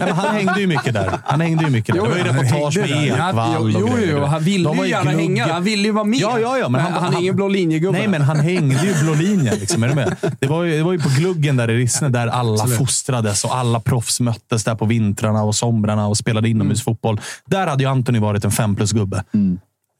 Nej, 0.00 0.10
han 0.12 0.34
hängde 0.34 0.60
ju 0.60 0.66
mycket 0.66 0.94
där. 0.94 1.18
Han 1.24 1.40
hängde 1.40 1.64
ju 1.64 1.70
mycket 1.70 1.94
där. 1.94 2.02
det 2.02 2.08
var 2.08 2.16
ju 2.16 2.22
han 2.22 2.36
reportage 2.38 2.76
med. 2.76 3.06
Ja, 3.06 3.28
Ekvall 3.28 3.52
Jo, 3.54 3.70
jo, 3.80 3.88
jo, 4.10 4.24
han 4.24 4.42
ville 4.42 4.70
ju 4.74 4.88
gärna 4.88 5.12
glugg- 5.12 5.16
hänga. 5.20 5.52
Han 5.52 5.64
ville 5.64 5.82
ju 5.82 5.90
vara 5.90 6.04
med. 6.04 6.18
Ja, 6.18 6.38
ja, 6.38 6.58
ja. 6.58 6.68
Men 6.68 6.80
han, 6.80 6.92
han 6.92 7.14
är 7.14 7.20
ingen 7.20 7.36
blå 7.36 7.48
linjegubbe. 7.48 7.98
Nej, 7.98 8.08
men 8.08 8.22
han 8.22 8.40
hängde 8.40 8.86
ju 8.86 9.02
blå 9.04 9.14
linjen. 9.14 9.56
Liksom, 9.58 9.82
är 9.82 9.88
du 9.88 9.94
med? 9.94 10.16
Det, 10.40 10.46
var 10.46 10.62
ju, 10.62 10.76
det 10.76 10.82
var 10.82 10.92
ju 10.92 10.98
på 10.98 11.08
gluggen 11.08 11.56
där 11.56 11.70
i 11.70 11.76
Rissne 11.76 12.08
där 12.08 12.26
alla 12.26 12.52
Absolut. 12.52 12.78
fostrades 12.78 13.44
och 13.44 13.56
alla 13.56 13.80
proffs 13.80 14.20
möttes 14.20 14.64
där 14.64 14.74
på 14.74 14.84
vintrarna 14.84 15.42
och 15.42 15.54
somrarna 15.54 16.06
och 16.06 16.16
spelade 16.16 16.48
inomhusfotboll. 16.48 17.20
Där 17.46 17.66
hade 17.66 17.82
ju 17.84 17.90
Anthony 17.90 18.18
varit 18.18 18.44
en 18.44 18.50
fem 18.50 18.76
plus-gubbe. 18.76 19.24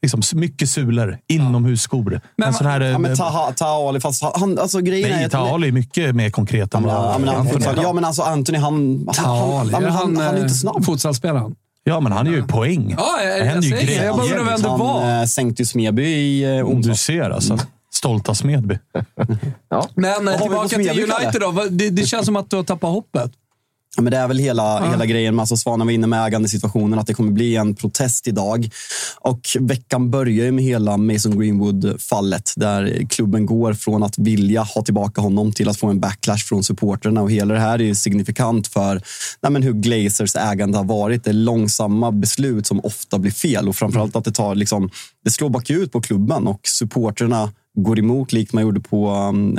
Liksom, 0.01 0.21
mycket 0.39 0.69
sulor, 0.69 1.17
inomhusskor. 1.27 2.21
Men- 2.37 2.47
en 2.47 2.53
sån 2.53 2.67
här, 2.67 2.81
Ja, 2.81 2.97
men 2.97 3.11
eh, 3.11 3.17
Taha, 3.17 3.51
Taha 3.51 3.89
Ali, 3.89 3.99
fast 3.99 4.23
han, 4.35 4.59
alltså 4.59 4.79
grejen 4.81 5.09
är 5.11 5.15
nej, 5.15 5.25
att... 5.25 5.31
Taali 5.31 5.67
är 5.67 5.71
mycket 5.71 6.15
mer 6.15 6.29
konkret 6.29 6.73
än 6.73 6.83
Ja, 6.83 7.17
men, 7.19 7.27
han, 7.27 7.47
är. 7.47 7.83
ja, 7.83 7.93
men 7.93 8.05
alltså 8.05 8.21
Anthony, 8.21 8.57
han... 8.57 9.05
han, 9.17 9.25
han, 9.25 9.73
han, 9.73 9.83
han, 9.83 10.17
han 10.17 10.35
är 10.35 10.41
inte 10.41 10.49
snabb. 10.53 10.85
Fotbollsspelaren. 10.85 11.55
Ja, 11.83 11.99
men 11.99 12.11
han 12.11 12.27
är 12.27 12.31
ju 12.31 12.47
poäng. 12.47 12.95
Ja, 12.97 13.21
jag, 13.23 13.39
jag, 13.39 13.45
händer 13.45 13.67
ju 13.67 13.75
grejer. 13.75 14.05
Jag 14.05 14.15
bara 14.15 14.25
undrar 14.25 14.43
vem 14.43 14.61
det 14.61 14.69
Han 14.69 14.79
var. 14.79 15.19
eh, 15.21 15.25
sänkte 15.25 15.61
ju 15.61 15.65
Smedby 15.65 16.03
i 16.03 16.57
eh, 16.57 16.65
Om 16.65 16.81
du 16.81 16.95
ser 16.95 17.29
alltså. 17.29 17.57
Stolta 17.93 18.33
Smedby. 18.35 18.79
Men 19.95 20.27
eh, 20.27 20.41
tillbaka 20.41 20.67
till? 20.67 20.89
United 20.89 21.41
då. 21.41 21.63
Det, 21.69 21.89
det 21.89 22.05
känns 22.05 22.25
som 22.25 22.35
att 22.35 22.49
du 22.49 22.55
har 22.55 22.63
tappat 22.63 22.89
hoppet. 22.89 23.31
Ja, 23.95 24.01
men 24.01 24.11
det 24.11 24.17
är 24.17 24.27
väl 24.27 24.37
hela, 24.37 24.89
hela 24.89 25.05
grejen 25.05 25.39
alltså 25.39 25.57
Svanen 25.57 25.87
var 25.87 25.91
inne 25.91 26.07
med 26.07 26.25
ägandesituationen, 26.25 26.99
att 26.99 27.07
det 27.07 27.13
kommer 27.13 27.31
bli 27.31 27.55
en 27.55 27.75
protest 27.75 28.27
idag. 28.27 28.69
Och 29.19 29.39
veckan 29.59 30.11
börjar 30.11 30.51
med 30.51 30.63
hela 30.63 30.97
Mason 30.97 31.39
Greenwood-fallet 31.39 32.53
där 32.55 33.07
klubben 33.09 33.45
går 33.45 33.73
från 33.73 34.03
att 34.03 34.17
vilja 34.17 34.63
ha 34.63 34.81
tillbaka 34.81 35.21
honom 35.21 35.51
till 35.51 35.69
att 35.69 35.77
få 35.77 35.87
en 35.87 35.99
backlash 35.99 36.37
från 36.37 36.63
supporterna. 36.63 37.21
Och 37.21 37.31
hela 37.31 37.53
det 37.53 37.59
här 37.59 37.81
är 37.81 37.93
signifikant 37.93 38.67
för 38.67 39.01
nej, 39.41 39.51
men 39.51 39.63
hur 39.63 39.73
Glazers 39.73 40.35
ägande 40.35 40.77
har 40.77 40.85
varit. 40.85 41.23
Det 41.23 41.29
är 41.29 41.33
långsamma 41.33 42.11
beslut 42.11 42.67
som 42.67 42.79
ofta 42.79 43.19
blir 43.19 43.31
fel 43.31 43.69
och 43.69 43.75
framförallt 43.75 44.15
att 44.15 44.25
det, 44.25 44.31
tar, 44.31 44.55
liksom, 44.55 44.89
det 45.23 45.31
slår 45.31 45.49
bakut 45.49 45.91
på 45.91 46.01
klubben 46.01 46.47
och 46.47 46.59
supporterna 46.63 47.51
går 47.75 47.99
emot 47.99 48.33
likt 48.33 48.53
man 48.53 48.63
gjorde 48.63 48.79
på, 48.79 49.09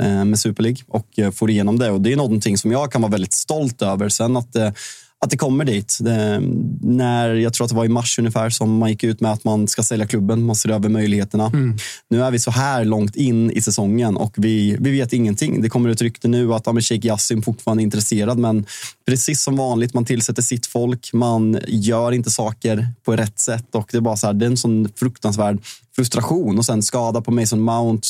eh, 0.01 0.25
med 0.25 0.39
Super 0.39 0.63
League 0.63 0.81
och 0.87 1.19
eh, 1.19 1.31
får 1.31 1.49
igenom 1.49 1.79
det. 1.79 1.91
Och 1.91 2.01
Det 2.01 2.13
är 2.13 2.17
någonting 2.17 2.57
som 2.57 2.71
jag 2.71 2.91
kan 2.91 3.01
vara 3.01 3.11
väldigt 3.11 3.33
stolt 3.33 3.81
över. 3.81 4.09
Sen 4.09 4.37
att, 4.37 4.55
eh, 4.55 4.71
att 5.19 5.29
det 5.29 5.37
kommer 5.37 5.65
dit. 5.65 5.97
Det, 6.01 6.41
när, 6.81 7.33
jag 7.33 7.53
tror 7.53 7.65
att 7.65 7.69
det 7.69 7.75
var 7.75 7.85
i 7.85 7.89
mars 7.89 8.19
ungefär 8.19 8.49
som 8.49 8.77
man 8.77 8.89
gick 8.89 9.03
ut 9.03 9.21
med 9.21 9.31
att 9.31 9.43
man 9.43 9.67
ska 9.67 9.83
sälja 9.83 10.07
klubben. 10.07 10.43
Man 10.43 10.55
ser 10.55 10.69
över 10.69 10.89
möjligheterna. 10.89 11.51
Nu 12.09 12.23
är 12.23 12.31
vi 12.31 12.39
så 12.39 12.51
här 12.51 12.85
långt 12.85 13.15
in 13.15 13.51
i 13.51 13.61
säsongen 13.61 14.17
och 14.17 14.33
vi, 14.37 14.77
vi 14.79 14.91
vet 14.91 15.13
ingenting. 15.13 15.61
Det 15.61 15.69
kommer 15.69 15.89
ett 15.89 16.01
rykte 16.01 16.27
nu 16.27 16.53
att 16.53 16.63
ja, 16.65 16.81
Sheikh 16.81 17.07
Yassim 17.07 17.41
fortfarande 17.41 17.81
är 17.81 17.83
intresserad. 17.83 18.37
Men 18.37 18.65
precis 19.07 19.41
som 19.41 19.55
vanligt, 19.55 19.93
man 19.93 20.05
tillsätter 20.05 20.41
sitt 20.41 20.65
folk. 20.65 21.13
Man 21.13 21.59
gör 21.67 22.11
inte 22.11 22.31
saker 22.31 22.87
på 23.05 23.15
rätt 23.15 23.39
sätt. 23.39 23.75
Och 23.75 23.89
det 23.91 23.97
är 23.97 24.01
bara 24.01 24.17
så 24.17 24.27
här, 24.27 24.33
det 24.33 24.45
är 24.45 24.49
en 24.49 24.57
sån 24.57 24.89
fruktansvärd 24.95 25.59
frustration 25.97 26.57
och 26.57 26.65
sen 26.65 26.83
skada 26.83 27.21
på 27.21 27.31
Mason 27.31 27.61
Mount. 27.61 28.07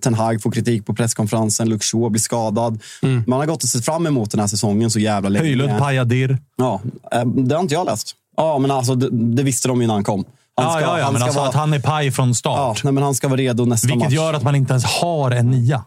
Ten 0.00 0.14
Hag 0.14 0.42
får 0.42 0.50
kritik 0.50 0.86
på 0.86 0.94
presskonferensen. 0.94 1.68
Luke 1.68 1.84
Shaw 1.84 2.10
blir 2.10 2.20
skadad. 2.20 2.82
Man 3.26 3.38
har 3.38 3.46
gått 3.46 3.62
och 3.62 3.68
sett 3.68 3.84
fram 3.84 4.06
emot 4.06 4.30
den 4.30 4.40
här 4.40 4.46
säsongen 4.46 4.90
så 4.90 4.98
jävla 4.98 5.28
länge. 5.28 5.44
Höjlund, 5.44 5.78
Pajadir. 5.78 6.38
Ja, 6.56 6.80
eh, 7.12 7.24
det 7.26 7.54
har 7.54 7.62
inte 7.62 7.74
jag 7.74 7.86
läst. 7.86 8.12
Ja, 8.36 8.58
men 8.58 8.70
alltså 8.70 8.94
det, 8.94 9.08
det 9.10 9.42
visste 9.42 9.68
de 9.68 9.80
ju 9.80 9.86
när 9.86 9.94
han 9.94 10.04
kom. 10.04 10.24
Han 10.56 10.66
Ja, 10.66 10.80
ja, 10.80 10.98
ja, 10.98 11.10
men 11.10 11.22
alltså 11.22 11.38
vara, 11.38 11.48
att 11.48 11.54
han 11.54 11.72
är 11.72 11.78
paj 11.80 12.10
från 12.10 12.28
ja, 12.28 12.34
start. 12.34 12.84
nej, 12.84 12.92
men 12.92 13.02
han 13.02 13.14
ska 13.14 13.28
vara 13.28 13.40
redo 13.40 13.64
nästa 13.64 13.86
Vilket 13.86 14.04
match. 14.04 14.12
gör 14.14 14.34
att 14.34 14.42
man 14.42 14.54
inte 14.54 14.72
ens 14.72 14.84
har 14.84 15.30
en 15.30 15.50
nia. 15.50 15.84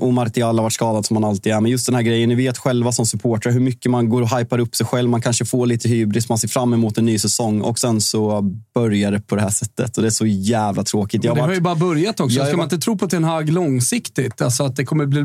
Och 0.00 0.14
Martial 0.14 0.58
har 0.58 0.62
varit 0.62 0.72
skadad 0.72 1.06
som 1.06 1.16
han 1.16 1.24
alltid 1.24 1.52
är. 1.52 1.60
Men 1.60 1.70
just 1.70 1.86
den 1.86 1.94
här 1.94 2.02
grejen, 2.02 2.28
ni 2.28 2.34
vet 2.34 2.58
själva 2.58 2.92
som 2.92 3.06
supportrar 3.06 3.52
hur 3.52 3.60
mycket 3.60 3.90
man 3.90 4.08
går 4.08 4.22
och 4.22 4.38
hypar 4.38 4.58
upp 4.58 4.76
sig 4.76 4.86
själv. 4.86 5.10
Man 5.10 5.22
kanske 5.22 5.44
får 5.44 5.66
lite 5.66 5.88
hybris, 5.88 6.28
man 6.28 6.38
ser 6.38 6.48
fram 6.48 6.72
emot 6.72 6.98
en 6.98 7.04
ny 7.04 7.18
säsong 7.18 7.60
och 7.60 7.78
sen 7.78 8.00
så 8.00 8.42
börjar 8.74 9.12
det 9.12 9.20
på 9.20 9.36
det 9.36 9.42
här 9.42 9.50
sättet. 9.50 9.96
Och 9.96 10.02
det 10.02 10.08
är 10.08 10.10
så 10.10 10.26
jävla 10.26 10.84
tråkigt. 10.84 11.22
Men 11.22 11.28
Jag 11.28 11.36
det 11.36 11.42
har 11.42 11.54
ju 11.54 11.60
bara 11.60 11.74
börjat 11.74 12.20
också. 12.20 12.44
Ska 12.44 12.56
man 12.56 12.64
inte 12.64 12.78
tro 12.78 12.98
på 12.98 13.08
Ten 13.08 13.24
Hag 13.24 13.50
långsiktigt? 13.50 14.40
Alltså 14.40 14.64
att 14.64 14.76
det 14.76 14.84
kommer 14.84 15.06
bli, 15.06 15.20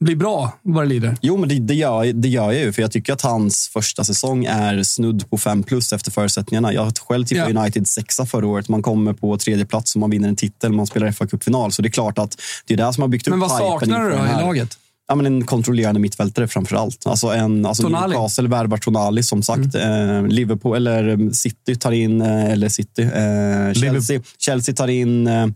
bli 0.00 0.16
bra 0.16 0.52
vad 0.62 0.84
det 0.84 0.88
lider. 0.88 1.16
Jo, 1.20 1.36
men 1.36 1.48
det, 1.48 1.58
det, 1.58 1.74
gör, 1.74 2.12
det 2.12 2.28
gör 2.28 2.52
jag 2.52 2.62
ju. 2.62 2.72
För 2.72 2.82
jag 2.82 2.92
tycker 2.92 3.12
att 3.12 3.22
hans 3.22 3.68
första 3.68 4.04
säsong 4.04 4.44
är 4.44 4.82
snudd 4.82 5.30
på 5.30 5.38
fem 5.38 5.62
plus 5.62 5.92
efter 5.92 6.10
förutsättningarna. 6.10 6.72
Jag 6.72 6.98
själv 6.98 7.24
tippat 7.24 7.50
Ja. 7.50 7.60
United 7.60 7.88
sexa 7.88 8.26
förra 8.26 8.46
året. 8.46 8.68
Man 8.68 8.82
kommer 8.82 9.12
på 9.12 9.38
tredje 9.38 9.66
plats 9.66 9.94
och 9.94 10.00
man 10.00 10.10
vinner 10.10 10.28
en 10.28 10.36
titel. 10.36 10.72
Man 10.72 10.86
spelar 10.86 11.12
fa 11.12 11.26
Cup-final. 11.26 11.72
Så 11.72 11.82
det 11.82 11.88
är 11.88 11.90
klart 11.90 12.18
att 12.18 12.40
det 12.66 12.74
är 12.74 12.78
det 12.78 12.92
som 12.92 13.02
har 13.02 13.08
byggt 13.08 13.28
Men 13.28 13.42
upp 13.42 13.48
vad 13.48 13.60
hypen 13.60 13.88
saknar 13.88 14.04
du 14.04 14.10
då 14.10 14.16
i 14.16 14.42
laget? 14.42 14.78
Ja, 15.08 15.14
men 15.14 15.26
en 15.26 15.46
kontrollerande 15.46 16.00
mittfältare 16.00 16.48
framför 16.48 16.76
allt. 16.76 17.06
Alltså 17.06 17.26
en, 17.26 17.66
alltså. 17.66 17.88
Newcastle 17.88 18.48
värvar 18.48 18.78
Tonali 18.78 19.22
som 19.22 19.42
sagt. 19.42 19.74
Mm. 19.74 20.24
Eh, 20.24 20.30
Liverpool, 20.30 20.76
eller 20.76 21.08
eh, 21.08 21.30
City 21.30 21.76
tar 21.76 21.92
in, 21.92 22.20
eh, 22.20 22.44
eller 22.44 22.68
City, 22.68 23.02
eh, 23.02 23.72
Chelsea, 23.72 24.20
Chelsea 24.38 24.74
tar 24.74 24.88
in 24.88 25.26
eh, 25.26 25.46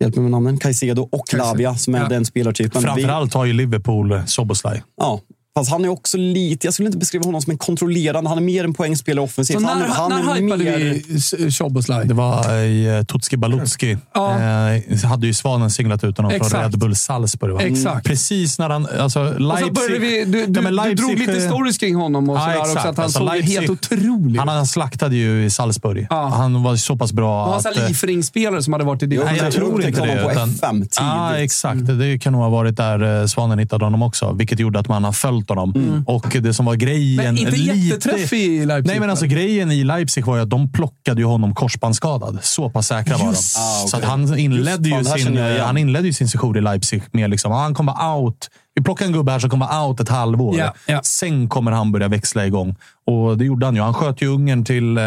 Hjälp 0.00 0.14
mig 0.16 0.22
med 0.22 0.30
namnen. 0.30 0.58
Caicedo 0.58 1.08
och 1.12 1.34
Lavia 1.34 1.74
som 1.74 1.94
är 1.94 1.98
Ja. 2.00 2.08
den 2.08 2.24
spelartypen. 2.24 2.82
Framförallt 2.82 3.34
har 3.34 3.44
ju 3.44 3.52
Liverpool 3.52 4.22
Soboslaj. 4.26 4.82
Ja, 4.96 5.20
fast 5.60 5.70
han 5.70 5.84
är 5.84 5.88
också 5.88 6.16
lite... 6.16 6.66
Jag 6.66 6.74
skulle 6.74 6.86
inte 6.86 6.98
beskriva 6.98 7.24
honom 7.24 7.42
som 7.42 7.50
en 7.50 7.58
kontrollerande. 7.58 8.28
Han 8.30 8.38
är 8.38 8.42
mer 8.42 8.64
en 8.64 8.74
poängspelare 8.74 9.24
offensivt. 9.24 9.60
När, 9.60 9.68
han, 9.68 9.82
han 9.90 10.10
när 10.10 10.32
är 10.36 10.40
hypade 10.42 10.64
mer... 10.64 10.78
vi 10.78 11.16
S- 11.16 11.56
Szoboszlaj? 11.56 12.06
Det 12.06 12.14
var 12.14 12.54
i 12.54 12.86
eh, 12.98 13.02
Tutski 13.04 13.36
Balutski. 13.36 13.96
Ja. 14.14 14.38
Eh, 14.40 15.04
hade 15.04 15.26
ju 15.26 15.34
Svanen 15.34 15.70
singlat 15.70 16.04
ut 16.04 16.16
honom 16.16 16.32
Exakt. 16.32 16.50
från 16.52 16.62
Red 16.62 16.78
Bull 16.78 16.96
Salzburg. 16.96 17.52
Va? 17.54 17.60
Exakt. 17.62 18.06
Precis 18.06 18.58
när 18.58 18.70
han... 18.70 18.86
Alltså, 18.98 19.20
Och 19.20 19.32
så 19.32 19.38
Leipzig, 19.38 19.72
började 19.74 19.98
vi, 19.98 20.24
du, 20.24 20.30
du, 20.32 20.38
Ja, 20.40 20.46
men 20.46 20.64
du 20.64 20.70
Leipzig- 20.70 20.94
drog 20.96 21.18
lite 21.18 21.40
stories 21.40 21.78
kring 21.78 21.94
honom 21.94 22.30
och 22.30 22.36
Ja, 22.36 22.40
sådär 22.40 22.58
också. 22.60 22.78
Att 22.78 22.96
han 22.96 23.04
Alltså, 23.04 23.18
såg 23.18 23.36
ju 23.36 23.42
helt 23.42 23.70
otrolig 23.70 24.38
Han, 24.38 24.48
han 24.48 24.66
slaktade 24.66 25.16
ju 25.16 25.44
i 25.44 25.50
Salzburg. 25.50 26.06
Ja. 26.10 26.26
Han 26.36 26.62
var 26.62 26.76
så 26.76 26.96
pass 26.96 27.12
bra 27.12 27.44
Det 27.44 27.50
var 27.50 27.58
att... 27.58 27.66
en 27.76 27.82
eh, 27.82 27.88
Liefering-spelare 27.88 28.62
som 28.62 28.72
hade 28.72 28.84
varit 28.84 29.02
i 29.02 29.06
division 29.06 29.26
Nej, 29.30 29.36
jag 29.38 29.46
Jag 29.46 29.54
tror 29.54 29.84
inte 29.84 30.00
det. 30.00 30.08
honom 30.08 30.24
på 30.24 30.30
utan- 30.32 30.48
F5 30.50 30.72
tidigt. 30.74 30.96
Ja, 31.00 31.36
exakt. 31.36 31.80
Det 31.98 32.18
kan 32.18 32.32
nog 32.32 32.42
ha 32.42 32.48
varit 32.48 32.76
där 32.76 33.20
eh, 33.20 33.26
Svanen 33.26 33.58
hittade 33.58 33.84
honom 33.84 34.02
också, 34.02 34.32
vilket 34.32 34.58
gjorde 34.60 34.78
att 34.78 34.88
man 34.88 35.04
har 35.04 35.12
följt 35.12 35.47
honom. 35.50 36.04
Och 36.06 36.36
det 36.40 36.54
som 36.54 36.66
var 36.66 36.74
grejen... 36.74 37.24
Men 37.24 37.38
inte 37.38 37.56
jätteträff 37.56 38.32
i 38.32 38.66
Leipzig. 38.66 38.90
Nej, 38.90 39.00
men 39.00 39.10
alltså 39.10 39.26
grejen 39.26 39.72
i 39.72 39.84
Leipzig 39.84 40.24
var 40.24 40.36
ju 40.36 40.42
att 40.42 40.50
de 40.50 40.72
plockade 40.72 41.20
ju 41.20 41.26
honom 41.26 41.54
korsbandsskadad. 41.54 42.38
Så 42.42 42.70
pass 42.70 42.86
säkra 42.86 43.16
var 43.16 43.24
de. 43.24 43.58
Ah, 43.58 43.82
okej. 43.84 44.00
Så 44.00 44.06
han 44.06 44.38
inledde, 44.38 44.88
Just 44.88 45.16
ju 45.16 45.22
sin, 45.22 45.34
jag 45.34 45.64
han 45.64 45.76
inledde 45.76 46.06
ju 46.06 46.12
sin 46.12 46.28
session 46.28 46.56
i 46.56 46.60
Leipzig 46.60 47.02
med 47.12 47.30
liksom, 47.30 47.52
ah, 47.52 47.62
han 47.62 47.74
kommer 47.74 48.14
out. 48.14 48.48
Vi 48.74 48.82
plockar 48.82 49.06
en 49.06 49.12
gubbe 49.12 49.32
här 49.32 49.38
som 49.38 49.50
kommer 49.50 49.86
out 49.86 50.00
ett 50.00 50.08
halvår. 50.08 50.58
Ja, 50.58 50.74
ja. 50.86 51.00
Sen 51.02 51.48
kommer 51.48 51.72
han 51.72 51.92
börja 51.92 52.08
växla 52.08 52.46
igång. 52.46 52.76
Och 53.06 53.38
det 53.38 53.44
gjorde 53.44 53.66
han 53.66 53.74
ju. 53.74 53.82
Han 53.82 53.94
sköt 53.94 54.22
ju 54.22 54.26
Ungern 54.26 54.64
till... 54.64 54.98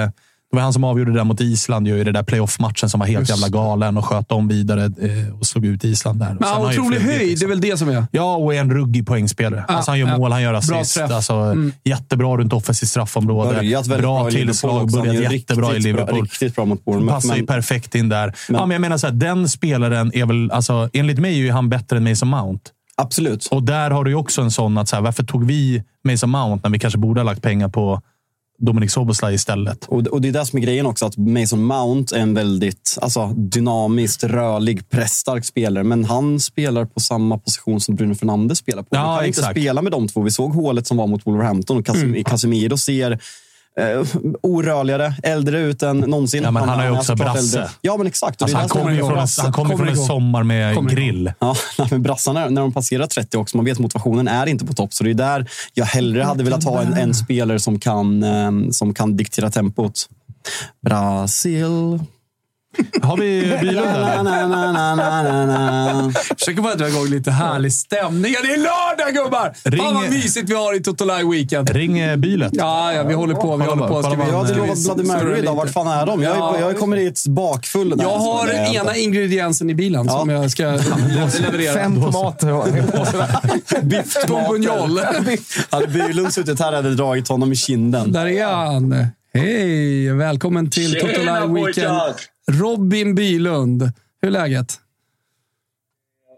Det 0.52 0.56
var 0.58 0.64
han 0.64 0.74
som 0.74 0.84
avgjorde 0.84 1.12
det 1.12 1.18
där 1.18 1.24
mot 1.24 1.42
Island 1.42 1.88
ju, 1.88 1.98
i 2.00 2.04
den 2.04 2.14
där 2.14 2.24
playoff-matchen 2.24 2.90
som 2.90 3.00
var 3.00 3.08
helt 3.08 3.30
jävla 3.30 3.50
galen 3.50 3.98
och 3.98 4.06
sköt 4.06 4.30
dem 4.30 4.48
vidare 4.48 4.84
eh, 4.84 5.40
och 5.40 5.46
slog 5.46 5.66
ut 5.66 5.84
Island 5.84 6.20
där. 6.20 6.38
Men 6.40 6.50
ju 6.50 6.80
otrolig 6.80 7.02
flugit, 7.02 7.18
höjd, 7.18 7.30
liksom. 7.30 7.48
det 7.48 7.54
är 7.54 7.56
väl 7.56 7.62
det 7.62 7.78
som 7.78 7.90
är... 7.90 8.06
Ja, 8.12 8.36
och 8.36 8.56
är 8.56 8.60
en 8.60 8.72
ruggig 8.74 9.08
poängspelare. 9.08 9.66
Ja, 9.68 9.74
alltså 9.74 9.92
han 9.92 10.00
gör 10.00 10.08
ja. 10.08 10.18
mål, 10.18 10.32
han 10.32 10.42
gör 10.42 10.52
Bra 10.52 10.60
assist. 10.60 10.96
träff. 10.96 11.06
Mm. 11.06 11.16
Alltså, 11.16 11.56
Jättebra 11.84 12.38
runt 12.38 12.54
offensivt 12.54 12.90
straffområde. 12.90 13.54
Börjat 13.54 13.88
bra 13.88 14.32
tillslag, 14.32 14.92
börjat 14.92 15.34
jättebra 15.34 15.76
i 15.76 15.80
Liverpool. 15.80 16.22
riktigt 16.22 16.56
bra 16.56 16.66
mot 16.66 16.86
Bournemouth, 16.86 17.16
Passar 17.16 17.36
ju 17.36 17.42
men- 17.42 17.48
perfekt 17.48 17.96
in 17.96 18.10
där. 18.10 18.34
ja, 18.48 18.66
men 18.66 18.72
jag 18.72 18.82
menar 18.82 18.98
så 18.98 19.08
här, 19.08 19.14
den 19.14 19.50
spelaren 19.50 20.12
är 20.14 20.26
väl, 20.26 20.52
alltså, 20.52 20.90
enligt 20.94 21.20
mig 21.20 21.34
är 21.34 21.38
ju 21.38 21.52
han 21.52 21.70
bättre 21.70 21.98
än 21.98 22.04
Mason 22.04 22.30
Mount. 22.30 22.72
Absolut. 22.96 23.46
Och 23.46 23.64
där 23.64 23.92
har 23.92 24.04
du 24.04 24.12
ju 24.12 24.16
också 24.16 24.42
en 24.42 24.52
sån 24.52 24.78
att, 24.78 24.90
så 24.90 24.96
här, 24.96 25.04
varför 25.04 25.24
tog 25.24 25.46
vi 25.46 25.84
Mason 26.04 26.30
Mount 26.30 26.62
när 26.64 26.70
vi 26.74 26.80
kanske 26.80 27.00
borde 27.00 27.20
ha 27.20 27.26
lagt 27.26 27.42
pengar 27.42 27.68
på 27.68 28.02
Dominik 28.62 28.92
Soboslaj 28.92 29.34
istället? 29.36 29.86
Och, 29.86 30.08
och 30.08 30.22
det 30.22 30.28
är 30.28 30.32
det 30.32 30.46
som 30.46 30.60
är 30.60 30.64
grejen 30.64 30.86
också, 30.86 31.06
att 31.06 31.18
Mason 31.18 31.64
Mount 31.64 32.16
är 32.18 32.20
en 32.22 32.34
väldigt 32.34 32.98
alltså, 33.02 33.28
dynamiskt, 33.28 34.24
rörlig, 34.24 34.90
pressstark 34.90 35.46
spelare. 35.46 35.84
Men 35.84 36.06
han 36.06 36.40
spelar 36.40 36.86
på 36.86 37.00
samma 37.00 37.38
position 37.38 37.82
som 37.82 37.96
Bruno 37.96 38.16
Fernandes 38.16 38.58
spelar 38.58 38.84
på. 38.84 38.90
Ja, 38.92 39.14
du 39.14 39.20
kan 39.20 39.30
exakt. 39.30 39.48
inte 39.50 39.62
spela 39.62 39.82
med 39.82 39.92
de 39.92 40.08
två. 40.08 40.22
Vi 40.22 40.32
såg 40.32 40.54
hålet 40.56 40.88
som 40.88 40.98
var 40.98 41.08
mot 41.08 41.28
Wolverhampton 41.28 41.78
och 41.78 41.86
Casim- 41.86 42.04
Mm. 42.04 42.24
Casemiro 42.24 42.78
ser 42.78 43.20
eh, 43.80 44.06
orörligare, 44.42 45.14
äldre 45.24 45.60
ut 45.60 45.84
än 45.84 45.98
någonsin. 45.98 46.44
Ja, 46.44 46.52
men 46.52 46.70
han 46.70 46.80
har 46.80 46.86
ju 46.86 46.92
också 46.92 47.16
brasse. 47.16 47.40
äldre. 47.40 47.70
Ja, 47.82 47.98
men 47.98 48.08
exakt. 48.08 48.42
Alltså, 48.42 48.58
han 48.58 48.70
kommer 48.70 48.92
ju 48.92 48.98
från, 48.98 49.28
han 49.38 49.54
kommer 49.54 49.78
från 49.78 49.90
en 49.90 49.98
sommar 49.98 50.44
med 50.44 50.76
Kommer 50.76 50.92
grill. 50.92 51.34
Ja, 51.40 51.56
men 51.92 52.02
brassarna, 52.02 52.50
när 52.50 52.62
de 52.62 52.72
passerar 52.74 53.08
30 53.08 53.38
också, 53.38 53.58
man 53.58 53.66
vet 53.66 53.74
att 53.74 53.80
motivationen 53.80 54.28
är 54.28 54.48
inte 54.48 54.66
på 54.66 54.74
topp. 54.74 54.94
Så 54.94 55.04
det 55.04 55.10
är 55.10 55.14
där 55.14 55.50
jag 55.74 55.86
hellre 55.86 56.24
hade 56.24 56.44
velat 56.44 56.64
ha 56.64 56.82
en, 56.82 56.94
en 56.94 57.14
spelare 57.14 57.60
som 57.60 57.80
kan, 57.80 58.24
eh, 58.24 58.52
som 58.72 58.94
kan 58.94 59.18
diktera 59.18 59.50
tempot. 59.50 60.10
Brasil. 60.86 62.00
Har 63.02 63.18
vi 63.18 63.58
Bylund 63.62 63.88
eller? 63.88 64.24
na. 64.24 66.12
Försöker 66.40 66.62
bara 66.62 66.76
dra 66.76 66.88
igång 66.88 67.06
lite 67.08 67.32
härlig 67.32 67.74
stämning. 67.74 68.32
Ja, 68.34 68.40
Det 68.44 68.54
är 68.54 68.58
lördag 68.58 69.24
gubbar! 69.24 69.54
Fan 69.64 69.72
Ring- 69.72 69.94
vad 69.94 70.10
mysigt 70.10 70.50
vi 70.50 70.54
har 70.56 70.76
i 70.76 70.80
Totolaj 70.84 71.24
Weekend. 71.30 71.70
Ring 71.70 72.00
eh, 72.00 72.16
Bylet. 72.18 72.52
Ja, 72.56 72.94
ja, 72.94 73.04
vi 73.04 73.14
håller 73.14 73.36
på. 73.36 73.58
Vi 73.58 73.66
håller 73.66 73.88
på. 73.88 74.04
Ska 74.04 74.12
vi, 74.16 74.32
Jag 74.32 74.38
hade 74.38 74.56
lovat 74.56 74.78
Bloody 74.86 75.04
Mary 75.04 75.40
idag. 75.40 75.56
Vart 75.56 75.70
fan 75.70 75.88
är 75.88 76.06
de? 76.06 76.24
Jag, 76.24 76.38
Ja. 76.38 76.60
jag 76.60 76.80
kommer 76.80 76.98
hit 76.98 77.24
bakfull. 77.28 77.94
Jag 78.00 78.10
har 78.18 78.48
är 78.48 78.76
ena 78.76 78.96
ingrediensen 78.96 79.70
i 79.70 79.76
bilen 79.76 80.10
som 80.10 80.30
jag 80.30 80.52
ska 80.52 80.64
leverera. 81.42 81.74
Fem 81.74 82.02
tomater. 82.02 83.82
Biff 83.82 84.28
bourguignol. 84.28 85.00
Hade 85.70 85.88
Bylund 85.88 86.34
suttit 86.34 86.60
här 86.60 86.74
hade 86.74 86.88
jag 86.88 86.98
dragit 86.98 87.28
honom 87.28 87.52
i 87.52 87.56
kinden. 87.56 88.12
Där 88.12 88.26
är 88.26 88.46
han. 88.46 89.06
Hej! 89.34 90.14
Välkommen 90.14 90.70
till 90.70 90.94
Totolaj 91.00 91.42
Weekend. 91.42 91.56
pojkar! 91.66 92.14
Robin 92.52 93.16
Bylund. 93.16 93.82
Hur 94.22 94.28
är 94.28 94.32
läget? 94.32 94.74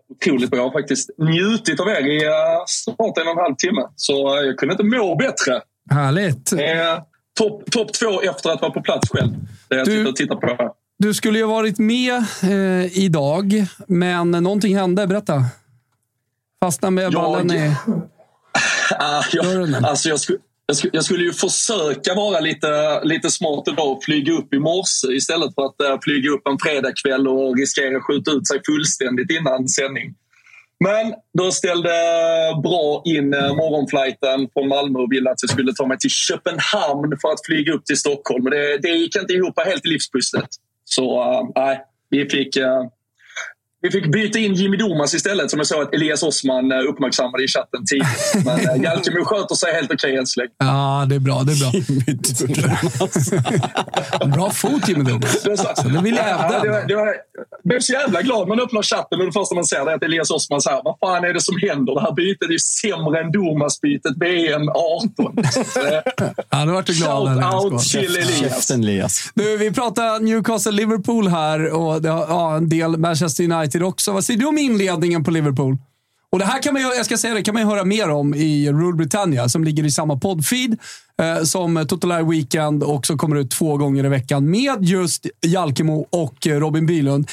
Otroligt 0.09 0.49
bra. 0.51 0.59
Jag 0.59 0.63
har 0.65 0.71
faktiskt 0.71 1.09
njutit 1.17 1.79
av 1.79 1.87
er 1.87 2.01
i 2.21 2.25
uh, 2.25 2.31
snart 2.67 3.17
en 3.17 3.27
och 3.27 3.31
en 3.33 3.37
halv 3.37 3.55
timme. 3.55 3.81
Så 3.95 4.13
jag 4.45 4.57
kunde 4.57 4.73
inte 4.73 4.83
må 4.83 5.15
bättre. 5.15 5.61
Härligt. 5.89 6.53
Eh, 6.53 6.59
Topp 7.37 7.71
top 7.71 7.93
två 7.93 8.21
efter 8.21 8.49
att 8.49 8.61
vara 8.61 8.71
på 8.71 8.81
plats 8.81 9.09
själv. 9.09 9.31
Det 9.69 9.75
jag 9.75 9.85
Du- 9.85 9.91
sitter 9.97 10.09
och 10.09 10.15
tittar 10.15 10.35
på. 10.35 10.75
Du 10.97 11.13
skulle 11.13 11.39
ju 11.39 11.45
varit 11.45 11.79
med 11.79 12.13
eh, 12.43 12.97
idag, 12.97 13.65
men 13.87 14.31
någonting 14.31 14.75
hände. 14.77 15.07
Berätta. 15.07 15.43
Fastnade 16.63 16.91
med 16.91 17.03
Jag- 17.03 17.13
ballen 17.13 17.51
i... 17.51 17.75
Ah, 18.99 19.23
jag, 19.31 19.73
alltså 19.85 20.09
jag, 20.09 20.19
skulle, 20.19 20.37
jag, 20.73 20.77
skulle, 20.77 20.91
jag 20.93 21.05
skulle 21.05 21.23
ju 21.23 21.33
försöka 21.33 22.13
vara 22.13 22.39
lite, 22.39 23.03
lite 23.03 23.29
smart 23.29 23.67
idag 23.67 23.91
och 23.91 24.03
flyga 24.03 24.33
upp 24.33 24.53
i 24.53 24.59
morse 24.59 25.07
istället 25.15 25.55
för 25.55 25.65
att 25.65 25.75
uh, 25.91 25.99
flyga 26.03 26.31
upp 26.31 26.47
en 26.47 26.57
fredagkväll 26.59 27.27
och 27.27 27.57
riskera 27.57 27.97
att 27.97 28.03
skjuta 28.03 28.31
ut 28.31 28.47
sig 28.47 28.61
fullständigt 28.65 29.31
innan 29.31 29.67
sändning. 29.67 30.15
Men 30.79 31.13
då 31.37 31.51
ställde 31.51 31.89
bra 32.63 33.01
in 33.05 33.33
eh, 33.33 33.55
morgonflighten 33.55 34.49
från 34.53 34.67
Malmö 34.67 34.99
och 34.99 35.11
ville 35.11 35.31
att 35.31 35.43
jag 35.43 35.49
skulle 35.49 35.73
ta 35.73 35.85
mig 35.87 35.97
till 35.97 36.09
Köpenhamn 36.09 37.17
för 37.21 37.29
att 37.29 37.45
flyga 37.45 37.73
upp 37.73 37.85
till 37.85 37.97
Stockholm. 37.97 38.43
Det, 38.43 38.77
det 38.77 38.89
gick 38.89 39.15
inte 39.15 39.33
ihop 39.33 39.59
helt 39.65 39.85
i 39.85 39.89
livspusslet. 39.89 40.49
Så 40.85 41.23
nej, 41.25 41.51
nej, 41.55 41.81
vi 42.09 42.29
fick... 42.29 42.57
eh, 42.57 42.83
vi 43.83 43.91
fick 43.91 44.11
byta 44.11 44.39
in 44.39 44.53
Jimmy 44.53 44.77
Domas 44.77 45.13
istället 45.13 45.51
som 45.51 45.59
jag 45.59 45.67
såg 45.67 45.81
att 45.81 45.93
Elias 45.93 46.23
Osman 46.23 46.71
eh, 46.71 46.77
uppmärksammade 46.89 47.43
i 47.43 47.47
chatten 47.47 47.85
tidigt. 47.85 48.45
Men 48.45 48.59
eh, 48.59 48.83
Jalkemo 48.83 49.25
sköter 49.25 49.55
sig 49.55 49.73
helt 49.73 49.93
okej 49.93 50.17
än 50.17 50.25
så 50.25 50.39
länge. 50.39 50.51
Ja, 50.57 51.05
det 51.09 51.15
är 51.15 51.19
bra. 51.19 51.43
Det 51.43 51.51
är 51.51 51.59
bra. 54.19 54.27
bra 54.35 54.49
fot, 54.49 54.87
Jimmy 54.87 55.03
Domas. 55.03 55.43
Det, 55.43 55.57
så, 55.57 55.67
Så 55.75 55.87
det 55.87 56.01
vill 56.01 56.15
jag 56.15 56.23
hävda. 56.23 56.53
Ja, 56.53 56.59
det, 56.63 56.69
var, 56.69 56.87
det 56.87 56.95
var, 56.95 57.07
jag 57.07 57.15
blev 57.63 57.79
så 57.79 57.93
jävla 57.93 58.21
glad. 58.21 58.47
Man 58.47 58.59
öppnar 58.59 58.81
chatten 58.81 59.19
och 59.19 59.25
det 59.25 59.31
första 59.31 59.55
man 59.55 59.65
ser 59.65 59.89
är 59.89 59.95
att 59.95 60.03
Elias 60.03 60.31
Osman 60.31 60.61
säger 60.61 60.81
vad 60.83 60.95
fan 60.99 61.23
är 61.23 61.33
det 61.33 61.41
som 61.41 61.55
händer? 61.61 61.93
Det 61.95 62.01
här 62.01 62.11
bytet 62.11 62.47
är 62.49 62.51
ju 62.51 62.59
sämre 62.59 63.21
än 63.21 63.31
Domas-bytet 63.31 64.17
VM 64.17 64.69
18. 64.69 65.43
Så, 65.73 65.79
eh, 65.79 66.01
Ja, 66.49 66.65
då 66.65 66.73
vart 66.73 66.85
du 66.85 66.93
glad. 66.93 67.43
Shout 67.43 67.71
out 67.71 67.81
till 67.81 68.17
Elias. 68.71 69.31
Du, 69.35 69.57
vi 69.57 69.71
pratar 69.71 70.19
Newcastle-Liverpool 70.19 71.27
här 71.27 71.73
och 71.73 72.01
det 72.01 72.09
har, 72.09 72.25
ja, 72.29 72.55
en 72.55 72.69
del 72.69 72.97
Manchester 72.97 73.43
United 73.43 73.72
också. 73.81 74.11
Vad 74.11 74.25
säger 74.25 74.39
du 74.39 74.45
om 74.45 74.57
inledningen 74.57 75.23
på 75.23 75.31
Liverpool? 75.31 75.77
Och 76.31 76.39
det 76.39 76.45
här 76.45 76.61
kan 76.61 76.73
man, 76.73 76.81
ju- 76.81 76.87
jag 76.95 77.05
ska 77.05 77.17
säga 77.17 77.33
det, 77.33 77.43
kan 77.43 77.53
man 77.53 77.63
ju 77.63 77.69
höra 77.69 77.83
mer 77.83 78.09
om 78.09 78.35
i 78.35 78.71
Rule 78.71 78.97
Britannia 78.97 79.49
som 79.49 79.63
ligger 79.63 79.83
i 79.85 79.91
samma 79.91 80.17
poddfeed 80.17 80.77
eh, 81.21 81.43
som 81.43 81.85
Total 81.89 82.25
Weekend 82.29 82.83
och 82.83 83.05
som 83.05 83.17
kommer 83.17 83.35
ut 83.35 83.51
två 83.51 83.77
gånger 83.77 84.05
i 84.05 84.09
veckan 84.09 84.49
med 84.49 84.83
just 84.85 85.25
Jalkemo 85.45 86.07
och 86.09 86.47
eh, 86.47 86.59
Robin 86.59 86.85
Bylund 86.85 87.27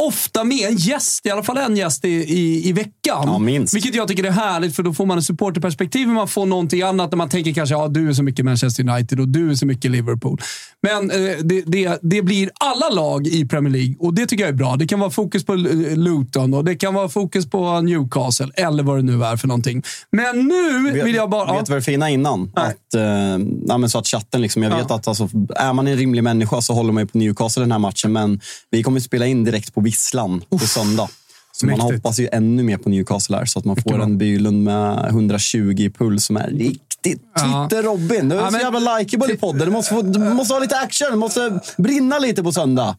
ofta 0.00 0.44
med 0.44 0.68
en 0.68 0.76
gäst, 0.76 1.26
i 1.26 1.30
alla 1.30 1.42
fall 1.42 1.58
en 1.58 1.76
gäst 1.76 2.04
i, 2.04 2.08
i, 2.08 2.68
i 2.68 2.72
veckan. 2.72 2.92
Ja, 3.26 3.38
minst. 3.38 3.74
Vilket 3.74 3.94
jag 3.94 4.08
tycker 4.08 4.24
är 4.24 4.30
härligt, 4.30 4.76
för 4.76 4.82
då 4.82 4.94
får 4.94 5.06
man 5.06 5.18
ett 5.18 5.24
supporterperspektiv 5.24 6.08
och 6.08 6.14
man 6.14 6.28
får 6.28 6.46
någonting 6.46 6.82
annat 6.82 7.10
när 7.10 7.16
man 7.16 7.28
tänker 7.28 7.52
kanske 7.52 7.74
ja, 7.74 7.88
du 7.88 8.08
är 8.08 8.12
så 8.12 8.22
mycket 8.22 8.44
Manchester 8.44 8.88
United 8.88 9.20
och 9.20 9.28
du 9.28 9.50
är 9.50 9.54
så 9.54 9.66
mycket 9.66 9.90
Liverpool. 9.90 10.40
Men 10.82 11.10
eh, 11.10 11.36
det, 11.44 11.62
det, 11.66 11.98
det 12.02 12.22
blir 12.22 12.50
alla 12.54 12.88
lag 12.88 13.26
i 13.26 13.48
Premier 13.48 13.72
League 13.72 13.94
och 13.98 14.14
det 14.14 14.26
tycker 14.26 14.44
jag 14.44 14.48
är 14.48 14.56
bra. 14.56 14.76
Det 14.76 14.86
kan 14.86 15.00
vara 15.00 15.10
fokus 15.10 15.44
på 15.44 15.54
eh, 15.54 15.96
Luton 15.96 16.54
och 16.54 16.64
det 16.64 16.76
kan 16.76 16.94
vara 16.94 17.08
fokus 17.08 17.50
på 17.50 17.80
Newcastle 17.80 18.50
eller 18.54 18.82
vad 18.82 18.98
det 18.98 19.02
nu 19.02 19.24
är 19.24 19.36
för 19.36 19.48
någonting. 19.48 19.82
Men 20.12 20.46
nu 20.46 21.02
vill 21.02 21.14
jag 21.14 21.30
bara... 21.30 21.52
Vet 21.52 21.66
du 21.66 21.72
vad 21.72 21.78
det 21.80 21.84
fina 21.84 22.10
innan? 22.10 22.52
Att, 22.54 22.94
eh, 22.94 23.78
men 23.78 23.90
så 23.90 23.98
att 23.98 24.06
chatten, 24.06 24.42
liksom, 24.42 24.62
jag 24.62 24.76
vet 24.76 24.90
att 24.90 25.08
alltså, 25.08 25.28
är 25.56 25.72
man 25.72 25.86
en 25.86 25.96
rimlig 25.96 26.24
människa 26.24 26.60
så 26.60 26.74
håller 26.74 26.92
man 26.92 27.02
ju 27.02 27.06
på 27.06 27.18
Newcastle 27.18 27.62
den 27.62 27.72
här 27.72 27.78
matchen, 27.78 28.12
men 28.12 28.40
vi 28.70 28.82
kommer 28.82 29.00
spela 29.00 29.26
in 29.26 29.44
direkt 29.44 29.74
på 29.74 29.80
Visslan 29.90 30.44
på 30.50 30.58
söndag. 30.58 31.08
Så 31.52 31.66
man 31.66 31.78
mäktigt. 31.78 31.94
hoppas 32.04 32.18
ju 32.20 32.28
ännu 32.32 32.62
mer 32.62 32.76
på 32.76 32.88
Newcastle 32.88 33.36
här, 33.36 33.44
så 33.44 33.58
att 33.58 33.64
man 33.64 33.76
får 33.76 34.02
en 34.02 34.18
Bylund 34.18 34.62
med 34.64 35.06
120 35.08 35.58
i 35.78 35.90
puls 35.90 36.24
som 36.26 36.36
är 36.36 36.48
riktigt 36.48 37.22
Ja. 37.34 37.66
Titta 37.70 37.82
Robin, 37.82 38.28
du 38.28 38.36
är 38.36 38.40
Ja, 38.40 38.46
så 38.46 38.52
men- 38.52 38.60
jävla 38.60 38.98
likeable 38.98 39.32
i 39.32 39.36
podden. 39.36 39.60
Du 39.66 39.70
måste, 39.72 39.94
få, 39.94 40.02
du 40.02 40.18
måste 40.18 40.54
ha 40.54 40.60
lite 40.60 40.76
action, 40.78 41.08
du 41.10 41.16
måste 41.16 41.60
brinna 41.78 42.18
lite 42.18 42.42
på 42.42 42.52
söndag. 42.52 42.96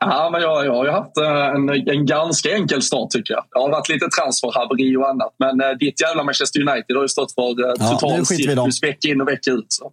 Ja, 0.00 0.28
men 0.32 0.40
jag, 0.42 0.66
jag 0.66 0.74
har 0.74 0.84
ju 0.84 0.90
haft 0.90 1.16
eh, 1.16 1.46
en, 1.46 1.68
en 1.68 2.06
ganska 2.06 2.54
enkel 2.54 2.82
start 2.82 3.10
tycker 3.10 3.34
jag. 3.34 3.44
Det 3.52 3.58
har 3.58 3.70
varit 3.70 3.88
lite 3.88 4.06
transferhaveri 4.18 4.96
och 4.96 5.08
annat. 5.08 5.34
Men 5.38 5.60
eh, 5.60 5.70
ditt 5.80 6.00
jävla 6.00 6.22
Manchester 6.24 6.60
United 6.60 6.96
har 6.96 7.02
ju 7.02 7.08
stått 7.08 7.32
för 7.34 7.50
eh, 7.66 7.74
Ja, 7.78 7.88
total 7.98 8.26
cirkus 8.26 8.82
vecka 8.82 9.08
in 9.08 9.20
och 9.20 9.28
vecka 9.28 9.50
ut. 9.50 9.66
Så. 9.68 9.92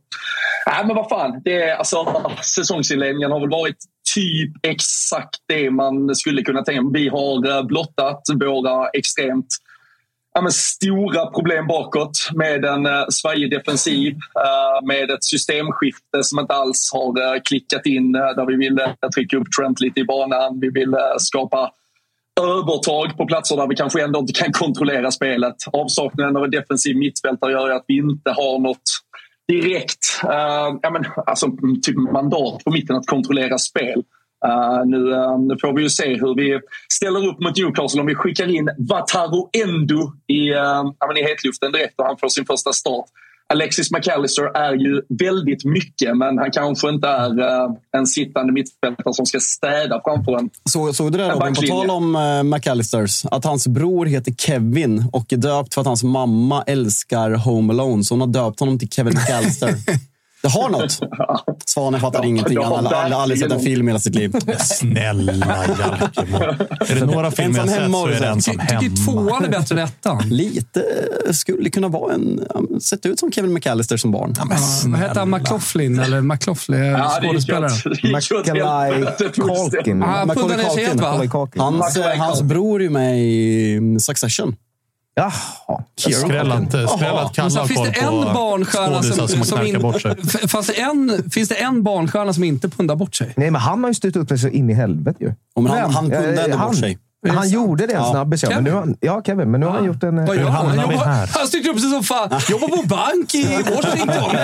Nej, 0.67 0.85
men 0.88 0.95
vad 0.95 1.09
fan. 1.09 1.41
Det 1.43 1.61
är, 1.63 1.75
alltså, 1.75 2.21
säsongsinledningen 2.43 3.31
har 3.31 3.39
väl 3.39 3.49
varit 3.49 3.77
typ 4.15 4.51
exakt 4.63 5.41
det 5.47 5.71
man 5.71 6.15
skulle 6.15 6.43
kunna 6.43 6.63
tänka. 6.63 6.91
Vi 6.93 7.07
har 7.09 7.49
eh, 7.49 7.63
blottat 7.63 8.21
våra 8.39 8.89
extremt 8.89 9.47
ja, 10.38 10.41
men 10.41 10.51
stora 10.51 11.25
problem 11.25 11.67
bakåt 11.67 12.29
med 12.34 12.65
en 12.65 12.85
uh, 12.85 13.05
svajig 13.09 13.51
defensiv, 13.51 14.13
eh, 14.13 14.88
med 14.88 15.11
ett 15.11 15.23
systemskifte 15.23 16.23
som 16.23 16.39
inte 16.39 16.53
alls 16.53 16.91
har 16.93 17.35
eh, 17.35 17.41
klickat 17.41 17.85
in 17.85 18.15
eh, 18.15 18.21
där 18.21 18.45
vi 18.45 18.55
ville 18.55 18.85
uh, 18.85 19.09
trycka 19.15 19.38
upp 19.38 19.51
Trent 19.51 19.79
lite 19.79 19.99
i 19.99 20.03
banan. 20.03 20.59
Vi 20.59 20.69
vill 20.69 20.93
eh, 20.93 20.99
skapa 21.17 21.71
övertag 22.41 23.17
på 23.17 23.25
platser 23.25 23.57
där 23.57 23.67
vi 23.67 23.75
kanske 23.75 24.03
ändå 24.03 24.19
inte 24.19 24.34
kan 24.34 24.51
kontrollera 24.51 25.11
spelet. 25.11 25.55
Avsaknaden 25.73 26.38
av 26.38 26.43
en 26.43 26.51
defensiv 26.51 26.97
mittfältare 26.97 27.51
gör 27.51 27.67
ju 27.67 27.73
att 27.73 27.85
vi 27.88 27.97
inte 27.97 28.29
har 28.29 28.59
något 28.59 28.89
direkt 29.48 30.22
uh, 30.24 30.80
ja, 30.82 30.90
men, 30.91 31.06
alltså, 31.26 31.48
typ 31.82 31.95
mandat 31.95 32.64
på 32.64 32.72
mitten 32.72 32.95
att 32.95 33.07
kontrollera 33.07 33.57
spel. 33.57 34.03
Uh, 34.45 34.86
nu, 34.86 34.98
uh, 34.98 35.40
nu 35.40 35.57
får 35.61 35.76
vi 35.76 35.82
ju 35.82 35.90
se 35.90 36.14
hur 36.14 36.36
vi 36.36 36.60
ställer 36.94 37.28
upp 37.28 37.40
mot 37.40 37.57
Newcastle 37.57 38.02
om 38.02 38.07
vi 38.07 38.15
skickar 38.15 38.56
in 38.56 38.69
Wataru 38.90 39.44
Endo 39.64 40.14
i, 40.28 40.52
uh, 40.52 40.91
ja, 40.99 41.07
men 41.07 41.18
i 41.18 41.24
hetluften 41.24 41.72
direkt 41.72 41.99
och 41.99 42.06
han 42.06 42.18
får 42.18 42.30
sin 42.30 42.45
första 42.45 42.74
start. 42.74 43.06
Alexis 43.49 43.91
McAllister 43.91 44.57
är 44.57 44.74
ju 44.74 45.02
väldigt 45.10 45.65
mycket 45.65 46.18
men 46.18 46.38
han 46.38 46.52
kanske 46.52 46.90
inte 46.90 47.07
är 47.07 47.40
eh, 47.40 47.69
en 47.98 48.07
sittande 48.07 48.53
mittfältare 48.53 49.14
som 49.14 49.26
ska 49.26 49.40
städa 49.40 50.02
framför 50.06 50.38
en. 50.38 50.49
Så, 50.69 50.94
såg 50.94 51.11
du 51.11 51.18
det 51.18 51.30
Robin? 51.30 51.56
På 51.56 51.61
tal 51.61 51.90
om 51.90 52.15
uh, 52.15 52.44
McAllisters. 52.44 53.26
Att 53.26 53.45
hans 53.45 53.68
bror 53.68 54.06
heter 54.06 54.32
Kevin 54.32 55.06
och 55.14 55.34
är 55.34 55.38
döpt 55.38 55.74
för 55.74 55.82
att 55.82 55.88
hans 55.88 56.03
mamma 56.03 56.64
älskar 56.64 57.32
Home 57.32 57.74
Alone. 57.74 58.03
Så 58.03 58.14
hon 58.14 58.22
har 58.22 58.28
döpt 58.28 58.60
honom 58.60 58.80
till 58.80 58.90
Kevin 58.90 59.14
McAllister. 59.28 59.74
Det 60.41 60.47
har 60.47 60.69
något. 60.69 60.99
Svanen 61.65 62.01
fattar 62.01 62.26
ingenting. 62.26 62.57
Han 62.64 62.85
har 62.85 62.93
aldrig, 62.93 63.18
aldrig 63.18 63.39
sett 63.39 63.51
en 63.51 63.59
film 63.59 63.88
i 63.88 63.91
hela 63.91 63.99
sitt 63.99 64.15
liv. 64.15 64.35
Snälla 64.59 65.34
Jalkemo. 65.68 66.38
Är 66.80 66.95
det 66.99 67.05
några 67.05 67.31
filmer 67.31 67.59
jag 67.59 67.69
sett 67.69 67.80
hemma 67.81 67.97
så 67.97 68.07
är 68.07 68.19
det 68.19 68.27
ensam 68.27 68.55
Ty- 68.55 68.61
tycker 68.61 68.76
hemma. 68.76 68.95
tvåan 69.05 69.45
är 69.45 69.49
bättre 69.49 69.81
än 69.81 69.88
ettan. 69.88 70.30
Lite 70.30 70.84
eh, 71.27 71.31
skulle 71.34 71.69
kunna 71.69 71.88
vara 71.88 72.14
en... 72.14 72.45
ja, 72.53 72.61
Sett 72.81 73.05
ut 73.05 73.19
som 73.19 73.31
Kevin 73.31 73.53
McAllister 73.53 73.97
som 73.97 74.11
barn. 74.11 74.34
Ja, 74.38 74.45
vad 74.85 74.99
heter 74.99 75.19
han? 75.19 75.30
McLaughlin? 75.30 75.99
Eller 75.99 76.22
McLaughlin? 76.22 76.80
Ja, 76.84 77.19
det 77.22 77.27
gick 77.27 77.31
skådespelaren. 77.34 77.72
Macaulay. 78.11 79.05
Culkin. 79.34 80.03
Ah, 80.03 80.05
han 80.05 80.27
Macaulay 80.27 80.57
puddade 80.57 80.69
sig 80.73 80.85
helt 80.85 81.01
va? 81.01 81.47
Hans, 81.57 81.97
eh, 81.97 82.18
hans 82.18 82.41
bror 82.41 82.80
är 82.80 82.84
ju 82.84 82.89
med 82.89 83.19
i 83.19 83.97
Succession. 83.99 84.55
Jaha. 85.18 85.31
Skräll 85.98 86.52
inte. 86.52 86.88
Spela 86.88 87.22
att 87.22 87.38
har 87.38 87.68
finns 87.68 87.81
det 87.84 87.99
en 87.99 88.07
på 88.07 88.31
barnstjärna 88.34 88.95
skådisar 88.95 89.15
som, 89.15 89.27
som 89.27 89.44
som 89.44 89.57
knarkar 89.57 89.76
in, 89.76 89.81
bort 89.81 90.02
sig. 90.02 90.15
F- 90.23 90.52
Fanns 90.52 90.68
det, 90.68 90.81
en, 90.81 91.30
finns 91.31 91.49
det 91.49 91.56
en 91.56 91.84
barnstjärna 91.84 92.34
som 92.34 92.44
inte 92.44 92.69
pundar 92.69 92.95
bort 92.95 93.15
sig? 93.15 93.34
Nej, 93.38 93.52
men 93.52 93.61
han 93.61 93.84
har 93.84 93.89
ju 93.89 93.94
styrt 93.94 94.15
upp 94.15 94.30
det 94.30 94.38
så 94.38 94.48
in 94.48 94.69
i 94.69 94.73
helvete 94.73 95.18
ju. 95.23 95.34
Men 95.56 95.65
han- 95.68 95.76
Vem? 95.81 95.89
han 95.94 96.03
kunde 96.11 96.27
ändå 96.44 96.57
bort 96.57 96.65
han- 96.65 96.76
sig. 96.76 96.98
Han 97.29 97.43
sant? 97.43 97.53
gjorde 97.53 97.85
det 97.87 97.93
en 97.93 97.99
Ja. 98.01 98.11
snabbis, 98.11 98.43
ja. 98.43 98.49
Men 98.49 98.63
nu 98.63 98.71
har 98.71 98.87
ja, 98.99 99.21
Kevin. 99.25 99.51
Men 99.51 99.59
nu 99.59 99.65
har 99.65 99.73
han 99.73 99.85
gjort 99.85 100.03
en... 100.03 100.19
eh, 100.19 100.25
Vad 100.27 100.35
gör 100.35 100.43
han? 100.43 100.53
hamnar 100.53 100.77
Han, 100.77 100.89
vi 100.89 100.95
jobbar, 100.95 101.05
här? 101.07 101.29
han 101.33 101.47
styrt 101.47 101.67
upp 101.67 101.79
sig 101.79 101.89
som 101.89 102.03
fan. 102.03 102.39
Jobbar 102.49 102.67
på 102.67 102.87
bank 102.87 103.35
i 103.35 103.43
Washington. 103.75 104.37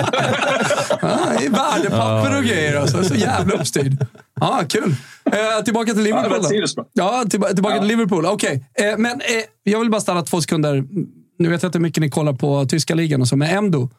Ja, 1.02 1.18
I 1.42 1.48
värdepapper 1.48 2.36
och 2.38 2.44
grejer. 2.44 2.80
Alltså. 2.80 3.04
Så 3.04 3.14
jävla 3.14 3.54
uppstyrd. 3.54 4.06
Ja, 4.40 4.60
kul. 4.68 4.94
Eh, 5.24 5.64
tillbaka 5.64 5.92
till 5.92 5.96
Ja, 5.96 6.02
det 6.02 6.02
Liverpool 6.04 6.30
var 6.30 6.38
då. 6.38 6.44
sidospår. 6.44 6.84
Ja, 6.92 7.24
tillba 7.30 7.48
tillbaka 7.48 7.74
Ja. 7.74 7.80
till 7.80 7.88
Liverpool. 7.88 8.26
Okej. 8.26 8.64
Eh, 8.74 8.98
men 8.98 9.12
eh, 9.12 9.26
jag 9.62 9.80
vill 9.80 9.90
bara 9.90 10.00
stanna 10.00 10.22
två 10.22 10.40
sekunder. 10.40 10.84
Nu 11.38 11.48
vet 11.48 11.62
jag 11.62 11.68
inte 11.68 11.78
hur 11.78 11.82
mycket 11.82 12.00
ni 12.00 12.10
kollar 12.10 12.32
på 12.32 12.64
tyska 12.66 12.94
ligan 12.94 13.20
och 13.20 13.28
så, 13.28 13.36
men 13.36 13.48
Endo, 13.56 13.90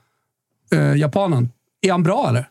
eh, 0.74 0.96
japanen. 0.96 1.50
Är 1.82 1.92
han 1.92 2.04
bra 2.04 2.26
eller? 2.30 2.48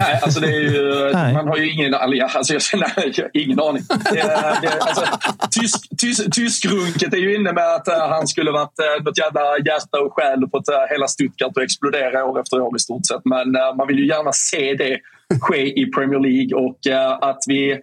Nej, 0.00 0.20
alltså 0.22 0.40
det 0.40 0.46
är 0.46 0.60
ju, 0.60 1.10
Nej. 1.12 1.34
man 1.34 1.48
har 1.48 1.56
ju 1.56 1.72
ingen, 1.72 1.94
alltså 1.94 2.52
jag 2.52 2.62
känner, 2.62 2.92
jag 2.96 3.24
har 3.24 3.30
ingen 3.32 3.60
aning. 3.60 3.82
Det, 3.88 4.22
det, 4.62 4.78
alltså, 4.80 5.04
tysk, 5.50 5.88
tysk, 5.98 6.34
tyskrunket 6.34 7.14
är 7.14 7.18
ju 7.18 7.34
inne 7.34 7.52
med 7.52 7.74
att 7.74 7.88
eh, 7.88 8.08
han 8.08 8.26
skulle 8.26 8.50
varit 8.50 8.78
uh, 8.80 9.04
något 9.04 9.18
jävla 9.18 9.58
hjärta 9.58 10.00
och 10.00 10.12
själ 10.14 10.44
och 10.44 10.50
fått 10.50 10.68
uh, 10.68 10.90
hela 10.90 11.08
Stuttgart 11.08 11.56
att 11.56 11.62
explodera 11.62 12.24
år 12.24 12.40
efter 12.40 12.60
år 12.60 12.76
i 12.76 12.78
stort 12.78 13.06
sett. 13.06 13.24
Men 13.24 13.56
eh, 13.56 13.76
man 13.76 13.86
vill 13.86 13.98
ju 13.98 14.06
gärna 14.06 14.32
se 14.32 14.74
det 14.74 15.00
ske 15.40 15.80
i 15.80 15.86
Premier 15.86 16.20
League 16.20 16.66
och 16.66 16.86
eh, 16.86 17.12
att 17.20 17.42
vi 17.46 17.80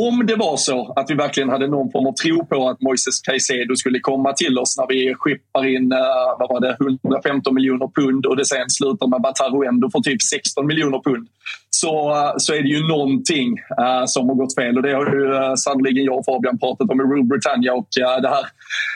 om 0.00 0.26
det 0.26 0.36
var 0.36 0.56
så 0.56 0.92
att 0.96 1.10
vi 1.10 1.14
verkligen 1.14 1.48
hade 1.48 1.66
någon 1.66 1.90
form 1.90 2.06
av 2.06 2.12
tro 2.12 2.46
på 2.46 2.68
att 2.68 2.80
Moises 2.80 3.20
Caicedo 3.20 3.76
skulle 3.76 3.98
komma 4.00 4.32
till 4.32 4.58
oss 4.58 4.78
när 4.78 4.86
vi 4.88 5.14
skippar 5.14 5.66
in 5.66 5.92
eh, 5.92 5.98
vad 6.38 6.48
var 6.48 6.60
det, 6.60 6.76
115 6.80 7.54
miljoner 7.54 7.88
pund 7.94 8.26
och 8.26 8.36
det 8.36 8.44
sen 8.44 8.70
slutar 8.70 9.06
med 9.06 9.20
Bataro 9.20 9.64
ändå 9.64 9.90
för 9.90 10.00
typ 10.00 10.22
16 10.22 10.66
miljoner 10.66 11.00
pund 11.04 11.28
så, 11.76 12.10
eh, 12.10 12.32
så 12.36 12.54
är 12.54 12.62
det 12.62 12.68
ju 12.68 12.88
någonting 12.88 13.48
uh, 13.80 14.04
som 14.06 14.28
har 14.28 14.36
gått 14.36 14.54
fel. 14.54 14.76
Och 14.76 14.82
det 14.82 14.92
har 14.92 15.06
ju 15.06 15.24
uh, 15.32 15.54
sannerligen 15.54 16.04
jag 16.04 16.18
och 16.18 16.24
Fabian 16.24 16.58
pratat 16.58 16.90
om 16.90 17.00
i 17.00 17.04
Rule 17.04 17.22
Britannia. 17.24 17.72
Och 17.72 17.88
uh, 18.00 18.22
det 18.22 18.28
här 18.28 18.46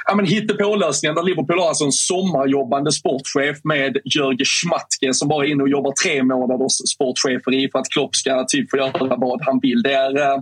ja, 0.07 0.15
men 0.15 0.27
hittepålösningen 0.27 1.15
där 1.15 1.23
Liverpool 1.23 1.59
har 1.59 1.69
alltså 1.69 1.85
en 1.85 1.93
sommarjobbande 1.93 2.93
sportchef 2.93 3.57
med 3.65 3.97
Jörgen 4.05 4.45
Schmatke 4.45 5.15
som 5.15 5.29
bara 5.29 5.47
är 5.47 5.51
inne 5.51 5.63
och 5.63 5.69
jobbar 5.69 5.93
tre 6.03 6.23
månaders 6.23 6.73
sportcheferi 6.73 7.69
för 7.73 7.79
att 7.79 7.89
Klopp 7.95 8.15
ska 8.17 8.45
typ 8.49 8.71
få 8.71 8.77
göra 8.77 9.17
vad 9.17 9.45
han 9.45 9.59
vill. 9.63 9.83
Det 9.83 9.93
är, 9.93 10.13
uh, 10.19 10.41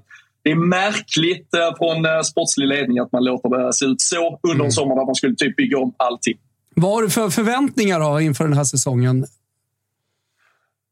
det 0.48 0.52
är 0.52 0.68
märkligt 0.68 1.54
eh, 1.54 1.76
från 1.78 2.06
uh, 2.06 2.22
sportslig 2.22 2.68
ledning 2.68 2.98
att 2.98 3.12
man 3.12 3.24
låter 3.24 3.48
det 3.48 3.72
se 3.72 3.84
ut 3.84 4.00
så 4.00 4.38
under 4.42 4.64
en 4.64 4.72
sommar 4.72 4.96
där 4.96 5.06
man 5.06 5.14
skulle 5.14 5.34
typ 5.34 5.56
bygga 5.56 5.78
om 5.78 5.94
allting. 5.96 6.38
Vad 6.74 6.90
har 6.92 7.02
du 7.02 7.10
för 7.10 7.30
förväntningar 7.30 8.00
då 8.00 8.20
inför 8.20 8.44
den 8.44 8.52
här 8.52 8.64
säsongen? 8.64 9.26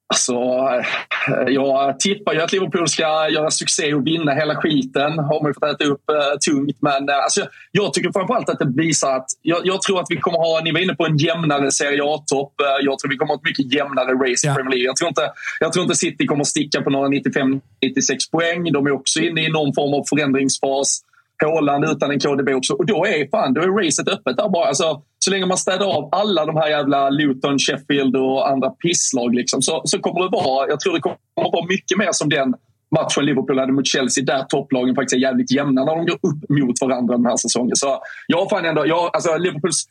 Alltså, 0.09 0.33
eh, 0.33 1.49
jag 1.49 2.01
tippar 2.01 2.35
ju 2.35 2.41
att 2.41 2.53
Liverpool 2.53 2.89
ska 2.89 3.29
göra 3.29 3.51
succé 3.51 3.95
och 3.95 4.07
vinna 4.07 4.35
hela 4.35 4.55
skiten. 4.55 5.19
har 5.19 5.43
man 5.43 5.51
ju 5.51 5.55
fått 5.55 5.65
äta 5.75 5.85
upp 5.85 6.11
eh, 6.11 6.39
tungt. 6.51 6.77
Men 6.81 7.09
eh, 7.09 7.17
alltså, 7.17 7.41
jag 7.73 7.93
tycker 7.93 8.13
framförallt 8.13 8.49
att 8.49 8.59
det 8.59 8.73
visar 8.83 9.17
att 9.17 9.27
jag, 9.43 9.61
jag 9.67 9.83
tror 9.83 10.01
att 10.01 10.07
vi 10.11 10.17
kommer 10.17 10.39
ha, 10.39 10.61
ni 10.65 10.73
var 10.73 10.81
inne 10.81 10.95
på 10.95 11.07
en 11.07 11.17
jämnare 11.17 11.71
Serie 11.73 12.03
A-topp. 12.05 12.61
Eh, 12.61 12.85
jag 12.85 12.99
tror 12.99 13.11
vi 13.11 13.17
kommer 13.17 13.29
ha 13.33 13.37
ett 13.37 13.45
mycket 13.45 13.73
jämnare 13.75 14.13
race 14.13 14.47
i 14.47 14.49
Ja. 14.49 14.55
Premier 14.55 14.71
League. 14.71 14.87
Jag 14.87 14.97
tror, 14.97 15.09
inte, 15.09 15.31
jag 15.61 15.73
tror 15.73 15.83
inte 15.83 15.97
City 15.97 16.27
kommer 16.27 16.45
sticka 16.45 16.83
på 16.83 16.91
några 16.91 17.09
95-96 17.09 17.61
poäng. 18.33 18.73
De 18.73 18.87
är 18.87 18.91
också 18.91 19.21
inne 19.21 19.45
i 19.45 19.49
någon 19.49 19.75
form 19.75 19.95
av 19.95 20.05
förändringsfas. 20.09 21.01
Haaland 21.45 21.85
utan 21.85 22.11
en 22.11 22.21
KDB 22.21 22.49
också. 22.49 22.75
Och 22.75 22.87
då 22.87 23.07
är, 23.07 23.31
fan, 23.31 23.55
då 23.55 23.61
är 23.61 23.85
racet 23.85 24.09
öppet 24.09 24.37
där 24.37 24.49
bara. 24.49 24.69
Alltså, 24.69 25.03
så 25.27 25.31
länge 25.31 25.47
man 25.47 25.59
städar 25.59 25.87
av 25.87 26.09
alla 26.13 26.47
de 26.47 26.57
här 26.57 26.69
jävla 26.69 27.11
Luton, 27.11 27.59
Sheffield 27.59 28.17
och 28.17 28.49
andra 28.49 28.71
pisslag 28.71 29.35
liksom, 29.35 29.63
så, 29.63 29.83
så 29.85 29.99
kommer 29.99 30.21
det 30.21 30.29
vara, 30.29 30.69
jag 30.69 30.81
tror 30.81 30.93
det 30.95 31.01
kommer 31.01 31.17
vara 31.35 31.67
mycket 31.67 31.99
mer 31.99 32.09
som 32.13 32.29
den 32.29 32.55
matchen 32.91 33.25
Liverpool 33.25 33.59
hade 33.59 33.73
mot 33.73 33.87
Chelsea 33.87 34.25
där 34.25 34.43
topplagen 34.43 34.95
faktiskt 34.95 35.15
är 35.15 35.21
jävligt 35.21 35.51
jämna 35.51 35.85
när 35.85 35.97
de 35.97 36.07
går 36.07 36.15
upp 36.15 36.49
mot 36.49 36.81
varandra 36.81 37.17
den 37.17 37.27
här 37.27 37.37
säsongen. 37.37 37.77
Så 37.77 38.03
jag 38.27 38.51
fan 38.51 38.65
ändå, 38.65 38.87
jag, 38.87 39.11
alltså 39.13 39.37
Liverpools 39.37 39.89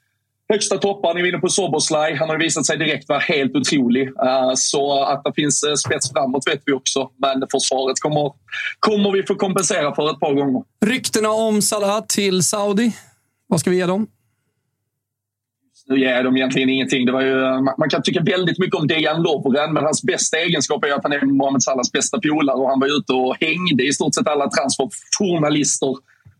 högsta 0.50 0.78
toppar, 0.78 1.14
ni 1.14 1.22
var 1.22 1.28
inne 1.28 1.38
på 1.38 1.50
Soboslaj. 1.50 2.16
Han 2.16 2.30
har 2.30 2.40
visat 2.40 2.66
sig 2.66 2.78
direkt 2.78 3.10
vara 3.10 3.20
helt 3.20 3.56
otrolig. 3.56 4.08
Eh, 4.08 4.52
så 4.56 5.04
att 5.04 5.24
det 5.24 5.34
finns 5.36 5.64
eh, 5.64 5.74
spets 5.74 6.12
framåt 6.12 6.48
vet 6.48 6.62
vi 6.66 6.74
också. 6.74 7.10
Men 7.18 7.44
försvaret 7.52 8.00
kommer, 8.00 8.32
kommer 8.80 9.12
vi 9.12 9.24
få 9.24 9.36
kompensera 9.36 9.96
för 9.96 10.12
ett 10.12 10.20
par 10.20 10.34
gånger. 10.34 10.64
Ryktena 10.86 11.30
om 11.30 11.62
Salah 11.62 12.06
till 12.08 12.44
Saudi. 12.44 12.96
Vad 13.48 13.60
ska 13.60 13.70
vi 13.70 13.78
ge 13.78 13.86
dem? 13.86 14.08
Nu 15.90 16.00
ger 16.00 16.24
de 16.24 16.38
egentligen 16.38 16.70
ingenting. 16.70 17.06
Det 17.06 17.12
var 17.12 17.22
ju, 17.22 17.36
man, 17.40 17.74
man 17.78 17.90
kan 17.90 18.02
tycka 18.02 18.22
väldigt 18.22 18.60
mycket 18.60 18.76
om 18.76 18.88
Dejan 18.88 19.22
Lovren, 19.22 19.74
men 19.74 19.84
hans 19.84 20.04
bästa 20.04 20.38
egenskap 20.38 20.86
är 20.86 20.92
att 20.92 21.04
han 21.04 21.14
är 21.14 21.26
Mohamed 21.26 21.64
Salahs 21.64 21.92
bästa 21.92 22.20
polare 22.20 22.56
och 22.56 22.70
han 22.70 22.80
var 22.80 22.98
ute 22.98 23.14
och 23.14 23.36
hängde 23.40 23.84
i 23.84 23.94
stort 23.94 24.16
sett 24.16 24.28
alla 24.28 24.50
transferjournalister 24.50 25.96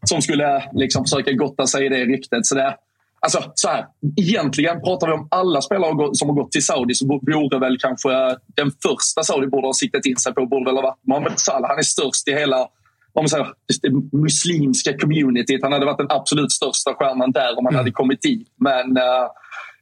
som 0.08 0.22
skulle 0.22 0.64
liksom 0.74 1.04
försöka 1.04 1.32
gotta 1.32 1.68
sig 1.68 1.86
i 1.86 1.90
det 1.90 2.06
ryktet. 2.06 2.46
Så 2.46 2.56
det, 2.56 2.76
alltså, 3.20 3.44
så 3.56 3.68
här, 3.68 3.86
egentligen, 4.18 4.82
pratar 4.82 5.08
vi 5.08 5.14
om 5.14 5.28
alla 5.32 5.62
spelare 5.62 6.10
som 6.14 6.30
har 6.30 6.36
gått 6.36 6.52
till 6.52 6.66
Saudi 6.66 6.94
så 6.94 7.08
vore 7.08 7.60
väl 7.60 7.78
kanske 7.80 8.10
den 8.56 8.72
första 8.84 9.24
Saudi 9.24 9.48
borde 9.48 9.68
ha 9.68 9.74
siktat 9.74 10.06
in 10.06 10.18
sig 10.18 10.34
på 10.34 10.46
borde 10.46 10.66
väl 10.66 10.76
ha 10.76 10.82
varit 10.82 11.00
Mohamed 11.08 11.40
Salah. 11.40 11.70
Han 11.70 11.80
är 11.80 11.84
störst 11.84 12.28
i 12.28 12.32
hela 12.32 12.68
om 13.16 13.22
man 13.24 13.30
säger, 13.30 13.48
det 13.82 14.18
muslimska 14.18 14.98
communityt. 14.98 15.60
Han 15.64 15.72
hade 15.74 15.86
varit 15.86 15.98
den 15.98 16.08
absolut 16.12 16.52
största 16.52 16.94
stjärnan 16.94 17.32
där 17.32 17.58
om 17.60 17.66
han 17.66 17.74
Mm. 17.74 17.76
hade 17.80 17.92
kommit 17.92 18.22
dit. 18.22 18.48
Men 18.60 18.98
uh, 18.98 19.04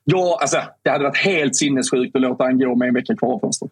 ja, 0.05 0.37
alltså, 0.41 0.57
det 0.83 0.89
hade 0.89 1.03
varit 1.03 1.17
helt 1.17 1.55
sinnessjukt 1.55 2.15
att 2.15 2.21
låta 2.21 2.43
han 2.43 2.59
gå 2.59 2.75
med 2.75 2.87
en 2.87 2.93
vecka 2.93 3.15
kvar 3.15 3.33
av 3.33 3.39
fönstret. 3.39 3.71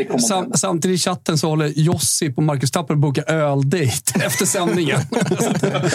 Inte 0.00 0.18
sam, 0.18 0.52
samtidigt 0.54 0.94
i 1.00 1.02
chatten 1.02 1.38
så 1.38 1.48
håller 1.48 1.66
Josip 1.66 2.36
och 2.38 2.42
Marcus 2.42 2.70
Tapper 2.70 2.94
boka 2.94 3.22
öldejt 3.22 4.12
efter 4.26 4.46
sändningen. 4.46 4.98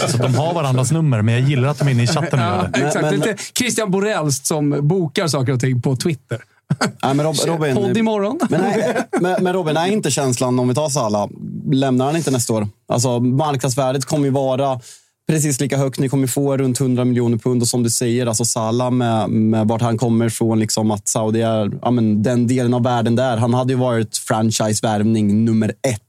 Så 0.07 0.18
de 0.18 0.36
har 0.36 0.53
varandras 0.53 0.91
nummer, 0.91 1.22
men 1.22 1.34
jag 1.34 1.49
gillar 1.49 1.69
att 1.69 1.80
de 1.80 1.88
är 1.88 1.91
inne 1.91 2.03
i 2.03 2.07
chatten 2.07 2.40
ja, 2.40 2.68
exakt. 2.73 3.02
men- 3.02 3.14
Lite 3.15 3.36
Christian 3.57 3.91
Borelst 3.91 4.45
som 4.45 4.88
bokar 4.88 5.28
saker 5.28 5.53
och 5.53 5.60
ting 5.60 5.82
på 5.82 5.95
Twitter. 5.95 6.40
Nej, 7.03 7.14
men 7.15 7.26
Rob, 7.26 7.35
Robin, 7.45 7.76
Podd 7.76 7.98
imorgon. 7.98 8.39
Men, 8.49 8.61
nej, 8.61 9.06
men, 9.22 9.43
men 9.43 9.53
Robin, 9.53 9.77
är 9.77 9.88
inte 9.88 10.11
känslan, 10.11 10.60
om 10.60 10.68
vi 10.68 10.73
tar 10.73 10.89
Salah, 10.89 11.30
lämnar 11.72 12.06
han 12.06 12.15
inte 12.15 12.31
nästa 12.31 12.53
år? 12.53 12.68
Alltså, 12.88 13.19
marknadsvärdet 13.19 14.06
kommer 14.06 14.26
ju 14.26 14.31
vara 14.31 14.80
precis 15.27 15.60
lika 15.60 15.77
högt. 15.77 15.99
Ni 15.99 16.10
kommer 16.10 16.27
få 16.27 16.57
runt 16.57 16.81
100 16.81 17.06
miljoner 17.06 17.38
pund. 17.38 17.61
Och 17.61 17.68
som 17.68 17.84
du 17.84 17.89
säger, 17.89 18.26
alltså 18.26 18.45
Salah 18.45 18.91
med, 18.91 19.30
med 19.30 19.68
vart 19.68 19.81
han 19.81 19.98
kommer 19.98 20.26
ifrån, 20.26 20.60
liksom 20.60 20.91
att 20.91 21.07
Saudi 21.07 21.41
är 21.41 21.72
ja, 21.81 21.91
men 21.91 22.23
den 22.23 22.48
delen 22.48 22.73
av 22.73 22.84
världen 22.84 23.15
där. 23.15 23.38
Han 23.38 23.53
hade 23.53 23.73
ju 23.73 23.80
varit 23.80 24.18
franchise-värvning 24.18 25.45
nummer 25.45 25.69
ett. 25.69 26.02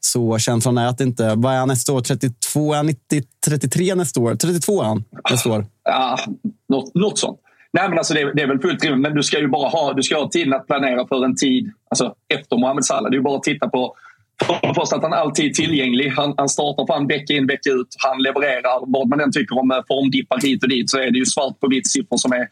Så 0.00 0.38
känslan 0.38 0.78
är 0.78 0.86
att 0.86 1.00
inte... 1.00 1.34
Vad 1.34 1.54
är 1.54 1.58
han 1.58 1.68
nästa 1.68 1.92
år? 1.92 2.00
32? 2.00 2.72
Är 2.72 2.76
han 2.76 2.86
90, 2.86 3.22
33 3.46 3.94
nästa 3.94 4.20
år? 4.20 4.34
32 4.34 4.82
är 4.82 4.86
han 4.86 5.04
nästa 5.30 5.50
år. 5.50 5.66
Ja, 5.84 6.18
något, 6.68 6.94
något 6.94 7.18
sånt. 7.18 7.38
Nej, 7.72 7.88
men 7.88 7.98
alltså 7.98 8.14
det, 8.14 8.32
det 8.34 8.42
är 8.42 8.46
väl 8.46 8.60
fullt 8.60 8.84
rimligt, 8.84 9.00
men 9.00 9.14
du 9.14 9.22
ska 9.22 9.38
ju 9.38 9.48
bara 9.48 9.68
ha, 9.68 9.92
du 9.92 10.02
ska 10.02 10.18
ha 10.18 10.28
tiden 10.28 10.54
att 10.54 10.66
planera 10.66 11.06
för 11.06 11.24
en 11.24 11.36
tid 11.36 11.72
alltså 11.90 12.14
efter 12.34 12.56
Mohamed 12.56 12.84
Salah. 12.84 13.10
Det 13.10 13.14
är 13.14 13.18
ju 13.18 13.22
bara 13.22 13.36
att 13.36 13.42
titta 13.42 13.68
på 13.68 13.96
för 14.44 14.68
det 14.68 14.74
första 14.74 14.96
att 14.96 15.02
han 15.02 15.12
alltid 15.12 15.50
är 15.50 15.54
tillgänglig. 15.54 16.08
Han, 16.08 16.34
han 16.36 16.48
startar 16.48 16.86
fram 16.86 17.06
vecka 17.06 17.32
in, 17.32 17.46
vecka 17.46 17.70
ut. 17.70 17.86
Han 17.98 18.22
levererar. 18.22 18.92
Vad 18.92 19.08
man 19.08 19.20
än 19.20 19.32
tycker 19.32 19.58
om 19.58 19.70
eh, 19.70 19.78
formdippar 19.88 20.40
hit 20.40 20.62
och 20.62 20.68
dit 20.68 20.90
så 20.90 20.98
är 20.98 21.10
det 21.10 21.18
ju 21.18 21.26
svart 21.26 21.60
på 21.60 21.68
vitt 21.68 21.90
siffror 21.90 22.16
som 22.16 22.32
är 22.32 22.48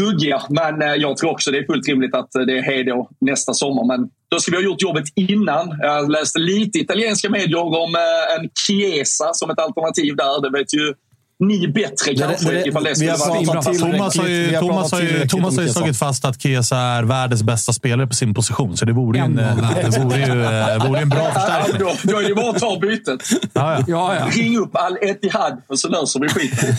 ruggiga. 0.00 0.42
Men 0.48 0.82
eh, 0.82 0.94
jag 0.94 1.16
tror 1.16 1.30
också 1.30 1.50
det 1.50 1.58
är 1.58 1.66
fullt 1.66 1.88
rimligt 1.88 2.14
att 2.14 2.34
eh, 2.34 2.42
det 2.42 2.58
är 2.58 2.62
hej 2.62 2.84
då 2.84 3.10
nästa 3.20 3.54
sommar. 3.54 3.84
Men 3.84 4.10
då 4.28 4.38
ska 4.40 4.50
vi 4.50 4.56
ha 4.56 4.64
gjort 4.64 4.82
jobbet 4.82 5.04
innan. 5.14 5.78
Jag 5.80 6.10
läste 6.10 6.38
lite 6.38 6.78
italienska 6.78 7.30
medier 7.30 7.64
om 7.64 7.94
eh, 7.94 8.38
en 8.38 8.50
Chiesa 8.66 9.34
som 9.34 9.50
ett 9.50 9.60
alternativ 9.60 10.16
där. 10.16 10.42
Det 10.42 10.58
vet 10.58 10.74
ju 10.74 10.94
ni 11.40 11.68
bättre 11.68 12.14
kanske 12.14 12.50
det- 12.50 12.68
ifall 12.68 12.84
det 12.84 12.90
vi 12.90 12.94
skulle 12.96 13.10
har 13.12 13.18
vara 13.28 13.44
pratat 13.52 13.72
till- 13.72 13.80
Thomas 13.82 14.18
har 14.18 14.28
ju, 14.28 14.52
Thomas 14.58 14.92
har 14.92 15.00
ju, 15.00 15.26
Thomas 15.28 15.56
har 15.56 15.66
slagit 15.66 15.96
fast 15.96 16.24
att 16.24 16.42
Chiesa 16.42 16.76
är 16.76 17.02
världens 17.02 17.42
bästa 17.42 17.72
spelare 17.72 18.06
på 18.06 18.14
sin 18.14 18.34
position. 18.34 18.76
Så 18.76 18.84
det 18.84 18.92
vore 18.92 19.18
ju 19.18 19.24
en, 19.24 19.36
världens. 19.36 19.94
det 19.96 20.04
vore 20.04 20.18
ju, 20.18 20.44
eh, 20.44 20.86
vore 20.88 21.00
en 21.00 21.08
bra 21.08 21.18
Ja, 21.18 21.30
förstärkning. 21.40 21.78
då, 21.78 22.12
då 22.12 22.18
är 22.20 22.28
det 22.28 22.34
bara 22.34 22.50
att 22.50 22.58
ta 22.58 22.78
bytet. 22.80 23.20
Ja, 23.52 23.74
ja. 23.78 23.84
Ja, 23.88 24.14
ja. 24.14 24.26
Ring 24.42 24.58
upp 24.58 24.70
Al 24.76 24.96
Etihad 25.02 25.62
och 25.66 25.78
så 25.78 25.88
löser 25.88 26.20
vi 26.20 26.28
skiten. 26.28 26.76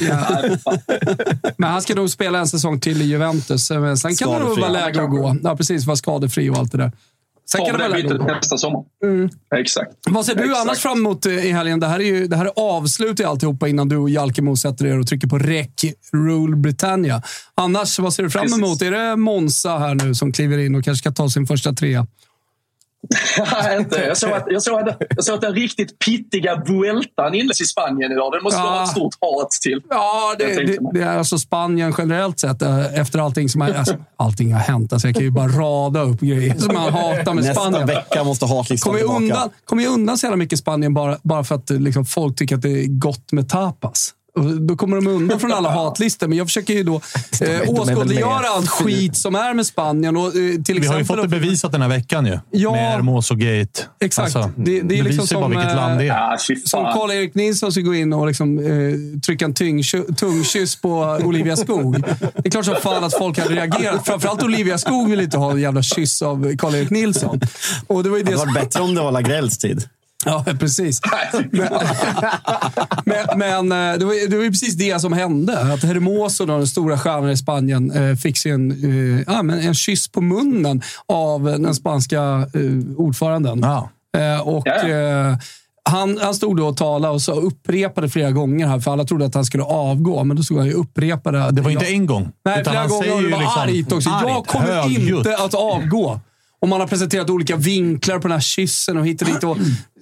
Men 1.58 1.70
han 1.72 1.82
ska 1.82 1.96
nog 1.96 2.10
spela 2.10 2.40
en 2.40 2.48
säsong 2.48 2.80
till 2.80 3.02
i 3.02 3.06
Juventus. 3.06 3.70
Men 3.72 3.98
Sen 3.98 4.16
kan 4.16 4.32
det 4.32 4.40
nog 4.40 4.60
vara 4.60 4.70
läge 4.72 5.02
att 5.04 5.10
gå. 5.10 5.36
Ja, 5.44 5.56
precis. 5.58 5.86
Vara 5.86 5.98
skadefri 5.98 6.50
och 6.50 6.58
allt 6.58 6.72
det 6.72 6.78
där. 6.78 6.92
Sen 7.52 7.66
kan 7.66 7.78
det 7.78 7.88
vara 7.88 8.02
bytet 8.02 8.22
nästa 8.22 8.58
sommar. 8.58 8.84
Exakt. 9.56 9.92
Vad 10.10 10.26
ser 10.26 10.36
du 10.36 10.44
Exakt. 10.44 10.62
annars 10.62 10.80
fram 10.80 10.98
emot 10.98 11.26
i 11.26 11.52
helgen? 11.52 11.80
Det 11.80 11.88
här 11.88 12.00
är 12.00 12.04
ju 12.04 12.28
det 12.28 12.36
här 12.36 12.46
är 12.46 12.52
avslut 12.56 13.20
i 13.20 13.24
alltihopa 13.24 13.68
innan 13.68 13.90
du 13.90 13.98
och 13.98 14.10
Jalkemo 14.10 14.56
sätter 14.56 14.86
er 14.86 15.00
och 15.00 15.08
trycker 15.08 15.28
på 15.28 15.38
rec 15.38 15.70
Rule 16.14 16.56
Britannia. 16.56 17.22
Annars, 17.56 18.00
vad 18.00 18.14
ser 18.14 18.24
du 18.24 18.30
fram 18.30 18.42
Precis. 18.44 18.58
emot? 18.58 18.82
Är 18.82 18.92
det 18.92 19.16
Monza 19.16 19.78
här 19.78 19.96
nu 19.96 20.16
som 20.16 20.32
kliver 20.32 20.58
in 20.58 20.76
och 20.76 20.84
kanske 20.84 21.02
ska 21.02 21.12
ta 21.12 21.30
sin 21.30 21.48
första 21.48 21.74
trea? 21.74 22.08
Nej, 23.64 23.78
inte. 23.80 24.00
Jag 24.00 24.18
såg, 24.18 24.32
att, 24.32 24.46
jag, 24.50 24.64
såg 24.64 24.80
att, 24.90 24.98
jag 25.16 25.24
såg 25.26 25.36
att 25.36 25.42
den 25.42 25.54
riktigt 25.56 26.00
pittiga 26.00 26.64
Vueltan 26.68 27.36
inleds 27.36 27.62
i 27.62 27.66
Spanien 27.66 28.12
idag. 28.12 28.32
Den 28.34 28.44
måste 28.44 28.60
Ja. 28.60 28.66
vara 28.66 28.84
ett 28.84 28.90
stort 28.90 29.14
hat 29.22 29.52
till. 29.52 29.82
Ja, 29.90 30.36
det, 30.40 30.44
Jag 30.54 30.68
det, 30.68 30.78
det 30.94 31.02
är 31.02 31.18
alltså 31.18 31.38
Spanien 31.38 31.94
generellt 31.98 32.40
sett. 32.40 32.62
eh, 32.62 33.00
Efter 33.00 33.20
allting 33.20 33.50
som 33.50 33.62
har, 33.62 33.70
alltså, 33.74 33.96
allting 34.18 34.54
har 34.54 34.60
hänt. 34.60 34.94
Alltså, 34.94 35.08
jag 35.08 35.16
kan 35.16 35.24
ju 35.24 35.32
bara 35.32 35.48
rada 35.48 36.02
upp 36.02 36.20
grejer 36.20 36.56
som 36.58 36.74
man 36.74 36.94
hatar 36.94 37.34
med 37.34 37.44
Nästa 37.44 37.62
Spanien. 37.62 37.88
vecka 37.88 38.24
måste 38.24 38.46
hatlistan 38.46 38.96
tillbaka. 38.96 39.18
undan, 39.18 39.50
kommer 39.66 39.84
ju 39.84 39.90
undan 39.90 40.18
så 40.18 40.26
jävla 40.26 40.38
mycket 40.38 40.60
Spanien 40.60 40.94
bara, 40.94 41.18
bara 41.24 41.44
för 41.44 41.56
att 41.56 41.70
liksom, 41.70 42.06
folk 42.06 42.36
tycker 42.38 42.56
att 42.56 42.62
det 42.62 42.84
är 42.84 42.88
gott 42.88 43.32
med 43.32 43.50
tapas. 43.50 44.14
Då 44.68 44.76
kommer 44.76 44.96
de 44.96 45.08
undan 45.08 45.40
från 45.40 45.54
alla 45.54 45.70
hatlistor. 45.70 46.28
Men 46.28 46.38
jag 46.38 46.48
försöker 46.48 46.74
ju 46.74 46.84
då 46.84 46.96
eh, 47.42 47.70
åskådliggöra 47.70 48.48
allt 48.56 48.70
skit 48.70 49.18
som 49.18 49.36
är 49.36 49.54
med 49.54 49.66
Spanien. 49.66 50.18
Och, 50.18 50.26
eh, 50.26 50.62
till 50.66 50.80
Vi 50.80 50.88
har 50.88 50.98
ju 51.00 51.06
fått 51.06 51.22
det 51.22 51.28
bevisat 51.28 51.72
den 51.72 51.82
här 51.82 51.90
veckan 51.90 52.26
ju. 52.26 52.40
Ja. 52.52 52.72
med 52.72 52.92
Hermoso-gate. 52.92 53.82
Exakt. 54.02 54.36
Alltså, 54.36 54.52
Det- 54.56 54.82
det 54.82 55.00
är 55.00 55.04
liksom 55.04 55.28
som, 55.28 55.50
vilket 55.52 55.76
land 55.76 56.00
det 56.00 56.04
är. 56.04 56.08
Ja, 56.08 56.38
fy 56.48 56.56
Som. 56.56 56.86
Karl-Erik 56.86 57.36
Nilsson 57.36 57.72
ska 57.72 57.82
gå 57.82 57.96
in 57.96 58.14
och 58.14 58.28
liksom, 58.28 58.60
eh, 58.60 59.20
trycka 59.26 59.46
en 59.46 59.54
tungkyss 60.16 60.82
på 60.82 61.20
Olivia 61.24 61.56
Skog. 61.58 62.02
Det 62.36 62.48
är 62.48 62.50
klart 62.52 62.66
som 62.66 62.76
fan 62.76 63.04
att 63.04 63.18
folk 63.18 63.40
hade 63.40 63.56
reagerat. 63.56 64.08
Framförallt 64.08 64.44
Olivia 64.44 64.78
Skog 64.78 65.10
vill 65.10 65.20
inte 65.22 65.38
ha 65.38 65.52
en 65.52 65.60
jävla 65.60 65.82
kyss 65.82 66.22
av 66.22 66.56
Karl-Erik 66.58 66.90
Nilsson. 66.90 67.40
Och 67.88 68.04
det 68.04 68.10
var 68.10 68.18
ju 68.18 68.24
Det 68.24 68.32
det 68.32 68.38
hade 68.38 68.46
som... 68.46 68.54
varit 68.56 68.64
bättre 68.70 68.84
om 68.84 68.96
det 68.96 69.02
var 69.02 69.12
Lagrells 69.12 69.58
tid. 69.58 69.84
Ja, 70.26 70.46
precis. 70.60 71.02
Men, 71.52 71.70
men, 73.06 73.40
men 73.40 73.92
eh, 73.94 74.00
det, 74.00 74.06
var, 74.06 74.30
det 74.30 74.38
var 74.38 74.44
ju 74.44 74.50
precis 74.52 74.76
det 74.76 75.00
som 75.02 75.14
hände. 75.14 75.74
Att 75.74 75.84
Hermoso, 75.84 76.46
då, 76.46 76.58
den 76.58 76.68
stora 76.68 76.98
stjärnan 76.98 77.30
i 77.32 77.38
Spanien, 77.38 77.92
eh, 77.92 78.16
fick 78.16 78.38
sig 78.38 78.52
en, 78.52 78.72
eh, 78.72 79.24
ja, 79.34 79.44
men 79.44 79.60
en 79.60 79.74
kyss 79.74 80.08
på 80.12 80.22
munnen 80.22 80.82
av 81.08 81.44
den 81.44 81.76
spanska 81.76 82.48
ordföranden. 82.98 83.60
Ja. 83.64 83.90
Och, 84.44 84.68
Ja. 84.68 85.38
han, 85.90 86.18
han 86.22 86.34
stod 86.34 86.58
då 86.58 86.68
och 86.68 86.78
talade 86.78 87.14
och 87.14 87.22
så 87.22 87.34
upprepade 87.34 88.10
flera 88.10 88.32
gånger 88.32 88.68
här, 88.68 88.80
för 88.80 88.92
alla 88.92 89.04
trodde 89.04 89.26
att 89.26 89.36
han 89.36 89.46
skulle 89.46 89.64
avgå. 89.64 90.24
Men 90.24 90.38
då 90.38 90.44
stod 90.44 90.58
han 90.58 90.68
ju 90.68 90.74
upprepade. 90.74 91.52
Det 91.52 91.62
var 91.62 91.72
inte 91.72 91.86
en 91.86 92.06
gång. 92.06 92.32
Nej, 92.46 92.62
utan 92.62 92.72
flera 92.74 92.82
han 92.82 92.90
gånger. 92.90 93.04
säger 93.04 93.16
Och 93.16 93.22
det 93.22 93.28
ju 93.28 93.34
var 93.34 93.40
liksom 93.40 93.62
argt 93.62 93.92
också. 93.92 94.10
jag 94.10 94.38
argt, 94.38 94.48
kommer 94.48 94.66
högljutt. 94.82 95.18
inte 95.18 95.38
att 95.38 95.54
avgå. 95.54 96.20
Och 96.62 96.68
man 96.68 96.80
har 96.80 96.88
presenterat 96.88 97.30
olika 97.30 97.56
vinklar 97.56 98.16
på 98.16 98.22
den 98.22 98.32
här 98.32 98.40
kyssen 98.40 98.98
och 98.98 99.08
hit 99.08 99.22
och 99.22 99.28
dit. 99.28 99.44
Och 99.44 99.58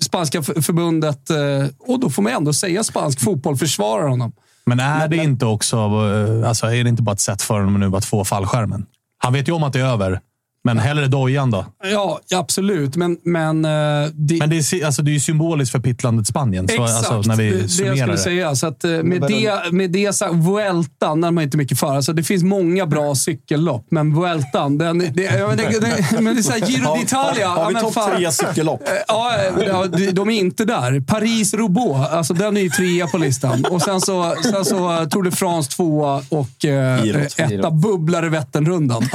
spanska 0.06 0.40
f- 0.40 0.66
förbundet. 0.66 1.30
eh, 1.30 1.38
Och 1.80 2.00
då 2.00 2.10
får 2.10 2.22
man 2.22 2.34
ändå 2.34 2.54
säga 2.54 2.84
spansk 2.84 3.20
fotboll 3.24 3.58
försvarar 3.58 4.08
honom. 4.08 4.32
Men 4.66 4.80
är 4.80 5.08
det 5.08 5.16
inte 5.18 5.46
också, 5.46 5.78
eh, 5.78 6.50
alltså, 6.50 6.66
är 6.68 6.84
det 6.84 6.90
inte 6.90 7.02
bara 7.02 7.12
ett 7.14 7.20
sätt 7.20 7.42
för 7.42 7.54
honom 7.60 7.80
nu 7.80 7.98
att 7.98 8.06
få 8.06 8.26
fallskärmen? 8.26 8.86
Han 9.18 9.34
vet 9.34 9.48
ju 9.48 9.52
om 9.52 9.64
att 9.64 9.74
det 9.74 9.80
är 9.80 9.86
över, 9.86 10.20
men 10.68 10.80
hellre 10.80 11.08
dojan 11.08 11.52
då. 11.52 11.66
Ja, 11.92 12.20
absolut. 12.36 12.96
Men, 12.96 13.18
men, 13.24 13.66
eh, 13.66 13.72
det, 14.14 14.38
Men 14.40 14.50
det 14.50 14.56
är, 14.74 14.86
alltså, 14.86 15.02
det 15.02 15.12
är 15.12 15.14
ju 15.14 15.20
symboliskt 15.20 15.72
för 15.72 15.80
pittlandet 15.80 16.28
Spanien, 16.28 16.68
så, 16.68 16.74
Exakt, 16.84 17.12
alltså, 17.12 17.30
när 17.30 17.36
vi 17.36 17.50
det, 17.50 17.56
det 17.56 17.62
jag 17.62 17.70
summerar 17.72 17.96
skulle 17.98 18.18
säga. 18.18 18.56
Så 18.56 18.68
att, 18.68 18.84
eh, 18.84 18.90
med, 18.90 19.22
det, 19.22 19.72
med 19.72 19.92
det 19.92 20.14
sagt, 20.14 20.34
Vueltan, 20.34 21.24
har 21.24 21.32
man 21.32 21.44
inte 21.44 21.58
mycket 21.58 21.80
för. 21.80 21.96
Alltså, 21.96 22.14
det 22.14 22.24
finns 22.24 22.44
många 22.44 22.86
bra 22.86 23.16
cykellopp, 23.16 23.86
men 23.90 24.16
Vueltan, 24.16 24.78
den, 24.78 24.98
det, 24.98 25.24
ja, 25.24 25.48
men 25.48 25.58
det, 25.58 25.80
det, 25.80 26.22
men 26.22 26.36
det 26.36 26.42
är 26.42 26.44
så 26.44 26.52
här, 26.52 26.60
Giro 26.60 26.96
d'Italia. 26.96 27.46
har, 27.46 27.64
har 27.64 27.72
ja, 27.72 27.80
vi 27.88 27.94
topp 27.94 28.18
tre 28.18 28.32
cykellopp? 28.32 28.82
Eh, 28.88 28.94
Ja, 29.08 29.32
ja, 29.68 29.86
de- 29.86 30.12
de 30.12 30.30
är 30.30 30.40
inte 30.40 30.66
där. 30.66 31.00
Paris-Roubaix, 31.00 32.10
alltså 32.12 32.34
den 32.34 32.58
är 32.58 32.62
ju 32.62 32.70
trea 32.70 33.08
på 33.08 33.18
listan. 33.18 33.66
Och 33.72 33.82
sen 33.82 34.02
så, 34.02 34.36
sen 34.44 34.66
så 34.66 35.06
Tour 35.12 35.24
de 35.24 35.32
France 35.32 35.72
tvåa 35.72 36.22
och 36.30 36.66
eh, 36.66 37.06
etta 37.38 37.72
bubblare 37.72 38.30
Vätternrundan. 38.30 39.10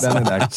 Den 0.00 0.16
är 0.16 0.24
där. 0.24 0.48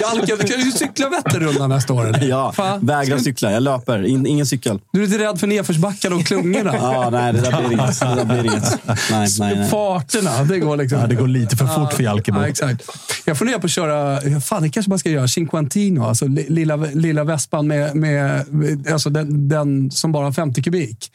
Jalke, 0.00 0.36
du 0.36 0.48
kan 0.48 0.60
ju 0.60 0.72
cykla 0.72 1.08
Vätternrundan 1.08 1.68
nästa 1.70 1.92
år. 1.92 2.06
eller? 2.08 2.28
Ja, 2.28 2.52
Fan. 2.52 2.86
vägrar 2.86 3.18
cykla. 3.18 3.52
Jag 3.52 3.62
löper. 3.62 4.06
In, 4.06 4.26
ingen 4.26 4.46
cykel. 4.46 4.80
Du 4.92 5.00
är 5.00 5.04
inte 5.04 5.18
rädd 5.18 5.40
för 5.40 5.46
nedförsbackarna 5.46 6.16
och 6.16 6.24
klungorna? 6.26 6.74
Ja, 6.76 7.08
nej, 7.12 7.32
det 7.32 7.40
där 7.40 7.58
blir 7.62 7.72
inget. 7.72 8.00
Det 8.00 8.14
där 8.14 8.24
blir 8.24 8.44
inget. 8.52 8.78
Nej, 8.86 8.96
nej, 9.10 9.56
nej. 9.56 9.68
Farterna, 9.70 10.44
det 10.44 10.58
går 10.58 10.76
liksom. 10.76 11.00
Ja, 11.00 11.06
det 11.06 11.14
går 11.14 11.28
lite 11.28 11.56
för 11.56 11.66
fort 11.66 11.92
för 11.92 12.02
Jalkemo. 12.02 12.40
Ja, 12.40 12.48
exakt. 12.48 12.82
Jag 13.24 13.38
funderar 13.38 13.58
på 13.58 13.64
att 13.64 13.70
köra, 13.70 14.20
fan 14.40 14.62
det 14.62 14.68
kanske 14.70 14.90
man 14.90 14.98
ska 14.98 15.10
göra, 15.10 15.28
Cinquantino. 15.28 16.04
Alltså 16.04 16.26
li- 16.26 16.46
lilla, 16.48 16.76
lilla 16.76 17.24
vespan 17.24 17.66
med, 17.66 17.96
med 17.96 18.44
alltså 18.92 19.10
den, 19.10 19.48
den 19.48 19.90
som 19.90 20.12
bara 20.12 20.24
har 20.24 20.32
50 20.32 20.62
kubik. 20.62 21.10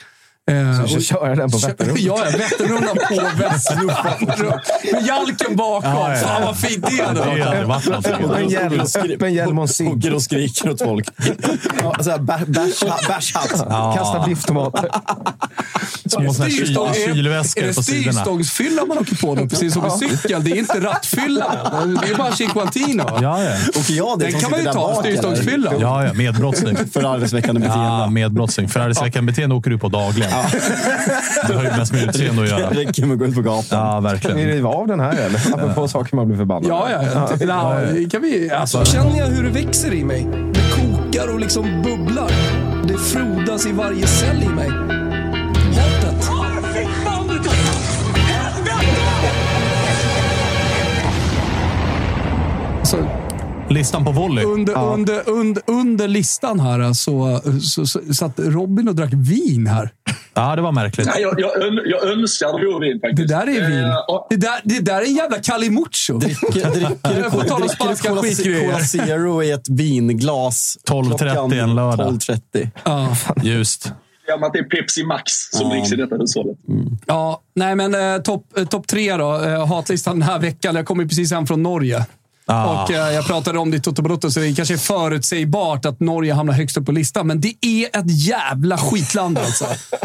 Eh, 0.52 0.86
Så 0.88 0.96
och- 0.96 1.02
köra 1.04 1.36
den 1.36 1.52
på 1.52 1.58
Vätternrundan. 1.58 2.04
Ja, 2.06 2.18
ja, 2.32 2.38
Vätternrundan 2.38 2.96
på 3.10 3.16
Vätternrundan. 3.38 4.60
Med 4.94 5.06
Jalken 5.08 5.56
bakom. 5.56 5.92
Ja, 5.92 6.10
ja, 6.12 6.18
ja. 6.18 6.28
Fan 6.28 6.42
vad 6.46 6.58
fint 6.58 6.86
det 6.98 7.04
hade 7.04 7.20
varit. 7.20 7.44
hade 7.46 7.66
varit 7.66 7.86
någonting. 7.86 8.28
Med 8.28 8.42
en 8.42 8.50
hjälm, 8.50 8.74
med 9.20 9.24
en 9.24 9.34
hjälm 9.34 9.58
och 9.58 9.64
en 9.64 9.68
cigg. 9.68 9.88
Åker 9.98 10.14
och 10.14 10.22
skriker 10.22 10.70
åt 10.70 10.82
folk. 10.82 11.08
Ja, 11.82 11.96
Bärshatt. 12.48 13.50
Kasta 13.98 14.24
bifftomater. 14.28 14.90
små 16.10 16.34
såna 16.34 16.46
här 16.46 16.52
kyl- 16.52 16.66
Styrstång- 16.66 16.90
är- 16.90 17.14
kylväskor 17.14 17.64
Är 17.64 17.68
det 17.68 17.74
på 17.74 17.84
sidorna. 17.84 18.12
styrstångsfylla 18.14 18.86
man 18.86 18.98
åker 18.98 19.16
på 19.16 19.36
då? 19.36 19.48
Precis 19.48 19.74
som 19.74 19.86
i 19.88 19.90
cykel. 20.10 20.44
Det 20.44 20.52
är 20.52 20.56
inte 20.56 20.80
rattfylla. 20.80 21.72
Det 22.06 22.12
är 22.14 22.16
bara 22.18 22.32
Cinquantino. 22.32 23.04
Ja, 23.22 23.44
ja. 23.44 23.52
Och 23.76 23.90
jag 23.90 24.20
det 24.20 24.26
Den 24.26 24.40
kan 24.40 24.52
man 24.52 24.60
ju 24.60 24.66
ta. 24.66 24.96
Styrstångsfylla. 25.00 25.74
Ja, 25.80 26.06
ja, 26.06 26.14
medbrottsling. 26.14 26.78
Förargelseväckande 26.94 27.62
beteende. 27.62 27.86
Ja, 27.86 28.10
medbrottsling. 28.10 28.70
Förargelseväckande 28.70 29.32
beteende 29.32 29.56
åker 29.56 29.70
du 29.70 29.78
på 29.78 29.90
dagligen. 29.90 30.32
Det 31.48 31.54
har 31.54 31.64
ju 31.64 31.70
mest 31.78 31.94
med 31.94 32.04
utseende 32.04 32.44
att 32.44 32.50
göra. 32.50 32.70
Det 32.70 32.76
räcker 32.80 33.06
med 33.06 33.14
att 33.14 33.20
gå 33.20 33.26
ut 33.26 33.36
på 33.36 33.42
gatan. 33.42 33.80
Ja, 33.80 33.92
Ska 34.00 34.00
vi 34.00 34.14
verkligen. 34.14 34.48
riva 34.50 34.70
av 34.70 34.88
den 34.88 35.00
här 35.00 35.12
eller? 35.12 35.54
Apropå 35.54 35.88
saker 35.88 36.16
man 36.16 36.28
blir 36.28 36.38
förbannad 36.38 36.70
Ja, 36.70 36.88
ja. 36.92 37.04
ja. 37.14 37.30
ja. 37.48 38.10
kan 38.12 38.22
vi, 38.22 38.52
alltså, 38.52 38.86
Känner 38.86 39.20
jag 39.20 39.26
hur 39.26 39.44
det 39.44 39.50
växer 39.50 39.94
i 39.94 40.04
mig? 40.04 40.28
Det 40.54 40.62
kokar 40.82 41.34
och 41.34 41.40
liksom 41.40 41.64
bubblar. 41.84 42.32
Det 42.88 42.98
frodas 42.98 43.66
i 43.66 43.72
varje 43.72 44.08
cell 44.08 44.44
i 44.44 44.48
mig. 44.48 44.70
Listan 53.74 54.06
på 54.06 54.12
volley. 54.12 54.46
under, 54.46 54.78
under, 54.94 55.30
under, 55.30 55.64
under 55.68 56.08
listan 56.08 56.60
här 56.60 56.94
så, 56.94 57.42
så, 57.62 57.86
så 57.86 58.00
satt 58.14 58.34
Robin 58.40 58.88
och 58.88 58.96
drack 58.96 59.14
vin 59.14 59.68
här. 59.68 59.90
Ja, 60.34 60.56
det 60.56 60.62
var 60.62 60.72
märkligt. 60.72 61.08
Nej, 61.08 61.22
jag, 61.22 61.40
jag, 61.40 61.64
ön- 61.64 61.82
jag 61.86 62.04
önskar 62.12 62.60
det 62.60 62.74
vore 62.74 62.88
vin 62.90 63.00
Det 63.02 63.08
faktiskt. 63.10 63.30
där 63.30 63.42
är 63.50 63.70
vin. 63.70 63.84
Eh, 63.84 63.98
och- 64.08 64.28
Det 64.30 64.36
där, 64.36 64.62
det 64.64 64.80
där 64.80 65.02
är 65.02 65.06
en 65.06 65.16
jävla 65.16 65.38
Kalimucho. 65.40 66.18
Dricker, 66.18 66.72
dricker, 66.72 67.30
På 67.30 67.42
tal 67.42 67.62
om 67.64 67.70
spanska 67.70 68.10
Cola, 68.10 68.22
skitgrejer. 68.22 68.66
Cola 68.72 68.80
Zero 68.80 69.44
i 69.44 69.52
ett 69.52 69.70
vinglas. 69.70 70.78
12.30 70.90 71.18
klockan 71.18 71.52
en 71.52 71.76
lördag. 71.76 72.08
12.30. 72.14 72.70
Ja. 72.86 73.18
Just. 73.44 73.92
Ja, 74.28 74.38
men 74.38 74.48
att 74.48 74.54
det 74.54 74.60
är 74.60 74.64
Pepsi 74.64 75.04
Max 75.06 75.32
som 75.52 75.70
dricks 75.70 75.92
i 75.92 75.96
detta 75.96 76.16
hushållet. 76.16 76.58
Ja, 77.06 77.42
nej 77.56 77.76
men 77.76 77.96
eh, 78.16 78.22
topp 78.22 78.46
eh, 78.58 78.66
top 78.66 78.88
tre 78.88 79.16
då. 79.18 79.44
Eh, 79.44 79.68
hatlistan 79.68 80.20
den 80.20 80.30
här 80.30 80.40
veckan. 80.40 80.76
Jag 80.76 80.86
kommer 80.86 81.04
ju 81.04 81.10
precis 81.10 81.32
hem 81.32 81.48
från 81.48 81.64
Norge. 81.64 82.06
Ah. 82.46 82.84
Och 82.84 82.92
eh, 82.92 83.14
Jag 83.14 83.26
pratade 83.28 83.60
om 83.60 83.72
det 83.72 83.78
i 83.78 83.80
Toto 83.80 84.02
Balotto, 84.02 84.32
så 84.32 84.40
det 84.40 84.54
kanske 84.56 84.74
är 84.74 84.78
förutsägbart 84.78 85.86
att 85.86 86.00
Norge 86.00 86.34
hamnar 86.34 86.54
högst 86.54 86.78
upp 86.78 86.86
på 86.86 86.92
listan. 86.92 87.28
Men 87.28 87.42
det 87.42 87.54
är 87.62 88.00
ett 88.00 88.26
jävla 88.26 88.78
skitland 88.78 89.38
alltså. 89.38 89.66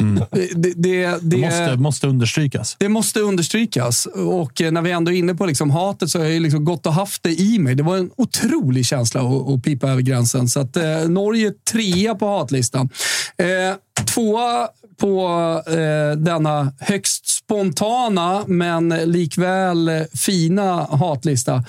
Det, 0.54 0.72
det, 0.74 0.74
det, 0.76 1.04
Mm. 1.04 1.18
Det 1.22 1.36
måste, 1.36 1.76
måste 1.76 2.06
understrykas. 2.06 2.76
det 2.78 2.88
måste 2.88 3.20
understrykas. 3.20 4.06
Och 4.06 4.60
eh, 4.60 4.72
när 4.72 4.82
vi 4.82 4.90
ändå 4.90 5.12
är 5.12 5.16
inne 5.16 5.34
på 5.34 5.46
liksom 5.46 5.70
hatet 5.70 6.10
så 6.10 6.18
har 6.18 6.26
jag 6.26 6.42
liksom 6.42 6.64
gått 6.64 6.86
och 6.86 6.92
haft 6.94 7.22
det 7.22 7.40
i 7.40 7.58
mig. 7.58 7.74
Det 7.74 7.82
var 7.82 7.96
en 7.96 8.10
otrolig 8.16 8.86
känsla 8.86 9.20
att, 9.20 9.48
att 9.48 9.62
pipa 9.62 9.88
över 9.88 10.02
gränsen. 10.02 10.48
Så 10.48 10.60
att, 10.60 10.76
eh, 10.76 11.08
Norge 11.08 11.52
trea 11.72 12.14
på 12.14 12.38
hatlistan. 12.38 12.88
Eh, 13.36 14.04
tvåa 14.14 14.68
på 15.00 15.28
eh, 15.66 16.18
denna 16.18 16.72
högst 16.80 17.28
spontana 17.28 18.44
men 18.46 18.88
likväl 18.88 19.90
fina 20.14 20.86
hatlista 20.96 21.64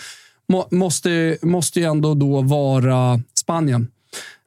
må, 0.50 0.68
måste, 0.72 1.38
måste 1.42 1.80
ju 1.80 1.86
ändå 1.86 2.14
då 2.14 2.42
vara 2.42 3.20
Spanien. 3.40 3.88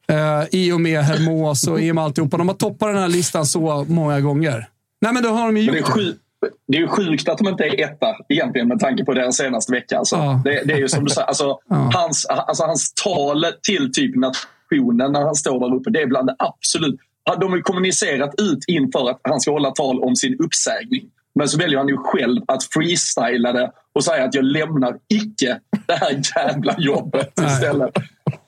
Eh, 0.07 0.43
I 0.51 0.71
och 0.71 0.81
med 0.81 0.99
Hermos 1.01 1.67
och 1.67 1.81
i 1.81 1.91
och 1.91 1.95
med 1.95 2.03
alltihopa. 2.03 2.37
De 2.37 2.47
har 2.47 2.55
toppat 2.55 2.89
den 2.89 2.97
här 2.97 3.07
listan 3.07 3.45
så 3.45 3.85
många 3.87 4.21
gånger. 4.21 4.67
Nej, 5.01 5.13
men 5.13 5.23
det 5.23 5.29
har 5.29 5.45
de 5.45 5.57
ju 5.57 5.71
det, 5.71 5.77
gjort. 5.77 5.87
sjukt, 5.87 6.19
det 6.67 6.77
är 6.77 6.81
ju 6.81 6.87
sjukt 6.87 7.29
att 7.29 7.37
de 7.37 7.47
inte 7.47 7.63
är 7.63 7.83
etta 7.83 8.07
egentligen 8.29 8.67
med 8.67 8.79
tanke 8.79 9.05
på 9.05 9.13
deras 9.13 9.37
senaste 9.37 9.71
vecka. 9.71 9.97
Alltså. 9.97 10.15
Ja. 10.15 10.41
Det, 10.43 10.63
det 10.65 10.73
är 10.73 10.77
ju 10.77 10.87
som 10.87 11.03
du 11.05 11.09
säger, 11.09 11.27
alltså, 11.27 11.45
Ja. 11.69 11.91
hans, 11.93 12.25
alltså, 12.25 12.63
hans 12.63 12.93
tal 12.93 13.45
till 13.61 13.93
typ 13.93 14.15
nationen 14.15 15.11
när 15.11 15.21
han 15.21 15.35
står 15.35 15.59
där 15.59 15.75
uppe, 15.75 15.89
det 15.89 16.01
är 16.01 16.07
bland 16.07 16.27
det 16.27 16.35
absolut... 16.39 16.99
De 17.39 17.49
har 17.49 17.57
ju 17.57 17.63
kommunicerat 17.63 18.35
ut 18.41 18.59
inför 18.67 19.09
att 19.09 19.19
han 19.23 19.39
ska 19.41 19.51
hålla 19.51 19.71
tal 19.71 20.03
om 20.03 20.15
sin 20.15 20.39
uppsägning. 20.39 21.03
Men 21.35 21.47
så 21.49 21.57
väljer 21.57 21.77
han 21.77 21.87
ju 21.87 21.97
själv 21.97 22.41
att 22.47 22.63
freestyla 22.63 23.53
det 23.53 23.71
och 23.93 24.03
säga 24.03 24.23
att 24.25 24.33
jag 24.33 24.45
lämnar 24.45 24.95
icke 25.09 25.59
det 25.87 25.93
här 25.93 26.21
jävla 26.35 26.75
jobbet 26.79 27.33
istället. 27.39 27.97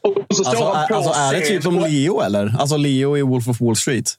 Och 0.01 0.35
så 0.35 0.43
står 0.43 0.49
Alltså, 0.49 0.65
han 0.65 0.83
är, 0.83 0.87
på 0.87 0.95
alltså, 0.95 1.11
är 1.11 1.33
det 1.33 1.45
typ 1.45 1.63
som 1.63 1.79
Leo, 1.79 2.21
eller? 2.21 2.55
Alltså 2.59 2.77
Leo 2.77 3.17
i 3.17 3.21
Wolf 3.21 3.47
of 3.47 3.61
Wall 3.61 3.75
Street. 3.75 4.13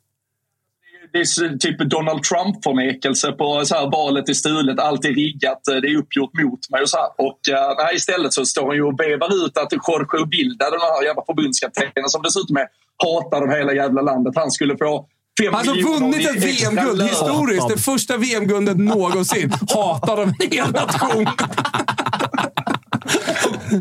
det 1.13 1.19
är 1.19 1.59
typ 1.59 1.79
Donald 1.79 2.23
Trump-förnekelse 2.23 3.33
på 3.33 3.65
så 3.65 3.75
här, 3.75 3.91
valet 3.91 4.29
är 4.29 4.35
stulet, 4.35 4.79
allt 4.79 5.05
är 5.05 5.13
riggat, 5.13 5.69
eh, 5.69 5.77
det 5.77 5.89
är 5.89 5.97
uppgjort 5.97 6.31
mot 6.43 6.71
mig 6.71 6.83
och 6.83 6.91
så 6.91 6.97
här. 6.97 7.09
Och 7.19 7.41
uh, 7.51 7.85
nej, 7.85 7.97
istället 7.97 8.33
så 8.33 8.45
står 8.45 8.67
han 8.67 8.77
ju 8.77 8.83
och 8.83 9.01
vevar 9.01 9.47
ut 9.47 9.59
att 9.59 9.73
Jorge 9.73 10.27
Bilda, 10.27 10.71
den 10.71 10.81
här 10.81 11.05
jävla 11.05 11.23
förbundskaptenen 11.27 12.09
som 12.09 12.23
dessutom 12.23 12.57
är 12.57 12.67
hatad 13.05 13.43
av 13.43 13.51
hela 13.59 13.73
jävla 13.75 14.03
landet, 14.03 14.33
han 14.37 14.51
skulle 14.51 14.77
få 14.77 15.07
miljoner 15.41 16.01
vunnit 16.01 16.29
ett 16.29 16.45
VM-guld 16.45 17.03
historiskt. 17.03 17.69
Det 17.69 17.79
första 17.79 18.17
VM-guldet 18.17 18.79
någonsin. 18.79 19.53
Hatad 19.75 20.11
av 20.11 20.23
en 20.23 20.35
hel 20.51 20.73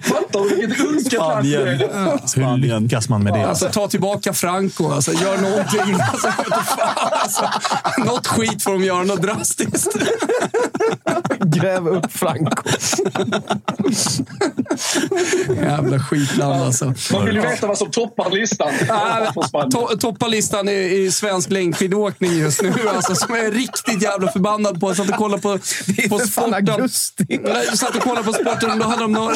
Fattar 0.03 0.49
du 0.49 0.55
vilket 0.55 1.11
det 1.11 1.55
är? 1.55 2.37
Hur 2.41 2.79
lyckas 2.81 3.09
man 3.09 3.23
med 3.23 3.33
det? 3.33 3.47
Alltså, 3.47 3.69
ta 3.69 3.87
tillbaka 3.87 4.33
Franco. 4.33 4.91
Alltså, 4.91 5.13
gör 5.13 5.37
någonting. 5.37 5.95
Alltså, 6.15 6.27
fan, 6.27 7.09
alltså, 7.11 7.49
något 8.05 8.27
skit 8.27 8.63
får 8.63 8.71
de 8.71 8.83
göra, 8.83 9.03
något 9.03 9.21
drastiskt. 9.21 9.97
Gräv 11.39 11.87
upp 11.87 12.11
Franco. 12.11 12.69
Jävla 15.55 15.99
skitland 15.99 16.63
alltså. 16.63 16.93
Man 17.11 17.25
vill 17.25 17.35
ju 17.35 17.41
veta 17.41 17.67
vad 17.67 17.77
som 17.77 17.91
toppar 17.91 18.29
listan. 18.29 18.71
Spanien. 19.47 19.71
To 19.71 19.87
toppar 19.99 20.27
listan 20.27 20.69
i, 20.69 21.05
i 21.05 21.11
svensk 21.11 21.49
längdskidåkning 21.49 22.31
just 22.31 22.61
nu. 22.61 22.73
Alltså, 22.95 23.15
som 23.15 23.35
jag 23.35 23.45
är 23.45 23.51
riktigt 23.51 24.01
jävla 24.01 24.31
förbannad 24.31 24.79
på. 24.79 24.89
Jag 24.89 24.97
satt 24.97 25.09
och 25.09 25.15
kollade 25.15 25.41
på, 25.41 25.57
på 25.57 25.59
för 25.59 26.27
fan 26.27 26.27
sporten. 26.27 26.53
augusti. 26.53 27.25
Jag 27.43 27.77
satt 27.77 27.95
och 27.95 28.01
kollade 28.01 28.23
på 28.23 28.33
sporten. 28.33 28.79
Då 28.79 28.85
hade 28.85 29.01
de 29.01 29.11
någon 29.11 29.33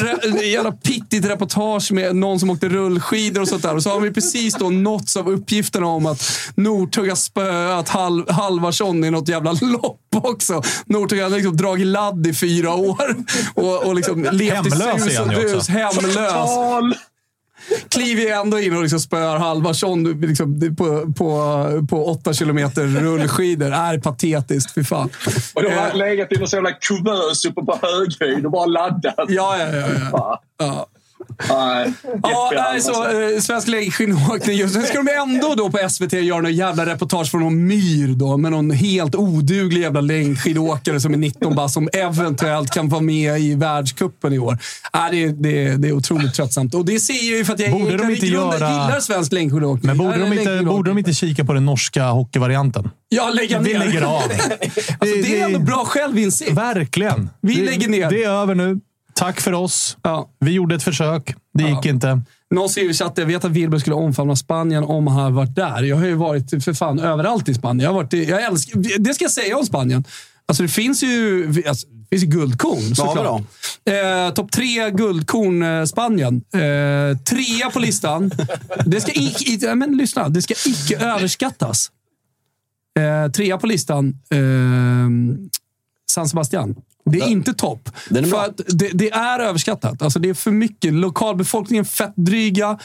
jävla 0.47 0.71
pittigt 0.71 1.25
reportage 1.25 1.91
med 1.91 2.15
någon 2.15 2.39
som 2.39 2.49
åkte 2.49 2.69
rullskidor 2.69 3.41
och 3.41 3.47
sånt 3.47 3.63
där. 3.63 3.75
Och 3.75 3.83
så 3.83 3.89
har 3.89 3.99
vi 3.99 4.11
precis 4.11 4.55
då 4.55 4.69
nåtts 4.69 5.17
av 5.17 5.29
uppgifterna 5.29 5.87
om 5.87 6.05
att 6.05 6.23
Northug 6.55 7.09
har 7.09 7.15
spöat 7.15 7.89
Hal 7.89 8.29
Halvarsson 8.29 9.03
i 9.03 9.11
något 9.11 9.27
jävla 9.27 9.51
lopp 9.51 9.99
också. 10.11 10.61
Northug 10.85 11.21
har 11.21 11.29
liksom 11.29 11.57
dragit 11.57 11.87
ladd 11.87 12.27
i 12.27 12.33
fyra 12.33 12.73
år. 12.73 13.15
Och, 13.53 13.85
och 13.85 13.95
liksom 13.95 14.27
levt 14.31 14.67
i 14.67 14.71
sus 14.71 15.19
är 15.19 15.21
och 15.21 15.29
dus. 15.29 15.67
Hemlös. 15.67 16.49
Kliver 17.89 18.31
ändå 18.41 18.59
in 18.59 18.75
och 18.75 18.81
liksom 18.81 18.99
spöar 18.99 19.37
Halvarsson 19.37 20.21
liksom, 20.21 20.75
på, 20.77 21.13
på, 21.17 21.87
på 21.89 22.05
åtta 22.11 22.33
kilometer 22.33 22.83
rullskidor. 22.83 23.71
Är 23.71 23.97
patetiskt. 23.97 24.73
Fy 24.73 24.83
fan. 24.83 25.09
Och 25.53 25.63
de 25.63 25.69
Eh, 25.69 25.79
har 25.79 25.93
legat 25.93 26.31
i 26.31 26.35
någon 26.35 26.47
sån 26.47 26.57
jävla 26.57 26.71
kuvös 26.71 27.45
uppe 27.45 27.61
på 27.61 27.79
höghöjd 27.81 28.45
och 28.45 28.51
bara 28.51 28.65
laddat. 28.65 29.15
Ja, 29.27 29.57
ja, 29.59 29.67
ja. 29.77 29.87
ja. 30.11 30.41
Ja. 30.59 30.87
Nej, 31.49 31.93
Ja, 32.23 32.51
nej, 32.55 32.81
så, 32.81 32.91
eh, 33.03 33.39
svensk 33.41 33.67
längdskidåkning 33.67 34.57
just 34.57 34.75
nu. 34.75 34.81
ska 34.83 34.97
de 35.03 35.11
ändå 35.11 35.55
då 35.55 35.69
på 35.71 35.89
SVT 35.89 36.13
göra 36.13 36.41
någon 36.41 36.53
jävla 36.53 36.85
reportage 36.85 37.31
från 37.31 37.41
någon 37.41 37.67
myr 37.67 38.07
då, 38.15 38.37
med 38.37 38.51
någon 38.51 38.71
helt 38.71 39.15
oduglig 39.15 39.81
jävla 39.81 40.01
längdskidåkare 40.01 40.99
som 40.99 41.13
är 41.13 41.17
19 41.17 41.55
bast 41.55 41.73
som 41.73 41.89
eventuellt 41.93 42.71
kan 42.71 42.89
vara 42.89 43.01
med 43.01 43.39
i 43.39 43.55
världskuppen 43.55 44.33
i 44.33 44.39
år. 44.39 44.57
Äh, 44.93 44.99
det, 45.11 45.27
det, 45.27 45.75
det 45.77 45.87
är 45.87 45.91
otroligt 45.93 46.33
tröttsamt. 46.33 46.73
Och 46.75 46.85
det 46.85 46.99
ser 46.99 47.13
jag 47.13 47.23
ju 47.37 47.45
för 47.45 47.53
att 47.53 47.59
jag, 47.59 47.71
Borde 47.71 47.97
de 47.97 48.09
inte 48.09 48.27
grunden 48.27 48.59
göra- 48.59 48.69
gillar 48.71 48.99
svensk 48.99 49.31
längdskidåkning. 49.31 49.87
Men 49.87 49.97
borde 49.97 50.17
de, 50.17 50.33
inte, 50.33 50.61
borde 50.65 50.89
de 50.89 50.97
inte 50.97 51.13
kika 51.13 51.45
på 51.45 51.53
den 51.53 51.65
norska 51.65 52.03
hockeyvarianten? 52.09 52.89
Ja, 53.09 53.29
lägga 53.29 53.59
Vi 53.59 53.73
ner. 53.73 53.79
lägger 53.79 54.01
av. 54.01 54.21
Alltså, 54.99 55.15
det 55.23 55.39
är 55.39 55.45
ändå 55.45 55.59
bra 55.59 55.85
självinsikt. 55.85 56.51
Verkligen. 56.51 57.29
Vi 57.41 57.55
det, 57.55 57.65
lägger 57.65 57.87
ner. 57.89 58.09
Det 58.09 58.23
är 58.23 58.29
över 58.29 58.55
nu. 58.55 58.79
Tack 59.19 59.41
för 59.41 59.53
oss. 59.53 59.97
Ja. 60.01 60.29
Vi 60.39 60.51
gjorde 60.51 60.75
ett 60.75 60.83
försök. 60.83 61.35
Det 61.53 61.63
gick 61.63 61.85
inte. 61.85 62.21
Någon 62.55 62.69
skriver 62.69 62.89
i 62.89 62.93
chatten, 62.93 63.21
jag 63.21 63.27
vet 63.27 63.45
att 63.45 63.51
Wilbur 63.51 63.79
skulle 63.79 63.95
omfamna 63.95 64.35
Spanien 64.35 64.83
om 64.83 65.07
han 65.07 65.19
hade 65.23 65.35
varit 65.35 65.55
där. 65.55 65.83
Jag 65.83 65.95
har 65.95 66.05
ju 66.05 66.13
varit 66.13 66.63
för 66.63 66.73
fan 66.73 66.99
överallt 66.99 67.49
i 67.49 67.53
Spanien. 67.53 67.83
Jag 67.83 67.89
har 67.89 67.95
varit, 68.03 68.13
i- 68.13 68.23
jag 68.29 68.43
älskar, 68.43 68.99
det 68.99 69.13
ska 69.13 69.23
jag 69.23 69.31
säga 69.31 69.57
om 69.57 69.65
Spanien. 69.65 70.03
Alltså 70.45 70.63
det 70.63 70.69
finns 70.69 71.03
ju, 71.03 71.47
alltså, 71.67 71.87
det 71.87 72.05
finns 72.09 72.23
ju 72.23 72.27
guldkorn 72.27 72.95
såklart. 72.95 73.41
Eh, 74.27 74.33
Topp 74.33 74.51
tre 74.51 74.89
guldkorn 74.91 75.63
eh, 75.63 75.85
Spanien. 75.85 76.41
Eh, 76.53 77.17
trea 77.17 77.69
på 77.73 77.79
listan. 77.79 78.31
Det 78.85 79.01
ska, 79.01 79.11
i, 79.11 79.35
i, 79.45 79.75
men 79.75 79.97
lyssna, 79.97 80.29
det 80.29 80.41
ska 80.41 80.53
icke 80.65 80.97
överskattas. 81.05 81.91
Eh, 82.99 83.31
trea 83.31 83.57
på 83.57 83.67
listan. 83.67 84.15
San 86.09 86.29
Sebastian. 86.29 86.75
Det 87.05 87.19
är 87.19 87.27
inte 87.27 87.53
topp. 87.53 87.89
Den 88.09 88.25
är 88.25 88.29
För 88.29 88.53
det, 88.67 88.89
det 88.93 89.11
är 89.11 89.39
överskattat. 89.39 90.01
Alltså 90.01 90.19
det 90.19 90.29
är 90.29 90.33
för 90.33 90.51
mycket. 90.51 90.93
Lokalbefolkningen 90.93 91.85
fett 91.85 92.13
dryga. 92.15 92.79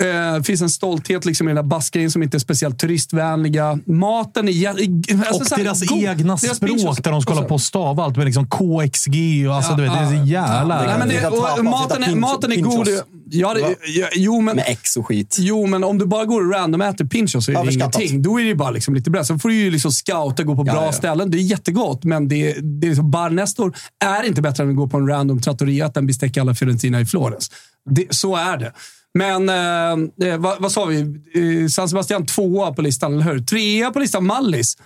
Eh, 0.00 0.34
Det 0.34 0.42
finns 0.44 0.62
en 0.62 0.70
stolthet 0.70 1.24
liksom 1.24 1.48
i 1.48 1.50
den 1.50 1.56
där 1.56 1.62
baskgrejen 1.62 2.10
som 2.10 2.22
inte 2.22 2.36
är 2.36 2.38
speciellt 2.38 2.78
turistvänliga. 2.78 3.78
Maten 3.86 4.48
är... 4.48 4.68
Alltså, 4.68 5.40
och 5.40 5.46
så 5.46 5.54
här, 5.56 5.64
deras 5.64 5.80
god. 5.86 5.98
egna 5.98 6.36
Deras 6.36 6.56
språk 6.56 6.70
pinchos- 6.70 7.02
där 7.02 7.10
de 7.10 7.22
ska 7.22 7.34
hålla 7.34 7.46
på 7.46 7.54
och 7.54 7.60
stava 7.60 8.04
allt 8.04 8.16
med 8.16 8.24
liksom 8.26 8.46
KXG 8.48 9.46
och 9.48 9.54
alltså, 9.54 9.72
Ja, 9.72 9.76
du 9.76 9.82
vet, 9.82 9.92
det 9.92 9.98
är 9.98 10.06
så 10.06 10.14
ja, 10.14 10.24
jävla... 10.24 10.98
Men 10.98 11.08
det, 11.08 11.26
och, 11.28 11.64
maten, 11.64 12.02
är, 12.02 12.14
maten 12.14 12.52
är 12.52 12.56
god. 12.56 12.88
Ja, 13.32 13.54
det, 13.54 13.60
ja, 13.86 14.08
jo, 14.14 14.40
men, 14.40 14.56
Med 14.56 14.64
ex 14.68 14.96
och 14.96 15.06
skit. 15.06 15.36
Jo, 15.40 15.66
men 15.66 15.84
om 15.84 15.98
du 15.98 16.06
bara 16.06 16.24
går 16.24 16.44
och 16.46 16.52
random 16.52 16.80
äter 16.80 17.04
pinchos 17.04 17.44
så 17.44 17.52
är 17.52 17.64
det 17.64 17.72
ingenting. 17.74 18.22
Då 18.22 18.40
är 18.40 18.44
det 18.44 18.54
bara 18.54 18.70
liksom 18.70 18.94
lite 18.94 19.10
bra. 19.10 19.24
Sen 19.24 19.38
får 19.38 19.48
du 19.48 19.54
ju 19.54 19.70
liksom 19.70 19.92
scouta, 19.92 20.42
gå 20.42 20.56
på 20.56 20.64
bra 20.64 20.74
Ja, 20.74 20.84
ja. 20.84 20.92
ställen. 20.92 21.30
Det 21.30 21.38
är 21.38 21.40
jättegott, 21.42 22.04
men 22.04 22.28
det, 22.28 22.52
det 22.52 22.86
är 22.86 22.88
liksom 22.90 23.10
Bar 23.10 23.30
Nestor 23.30 23.76
är 24.04 24.22
inte 24.26 24.42
bättre 24.42 24.62
än 24.62 24.70
att 24.70 24.76
gå 24.76 24.86
på 24.88 24.96
en 24.96 25.08
random 25.08 25.40
trattoria 25.40 25.86
att 25.86 25.96
en 25.96 26.06
bistecca 26.06 26.40
alla 26.40 26.54
Fiorentina 26.54 27.00
i 27.00 27.06
Florens. 27.06 27.50
Det, 27.90 28.06
så 28.14 28.36
är 28.36 28.56
det. 28.56 28.72
Men 29.14 29.48
eh, 29.48 30.28
eh, 30.28 30.38
vad, 30.38 30.62
vad 30.62 30.72
sa 30.72 30.84
vi? 30.84 31.00
Eh, 31.00 31.68
San 31.68 31.88
Sebastian 31.88 32.26
tvåa 32.26 32.72
på 32.72 32.82
listan, 32.82 33.14
eller 33.14 33.24
hur? 33.24 33.38
Trea 33.38 33.90
på 33.90 33.98
listan, 33.98 34.26
Mallis. 34.26 34.76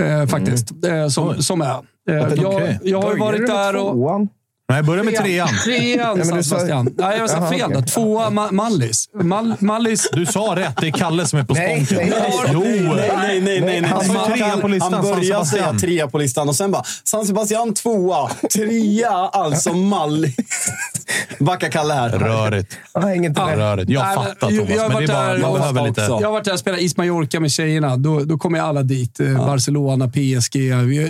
Eh, 0.00 0.26
faktiskt. 0.26 0.84
Eh, 0.84 1.08
som, 1.08 1.42
som 1.42 1.60
är. 1.60 1.76
Eh, 2.10 2.14
jag, 2.14 2.54
okej. 2.54 2.78
jag 2.82 3.02
har 3.02 3.16
varit 3.16 3.46
där 3.46 3.76
och... 3.76 3.92
Tvåan? 3.92 4.28
Nej, 4.70 4.82
börja 4.82 5.02
med 5.02 5.16
trean. 5.16 5.48
Trean, 5.64 6.18
du 6.18 6.24
sa- 6.24 6.42
Sebastian. 6.42 6.94
Nej, 6.98 7.18
jag 7.18 7.30
sa 7.30 7.50
fel. 7.50 7.70
där. 7.70 7.82
Tvåa, 7.82 8.30
Ma- 8.30 8.52
Mallis. 8.52 9.08
Mal, 9.22 9.54
Mallis. 9.58 10.08
Du 10.12 10.26
sa 10.26 10.52
rätt. 10.56 10.74
Det 10.80 10.86
är 10.86 10.90
Kalle 10.92 11.26
som 11.26 11.38
är 11.38 11.44
på 11.44 11.54
Nej, 11.54 11.86
stånken. 11.86 12.08
nej, 12.10 12.20
nej. 12.30 12.50
Jo! 12.52 12.60
Nej, 12.60 13.12
nej, 13.16 13.40
nej. 13.40 13.60
nej, 13.60 13.80
nej. 13.80 13.90
Han 13.90 14.16
Han- 14.16 14.32
trea 14.32 14.56
på 14.56 14.68
listan, 14.68 14.92
Han 14.94 15.02
började 15.02 15.46
säga 15.46 15.72
trea 15.80 16.08
på 16.08 16.18
listan 16.18 16.48
och 16.48 16.56
sen 16.56 16.70
bara 16.70 16.82
San 17.04 17.26
Sebastian 17.26 17.74
tvåa. 17.74 18.30
Trea, 18.54 19.10
alltså 19.10 19.72
Mallis. 19.72 20.34
Backa 21.38 21.70
Kalle 21.70 21.94
här. 21.94 22.08
Rörigt. 22.10 22.76
Jag 22.94 23.00
hänger 23.00 23.28
inte 23.28 23.44
med. 23.44 23.58
Rörigt. 23.58 23.90
Jag 23.90 24.14
fattar 24.14 24.50
jag- 24.50 24.50
Thomas, 24.50 24.70
jag 24.76 24.82
har 24.82 24.88
men 24.88 25.06
det 25.06 25.12
är 25.12 25.16
varit 25.16 25.16
bara, 25.16 25.32
där 25.32 25.38
man 25.42 25.52
behöver 25.72 25.88
lite... 25.88 26.00
Jag 26.00 26.08
har 26.22 26.32
varit 26.32 26.44
där 26.44 26.52
och 26.52 26.58
spelat 26.58 26.80
Is 26.80 26.96
Mallorca 26.96 27.40
med 27.40 27.50
tjejerna. 27.52 27.96
Då, 27.96 28.20
då 28.24 28.38
kommer 28.38 28.60
alla 28.60 28.82
dit. 28.82 29.20
Eh, 29.20 29.46
Barcelona, 29.46 30.08
PSG. 30.08 30.56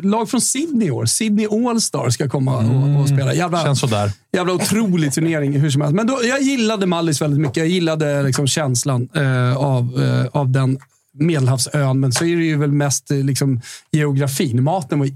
Lag 0.02 0.30
från 0.30 0.40
Sydney 0.40 0.88
i 0.88 0.90
år. 0.90 1.06
Sydney 1.06 1.46
All-Star 1.68 2.10
ska 2.10 2.28
komma 2.28 2.56
och, 2.56 3.00
och 3.02 3.08
spela. 3.08 3.34
Jävla, 3.50 3.64
Känns 3.64 3.80
sådär. 3.80 4.12
jävla 4.32 4.52
otrolig 4.52 5.12
turnering 5.12 5.60
hur 5.60 5.70
som 5.70 5.80
helst. 5.80 5.94
Men 5.94 6.06
då, 6.06 6.20
jag 6.24 6.42
gillade 6.42 6.86
Mallis 6.86 7.22
väldigt 7.22 7.40
mycket. 7.40 7.56
Jag 7.56 7.68
gillade 7.68 8.22
liksom 8.22 8.46
känslan 8.46 9.08
eh, 9.14 9.56
av, 9.56 10.02
eh, 10.02 10.40
av 10.40 10.50
den 10.50 10.78
Medelhavsön. 11.14 12.00
Men 12.00 12.12
så 12.12 12.24
är 12.24 12.36
det 12.36 12.44
ju 12.44 12.56
väl 12.56 12.72
mest 12.72 13.10
eh, 13.10 13.16
liksom, 13.16 13.60
geografin. 13.92 14.62
Maten 14.62 14.98
var 14.98 15.08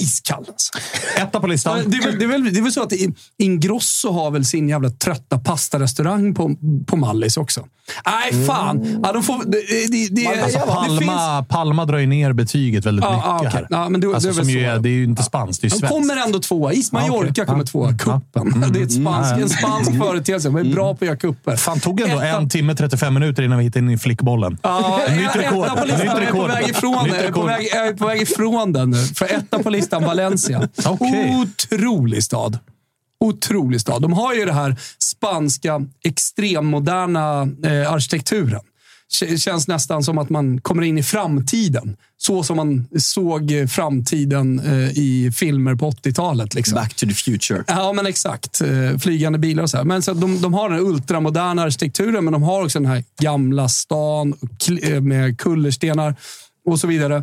iskall. 0.00 0.44
Alltså. 0.48 0.72
Etta 1.16 1.40
på 1.40 1.46
listan. 1.46 1.80
Det 1.86 1.96
är, 1.96 2.02
väl, 2.02 2.18
det, 2.18 2.24
är 2.24 2.28
väl, 2.28 2.44
det 2.44 2.60
är 2.60 2.62
väl 2.62 2.72
så 2.72 2.82
att 2.82 2.92
Ingrosso 3.38 4.10
har 4.12 4.30
väl 4.30 4.44
sin 4.44 4.68
jävla 4.68 4.90
trötta 4.90 5.38
pastarestaurang 5.38 6.34
på, 6.34 6.56
på 6.86 6.96
Mallis 6.96 7.36
också. 7.36 7.66
Nej, 8.06 8.46
fan. 8.46 9.00
Ja, 9.04 9.12
de 9.12 9.22
får, 9.22 9.42
det, 9.46 9.58
det, 9.90 10.08
det, 10.10 10.26
Alltså, 10.42 10.58
det 10.58 10.88
finns, 10.88 11.06
Palma, 11.06 11.44
Palma 11.48 11.84
drar 11.84 11.98
ju 11.98 12.06
ner 12.06 12.32
betyget 12.32 12.86
väldigt 12.86 13.04
Ja, 13.04 13.10
mycket 13.38 13.54
ja, 13.54 13.58
här. 13.60 13.66
Ja, 13.70 13.88
men 13.88 14.00
det- 14.00 14.06
alltså, 14.06 14.28
det 14.28 14.32
är 14.32 14.34
som 14.34 14.50
ju 14.50 14.64
så. 14.64 14.70
är, 14.70 14.78
det 14.78 14.88
är 14.88 14.92
ju 14.92 15.04
inte 15.04 15.22
spanskt, 15.22 15.62
det 15.62 15.68
är 15.68 15.70
de 15.70 15.76
svenskt. 15.78 15.94
kommer 15.94 16.16
ändå 16.16 16.38
tvåa. 16.38 16.72
Is 16.72 16.92
Mallorca 16.92 17.24
Ja, 17.26 17.30
okej. 17.30 17.46
kommer 17.46 17.58
Ja. 17.60 17.66
tvåa. 17.66 17.92
Kuppen. 17.98 18.64
Det 18.72 18.78
är 18.80 18.84
ett 18.84 18.92
spansk, 18.92 19.32
en 19.32 19.48
spansk 19.48 19.90
företeelse. 19.98 20.48
De 20.48 20.56
är 20.56 20.74
bra 20.74 20.94
på 20.94 21.04
att 21.04 21.06
göra 21.06 21.16
kupper. 21.16 21.56
Fan, 21.56 21.80
tog 21.80 22.00
ändå 22.00 22.16
Etta- 22.16 22.26
en 22.38 22.48
timme 22.48 22.74
35 22.74 23.14
minuter 23.14 23.42
innan 23.42 23.58
vi 23.58 23.64
hittade 23.64 23.84
in 23.86 23.90
i 23.90 23.98
flickbollen. 23.98 24.58
Ja, 24.62 25.00
Nytt 25.10 25.36
rekord. 25.36 25.66
Etta 25.66 25.76
på 25.76 25.84
listan. 25.86 25.98
Nytt 26.06 26.12
Jag 26.14 26.22
är 26.22 26.30
på 26.32 26.36
rekord. 26.38 26.50
väg 26.50 26.68
ifrån, 26.68 26.92
jag 27.06 27.08
är 27.08 27.20
på 27.20 27.26
rekord. 27.26 27.46
väg, 27.46 27.68
jag 27.74 27.86
är 27.88 27.92
på 27.94 28.06
väg 28.06 28.22
ifrån 28.22 28.72
den 28.72 28.90
nu. 28.90 28.96
För 28.96 29.24
etta 29.34 29.58
på 29.62 29.70
listan, 29.70 30.04
Valencia. 30.04 30.68
Okej. 30.86 31.36
Otrolig 31.42 32.24
stad. 32.24 32.58
Otrolig 33.22 33.80
stad. 33.80 34.02
De 34.02 34.12
har 34.12 34.34
ju 34.34 34.44
det 34.44 34.52
här 34.52 34.76
spanska 34.98 35.86
extremmoderna 36.04 37.42
eh, 37.64 37.92
arkitekturen. 37.92 38.60
K- 39.20 39.36
känns 39.36 39.68
nästan 39.68 40.02
som 40.02 40.18
att 40.18 40.30
man 40.30 40.60
kommer 40.60 40.82
in 40.82 40.98
i 40.98 41.02
framtiden. 41.02 41.96
Så 42.16 42.42
som 42.42 42.56
man 42.56 42.86
såg 42.98 43.52
framtiden 43.68 44.60
eh, 44.60 44.98
i 44.98 45.32
filmer 45.34 45.74
på 45.74 45.90
80-talet. 45.90 46.54
Liksom. 46.54 46.74
Back 46.74 46.94
to 46.94 47.06
the 47.06 47.14
future. 47.14 47.64
Ja, 47.66 47.92
men 47.92 48.06
exakt. 48.06 48.60
Eh, 48.60 48.98
Flygande 48.98 49.38
bilar 49.38 49.62
och 49.62 49.70
så 49.70 49.76
här. 49.76 49.84
Men 49.84 50.02
så 50.02 50.14
de, 50.14 50.40
de 50.42 50.54
har 50.54 50.70
den 50.70 50.80
ultramoderna 50.80 51.62
arkitekturen, 51.62 52.24
men 52.24 52.32
de 52.32 52.42
har 52.42 52.64
också 52.64 52.78
den 52.78 52.88
här 52.90 53.04
gamla 53.20 53.68
stan 53.68 54.34
eh, 54.82 55.00
med 55.00 55.38
kullerstenar 55.38 56.14
och 56.66 56.80
så 56.80 56.86
vidare. 56.86 57.16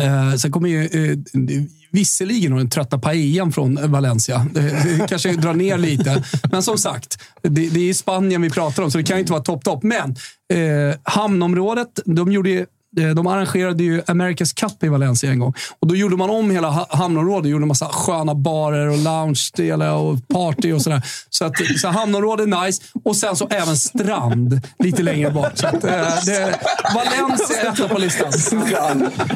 Eh, 0.00 0.34
sen 0.34 0.52
kommer 0.52 0.68
ju 0.68 0.82
eh, 0.84 1.18
visserligen 1.92 2.52
har 2.52 2.58
den 2.58 2.70
trötta 2.70 2.98
paellan 2.98 3.52
från 3.52 3.90
Valencia. 3.92 4.46
Det, 4.52 4.60
det 4.60 5.06
kanske 5.08 5.32
drar 5.32 5.54
ner 5.54 5.78
lite. 5.78 6.24
Men 6.50 6.62
som 6.62 6.78
sagt, 6.78 7.22
det, 7.42 7.68
det 7.68 7.90
är 7.90 7.94
Spanien 7.94 8.42
vi 8.42 8.50
pratar 8.50 8.82
om, 8.82 8.90
så 8.90 8.98
det 8.98 9.04
kan 9.04 9.16
ju 9.16 9.20
inte 9.20 9.32
vara 9.32 9.42
topp-topp. 9.42 9.82
Men 9.82 10.10
eh, 10.52 10.96
hamnområdet, 11.02 12.00
de 12.04 12.32
gjorde 12.32 12.50
ju 12.50 12.66
de 13.14 13.26
arrangerade 13.26 13.82
ju 13.84 14.00
America's 14.00 14.60
Cup 14.60 14.84
i 14.84 14.88
Valencia 14.88 15.30
en 15.30 15.38
gång. 15.38 15.54
Och 15.80 15.88
Då 15.88 15.96
gjorde 15.96 16.16
man 16.16 16.30
om 16.30 16.50
hela 16.50 16.68
ha- 16.70 16.86
hamnområdet. 16.90 17.50
Gjorde 17.50 17.66
massa 17.66 17.86
sköna 17.88 18.34
barer 18.34 18.88
och 18.88 18.98
lounge-delar 18.98 19.92
och 19.92 20.28
party 20.28 20.72
och 20.72 20.82
sådär. 20.82 21.02
Så, 21.30 21.44
att, 21.44 21.52
så 21.80 21.88
hamnområdet 21.88 22.46
är 22.46 22.64
nice. 22.66 22.82
Och 23.04 23.16
sen 23.16 23.36
så 23.36 23.48
även 23.50 23.76
strand 23.76 24.60
lite 24.78 25.02
längre 25.02 25.30
bort. 25.30 25.52
Så 25.58 25.66
att, 25.66 25.84
eh, 25.84 25.90
det, 26.26 26.58
Valencia 26.94 27.56
är 27.62 27.72
etta 27.72 27.88
på 27.88 27.98
listan. 27.98 28.32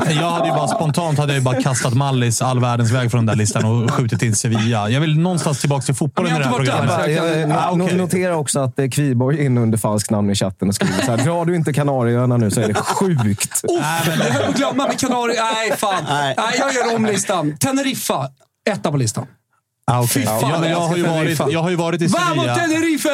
Jag 0.08 0.30
hade 0.30 0.46
ju 0.48 0.52
bara 0.54 0.68
spontant 0.68 1.18
hade 1.18 1.32
jag 1.32 1.38
ju 1.38 1.44
bara 1.44 1.62
kastat 1.62 1.94
Mallis 1.94 2.42
all 2.42 2.60
världens 2.60 2.90
väg 2.90 3.10
från 3.10 3.26
den 3.26 3.36
där 3.36 3.42
listan 3.42 3.64
och 3.64 3.90
skjutit 3.90 4.22
in 4.22 4.34
Sevilla. 4.34 4.88
Jag 4.90 5.00
vill 5.00 5.18
någonstans 5.18 5.60
tillbaka 5.60 5.82
till 5.82 5.94
fotbollen 5.94 6.36
i 6.36 6.38
det 6.38 6.44
här 6.44 6.52
programmet. 6.52 6.88
där. 6.98 7.08
Jag, 7.08 7.38
jag, 7.40 7.50
Ah, 7.50 7.70
no- 7.72 7.84
okej. 7.84 7.96
Notera 7.96 8.36
också 8.36 8.60
att 8.60 8.78
eh, 8.78 8.88
Kviborg 8.88 9.40
är 9.40 9.44
inne 9.44 9.60
under 9.60 9.78
falskt 9.78 10.10
namn 10.10 10.30
i 10.30 10.34
chatten 10.34 10.68
och 10.68 10.74
skriver 10.74 11.02
så 11.04 11.10
här. 11.10 11.24
Drar 11.24 11.44
du 11.44 11.56
inte 11.56 11.72
Kanarieöarna 11.72 12.36
nu 12.36 12.50
så 12.50 12.60
är 12.60 12.68
det 12.68 12.74
sjukt. 12.74 13.45
Oh, 13.62 13.76
jag 14.06 14.32
höll 14.32 14.42
på 14.44 14.50
att 14.50 14.56
glömma 14.56 14.86
med 14.86 15.00
Kanarien. 15.00 15.44
Nej, 15.54 15.76
fan. 15.76 16.04
Nej. 16.08 16.34
jag 16.58 16.74
gör 16.74 16.94
om 16.94 17.06
listan. 17.06 17.58
Teneriffa, 17.58 18.28
etta 18.70 18.90
på 18.90 18.96
listan. 18.96 19.26
Ah, 19.90 20.02
okay. 20.02 20.22
Fy 20.22 20.26
fan, 20.26 20.50
jag, 20.50 20.58
vad 20.60 20.70
jag, 20.70 20.80
har 20.80 20.96
ju 20.96 21.02
varit, 21.02 21.40
jag 21.52 21.62
har 21.62 21.70
ju 21.70 21.76
varit 21.76 22.02
i 22.02 22.06
Vamos 22.06 22.28
Sevilla. 22.28 22.54
Tenerife! 22.54 23.08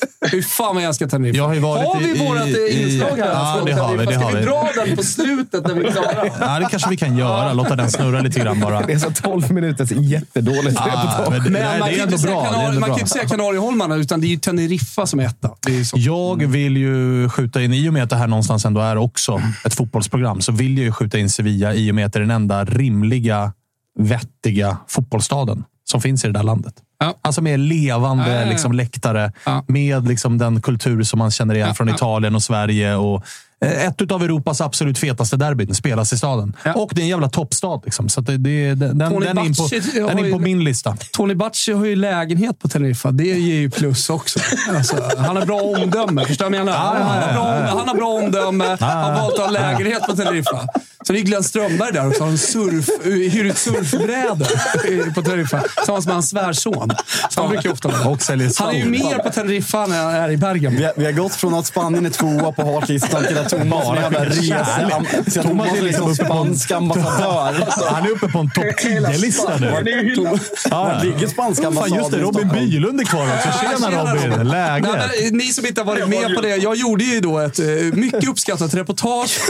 Fy 0.30 0.42
fan 0.42 0.74
vad 0.74 0.82
jag 0.84 0.88
älskar 0.88 1.06
Teneriffa. 1.08 1.36
Jag 1.36 1.46
har 1.46 1.54
ju 1.54 1.60
varit 1.60 1.84
har 1.86 2.00
vi 2.00 2.16
i- 2.20 2.28
vårat 2.28 2.46
i- 2.48 2.68
eh, 2.70 2.82
inslag 2.94 3.08
här? 3.18 3.26
Ja, 3.32 3.62
det 3.66 3.72
har 3.72 3.96
vi, 3.96 4.06
det 4.06 4.12
Ska 4.12 4.22
har 4.24 4.32
vi 4.32 4.38
vi. 4.38 4.44
dra 4.44 4.68
den 4.86 4.96
på 4.96 5.02
slutet 5.02 5.66
när 5.66 5.74
vi 5.74 5.86
är 5.86 5.90
klara? 5.90 6.26
Ja, 6.40 6.58
det 6.58 6.66
kanske 6.70 6.90
vi 6.90 6.96
kan 6.96 7.16
göra. 7.16 7.52
Låta 7.52 7.76
den 7.76 7.90
snurra 7.90 8.20
lite 8.20 8.40
grann 8.40 8.60
bara. 8.60 8.86
Det 8.86 8.92
är 8.92 8.98
så 8.98 9.10
12 9.10 9.52
minuters 9.52 9.90
jättedåligt 9.92 10.80
Ah, 10.80 11.26
men 11.30 11.44
det, 11.44 11.50
Men 11.50 11.52
nej, 11.52 11.78
man 11.80 11.88
det 11.88 11.98
är 11.98 12.02
ändå 12.02 12.18
bra. 12.18 12.42
Det 12.42 12.48
är 12.48 12.52
Kanari- 12.52 12.68
ändå 12.68 12.80
man 12.80 12.88
kan 12.88 12.96
ju 12.96 13.00
inte 13.00 13.12
säga 13.12 13.28
Kanarieholmarna, 13.28 13.94
utan 13.96 14.20
det 14.20 14.26
är 14.26 14.28
ju 14.28 14.36
Teneriffa 14.36 15.06
som 15.06 15.20
är 15.20 15.24
etta. 15.26 15.50
Det 15.66 15.78
är 15.80 15.84
så. 15.84 15.96
Jag 15.98 16.46
vill 16.46 16.76
ju 16.76 17.28
skjuta 17.28 17.62
in, 17.62 17.74
i 17.74 17.88
och 17.88 17.92
med 17.92 18.02
att 18.02 18.10
det 18.10 18.16
här 18.16 18.26
någonstans 18.26 18.64
ändå 18.64 18.80
är 18.80 18.96
också 18.96 19.42
ett 19.64 19.74
fotbollsprogram, 19.74 20.40
så 20.40 20.52
vill 20.52 20.78
jag 20.78 20.84
ju 20.84 20.92
skjuta 20.92 21.18
in 21.18 21.30
Sevilla 21.30 21.74
i 21.74 21.90
och 21.90 21.94
med 21.94 22.06
att 22.06 22.12
det 22.12 22.18
är 22.18 22.20
den 22.20 22.30
enda 22.30 22.64
rimliga, 22.64 23.52
vettiga 23.98 24.76
fotbollsstaden 24.88 25.64
som 25.94 26.00
finns 26.00 26.24
i 26.24 26.26
det 26.26 26.32
där 26.32 26.42
landet. 26.42 26.74
Ja. 27.00 27.14
Alltså 27.22 27.42
med 27.42 27.60
levande 27.60 28.32
Ja, 28.32 28.40
ja. 28.40 28.50
Liksom, 28.50 28.72
läktare, 28.72 29.32
med 29.66 30.08
liksom, 30.08 30.38
den 30.38 30.62
kultur 30.62 31.02
som 31.02 31.18
man 31.18 31.30
känner 31.30 31.54
igen 31.54 31.74
från. 31.74 31.88
Italien 31.88 32.34
och 32.34 32.42
Sverige. 32.42 32.94
Och, 32.94 33.24
ett 33.64 34.12
av 34.12 34.22
Europas 34.22 34.60
absolut 34.60 34.98
fetaste 34.98 35.36
derbyn 35.36 35.74
spelas 35.74 36.12
i 36.12 36.18
staden. 36.18 36.56
Ja. 36.64 36.74
Och 36.74 36.90
det 36.94 37.00
är 37.00 37.02
en 37.02 37.08
jävla 37.08 37.28
toppstad. 37.28 37.80
Liksom. 37.84 38.08
Så 38.08 38.20
att 38.20 38.26
det, 38.26 38.36
det, 38.36 38.74
den, 38.74 38.98
den, 38.98 39.38
är 39.38 39.44
in 39.44 39.54
på, 39.54 39.68
den 39.94 40.18
är 40.18 40.24
in 40.24 40.32
på 40.32 40.38
ju- 40.38 40.38
min 40.38 40.64
lista. 40.64 40.96
Tony 41.12 41.34
Bacci 41.34 41.72
har 41.72 41.84
ju 41.84 41.96
lägenhet 41.96 42.58
på 42.58 42.68
Teneriffa. 42.68 43.10
Det 43.10 43.24
ger 43.24 43.54
ju 43.54 43.70
plus 43.70 44.10
också. 44.10 44.40
Alltså, 44.76 44.96
han 45.18 45.36
har 45.36 45.46
bra 45.46 45.60
omdöme. 45.60 46.24
Förstår 46.24 46.44
du 46.44 46.50
vad 46.50 46.58
jag 46.58 46.64
menar? 46.64 46.78
Han 46.78 47.02
har 47.02 47.32
bra, 47.32 47.78
han 47.78 47.88
har 47.88 47.94
bra 47.94 48.08
omdöme. 48.08 48.76
Han 48.80 49.04
har 49.04 49.20
valt 49.20 49.34
att 49.34 49.40
ha 49.40 49.50
lägenhet 49.50 50.06
på 50.06 50.16
Teneriffa. 50.16 50.68
Så 51.06 51.12
det 51.12 51.18
är 51.18 51.22
Glenn 51.22 51.44
Strömberg 51.44 51.92
där 51.92 52.08
också. 52.08 52.24
Han 52.24 52.38
surf, 52.38 52.88
hyr 53.04 53.44
ut 53.44 53.58
surfbrädor 53.58 55.14
på 55.14 55.22
Teneriffa. 55.22 55.60
Tillsammans 55.76 56.06
med 56.06 56.14
hans 56.14 56.30
svärson. 56.30 56.90
Så 57.30 57.40
han 57.40 57.50
brukar 57.50 57.72
ofta 57.72 57.88
vara 57.88 58.18
Han 58.58 58.74
är 58.74 58.78
ju 58.78 58.84
mer 58.84 59.18
på 59.18 59.30
Teneriffa 59.30 59.84
än 59.84 59.90
han 59.90 60.14
är 60.14 60.30
i 60.30 60.36
Bergamo. 60.36 60.76
Vi 60.76 60.84
har, 60.84 60.92
vi 60.96 61.04
har 61.04 61.12
gått 61.12 61.34
från 61.34 61.54
att 61.54 61.66
Spanien 61.66 62.06
är 62.06 62.10
tvåa 62.10 62.52
på 62.52 62.74
hatlistan 62.74 63.24
till 63.24 63.38
att 63.38 63.48
Thomas 63.58 63.86
är 63.86 63.96
en 63.96 64.02
jävla 64.02 64.24
rese... 64.24 65.42
Thomas 65.42 65.78
är 65.78 65.82
liksom 65.82 66.14
spansk 66.14 66.70
ambassadör. 66.70 67.66
Han 67.90 68.06
är 68.06 68.10
uppe 68.10 68.28
på 68.28 68.38
en 68.38 68.50
topp 68.50 68.64
10-lista 68.64 69.58
nu. 69.58 70.40
Ja, 70.70 71.00
ligger 71.02 71.26
spanska 71.26 71.66
ambassaden 71.66 71.98
just 71.98 72.10
det. 72.10 72.16
i 72.16 72.20
Robin. 72.20 72.48
Bylund 72.48 73.00
är 73.00 73.04
kvar 73.04 73.26
också. 73.34 73.48
Tjena 73.60 74.12
Robin! 74.12 74.48
Läget? 74.48 74.90
Men, 74.92 75.38
ni 75.38 75.44
som 75.44 75.66
inte 75.66 75.80
har 75.80 75.86
varit 75.86 76.08
med 76.08 76.34
på 76.34 76.40
det. 76.40 76.56
Jag 76.56 76.76
gjorde 76.76 77.04
ju 77.04 77.20
då 77.20 77.38
ett 77.38 77.58
eh, 77.58 77.66
mycket 77.92 78.28
uppskattat 78.28 78.74
reportage 78.74 79.38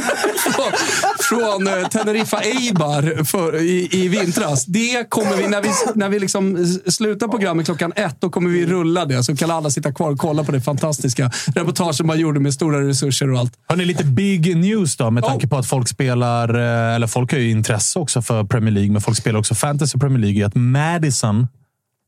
från, 1.29 1.67
eh, 1.67 1.89
Teneriffa 1.89 2.41
Eibar 2.41 3.25
för, 3.25 3.57
i, 3.57 3.89
i 3.93 4.09
vintras. 4.09 4.65
Det 4.65 5.11
kommer 5.11 5.37
vi, 5.37 5.49
när 5.49 5.63
vi, 5.63 5.69
när 5.95 6.09
vi 6.09 6.19
liksom 6.19 6.67
slutar 6.87 7.29
programmet 7.29 7.67
klockan 7.67 7.93
ett, 7.97 8.17
då 8.21 8.31
kommer 8.31 8.51
vi 8.51 8.67
rulla 8.67 9.05
det. 9.05 9.25
Så 9.25 9.37
kan 9.37 9.51
alla 9.51 9.71
sitta 9.71 9.93
kvar 9.93 10.11
och 10.11 10.19
kolla 10.19 10.45
på 10.45 10.53
det 10.53 10.61
fantastiska 10.61 11.31
reportaget 11.55 12.07
man 12.07 12.19
gjorde 12.19 12.41
med 12.41 12.55
stora 12.55 12.89
resurser 12.89 13.33
och 13.33 13.39
allt. 13.39 13.53
Har 13.67 13.77
ni 13.77 13.85
lite 13.99 14.05
big 14.05 14.57
news 14.57 14.97
då? 14.97 15.11
Med 15.11 15.25
tanke 15.25 15.47
Oh. 15.47 15.51
på 15.51 15.57
att 15.59 15.67
folk 15.67 15.89
spelar, 15.89 16.55
eh, 16.55 16.95
eller 16.95 17.07
folk 17.07 17.33
har 17.33 17.39
ju 17.39 17.51
intresse 17.51 17.99
också 17.99 18.23
för 18.23 18.45
Premier 18.45 18.71
League, 18.75 18.93
men 18.93 19.01
folk 19.01 19.17
spelar 19.17 19.39
också 19.39 19.55
fantasy 19.55 19.99
Premier 19.99 20.19
League. 20.19 20.39
i 20.41 20.45
Att 20.45 20.55
Madison, 20.55 21.49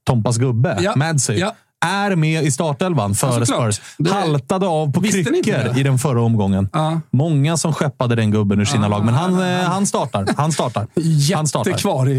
Tompas 0.07 0.37
gubbe, 0.37 0.79
Ja. 0.81 0.93
Madsey, 0.97 1.39
Ja. 1.39 1.55
är 1.87 2.17
med 2.17 2.45
i 2.45 2.51
startelvan 2.51 3.15
för 3.15 3.39
Ja. 3.41 3.47
Spurs. 3.47 3.81
Det- 3.99 4.11
Haltade 4.13 4.67
av 4.67 4.93
på 4.93 5.01
Visste 5.01 5.25
kryckor 5.25 5.75
det? 5.75 5.81
i 5.81 5.83
den 5.83 5.99
förra 5.99 6.23
omgången. 6.23 6.69
Många 7.11 7.57
som 7.57 7.73
skeppade 7.73 8.15
den 8.15 8.31
gubben 8.31 8.61
ur 8.61 8.65
sina 8.65 8.89
lag, 8.89 9.05
men 9.05 9.15
han, 9.15 9.43
eh, 9.43 9.59
han 9.65 9.87
startar. 9.87 10.27
Han 10.37 10.53
startar. 10.53 10.87
Han 11.35 11.47
startar. 11.47 11.73
Kvar 11.73 12.09
i, 12.09 12.13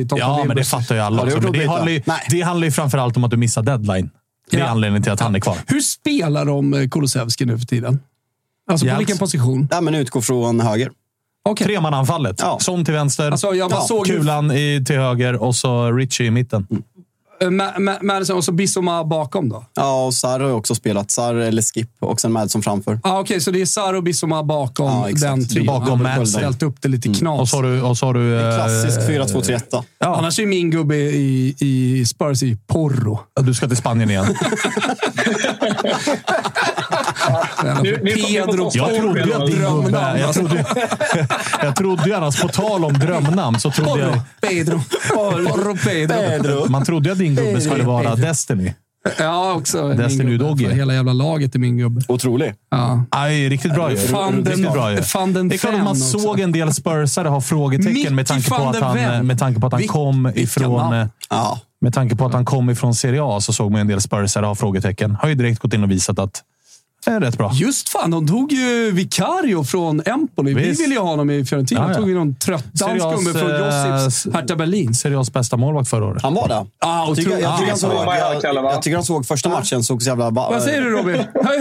i 0.00 0.06
toppen. 0.08 0.28
Ja, 0.28 0.44
men 0.46 0.56
det 0.56 0.64
fattar 0.64 0.94
ju 0.94 1.00
alla 1.00 1.22
också. 1.22 1.40
det, 1.40 1.46
något 1.46 1.66
handlar 1.66 1.88
ju, 1.92 2.02
det 2.30 2.40
handlar 2.42 2.64
ju 2.64 2.70
framförallt 2.72 3.16
om 3.16 3.24
att 3.24 3.30
du 3.30 3.36
missar 3.36 3.62
deadline. 3.62 4.10
Det 4.50 4.56
är 4.56 4.60
Ja. 4.60 4.66
anledningen 4.66 5.02
till 5.02 5.12
att 5.12 5.20
han 5.20 5.34
är 5.34 5.40
kvar. 5.40 5.56
Hur 5.66 5.80
spelar 5.80 6.44
de 6.44 6.74
eh, 6.74 6.88
Kulusevski 6.88 7.44
nu 7.46 7.58
för 7.58 7.66
tiden? 7.66 8.00
Alltså 8.70 8.86
på 8.86 8.96
vilken 8.98 9.18
position? 9.18 9.68
Ja, 9.70 9.80
men 9.80 9.94
utgår 9.94 10.20
från 10.20 10.60
höger. 10.60 10.90
Okay. 11.48 11.66
Tremananfallet. 11.66 12.42
Son 12.60 12.84
till 12.84 12.94
vänster, 12.94 13.30
Alltså, 13.30 13.54
jag 13.54 13.70
bara 13.70 13.80
såg 13.80 14.06
ju- 14.08 14.16
Kulan 14.16 14.50
i, 14.52 14.84
till 14.86 14.96
höger 14.98 15.34
och 15.42 15.54
så 15.56 15.92
Richie 15.92 16.26
i 16.26 16.30
mitten. 16.30 16.66
Eh, 17.40 17.46
Ma- 17.46 17.76
Ma- 17.76 18.02
Madison 18.02 18.36
och 18.36 18.44
så 18.44 18.52
Bissoma 18.52 19.04
bakom 19.04 19.48
då? 19.48 19.64
Ja, 19.74 20.04
och 20.06 20.14
Sarr 20.14 20.40
har 20.40 20.46
ju 20.48 20.54
också 20.54 20.74
spelat. 20.74 21.10
Sarr 21.10 21.34
eller 21.34 21.62
Skip 21.62 21.90
och 22.00 22.20
sen 22.20 22.32
Madsen 22.32 22.62
framför. 22.62 23.00
Ah, 23.02 23.20
Okej, 23.20 23.40
så 23.40 23.50
det 23.50 23.60
är 23.60 23.66
Sarr 23.66 23.94
och 23.94 24.02
Bissoma 24.02 24.42
bakom 24.42 24.86
Ja, 24.86 25.08
exakt. 25.10 25.22
den 25.22 25.48
trion. 25.48 25.66
Bakom 25.66 25.88
Han 25.88 26.06
har 26.06 26.18
Madsen. 26.18 26.26
ställt 26.26 26.62
upp 26.62 26.76
det 26.82 26.88
lite 26.88 27.14
knas. 27.14 27.40
Och 27.40 27.48
så 27.48 27.56
har 27.56 27.62
du... 27.62 27.82
Och 27.82 27.98
så 27.98 28.06
har 28.06 28.14
du 28.14 28.40
eh, 28.40 28.54
Klassisk 28.56 29.00
4-2-3-1. 29.00 29.84
Ja. 29.98 30.16
Annars 30.16 30.38
är 30.38 30.46
min 30.46 30.70
gubbe 30.70 30.96
i, 30.96 31.54
i 31.60 32.04
Spurs 32.06 32.42
i 32.42 32.56
Porro. 32.66 33.20
Du 33.40 33.54
ska 33.54 33.68
till 33.68 33.76
Spanien 33.76 34.10
igen. 34.10 34.26
Pedro 38.04 38.70
Jag 38.74 38.94
trodde 38.94 39.36
att 39.36 39.46
din 39.46 39.58
gubbe... 39.58 40.18
Jag 40.20 40.34
trodde, 40.34 40.64
jag 41.62 41.76
trodde 41.76 42.04
ju 42.08 42.14
annars, 42.14 42.40
på 42.42 42.48
tal 42.48 42.84
om 42.84 42.92
drömnamn, 42.92 43.60
så 43.60 43.70
trodde 43.70 44.00
jag... 44.00 44.20
Pedro. 44.50 44.80
Porro 45.14 45.76
Pedro. 45.76 46.70
Man 46.70 46.84
trodde 46.84 47.12
att 47.12 47.18
din 47.18 47.34
gubbe 47.34 47.60
skulle 47.60 47.84
vara 47.84 48.16
Destiny. 48.16 48.74
Ja, 49.18 49.52
också. 49.52 49.88
Destiny. 49.88 50.36
Doggy. 50.38 50.68
Hela 50.68 50.94
jävla 50.94 51.12
laget 51.12 51.54
är 51.54 51.58
min 51.58 51.78
gubbe. 51.78 52.00
Otrolig. 52.08 52.54
Ja. 52.70 53.04
Aj, 53.10 53.48
riktigt 53.48 53.74
bra 53.74 53.90
ju. 53.90 53.96
Van 54.06 54.32
den- 54.34 54.44
Riktigt 54.44 54.72
bra 54.72 54.90
ju. 54.90 54.96
den 55.32 55.48
Det 55.48 55.54
är 55.54 55.58
klart 55.58 55.74
att 55.74 55.78
man 55.80 55.88
också. 55.88 56.18
såg 56.18 56.40
en 56.40 56.52
del 56.52 56.72
spursare 56.72 57.28
ha 57.28 57.40
frågetecken 57.40 57.92
Mickey 57.94 58.10
med 58.10 58.26
tanke, 58.26 58.48
på 58.50 58.54
att 58.54 58.80
han, 58.80 59.26
med 59.26 59.38
tanke 59.38 59.60
på 59.60 59.66
att 59.66 59.72
han 59.72 59.82
Vil- 59.82 59.88
kom 59.88 60.32
ifrån... 60.34 60.92
eh, 60.92 61.06
Ja. 61.30 61.58
Med 61.80 61.94
tanke 61.94 62.16
på 62.16 62.26
att 62.26 62.32
han 62.32 62.44
kom 62.44 62.70
ifrån 62.70 62.94
Serie 62.94 63.20
A 63.24 63.40
så 63.40 63.52
såg 63.52 63.70
man 63.72 63.80
en 63.80 63.86
del 63.88 64.00
spursare 64.00 64.46
ha 64.46 64.54
frågetecken. 64.54 65.16
Har 65.22 65.28
ju 65.28 65.34
direkt 65.34 65.58
gått 65.60 65.72
in 65.74 65.82
och 65.84 65.90
visat 65.90 66.18
att 66.18 66.42
det 67.04 67.10
är 67.10 67.20
rätt 67.20 67.38
bra. 67.38 67.50
Just 67.54 67.88
fan, 67.88 68.10
de 68.10 68.28
tog 68.28 68.52
ju 68.52 68.90
Vicario 68.90 69.64
från 69.64 70.02
Empoli. 70.06 70.54
Visst. 70.54 70.80
Vi 70.80 70.82
ville 70.82 70.94
ju 70.94 71.00
ha 71.00 71.08
honom 71.08 71.30
i 71.30 71.44
Fiorentina. 71.44 71.80
Ja, 71.80 71.86
ja. 71.86 71.92
De 71.94 72.00
tog 72.00 72.08
ju 72.08 72.14
någon 72.14 72.34
trött 72.34 72.64
dansk 72.72 73.04
gubbe 73.24 73.38
från 73.38 73.50
eh, 73.50 74.04
Josips 74.04 74.34
Hertha 74.34 74.56
Berlin. 74.56 74.94
Serie 74.94 75.16
A's 75.18 75.32
bästa 75.32 75.56
målvakt 75.56 75.88
förra 75.90 76.04
året. 76.06 76.22
Han 76.22 76.34
var 76.34 76.48
det. 76.48 76.54
Ah, 76.78 77.06
jag, 77.06 77.16
tycker, 77.16 77.30
jag, 77.30 77.38
otroligt. 77.38 77.58
tycker 77.58 77.70
han 77.70 77.78
såg, 77.78 77.92
Ah, 77.92 78.18
jag, 78.42 78.64
jag 78.74 78.82
tycker 78.82 78.96
han 78.96 79.04
såg 79.04 79.26
första 79.26 79.48
matchen 79.48 79.82
såg 79.84 80.02
så 80.02 80.08
jävla... 80.08 80.30
Vad 80.30 80.62
säger 80.62 80.80
du 80.80 80.90
Robin? 80.90 81.16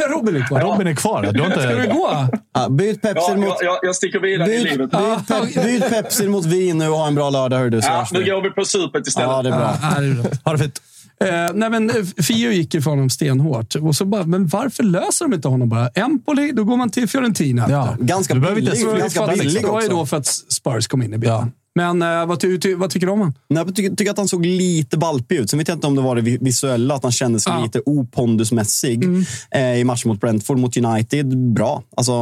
Robin 0.10 0.36
är 0.36 0.48
kvar. 0.48 0.60
Robin 0.62 0.88
är 0.88 0.96
kvar. 0.96 1.30
Du 1.34 1.40
har 1.40 1.48
inte... 1.48 1.62
Ska 1.62 1.76
du 1.76 1.88
gå? 1.88 2.28
Ja, 2.54 2.70
byt 2.70 3.02
Pepsi 3.02 3.24
Ja, 3.28 3.36
mot... 3.36 3.46
jag, 3.48 3.56
jag, 3.64 3.78
jag 3.82 3.96
sticker 3.96 4.20
vidare 4.20 4.54
i 4.54 4.64
Byt, 4.64 4.72
livet. 4.72 4.92
byt, 4.92 5.28
pep, 5.28 5.64
byt 5.64 5.90
Pepsi 5.90 6.28
mot 6.28 6.46
vin 6.46 6.78
nu 6.78 6.88
och 6.90 6.98
ha 6.98 7.08
en 7.08 7.16
bra 7.16 7.30
lördag. 7.30 7.58
Hör 7.58 7.70
du, 7.70 7.82
så 7.82 7.88
Ja, 7.92 8.08
nu 8.12 8.24
vi. 8.24 8.30
går 8.30 8.42
vi 8.42 8.50
på 8.50 8.66
supet 8.66 9.08
istället. 9.08 9.30
Ja, 9.30 9.42
det 9.42 9.50
är 9.50 9.58
bra. 9.58 9.74
Ja, 9.82 10.00
det 10.02 10.08
är 10.08 10.14
bra. 10.14 10.32
Ha 10.46 10.52
det 10.52 10.58
fint. 10.60 10.82
Eh, 11.22 11.54
nej, 11.54 11.70
men 11.70 11.90
eh, 11.90 11.96
Fio 12.24 12.52
gick 12.52 12.74
ju 12.74 12.82
för 12.82 12.90
honom 12.90 13.10
stenhårt. 13.10 13.76
Och 13.76 13.96
så 13.96 14.06
bara, 14.06 14.24
men 14.26 14.48
varför 14.48 14.84
löser 14.84 15.26
de 15.26 15.34
inte 15.34 15.48
honom 15.48 15.70
bara? 15.70 15.88
Empoli, 15.88 16.52
då 16.52 16.64
går 16.64 16.78
man 16.78 16.90
till 16.90 17.08
Fiorentina. 17.08 17.66
Ja. 17.70 17.96
Ganska 18.00 18.36
billig, 18.36 18.66
ganska 18.98 19.26
Det 19.28 19.68
var 19.68 19.82
ju 19.82 19.88
då 19.88 20.06
för 20.06 20.18
att 20.18 20.28
Spurs 20.28 20.88
kom 20.88 21.02
in 21.02 21.14
i 21.14 21.18
bilden. 21.18 21.52
Men 21.76 22.02
eh, 22.02 22.26
vad, 22.26 22.40
ty, 22.40 22.58
ty, 22.60 22.76
vad 22.76 22.90
tycker 22.90 23.08
du 23.08 23.14
om? 23.14 23.20
Nej, 23.20 23.34
jag 23.50 23.76
tycker, 23.76 23.96
tycker 23.96 24.12
att 24.12 24.18
han 24.18 24.28
såg 24.28 24.46
lite 24.46 24.98
valpig 24.98 25.36
ut. 25.36 25.50
Sen 25.50 25.60
vet 25.60 25.68
jag 25.68 25.76
inte 25.78 25.88
om 25.88 25.96
det 25.96 26.02
var 26.02 26.16
det 26.16 26.22
vi- 26.22 26.38
visuella, 26.42 26.96
att 26.96 27.04
han 27.04 27.12
kände 27.12 27.40
sig 27.40 27.54
Ja. 27.54 27.64
lite 27.64 27.82
opondusmässig. 27.86 29.04
Eh, 29.52 29.62
I 29.80 29.84
matchen 29.84 30.10
mot 30.12 30.20
Brentford, 30.22 30.58
mot 30.58 30.78
United, 30.78 31.38
bra. 31.54 31.84
Alltså, 31.98 32.14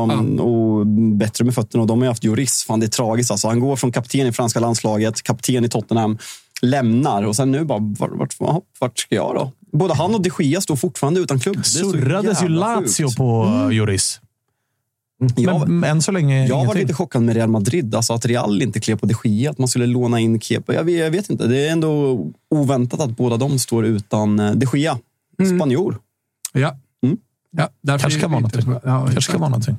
och 0.42 0.88
bättre 1.18 1.46
med 1.46 1.56
fötterna. 1.56 1.82
Och 1.82 1.88
de 1.88 2.00
har 2.00 2.06
ju 2.06 2.10
haft 2.10 2.24
Juris. 2.24 2.64
Fan, 2.68 2.80
det 2.80 2.86
är 2.86 2.88
tragiskt. 2.88 3.32
Alltså, 3.32 3.48
han 3.48 3.60
går 3.60 3.76
från 3.76 3.92
kapten 3.92 4.28
i 4.28 4.32
franska 4.32 4.60
landslaget, 4.60 5.22
kapten 5.24 5.66
i 5.66 5.70
Tottenham, 5.70 6.18
lämnar 6.62 7.24
och 7.24 7.36
sen 7.36 7.52
nu 7.52 7.64
bara, 7.66 7.80
vart, 7.80 8.12
vart, 8.40 8.64
vart, 8.80 9.00
ska 9.00 9.16
jag 9.16 9.36
då? 9.36 9.52
Både 9.78 9.94
han 9.94 10.16
och 10.16 10.22
de 10.22 10.32
Gea 10.40 10.62
står 10.62 10.76
fortfarande 10.76 11.20
utan 11.20 11.40
klubb. 11.40 11.58
Det 11.58 11.64
Surrades 11.64 12.44
ju 12.44 12.48
Lazio 12.48 13.06
sjukt. 13.08 13.18
på 13.18 13.44
mm. 13.44 13.72
Juris. 13.72 14.20
Jag- 15.36 15.70
Men 15.70 15.84
än 15.90 16.02
så 16.02 16.12
länge 16.12 16.48
Jag 16.48 16.56
var 16.56 16.62
ingenting. 16.64 16.82
lite 16.82 16.94
chockad 16.94 17.22
med 17.22 17.36
Real 17.36 17.50
Madrid. 17.50 17.96
Alltså 17.96 18.14
att 18.14 18.26
Real 18.26 18.62
inte 18.62 18.80
klev 18.80 18.98
på 18.98 19.06
de 19.06 19.16
Gea, 19.24 19.52
att 19.52 19.58
man 19.58 19.68
skulle 19.68 19.86
låna 19.86 20.20
in 20.20 20.40
Kepa. 20.40 20.74
Jag 20.74 20.84
vet, 20.84 21.00
jag 21.00 21.12
vet 21.12 21.30
inte. 21.30 21.48
Det 21.48 21.68
är 21.68 21.72
ändå 21.72 22.20
oväntat 22.50 23.00
att 23.00 23.18
båda 23.18 23.38
de 23.38 23.60
står 23.60 23.86
utan 23.86 24.40
eh, 24.40 24.52
de 24.52 24.78
Gea. 24.80 24.98
Spanjor. 25.58 25.98
Ja. 26.54 26.76
Mm. 27.04 27.18
ja 27.52 27.70
därför 27.82 28.02
Kanske 28.04 28.20
kan 28.20 28.30
det 28.30 28.34
vara 28.34 28.40
någonting. 28.42 28.74
Ja, 28.74 28.80
Kanske 29.00 29.18
exakt. 29.18 29.32
kan 29.32 29.40
vara 29.42 29.50
någonting. 29.50 29.78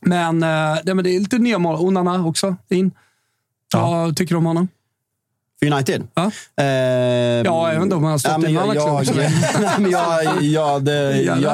Men, 0.00 0.42
eh, 0.42 0.78
nej, 0.84 0.94
men 0.94 1.04
det 1.04 1.10
är 1.16 1.20
lite 1.20 1.38
nya 1.38 1.58
mål. 1.58 1.76
Onana 1.86 2.26
också 2.26 2.56
in. 2.68 2.90
Ja. 3.72 3.90
Vad 3.90 4.16
tycker 4.16 4.34
du 4.34 4.38
om 4.38 4.46
honom? 4.46 4.68
United? 5.72 6.02
Ja. 6.14 6.30
Eh, 6.62 6.64
Ja, 7.44 7.70
även 7.72 7.92
om 7.92 8.04
han 8.04 8.18
ja, 8.24 8.40
i 8.42 8.46
en 8.46 8.52
jag, 8.54 8.62
annan 8.62 9.04
klubb. 9.04 9.18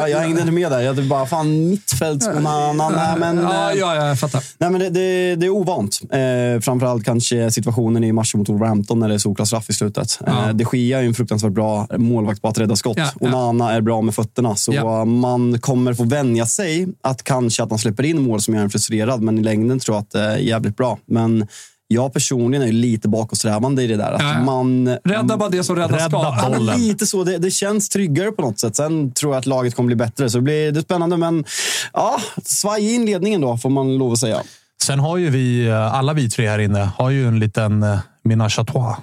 jag, 0.09 0.21
hängde 0.21 0.41
inte 0.41 0.53
med 0.53 0.71
där. 0.73 0.81
Jag 0.81 1.05
bara, 1.05 1.27
fan 1.27 1.69
mittfältsbanana. 1.71 2.89
Nej, 2.89 3.19
men, 3.19 3.37
ja, 3.43 3.73
eh, 3.73 3.79
ja, 3.79 3.97
ja, 3.97 4.07
jag 4.09 4.19
fattar. 4.21 4.43
Nej, 4.59 4.71
men 4.71 4.81
det, 4.81 4.89
det, 4.91 5.37
det 5.37 5.47
är 5.47 5.51
ovant. 5.51 6.01
Eh, 6.13 6.61
framförallt 6.61 7.05
kanske 7.05 7.51
situationen 7.51 8.05
i 8.05 8.13
matchen 8.13 8.39
mot 8.39 8.49
Wolverhampton 8.49 8.99
när 8.99 9.09
det 9.09 9.15
är 9.15 9.19
solklar 9.19 9.47
straff 9.47 9.71
i 9.71 9.73
slutet. 9.73 10.19
Ja. 10.27 10.49
Eh, 10.49 10.55
de 10.55 10.65
Gea 10.73 10.99
är 10.99 11.03
ju 11.03 11.09
en 11.09 11.15
fruktansvärt 11.15 11.53
bra 11.53 11.87
målvakt 11.99 12.43
på 12.43 12.49
att 12.49 12.59
rädda 12.59 12.77
skott. 12.77 12.97
Ja, 12.99 13.07
ja. 13.21 13.29
Onana 13.29 13.73
är 13.73 13.81
bra 13.81 14.03
med 14.03 14.15
fötterna. 14.15 14.57
Så 14.57 14.73
Ja. 14.73 15.05
man 15.05 15.59
kommer 15.61 15.95
få 15.95 16.05
vänja 16.05 16.47
sig 16.47 16.89
att 17.03 17.23
kanske 17.23 17.63
att 17.63 17.71
han 17.71 17.79
släpper 17.79 18.03
in 18.03 18.23
mål 18.23 18.41
som 18.41 18.55
gör 18.55 18.63
en 18.63 18.71
frustrerad. 18.71 19.23
Men 19.23 19.39
i 19.39 19.43
längden 19.43 19.79
tror 19.81 19.97
jag 19.97 20.03
att 20.03 20.11
det 20.11 20.21
är 20.21 20.37
jävligt 20.37 20.77
bra. 20.77 20.99
Men 21.07 21.47
jag 21.93 22.13
personligen 22.13 22.63
är 22.63 22.67
ju 22.67 22.73
lite 22.73 23.09
bakåtsträvande 23.09 23.83
i 23.83 23.87
det 23.87 23.97
där. 23.97 24.13
Att 24.13 24.23
Ja, 24.23 24.43
man, 24.43 24.89
Rädda 25.05 25.37
bara 25.37 25.49
det 25.49 25.65
som 25.65 25.77
rädda 25.77 25.97
Rädda 25.97 26.09
ska. 26.09 26.49
Ja, 26.49 26.77
lite 26.77 27.07
så. 27.07 27.25
Det, 27.25 27.39
det 27.39 27.51
känns 27.51 27.89
tryggare 27.89 28.33
på 28.33 28.43
något 28.43 28.59
sätt. 28.59 28.77
Sen 28.77 29.13
tror 29.13 29.33
jag 29.33 29.39
att 29.39 29.47
laget 29.47 29.75
kommer 29.75 29.87
bli 29.87 29.97
bättre. 29.97 30.31
Så 30.31 30.39
det 30.39 30.43
blir 30.43 30.73
det 30.73 30.81
är 30.81 30.83
spännande. 30.83 31.17
Men 31.17 31.45
ja, 31.93 32.21
svaj 32.45 32.85
i 32.85 32.95
inledningen 32.95 33.41
då, 33.41 33.57
får 33.57 33.71
man 33.71 33.99
lov 33.99 34.13
att 34.13 34.19
säga. 34.19 34.43
Sen 34.83 34.99
har 35.01 35.17
ju 35.17 35.31
vi, 35.31 35.67
eh, 35.67 35.95
alla 35.95 36.13
vi 36.13 36.31
tre 36.31 36.49
här 36.49 36.59
inne, 36.59 36.91
har 36.97 37.11
ju 37.11 37.29
en 37.29 37.39
liten 37.39 37.87
ménage 38.23 38.59
à 38.59 38.65
trois. 38.65 38.97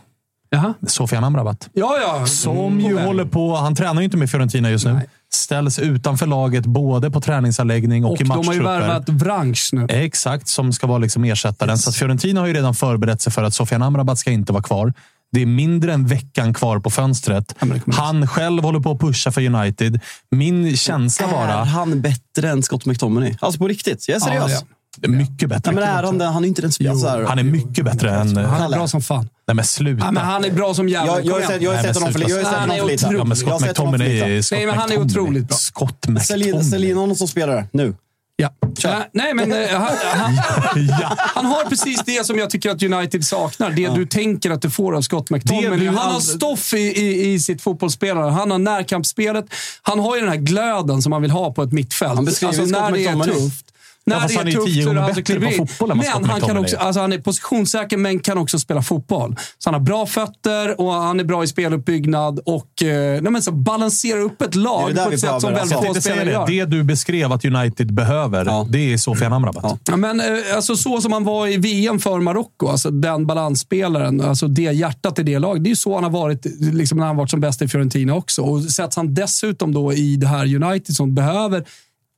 Jaha. 0.49 0.73
Sofian 0.87 1.23
Amrabat. 1.23 1.69
Ja, 1.73 1.97
ja. 2.01 2.25
Som 2.25 2.81
På 2.83 2.89
ju 2.89 2.99
håller 2.99 3.25
på, 3.25 3.55
han 3.55 3.75
tränar 3.75 4.01
ju 4.01 4.05
inte 4.05 4.17
med 4.17 4.29
Fiorentina 4.29 4.69
just 4.71 4.85
nu. 4.85 4.93
Nej. 4.93 5.07
Ställs 5.33 5.79
utanför 5.79 6.25
laget 6.27 6.65
både 6.65 7.11
på 7.11 7.21
träningsanläggning 7.21 8.05
och, 8.05 8.11
Och 8.11 8.21
i 8.21 8.23
de 8.23 8.29
har 8.29 8.37
ju 8.37 8.43
matchtrupper. 8.43 8.79
värvat 8.79 9.05
Branch 9.05 9.69
nu. 9.71 9.85
Exakt, 9.89 10.47
som 10.47 10.73
ska 10.73 10.87
vara 10.87 10.97
liksom 10.97 11.23
ersättaren. 11.23 11.77
Så 11.77 11.89
att 11.89 11.95
Fiorentina 11.95 12.39
har 12.39 12.47
ju 12.47 12.53
redan 12.53 12.73
förberett 12.75 13.21
sig 13.21 13.33
för 13.33 13.43
att 13.43 13.53
Sofian 13.53 13.83
Amrabat 13.83 14.19
ska 14.19 14.31
inte 14.31 14.53
vara 14.53 14.63
kvar. 14.63 14.93
Det 15.31 15.41
är 15.41 15.45
mindre 15.45 15.93
än 15.93 16.07
veckan 16.07 16.53
kvar 16.53 16.79
på 16.79 16.89
fönstret. 16.89 17.55
Ja, 17.59 17.67
Han 17.93 18.27
själv 18.27 18.63
håller 18.63 18.79
på 18.79 18.91
att 18.91 18.99
pusha 18.99 19.31
för 19.31 19.45
United. 19.55 19.99
Min 20.31 20.77
känsla 20.77 21.27
Är 21.27 21.31
bara... 21.31 21.63
han 21.63 22.01
bättre 22.01 22.49
än 22.49 22.63
Scott 22.63 22.85
McTominay? 22.85 23.35
Alltså 23.39 23.59
på 23.59 23.67
riktigt. 23.67 24.07
Jag 24.07 24.15
är 24.15 24.19
seriös. 24.19 24.51
Ja, 24.51 25.07
är 25.07 25.07
mycket 25.07 25.49
bättre. 25.49 25.71
Nej, 25.71 25.75
men 25.75 25.97
är 25.97 26.03
han 26.03 26.17
det? 26.17 26.25
Han 26.25 26.43
är 26.43 26.47
inte 26.47 26.61
den 26.61 26.71
Jo, 26.79 26.95
så 26.95 27.25
han 27.27 27.39
är 27.39 27.43
mycket 27.43 27.85
bättre 27.85 28.15
än... 28.15 28.37
Han 28.37 28.61
är 28.73 28.77
bra 28.77 28.87
som 28.87 29.01
fan. 29.01 29.29
Nej 29.47 29.55
men 29.55 29.65
sluta. 29.65 30.05
Ja, 30.05 30.11
men 30.11 30.23
han 30.25 30.45
är 30.45 30.51
bra 30.51 30.73
som 30.73 30.89
jävla. 30.89 31.11
Jag, 31.15 31.25
jag 31.25 31.33
har 31.33 31.41
sett, 31.41 31.61
jag 31.61 31.69
har 31.71 31.75
Nej, 31.75 31.85
sett 31.85 31.95
honom 31.95 32.13
för, 32.13 32.19
jag 32.19 32.27
har 32.27 32.33
sluta. 32.35 32.49
sett 32.49 32.59
Han 32.59 32.71
är 32.71 32.79
honom 32.79 32.87
för 32.87 32.91
lite. 32.91 33.05
otrolig. 33.07 33.19
Ja, 33.19 33.23
men 33.23 33.37
Scott 33.37 33.61
McTominay 33.61 34.19
är 34.37 34.41
Scott 34.41 34.57
Nej, 34.57 34.65
men 34.65 34.75
han 34.77 34.91
är 34.91 34.97
McTominay. 34.97 35.23
otroligt 35.23 35.47
bra. 35.47 35.57
Scott 35.57 36.07
McTominay. 36.07 36.63
sälj 36.63 36.89
in 36.89 36.97
honom 36.97 37.15
som 37.15 37.27
spelare, 37.27 37.67
nu. 37.71 37.95
Ja. 38.39 38.49
Ja, 38.83 39.05
Nej, 39.13 39.33
men 39.33 39.51
eh, 39.51 39.69
han, 39.69 39.81
han, 40.13 40.33
Ja. 41.01 41.15
han 41.17 41.45
har 41.45 41.65
precis 41.65 42.01
det 42.05 42.25
som 42.25 42.37
jag 42.39 42.49
tycker 42.49 42.69
att 42.69 42.83
United 42.83 43.25
saknar. 43.25 43.69
Det 43.71 43.87
du 43.95 44.05
tänker 44.05 44.51
att 44.51 44.61
du 44.61 44.69
får 44.69 44.95
av 44.95 45.01
Scott 45.01 45.29
McTominay. 45.29 45.87
Han 45.87 45.95
har 46.13 46.19
stoff 46.19 46.73
i, 46.73 46.77
i, 46.77 47.33
i 47.33 47.39
sitt 47.39 47.61
fotbollsspelare. 47.61 48.29
Han 48.31 48.51
har 48.51 48.57
närkampsspelet. 48.57 49.45
Han 49.81 49.99
har 49.99 50.15
ju 50.15 50.21
den 50.21 50.29
här 50.29 50.37
glöden 50.37 51.01
som 51.01 51.09
man 51.09 51.21
vill 51.21 51.31
ha 51.31 51.53
på 51.53 51.63
ett 51.63 51.71
mittfält. 51.71 52.15
Han 52.15 52.25
beskriver 52.25 52.53
alltså, 52.53 52.67
Scott 52.67 52.81
när 52.81 52.91
det 52.91 53.05
är 53.05 53.15
McTominay. 53.15 53.41
tufft. 53.49 53.65
Ja, 54.09 54.13
När 54.15 54.21
fast 54.21 54.33
det 54.33 54.39
han 54.39 54.47
är 54.47 54.51
är 54.51 54.55
tufft 54.55 54.67
tio 54.67 54.83
så 54.83 54.89
är 54.89 54.93
det 54.93 54.99
gånger 54.99 55.13
han 55.13 55.15
bättre 55.23 55.39
på 55.39 55.51
fotboll 55.67 55.87
vad 55.89 55.97
Men 55.97 56.29
han, 56.29 56.41
kan 56.41 56.57
också, 56.57 56.77
alltså 56.77 57.01
han 57.01 57.13
är 57.13 57.17
positionssäker, 57.17 57.97
men 57.97 58.19
kan 58.19 58.37
också 58.37 58.59
spela 58.59 58.81
fotboll. 58.81 59.35
Så 59.57 59.69
han 59.69 59.73
har 59.73 59.81
bra 59.81 60.05
fötter 60.05 60.81
och 60.81 60.93
han 60.93 61.19
är 61.19 61.23
bra 61.23 61.43
i 61.43 61.47
speluppbyggnad 61.47 62.39
och 62.45 62.83
eh, 62.83 63.21
nej, 63.21 63.41
så 63.41 63.51
balanserar 63.51 64.19
upp 64.21 64.41
ett 64.41 64.51
Det 64.51 64.57
lag 64.59 64.89
är 64.89 64.93
det 64.93 65.03
på 65.03 65.11
ett 65.11 65.19
sätt 65.19 65.41
som 65.41 65.53
väldigt 65.53 65.71
Jag 65.71 65.95
få 65.95 66.01
spelare 66.01 66.31
gör. 66.31 66.47
det. 66.47 66.59
Det 66.59 66.65
du 66.65 66.83
beskrev 66.83 67.31
att 67.31 67.45
United 67.45 67.93
behöver, 67.93 68.45
Ja. 68.45 68.67
det 68.69 68.93
är 68.93 68.97
Sofian 68.97 69.33
Amrabat. 69.33 69.63
Ja. 69.63 69.77
Ja, 69.87 69.97
men, 69.97 70.19
eh, 70.19 70.25
alltså, 70.55 70.75
så 70.75 71.01
som 71.01 71.13
han 71.13 71.23
var 71.23 71.47
i 71.47 71.57
VM 71.57 71.99
för 71.99 72.19
Marocko, 72.19 72.67
alltså, 72.67 72.91
den 72.91 73.25
balansspelaren, 73.27 74.21
alltså, 74.21 74.47
det 74.47 74.65
hjärtat 74.65 75.19
i 75.19 75.23
det 75.23 75.39
laget. 75.39 75.63
Det 75.63 75.67
är 75.67 75.71
ju 75.71 75.75
så 75.75 75.95
han 75.95 76.03
har 76.03 76.11
varit 76.11 76.45
liksom, 76.59 76.97
när 76.97 77.05
han 77.05 77.17
varit 77.17 77.29
som 77.29 77.39
bäst 77.39 77.61
i 77.61 77.67
Fiorentina 77.67 78.13
också. 78.13 78.41
Och 78.41 78.63
sätts 78.63 78.95
han 78.95 79.13
dessutom 79.13 79.73
då 79.73 79.93
i 79.93 80.15
det 80.15 80.27
här 80.27 80.63
United 80.63 80.95
som 80.95 81.15
behöver 81.15 81.63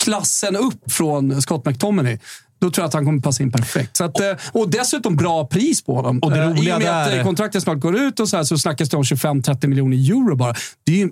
klassen 0.03 0.55
upp 0.55 0.91
från 0.91 1.41
Scott 1.41 1.65
McTominay, 1.65 2.17
Då 2.61 2.69
tror 2.71 2.83
jag 2.83 2.87
att 2.87 2.93
han 2.93 3.05
kommer 3.05 3.21
passa 3.21 3.43
in 3.43 3.51
perfekt. 3.51 3.97
Så 3.97 4.03
att, 4.03 4.19
eh, 4.19 4.27
och 4.51 4.69
dessutom 4.69 5.15
bra 5.15 5.45
pris 5.47 5.81
på 5.83 5.95
honom. 5.95 6.19
Och 6.19 6.31
det 6.31 6.37
Eh, 6.37 6.43
I 6.45 6.49
roliga 6.53 6.75
och 6.75 6.81
med 6.81 7.01
att 7.01 7.09
där- 7.09 7.17
eh, 7.17 7.23
kontraktet 7.23 7.63
snart 7.63 7.79
går 7.79 7.95
ut 7.97 8.19
och 8.19 8.29
så, 8.29 8.37
här, 8.37 8.43
så 8.43 8.57
snackas 8.57 8.89
det 8.89 8.97
om 8.97 9.03
25-30 9.03 9.67
miljoner 9.67 9.97
euro 9.97 10.35
bara. 10.35 10.53
Det 10.85 10.91
är 10.91 10.97
ju 10.97 11.09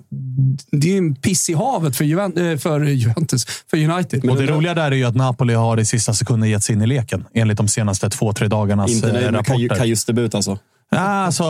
det 0.70 0.92
är 0.94 0.98
en 0.98 1.14
piss 1.14 1.50
i 1.50 1.54
havet 1.54 1.96
för, 1.96 2.04
Juven, 2.04 2.50
eh, 2.52 2.58
för 2.58 2.80
Juventus, 2.84 3.46
för 3.70 3.76
United. 3.76 4.30
Och 4.30 4.36
det 4.36 4.46
roliga 4.46 4.74
där 4.74 4.90
är 4.90 4.96
ju 4.96 5.04
att 5.04 5.16
Napoli 5.16 5.54
har 5.54 5.80
i 5.80 5.84
sista 5.84 6.14
sekunden 6.14 6.50
gett 6.50 6.62
sig 6.64 6.74
in 6.74 6.82
i 6.82 6.86
leken, 6.86 7.24
enligt 7.34 7.56
de 7.58 7.68
senaste 7.68 8.10
två, 8.10 8.32
tre 8.32 8.48
dagarnas 8.48 8.90
Inte 8.90 9.06
eh, 9.08 9.12
nöjd 9.12 9.32
med 9.32 9.34
Kaj- 9.34 9.52
rapporter. 9.52 9.76
Kajus 9.82 10.04
debut 10.04 10.34
alltså. 10.34 10.58
Ja, 10.90 10.98
alltså, 10.98 11.44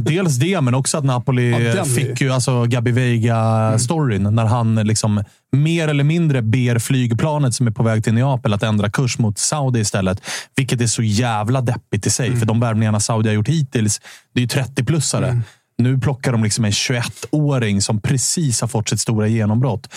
dels 0.00 0.36
det, 0.36 0.60
men 0.60 0.74
också 0.74 0.98
att 0.98 1.04
Napoli 1.04 1.74
Ja, 1.76 1.84
fick 1.84 2.20
ju 2.20 2.30
alltså 2.30 2.64
Gabi 2.64 2.90
Veiga-storyn 2.90 4.34
när 4.34 4.44
han 4.44 4.74
liksom 4.74 5.24
mer 5.52 5.88
eller 5.88 6.04
mindre 6.04 6.42
ber 6.42 6.78
flygplanet 6.78 7.54
som 7.54 7.66
är 7.66 7.70
på 7.70 7.82
väg 7.82 8.04
till 8.04 8.14
Neapel 8.14 8.52
att 8.52 8.62
ändra 8.62 8.90
kurs 8.90 9.18
mot 9.18 9.38
Saudi 9.38 9.80
istället. 9.80 10.20
Vilket 10.56 10.80
är 10.80 10.86
så 10.86 11.02
jävla 11.02 11.60
deppigt 11.60 12.06
i 12.06 12.10
sig, 12.10 12.36
för 12.36 12.46
de 12.46 12.60
värvningarna 12.60 13.00
Saudi 13.00 13.28
har 13.28 13.34
gjort 13.34 13.48
hittills, 13.48 14.00
det 14.34 14.40
är 14.40 14.56
ju 14.56 14.62
30-plussare. 14.62 15.40
Nu 15.78 15.98
plockar 15.98 16.32
de 16.32 16.44
liksom 16.44 16.64
en 16.64 16.70
21-åring 16.70 17.82
som 17.82 18.00
precis 18.00 18.60
har 18.60 18.68
fått 18.68 18.88
sitt 18.88 19.00
stora 19.00 19.26
genombrott. 19.26 19.88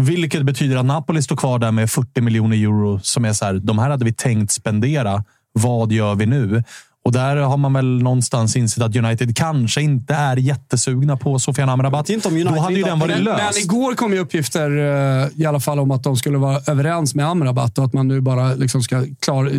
Vilket 0.00 0.42
betyder 0.42 0.76
att 0.76 0.84
Napoli 0.84 1.22
står 1.22 1.36
kvar 1.36 1.58
där 1.58 1.70
med 1.70 1.90
40 1.90 2.20
miljoner 2.20 2.56
euro 2.56 3.00
som 3.02 3.24
är 3.24 3.32
så 3.32 3.44
här, 3.44 3.54
de 3.54 3.78
här 3.78 3.90
hade 3.90 4.04
vi 4.04 4.12
tänkt 4.12 4.52
spendera. 4.52 5.24
Vad 5.52 5.92
gör 5.92 6.14
vi 6.14 6.26
nu? 6.26 6.64
Och 7.04 7.12
där 7.12 7.36
har 7.36 7.56
man 7.56 7.72
väl 7.72 8.02
någonstans 8.02 8.56
insett 8.56 8.82
att 8.82 8.96
United 8.96 9.36
kanske 9.36 9.82
inte 9.82 10.14
är 10.14 10.36
jättesugna 10.36 11.16
på 11.16 11.38
Sofian 11.38 11.68
Amrabat. 11.68 12.10
inte 12.10 12.28
om 12.28 12.34
United 12.34 12.52
Då 12.54 12.60
hade 12.60 12.74
ju 12.74 12.82
den 12.82 12.98
varit 12.98 13.14
Men, 13.14 13.24
men 13.24 13.36
löst. 13.36 13.58
igår 13.64 13.94
kom 13.94 14.12
ju 14.12 14.18
uppgifter 14.18 14.70
eh, 15.22 15.28
i 15.36 15.46
alla 15.46 15.60
fall 15.60 15.78
om 15.78 15.90
att 15.90 16.02
de 16.02 16.16
skulle 16.16 16.38
vara 16.38 16.60
överens 16.66 17.14
med 17.14 17.26
Amrabat 17.28 17.78
och 17.78 17.84
att 17.84 17.92
man 17.92 18.08
nu 18.08 18.20
bara 18.20 18.54
liksom 18.54 18.82
ska 18.82 19.04
klar, 19.20 19.50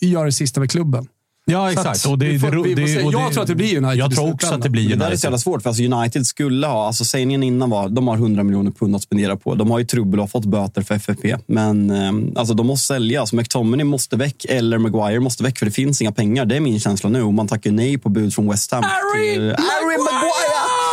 göra 0.00 0.24
det 0.24 0.32
sista 0.32 0.60
med 0.60 0.70
klubben. 0.70 1.06
Ja, 1.50 1.64
Så 1.66 1.70
exakt. 1.72 1.88
att 2.06 2.12
Och 2.12 2.18
det, 2.18 2.38
får- 2.38 2.50
det, 2.68 2.74
det, 2.74 2.88
se. 2.88 3.02
och 3.02 3.12
Jag 3.12 3.32
tror 3.32 3.42
att 3.42 3.48
det 3.48 3.54
blir 3.54 3.76
United 3.78 3.98
Jag 3.98 4.14
tror 4.14 4.32
också 4.32 4.54
att 4.54 4.62
det 4.62 4.68
blir 4.70 4.88
Det 4.88 4.94
där 4.94 5.00
är 5.02 5.06
United. 5.06 5.20
så 5.20 5.26
jävla 5.26 5.38
svårt, 5.38 5.62
för 5.62 5.70
alltså 5.70 5.82
United 5.82 6.26
skulle 6.26 6.66
ha... 6.66 6.86
Alltså 6.86 7.04
sägningen 7.04 7.42
innan 7.42 7.70
var 7.70 7.88
de 7.88 8.08
har 8.08 8.16
100 8.16 8.42
miljoner 8.42 8.70
pund 8.70 8.96
att 8.96 9.02
spendera 9.02 9.36
på. 9.36 9.54
De 9.54 9.70
har 9.70 9.78
ju 9.78 9.84
trubbel 9.84 10.20
och 10.20 10.22
har 10.22 10.28
fått 10.28 10.44
böter 10.44 10.82
för 10.82 10.94
FFP. 10.94 11.36
Men 11.46 11.90
eh, 11.90 12.38
alltså, 12.40 12.54
de 12.54 12.66
måste 12.66 12.86
sälja. 12.86 13.20
Alltså, 13.20 13.36
McTominay 13.36 13.84
måste 13.84 14.16
väck 14.16 14.44
eller 14.48 14.78
Maguire 14.78 15.20
måste 15.20 15.42
väck, 15.42 15.58
för 15.58 15.66
det 15.66 15.72
finns 15.72 16.00
inga 16.02 16.12
pengar. 16.12 16.44
Det 16.46 16.56
är 16.56 16.60
min 16.60 16.80
känsla 16.80 17.10
nu. 17.10 17.22
Och 17.22 17.34
man 17.34 17.48
tackar 17.48 17.70
nej 17.70 17.98
på 17.98 18.08
bud 18.08 18.34
från 18.34 18.50
West 18.50 18.72
Ham. 18.72 18.82
Harry 18.84 19.34
till- 19.34 19.42
Harry 19.42 19.98
Maguire! 19.98 20.25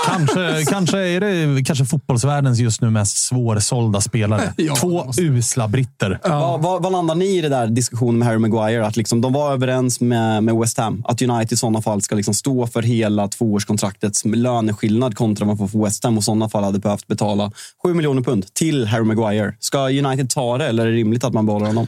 Kanske, 0.06 0.66
kanske 0.66 0.98
är 1.00 1.20
det 1.20 1.64
kanske 1.64 1.86
fotbollsvärldens 1.86 2.60
just 2.60 2.82
nu 2.82 2.90
mest 2.90 3.18
svårsålda 3.18 4.02
spelare. 4.02 4.54
Ja, 4.58 4.76
Två 4.76 5.06
måste- 5.06 5.22
usla 5.22 5.68
britter. 5.68 6.20
Vad, 6.24 6.62
vad, 6.62 6.84
vad 6.84 6.92
landar 6.92 7.16
ni 7.16 7.38
i 7.38 7.42
det 7.42 7.50
där 7.50 7.68
diskussionen 7.68 8.18
med 8.20 8.28
Harry 8.28 8.38
Maguire? 8.38 8.86
Att 8.86 8.98
liksom, 8.98 9.22
de 9.22 9.34
var 9.34 9.54
överens 9.54 10.02
med, 10.02 10.44
med 10.44 10.56
West 10.56 10.78
Ham. 10.78 11.04
Att 11.08 11.22
United 11.22 11.52
i 11.54 11.58
sådana 11.58 11.82
fall 11.82 12.02
ska 12.02 12.16
liksom 12.16 12.34
stå 12.34 12.68
för 12.68 12.82
hela 12.82 13.28
tvåårskontraktets 13.28 14.26
löneskillnad 14.26 15.16
kontra 15.18 15.46
vad 15.46 15.58
man 15.60 15.70
får 15.70 15.78
för 15.80 15.86
West 15.86 16.04
Ham 16.04 16.18
och 16.18 16.22
i 16.22 16.24
sådana 16.24 16.50
fall 16.50 16.64
hade 16.64 16.80
behövt 16.80 17.08
betala 17.08 17.52
7 17.84 17.94
miljoner 17.94 18.22
pund 18.22 18.54
till 18.54 18.86
Harry 18.88 19.04
Maguire. 19.04 19.56
Ska 19.60 19.80
United 19.80 20.30
ta 20.30 20.58
det 20.58 20.68
eller 20.68 20.84
är 20.88 20.92
det 20.92 20.98
rimligt 20.98 21.24
att 21.24 21.34
man 21.34 21.46
behåller 21.46 21.66
honom? 21.68 21.88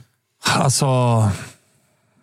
Alltså, 0.58 0.86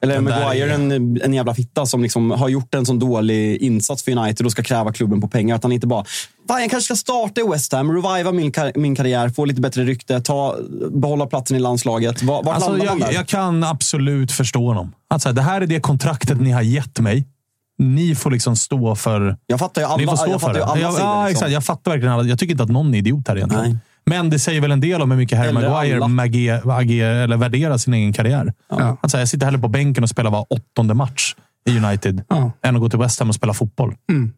Eller 0.03 0.15
Den 0.15 0.25
Maguire 0.25 0.71
är- 0.71 0.75
en, 0.75 1.21
en 1.23 1.35
jävla 1.35 1.55
fitta 1.55 1.87
som 1.87 2.03
liksom 2.03 2.31
har 2.31 2.49
gjort 2.49 2.75
en 2.75 2.87
sån 2.87 2.99
dålig 2.99 3.57
insats 3.63 4.03
för 4.05 4.13
United 4.19 4.47
och 4.47 4.53
ska 4.53 4.63
kräva 4.63 4.93
klubben 4.93 5.21
på 5.21 5.29
pengar? 5.29 5.57
Att 5.57 5.63
han 5.63 5.73
inte 5.73 5.87
bara, 5.87 6.05
fan 6.49 6.61
jag 6.61 6.71
kanske 6.71 6.85
ska 6.95 6.97
starta 6.97 7.41
i 7.41 7.45
West 7.49 7.73
Ham, 7.73 7.93
reviva 8.03 8.33
min, 8.33 8.53
kar- 8.53 8.73
min 8.79 8.97
karriär, 8.97 9.29
få 9.29 9.45
lite 9.45 9.61
bättre 9.61 9.85
rykte, 9.85 10.21
ta, 10.21 10.57
behålla 10.91 11.27
platsen 11.27 11.57
i 11.57 11.61
landslaget. 11.61 12.23
Var, 12.23 12.43
vart 12.43 12.55
alltså 12.55 12.79
jag, 12.85 13.01
där? 13.01 13.13
jag 13.13 13.27
kan 13.29 13.65
absolut 13.65 14.33
förstå 14.33 14.67
honom. 14.67 14.93
Alltså, 15.09 15.33
det 15.33 15.43
här 15.43 15.61
är 15.61 15.67
det 15.67 15.81
kontraktet 15.81 16.41
ni 16.41 16.51
har 16.51 16.63
gett 16.63 16.99
mig. 17.01 17.27
Ni 17.79 18.15
får 18.15 18.31
liksom 18.31 18.57
stå 18.57 18.95
för... 18.95 19.37
Jag 19.47 19.59
fattar 19.59 19.81
ju 19.83 19.87
alla, 19.87 19.97
Ni 19.97 20.07
får 20.07 20.17
stå 20.17 20.31
jag 20.31 20.41
för 20.41 20.49
fattar 20.49 20.53
det. 20.55 20.59
ju 20.59 20.65
alla 20.65 20.81
ja, 20.81 20.93
sidor. 20.93 21.07
ja, 21.07 21.23
liksom. 21.29 21.33
exakt. 21.37 21.53
Jag 21.53 21.65
fattar 21.65 21.91
verkligen 21.91 22.13
alla. 22.15 22.29
Jag 22.29 22.39
tycker 22.39 22.53
inte 22.53 22.63
att 22.65 22.71
någon 22.71 22.95
är 22.95 22.99
idiot 22.99 23.29
här 23.29 23.37
egentligen. 23.37 23.65
Nej. 23.71 23.77
Men 24.07 24.31
det 24.31 24.39
säger 24.39 24.61
väl 24.61 24.71
en 24.73 24.81
del 24.81 25.03
om 25.03 25.11
hur 25.11 25.19
mycket 25.19 25.39
Harry 25.39 25.53
Maguire 25.53 26.09
mager, 26.09 26.79
ager, 26.79 27.11
eller 27.11 27.37
värderar 27.37 27.77
sin 27.77 27.95
egen 27.95 28.13
karriär. 28.13 28.53
Ja. 28.71 28.97
Alltså, 29.01 29.19
jag 29.19 29.29
sitter 29.29 29.47
hellre 29.47 29.61
på 29.61 29.69
bänken 29.69 30.05
och 30.05 30.11
spelar 30.11 30.31
var 30.31 30.47
åttonde 30.51 30.95
match 30.95 31.35
i 31.69 31.79
United 31.79 32.25
Ja. 32.29 32.53
än 32.63 32.75
att 32.77 32.81
gå 32.83 32.89
till 32.89 32.99
West 32.99 33.19
Ham 33.19 33.29
och 33.29 33.35
spela 33.35 33.55
fotboll. 33.55 33.95
Mm. 34.11 34.33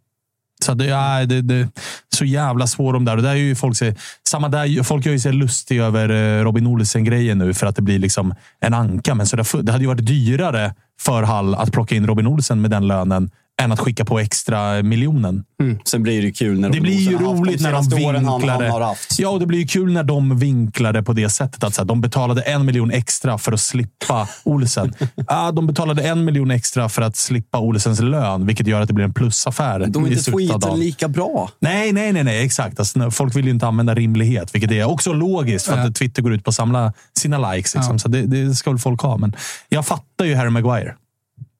Så 0.64 0.74
det, 0.74 0.84
ja, 0.84 1.26
det, 1.26 1.42
det 1.42 1.54
är 1.54 1.68
så 2.14 2.24
jävla 2.24 2.66
svår 2.66 2.92
de 2.92 3.04
där. 3.04 3.16
Och 3.16 3.22
där 3.22 3.30
är 3.30 3.34
ju 3.34 3.54
folk, 3.54 3.76
sig, 3.76 3.96
samma 4.28 4.48
där, 4.48 4.82
folk 4.82 5.06
gör 5.06 5.12
ju 5.12 5.20
sig 5.20 5.32
lustiga 5.32 5.84
över 5.84 6.08
eh, 6.08 6.44
Robin 6.44 6.66
Olsen-grejen 6.66 7.38
nu 7.38 7.54
för 7.54 7.66
att 7.66 7.76
det 7.76 7.82
blir 7.82 7.98
liksom 7.98 8.34
en 8.60 8.74
anka. 8.74 9.14
Men 9.14 9.26
så 9.26 9.36
det, 9.36 9.62
det 9.62 9.72
hade 9.72 9.84
ju 9.84 9.88
varit 9.88 10.06
dyrare 10.06 10.74
för 11.00 11.22
Hall 11.22 11.54
att 11.54 11.72
plocka 11.72 11.94
in 11.94 12.06
Robin 12.06 12.26
Olsen 12.26 12.60
med 12.60 12.70
den 12.70 12.86
lönen 12.86 13.30
än 13.62 13.72
att 13.72 13.80
skicka 13.80 14.04
på 14.04 14.18
extra 14.18 14.82
miljonen. 14.82 15.44
Sen 15.84 16.02
blir 16.02 16.22
det 16.22 16.32
kul 16.32 16.60
när 16.60 16.70
Det 16.70 16.80
blir 16.80 17.10
ju 17.10 17.18
roligt 17.18 17.60
när 17.60 17.72
de 17.72 18.04
åren 18.04 18.24
han, 18.24 18.48
han. 18.48 18.96
Ja, 19.18 19.28
och 19.28 19.40
det 19.40 19.46
blir 19.46 19.58
ju 19.58 19.66
kul 19.66 19.92
när 19.92 20.04
de 20.04 20.38
vinklar 20.38 20.92
det 20.92 21.02
på 21.02 21.12
det 21.12 21.28
sättet. 21.28 21.64
Att 21.64 21.74
så 21.74 21.80
här, 21.80 21.86
de 21.86 22.00
betalade 22.00 22.42
en 22.42 22.66
miljon 22.66 22.90
extra 22.90 23.38
för 23.38 23.52
att 23.52 23.60
slippa 23.60 24.28
Olsen. 24.44 24.94
ah, 25.26 25.52
de 25.52 25.66
betalade 25.66 26.02
en 26.02 26.24
miljon 26.24 26.50
extra 26.50 26.88
för 26.88 27.02
att 27.02 27.16
slippa 27.16 27.58
Olsens 27.58 28.00
lön, 28.00 28.46
vilket 28.46 28.66
gör 28.66 28.80
att 28.80 28.88
det 28.88 28.94
blir 28.94 29.04
en 29.04 29.14
plusaffär. 29.14 29.86
De 29.86 30.04
är 30.04 30.08
inte 30.08 30.30
tweeten 30.30 30.80
lika 30.80 31.08
bra. 31.08 31.50
Nej, 31.58 31.92
nej, 31.92 32.12
nej, 32.12 32.24
nej, 32.24 32.44
exakt. 32.44 32.78
Alltså, 32.78 33.10
folk 33.10 33.36
vill 33.36 33.44
ju 33.44 33.50
inte 33.50 33.66
använda 33.66 33.94
rimlighet, 33.94 34.54
vilket 34.54 34.70
är 34.70 34.84
också 34.84 35.12
logiskt 35.12 35.66
för 35.66 35.78
att 35.78 35.94
Twitter 35.94 36.22
går 36.22 36.34
ut 36.34 36.44
på 36.44 36.50
att 36.50 36.54
samla 36.54 36.92
sina 37.18 37.52
likes. 37.52 37.74
Liksom. 37.74 37.94
Ja. 37.94 37.98
Så 37.98 38.08
det, 38.08 38.22
det 38.22 38.54
ska 38.54 38.70
väl 38.70 38.78
folk 38.78 39.00
ha. 39.00 39.16
Men 39.16 39.36
jag 39.68 39.86
fattar 39.86 40.24
ju 40.24 40.34
Harry 40.34 40.50
Maguire. 40.50 40.94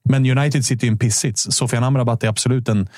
Men 0.09 0.37
United 0.37 0.65
sitter 0.65 0.85
ju 0.85 0.89
i 0.89 0.91
en 0.91 0.97
pissits. 0.97 1.47
Sofian 1.49 1.83
Amrabat 1.83 2.23
är 2.23 2.27
absolut 2.27 2.69
en 2.69 2.89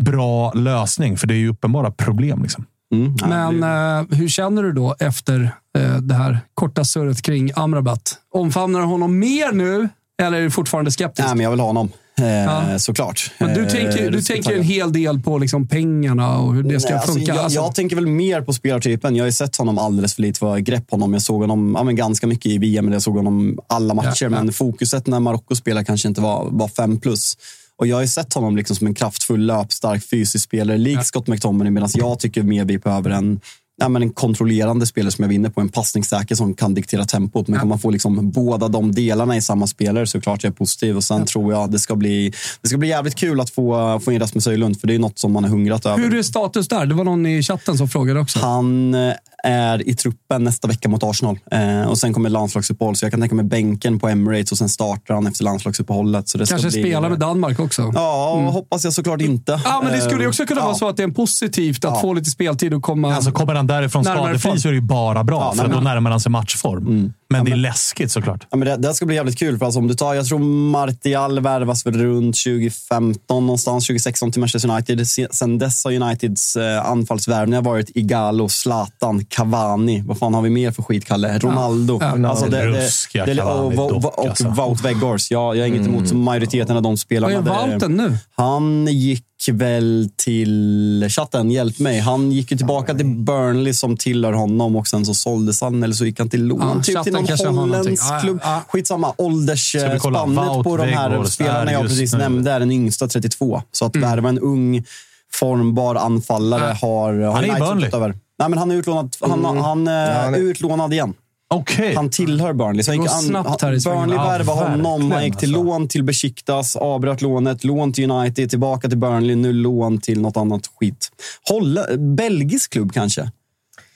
bra 0.00 0.52
lösning, 0.52 1.16
för 1.16 1.26
det 1.26 1.34
är 1.34 1.38
ju 1.38 1.48
uppenbara 1.48 1.90
problem. 1.90 2.42
Liksom. 2.42 2.66
Mm. 2.94 3.14
Men 3.28 3.62
eh, 3.62 4.18
hur 4.18 4.28
känner 4.28 4.62
du 4.62 4.72
då 4.72 4.96
efter 4.98 5.54
eh, 5.78 5.96
det 5.96 6.14
här 6.14 6.38
korta 6.54 6.84
surret 6.84 7.22
kring 7.22 7.50
Amrabat? 7.54 8.14
Omfamnar 8.34 8.80
du 8.80 8.86
honom 8.86 9.18
mer 9.18 9.52
nu 9.52 9.88
eller 10.22 10.38
är 10.38 10.42
du 10.42 10.50
fortfarande 10.50 10.90
skeptisk? 10.90 11.26
Nej, 11.26 11.36
men 11.36 11.44
jag 11.44 11.50
vill 11.50 11.60
ha 11.60 11.66
honom. 11.66 11.92
Eh, 12.20 12.44
Ja. 12.44 12.78
Såklart. 12.78 13.30
Men 13.38 13.54
du 13.54 13.60
Eh, 13.62 13.68
tänker, 13.68 14.10
du 14.10 14.22
tänker 14.22 14.52
en 14.56 14.62
hel 14.62 14.92
del 14.92 15.20
på 15.20 15.38
liksom 15.38 15.66
pengarna 15.68 16.38
och 16.38 16.54
hur 16.54 16.62
det 16.62 16.80
ska 16.80 16.90
Nej, 16.90 16.98
alltså, 16.98 17.12
funka. 17.14 17.34
jag, 17.34 17.44
Alltså, 17.44 17.58
jag 17.58 17.74
tänker 17.74 17.96
väl 17.96 18.06
mer 18.06 18.40
på 18.40 18.52
spelartypen. 18.52 19.16
Jag 19.16 19.22
har 19.22 19.26
ju 19.28 19.32
sett 19.32 19.56
honom 19.56 19.78
alldeles 19.78 20.14
för 20.14 20.22
lite 20.22 20.38
för 20.38 20.58
grepp 20.58 20.90
honom. 20.90 21.12
Jag 21.12 21.22
såg 21.22 21.40
honom 21.40 21.74
ja, 21.78 21.82
men 21.84 21.96
ganska 21.96 22.26
mycket 22.26 22.46
i 22.46 22.58
VM, 22.58 22.92
jag 22.92 23.02
såg 23.02 23.16
honom 23.16 23.58
alla 23.66 23.94
matcher. 23.94 24.22
Ja. 24.24 24.28
Men 24.30 24.52
fokuset 24.52 25.06
när 25.06 25.20
Marocko 25.20 25.54
spelar 25.56 25.82
kanske 25.84 26.08
inte 26.08 26.20
var, 26.20 26.48
var 26.50 26.68
fem 26.68 27.00
plus. 27.00 27.36
Och 27.76 27.86
jag 27.86 27.96
har 27.96 28.02
ju 28.02 28.08
sett 28.08 28.34
honom 28.34 28.56
liksom 28.56 28.76
som 28.76 28.86
en 28.86 28.94
kraftfull, 28.94 29.46
löpstark, 29.46 30.04
fysisk 30.10 30.44
spelare, 30.44 30.78
lik 30.78 31.04
Scott 31.04 31.26
McTominay, 31.28 31.70
medan 31.70 31.88
jag 31.94 32.18
tycker 32.18 32.42
mer 32.42 32.64
vi 32.64 32.78
behöver 32.78 33.10
en 33.10 33.40
Ja, 33.80 33.88
men 33.88 34.02
en 34.02 34.10
kontrollerande 34.10 34.86
spelare 34.86 35.10
som 35.10 35.22
jag 35.22 35.28
vinner 35.28 35.50
på, 35.50 35.60
en 35.60 35.68
passningssäker 35.68 36.34
som 36.34 36.54
kan 36.54 36.74
diktera 36.74 37.04
tempot. 37.04 37.48
Men 37.48 37.58
kan 37.58 37.68
man 37.68 37.78
få 37.78 37.90
liksom 37.90 38.30
båda 38.30 38.68
de 38.68 38.92
delarna 38.92 39.36
i 39.36 39.42
samma 39.42 39.66
spelare 39.66 40.06
så 40.06 40.20
klart 40.20 40.42
jag 40.42 40.50
är 40.50 40.54
positiv. 40.54 40.96
Och 40.96 41.04
sen 41.04 41.26
tror 41.26 41.52
jag 41.52 41.70
det 41.70 41.78
ska 41.78 41.96
bli, 41.96 42.32
det 42.62 42.68
ska 42.68 42.78
bli 42.78 42.88
jävligt 42.88 43.14
kul 43.14 43.40
att 43.40 43.50
få, 43.50 44.00
få 44.00 44.12
in 44.12 44.20
Rasmus 44.20 44.46
Höjlund, 44.46 44.80
för 44.80 44.86
det 44.86 44.94
är 44.94 44.98
något 44.98 45.18
som 45.18 45.32
man 45.32 45.44
har 45.44 45.50
hungrat 45.50 45.86
över. 45.86 45.98
hur 46.02 46.14
är 46.14 46.22
status 46.22 46.68
där? 46.68 46.86
Det 46.86 46.94
var 46.94 47.04
någon 47.04 47.26
i 47.26 47.42
chatten 47.42 47.78
som 47.78 47.88
frågade 47.88 48.20
också. 48.20 48.38
Han 48.38 48.94
eh, 48.94 49.12
är 49.44 49.88
i 49.88 49.94
truppen 49.94 50.44
nästa 50.44 50.68
vecka 50.68 50.88
mot 50.88 51.02
Arsenal. 51.02 51.38
Eh, 51.50 51.82
och 51.82 51.98
Sen 51.98 52.12
kommer 52.12 52.28
landslagsuppehåll, 52.30 52.96
så 52.96 53.04
jag 53.04 53.12
kan 53.12 53.20
tänka 53.20 53.34
mig 53.34 53.44
bänken 53.44 53.98
på 53.98 54.08
Emirates 54.08 54.52
och 54.52 54.58
sen 54.58 54.68
startar 54.68 55.14
han 55.14 55.26
efter 55.26 55.44
landslagsuppehållet. 55.44 56.28
Så 56.28 56.38
det 56.38 56.46
ska 56.46 56.54
Kanske 56.54 56.80
bli, 56.80 56.82
spela 56.90 57.08
med 57.08 57.18
Danmark 57.18 57.60
också. 57.60 57.90
Ja, 57.94 58.50
hoppas 58.52 58.84
jag 58.84 58.92
såklart 58.92 59.20
inte. 59.20 59.60
Ja, 59.64 59.80
men 59.84 59.92
det 59.92 60.00
skulle 60.00 60.22
ju 60.22 60.28
också 60.28 60.46
kunna 60.46 60.60
Eh, 60.60 60.64
vara 60.64 60.74
ja. 60.74 60.78
så 60.78 60.88
att 60.88 60.96
det 60.96 61.02
är 61.02 61.04
en 61.04 61.14
positivt 61.14 61.84
att 61.84 62.00
få 62.00 62.14
lite 62.14 62.30
speltid 62.30 62.74
och 62.74 62.82
komma... 62.82 63.14
Alltså, 63.14 63.32
kommer 63.32 63.54
han 63.54 63.66
därifrån 63.72 64.04
skadefri 64.04 64.58
så 64.60 64.68
är 64.68 64.72
det 64.72 64.76
ju 64.76 64.80
bara 64.82 65.24
bra, 65.24 65.40
Ja, 65.40 65.52
för 65.62 65.68
men- 65.68 65.76
då 65.76 65.80
närmar 65.82 66.10
han 66.10 66.20
sig 66.20 66.32
matchform. 66.32 67.12
Men 67.32 67.44
det 67.44 67.52
är 67.52 67.56
läskigt 67.56 68.12
såklart. 68.12 68.46
Ja, 68.50 68.56
men 68.56 68.68
det, 68.68 68.76
det 68.76 68.94
ska 68.94 69.06
bli 69.06 69.16
jävligt 69.16 69.38
kul. 69.38 69.58
För 69.58 69.64
alltså, 69.66 69.80
om 69.80 69.88
du 69.88 69.94
tar, 69.94 70.14
jag 70.14 70.26
tror 70.26 70.38
Martial 70.70 71.40
värvas 71.40 71.86
väl 71.86 71.94
runt 71.94 72.36
2015, 72.36 73.46
någonstans 73.46 73.86
2016 73.86 74.32
till 74.32 74.40
Manchester 74.40 74.70
United. 74.70 75.08
Se- 75.08 75.28
Sen 75.30 75.58
dess 75.58 75.84
har 75.84 75.92
Uniteds 75.92 76.56
eh, 76.56 76.86
anfallsvärvningar 76.90 77.62
varit 77.62 77.90
Igalo, 77.94 78.48
Zlatan, 78.48 79.24
Cavani. 79.24 80.02
Vad 80.06 80.18
fan 80.18 80.34
har 80.34 80.42
vi 80.42 80.50
mer 80.50 80.70
för 80.70 80.82
skit, 80.82 81.04
Kalle? 81.04 81.38
Ronaldo. 81.38 81.98
Ja, 82.00 82.28
Alltså, 82.28 82.46
det, 82.46 82.66
det, 82.66 82.90
Cavani 83.36 83.76
och, 83.76 84.28
alltså. 84.28 84.48
Wout 84.48 84.84
Weghorst. 84.84 85.30
Jag, 85.30 85.56
jag 85.56 85.62
har 85.62 85.66
inget 85.66 85.86
emot 85.86 86.12
majoriteten 86.12 86.76
av 86.76 86.82
de 86.82 86.92
Vad 86.92 86.98
spelarna. 86.98 87.34
är 87.34 87.42
Det- 87.42 87.50
Walten 87.50 87.96
nu? 87.96 88.16
Han 88.36 88.86
gick 88.90 89.24
väl 89.48 90.10
till... 90.16 91.06
Chatten, 91.10 91.50
hjälp 91.50 91.78
mig. 91.78 91.98
Han 91.98 92.32
gick 92.32 92.50
ju 92.50 92.56
tillbaka 92.56 92.94
till 92.94 93.06
Burnley 93.06 93.72
som 93.74 93.96
tillhör 93.96 94.32
honom 94.32 94.76
och 94.76 94.88
sen 94.88 95.06
så 95.06 95.14
såldes 95.14 95.60
han 95.60 95.82
eller 95.82 95.94
så 95.94 96.04
gick 96.04 96.18
han 96.18 96.28
till 96.28 96.44
lån. 96.44 96.60
Ja, 96.60 96.82
typ 96.82 97.02
till 97.04 97.12
någon 97.12 97.58
holländsk 97.58 98.02
Ja, 98.10 98.14
ja, 98.14 98.20
klubb. 98.20 98.40
ja. 98.42 98.62
Skitsamma. 98.68 99.14
Åldersspannet 99.18 100.64
på 100.64 100.76
de 100.76 100.86
här 100.86 101.24
spelarna 101.24 101.72
jag 101.72 101.82
precis 101.82 102.12
nu- 102.12 102.18
nämnde 102.18 102.50
är 102.52 102.60
den 102.60 102.70
yngsta 102.72 103.08
32. 103.08 103.62
Så 103.72 103.84
att 103.84 103.96
värva 103.96 104.28
en 104.28 104.38
ung 104.38 104.84
formbar 105.32 105.94
anfallare 105.94 106.76
Ja. 106.80 106.88
har... 106.88 107.14
har 107.14 107.32
Han 107.34 107.44
är 107.44 107.56
i 107.56 107.60
Burnley. 107.60 107.90
Nej, 108.38 108.48
men 108.48 108.58
han 108.58 108.70
är 108.70 108.74
utlånad, 108.74 109.16
han, 109.20 109.44
han, 109.44 109.58
eh, 109.58 109.64
han 109.64 109.88
är- 109.88 110.32
är 110.38 110.42
utlånad 110.42 110.92
igen. 110.92 111.14
Okej. 111.54 111.94
Han 111.94 112.10
tillhör 112.10 112.52
Burnley. 112.52 112.82
Så 112.82 112.90
han 112.90 113.02
gick 113.02 113.10
an- 113.12 113.22
snabbt 113.22 113.62
här 113.62 113.72
i 113.72 113.80
svängarna. 113.80 114.00
Burnley 114.06 114.18
Ja, 114.18 114.28
värvade 114.30 114.60
honom. 114.70 115.10
Han 115.10 115.24
gick 115.24 115.36
till 115.36 115.48
alltså. 115.54 115.64
lån 115.64 115.88
till 115.88 116.02
Besiktas, 116.04 116.76
avbröt 116.76 117.22
lånet, 117.22 117.64
lån 117.64 117.92
till 117.92 118.10
United, 118.10 118.50
tillbaka 118.50 118.88
till 118.88 118.98
Burnley, 118.98 119.36
nu 119.36 119.52
lån 119.52 120.00
till 120.00 120.20
något 120.20 120.36
annat 120.36 120.62
skit. 120.80 121.10
Holla, 121.48 121.86
belgisk 121.98 122.72
klubb 122.72 122.92
kanske? 122.92 123.30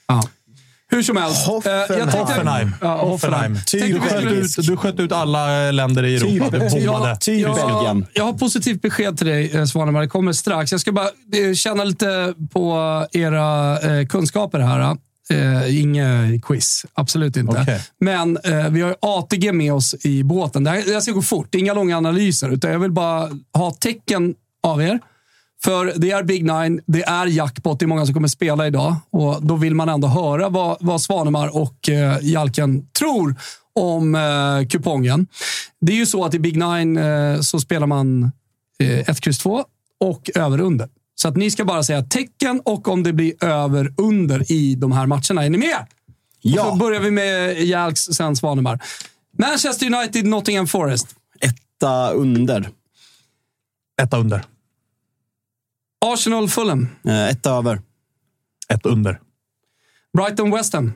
Ja. 0.07 0.23
Hur 0.91 1.03
som 1.03 1.17
helst. 1.17 1.47
eh, 1.47 1.53
jag 1.65 1.87
tänkte- 1.87 2.17
Hoffenheim. 2.17 2.71
Ja, 2.81 2.97
Hoffenheim. 2.97 3.55
Tänkte 3.55 3.87
Du 3.87 3.99
sköt, 3.99 4.25
ut, 4.25 4.55
du 4.67 4.77
sköt 4.77 4.99
ut 4.99 5.11
alla 5.11 5.71
länder 5.71 6.03
i 6.03 6.15
Europa. 6.15 6.49
Du 6.49 6.69
bommade. 6.69 7.09
Ja, 7.09 7.15
Typ 7.15 7.41
jag, 7.41 7.55
Belgien. 7.55 8.05
jag 8.13 8.23
har 8.23 8.33
positivt 8.33 8.81
besked 8.81 9.17
till 9.17 9.27
dig, 9.27 9.51
eh, 9.57 9.65
Svanemar. 9.65 10.01
Det 10.01 10.07
kommer 10.07 10.33
strax. 10.33 10.71
Jag 10.71 10.81
ska 10.81 10.91
bara 10.91 11.05
eh, 11.05 11.53
känna 11.55 11.83
lite 11.83 12.33
på 12.53 12.75
era 13.11 13.79
eh, 13.79 14.05
kunskaper 14.07 14.59
här. 14.59 14.97
Eh, 15.29 15.79
Inget 15.81 16.45
quiz, 16.45 16.85
absolut 16.93 17.37
inte. 17.37 17.61
Okej. 17.61 17.81
Men 17.99 18.37
eh, 18.37 18.69
vi 18.69 18.81
har 18.81 18.89
ju 18.89 18.95
ATG 19.01 19.51
med 19.51 19.73
oss 19.73 19.95
i 20.05 20.23
båten. 20.23 20.63
Det 20.63 20.69
här, 20.69 20.83
det 20.85 20.93
här 20.93 20.99
ska 20.99 21.11
gå 21.11 21.21
fort, 21.21 21.55
inga 21.55 21.73
långa 21.73 21.97
analyser. 21.97 22.49
Utan 22.49 22.71
jag 22.71 22.79
vill 22.79 22.91
bara 22.91 23.29
ha 23.53 23.71
tecken 23.71 24.35
av 24.63 24.81
er. 24.81 24.99
För 25.63 25.93
det 25.95 26.11
är 26.11 26.23
Big 26.23 26.43
Nine, 26.43 26.81
det 26.85 27.03
är 27.03 27.25
jackpot, 27.25 27.79
det 27.79 27.85
är 27.85 27.87
många 27.87 28.05
som 28.05 28.13
kommer 28.13 28.27
spela 28.27 28.67
idag. 28.67 28.95
Och 29.11 29.45
Då 29.45 29.55
vill 29.55 29.75
man 29.75 29.89
ändå 29.89 30.07
höra 30.07 30.49
vad, 30.49 30.77
vad 30.79 31.01
Svanemar 31.01 31.55
och 31.55 31.89
eh, 31.89 32.17
Jalken 32.21 32.87
tror 32.99 33.35
om 33.75 34.15
eh, 34.15 34.67
kupongen. 34.67 35.27
Det 35.81 35.91
är 35.91 35.97
ju 35.97 36.05
så 36.05 36.25
att 36.25 36.33
i 36.33 36.39
Big 36.39 36.57
Nine 36.57 36.97
eh, 36.97 37.39
så 37.41 37.59
spelar 37.59 37.87
man 37.87 38.31
eh, 38.79 38.99
1, 38.99 39.27
X, 39.27 39.37
2 39.37 39.65
och 39.99 40.29
över 40.35 40.59
under. 40.59 40.87
Så 41.15 41.27
att 41.27 41.35
ni 41.35 41.51
ska 41.51 41.65
bara 41.65 41.83
säga 41.83 42.03
tecken 42.03 42.61
och 42.65 42.87
om 42.87 43.03
det 43.03 43.13
blir 43.13 43.43
över 43.43 43.93
under 43.97 44.51
i 44.51 44.75
de 44.75 44.91
här 44.91 45.05
matcherna. 45.05 45.45
Är 45.45 45.49
ni 45.49 45.57
med? 45.57 45.85
Ja. 46.41 46.63
Och 46.65 46.69
så 46.69 46.75
börjar 46.75 46.99
vi 46.99 47.11
med 47.11 47.63
Jalks, 47.63 48.01
sen 48.01 48.35
Svanemar. 48.35 48.83
Manchester 49.37 49.93
United, 49.93 50.25
Nottingham 50.25 50.67
Forest. 50.67 51.07
Etta 51.39 52.11
under. 52.11 52.69
Etta 54.01 54.17
under. 54.17 54.45
Arsenal, 56.05 56.49
Fulham. 56.49 56.87
Eh, 57.05 57.29
Etta 57.29 57.51
över. 57.51 57.81
Ett 58.69 58.85
under. 58.85 59.19
Brighton, 60.17 60.51
West 60.51 60.73
Ham. 60.73 60.93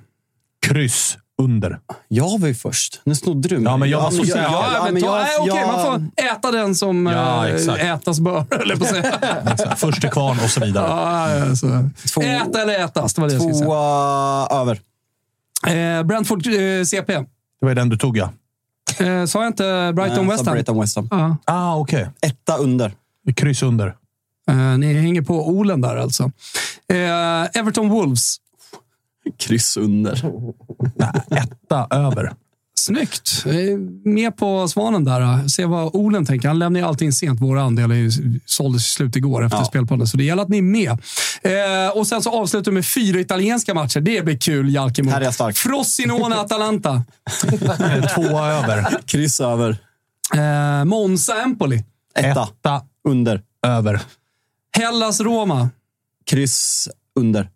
Kryss 0.61 1.17
under. 1.39 1.79
Jag 2.07 2.39
var 2.39 2.47
ju 2.47 2.55
först. 2.55 3.01
Nu 3.03 3.15
snodde 3.15 3.47
du 3.49 3.55
mig. 3.55 3.63
Ja, 3.71 3.77
men 3.77 3.89
jag 3.89 4.01
var 4.01 4.11
så 4.11 4.23
säker. 4.25 4.41
Ja, 4.41 4.87
men 4.91 5.01
ta, 5.01 5.17
nej, 5.17 5.27
okej, 5.39 5.65
man 5.67 5.85
får 5.85 6.23
äta 6.23 6.51
den 6.51 6.75
som 6.75 7.05
Ja, 7.05 7.47
eh, 7.47 7.91
ätas 7.91 8.19
bör, 8.19 8.45
eller 8.61 8.75
på 8.75 8.85
säga. 8.85 9.75
Först 9.77 10.01
till 10.01 10.09
kvarn 10.09 10.37
och 10.43 10.49
så 10.49 10.59
vidare. 10.65 10.87
Ja, 10.87 11.55
så. 11.55 11.89
Två- 12.13 12.21
Äta 12.21 12.61
eller 12.61 12.79
ätas, 12.85 13.13
det 13.13 13.21
var 13.21 13.27
det 13.27 13.33
jag 13.33 13.41
skulle 13.41 13.55
säga. 13.55 13.65
Tvåa 13.65 14.47
över. 14.61 14.79
Eh, 15.67 16.03
Brentford 16.03 16.47
eh, 16.47 16.83
CP. 16.85 17.13
Det 17.13 17.65
var 17.65 17.75
den 17.75 17.89
du 17.89 17.97
tog, 17.97 18.17
ja. 18.17 18.29
Eh, 18.99 19.25
sa 19.25 19.39
jag 19.43 19.47
inte 19.49 19.91
Brighton 19.95 20.25
Eh, 20.25 20.31
West 20.31 20.45
Ham? 20.45 20.53
Brighton 20.53 20.79
West 20.81 20.95
Ham. 20.95 21.07
Ja. 21.11 21.37
Ah, 21.45 21.75
okej. 21.75 22.09
Etta 22.21 22.57
under. 22.57 22.93
Kryss 23.35 23.63
under. 23.63 23.95
Eh, 24.49 24.55
ni 24.77 24.93
hänger 24.93 25.21
på 25.21 25.49
Olen 25.49 25.81
där 25.81 25.95
alltså. 25.97 26.23
Eh, 26.93 27.59
Everton 27.59 27.89
Wolves. 27.89 28.35
Kryss 29.37 29.77
under. 29.77 30.13
Etta 31.31 31.87
över. 31.91 32.33
Snyggt. 32.79 33.45
Med 34.05 34.37
på 34.37 34.67
svanen 34.67 35.03
där. 35.05 35.47
Se 35.47 35.65
vad 35.65 35.95
Olen 35.95 36.25
tänker. 36.25 36.47
Han 36.47 36.59
lämnar 36.59 36.79
ju 36.79 36.85
allting 36.85 37.11
sent. 37.11 37.41
Våra 37.41 37.61
andelar 37.61 37.95
ju- 37.95 38.39
såldes 38.45 38.85
slut 38.93 39.15
igår 39.15 39.45
efter 39.45 39.57
Ja. 39.57 39.65
spelplanen, 39.65 40.07
så 40.07 40.17
det 40.17 40.23
gäller 40.23 40.43
att 40.43 40.49
ni 40.49 40.57
är 40.57 40.61
med. 40.61 40.91
Eh, 41.41 41.97
och 41.97 42.07
sen 42.07 42.21
så 42.21 42.29
avslutar 42.41 42.71
vi 42.71 42.75
med 42.75 42.85
fyra 42.85 43.19
italienska 43.19 43.73
matcher. 43.73 43.99
Det 43.99 44.25
blir 44.25 44.37
kul, 44.37 44.73
Jalkemo. 44.73 45.09
Här 45.11 45.21
är 45.21 45.25
jag 45.25 45.33
stark. 45.33 45.55
Frosinone, 45.57 46.35
Atalanta. 46.35 47.03
Eh, 47.79 48.05
Tvåa 48.15 48.47
över. 48.47 48.87
Kryss 49.05 49.39
över. 49.39 49.77
Eh, 50.35 50.85
Monza, 50.85 51.41
Empoli. 51.41 51.83
Etta. 52.15 52.29
Etta 52.43 52.81
Under. 53.07 53.41
över. 53.67 53.99
Hellas, 54.77 55.19
Roma. 55.21 55.69
Kryss 56.25 56.89
under. 57.19 57.49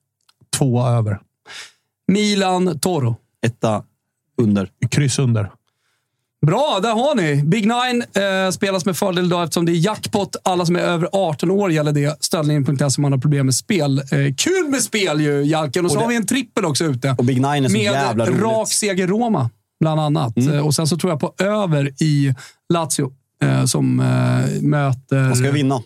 Tvåa 0.58 0.90
över. 0.92 1.20
Milan, 2.08 2.80
Toro. 2.80 3.16
Etta 3.46 3.84
under. 4.42 4.70
Kryss 4.90 5.20
under. 5.20 5.52
Bra, 6.46 6.80
där 6.82 6.92
har 6.92 7.16
ni. 7.16 7.44
Big 7.44 7.62
Nine 7.68 8.04
eh, 8.46 8.52
spelas 8.52 8.86
med 8.86 8.98
fördel 8.98 9.26
idag 9.26 9.44
eftersom 9.44 9.66
det 9.66 9.72
är 9.72 9.86
jackpot. 9.86 10.36
Alla 10.44 10.66
som 10.66 10.76
är 10.76 10.80
över 10.80 11.10
18 11.12 11.52
år 11.52 11.72
gäller 11.72 11.92
det. 11.92 12.24
Stöldlinjen.se 12.24 12.86
om 12.98 13.02
man 13.02 13.12
har 13.12 13.20
problem 13.20 13.46
med 13.46 13.56
spel. 13.56 13.98
Eh, 14.00 14.04
kul 14.38 14.70
med 14.70 14.82
spel 14.82 15.22
ju, 15.22 15.44
Jalken. 15.44 15.86
Och 15.86 15.92
så 15.92 15.98
Och 15.98 16.00
det- 16.00 16.06
har 16.06 16.10
vi 16.10 16.16
en 16.16 16.26
trippel 16.28 16.66
också 16.66 16.86
ute. 16.86 17.16
Och 17.18 17.26
Big 17.26 17.36
Nine 17.38 17.66
är 17.66 17.70
så 17.70 17.78
jävla 17.78 18.26
Med 18.26 18.28
roligt. 18.34 18.44
rak 18.44 18.72
seger 18.72 19.08
Roma, 19.08 19.50
bland 19.80 20.00
annat. 20.02 20.38
Eh, 20.38 20.66
Och 20.66 20.76
sen 20.76 20.88
så 20.88 20.98
tror 20.98 21.12
jag 21.12 21.20
på 21.20 21.34
över 21.44 21.92
i 22.04 22.34
Lazio. 22.74 23.14
Eh, 23.44 23.66
som 23.66 24.00
eh, 24.00 24.62
möter... 24.62 25.28
Vad 25.28 25.38
ska 25.38 25.52
vinna? 25.52 25.82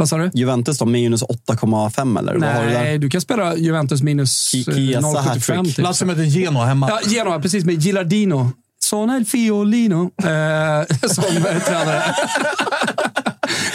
Vad 0.00 0.08
sa 0.08 0.16
du? 0.16 0.30
Juventus 0.34 0.78
då, 0.78 0.84
minus 0.86 1.22
8,5 1.22 2.18
eller? 2.18 2.34
Vad 2.34 2.48
har 2.54 2.64
du 2.64 2.70
Nej, 2.72 2.92
där? 2.92 2.98
du 2.98 3.10
kan 3.10 3.20
spela 3.20 3.56
Juventus 3.56 4.02
minus 4.02 4.54
Ki- 4.54 4.68
eh, 4.70 4.74
Chiesa 4.76 5.00
0,75 5.00 5.16
hattrick. 5.20 5.76
typ. 5.76 5.84
Lazio 5.84 6.06
möter 6.06 6.22
Genoa 6.24 6.64
hemma. 6.66 6.88
Ja, 6.90 7.10
Genoa, 7.10 7.40
precis 7.40 7.64
med 7.64 7.82
Gilardino. 7.82 8.52
Sono 8.82 9.16
il 9.16 9.26
fiolino. 9.26 10.02
Eh, 10.22 11.08
som 11.08 11.24
eh, 11.36 11.62
tränare. 11.66 12.02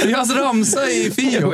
Det 0.05 0.11
är 0.11 0.15
hans 0.15 0.35
ramsa 0.35 0.89
i 0.89 1.11
Fio. 1.15 1.51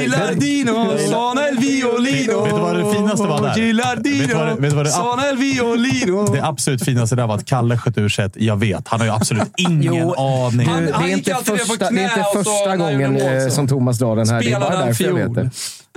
Gilardino, 0.00 0.98
sono 0.98 1.48
il 1.48 1.58
violino. 1.58 2.42
Vet 2.42 2.54
du 2.54 2.60
vad 2.60 2.76
det 2.76 2.92
finaste 2.94 3.26
var 3.26 3.42
där? 3.42 3.54
Du 3.54 3.60
Gilardino, 3.66 4.82
du 4.84 4.90
sono 4.90 5.22
il 5.32 5.36
violino. 5.36 6.32
Det 6.32 6.42
absolut 6.44 6.84
finaste 6.84 7.16
där 7.16 7.26
var 7.26 7.34
att 7.34 7.44
Kalle 7.46 7.78
sköt 7.78 7.98
ur 7.98 8.08
sig 8.08 8.24
ett 8.24 8.32
“jag 8.36 8.56
vet”. 8.56 8.88
Han 8.88 9.00
har 9.00 9.06
ju 9.06 9.12
absolut 9.12 9.48
ingen 9.58 9.94
Jo, 9.94 10.14
aning. 10.14 10.68
Han- 10.68 10.84
det 10.86 10.92
är 10.92 11.08
inte 11.08 11.34
första, 11.44 11.90
det 11.90 12.00
är 12.00 12.04
inte 12.04 12.24
första 12.34 12.76
gången 12.76 13.16
eh, 13.16 13.48
som 13.48 13.68
Thomas 13.68 13.98
drar 13.98 14.16
den 14.16 14.28
här. 14.28 14.40
Det 14.42 14.52
är 14.52 14.60
bara 14.60 14.70
därför 14.84 15.04
jag 15.04 15.14
fiol. 15.16 15.34
vet 15.34 15.34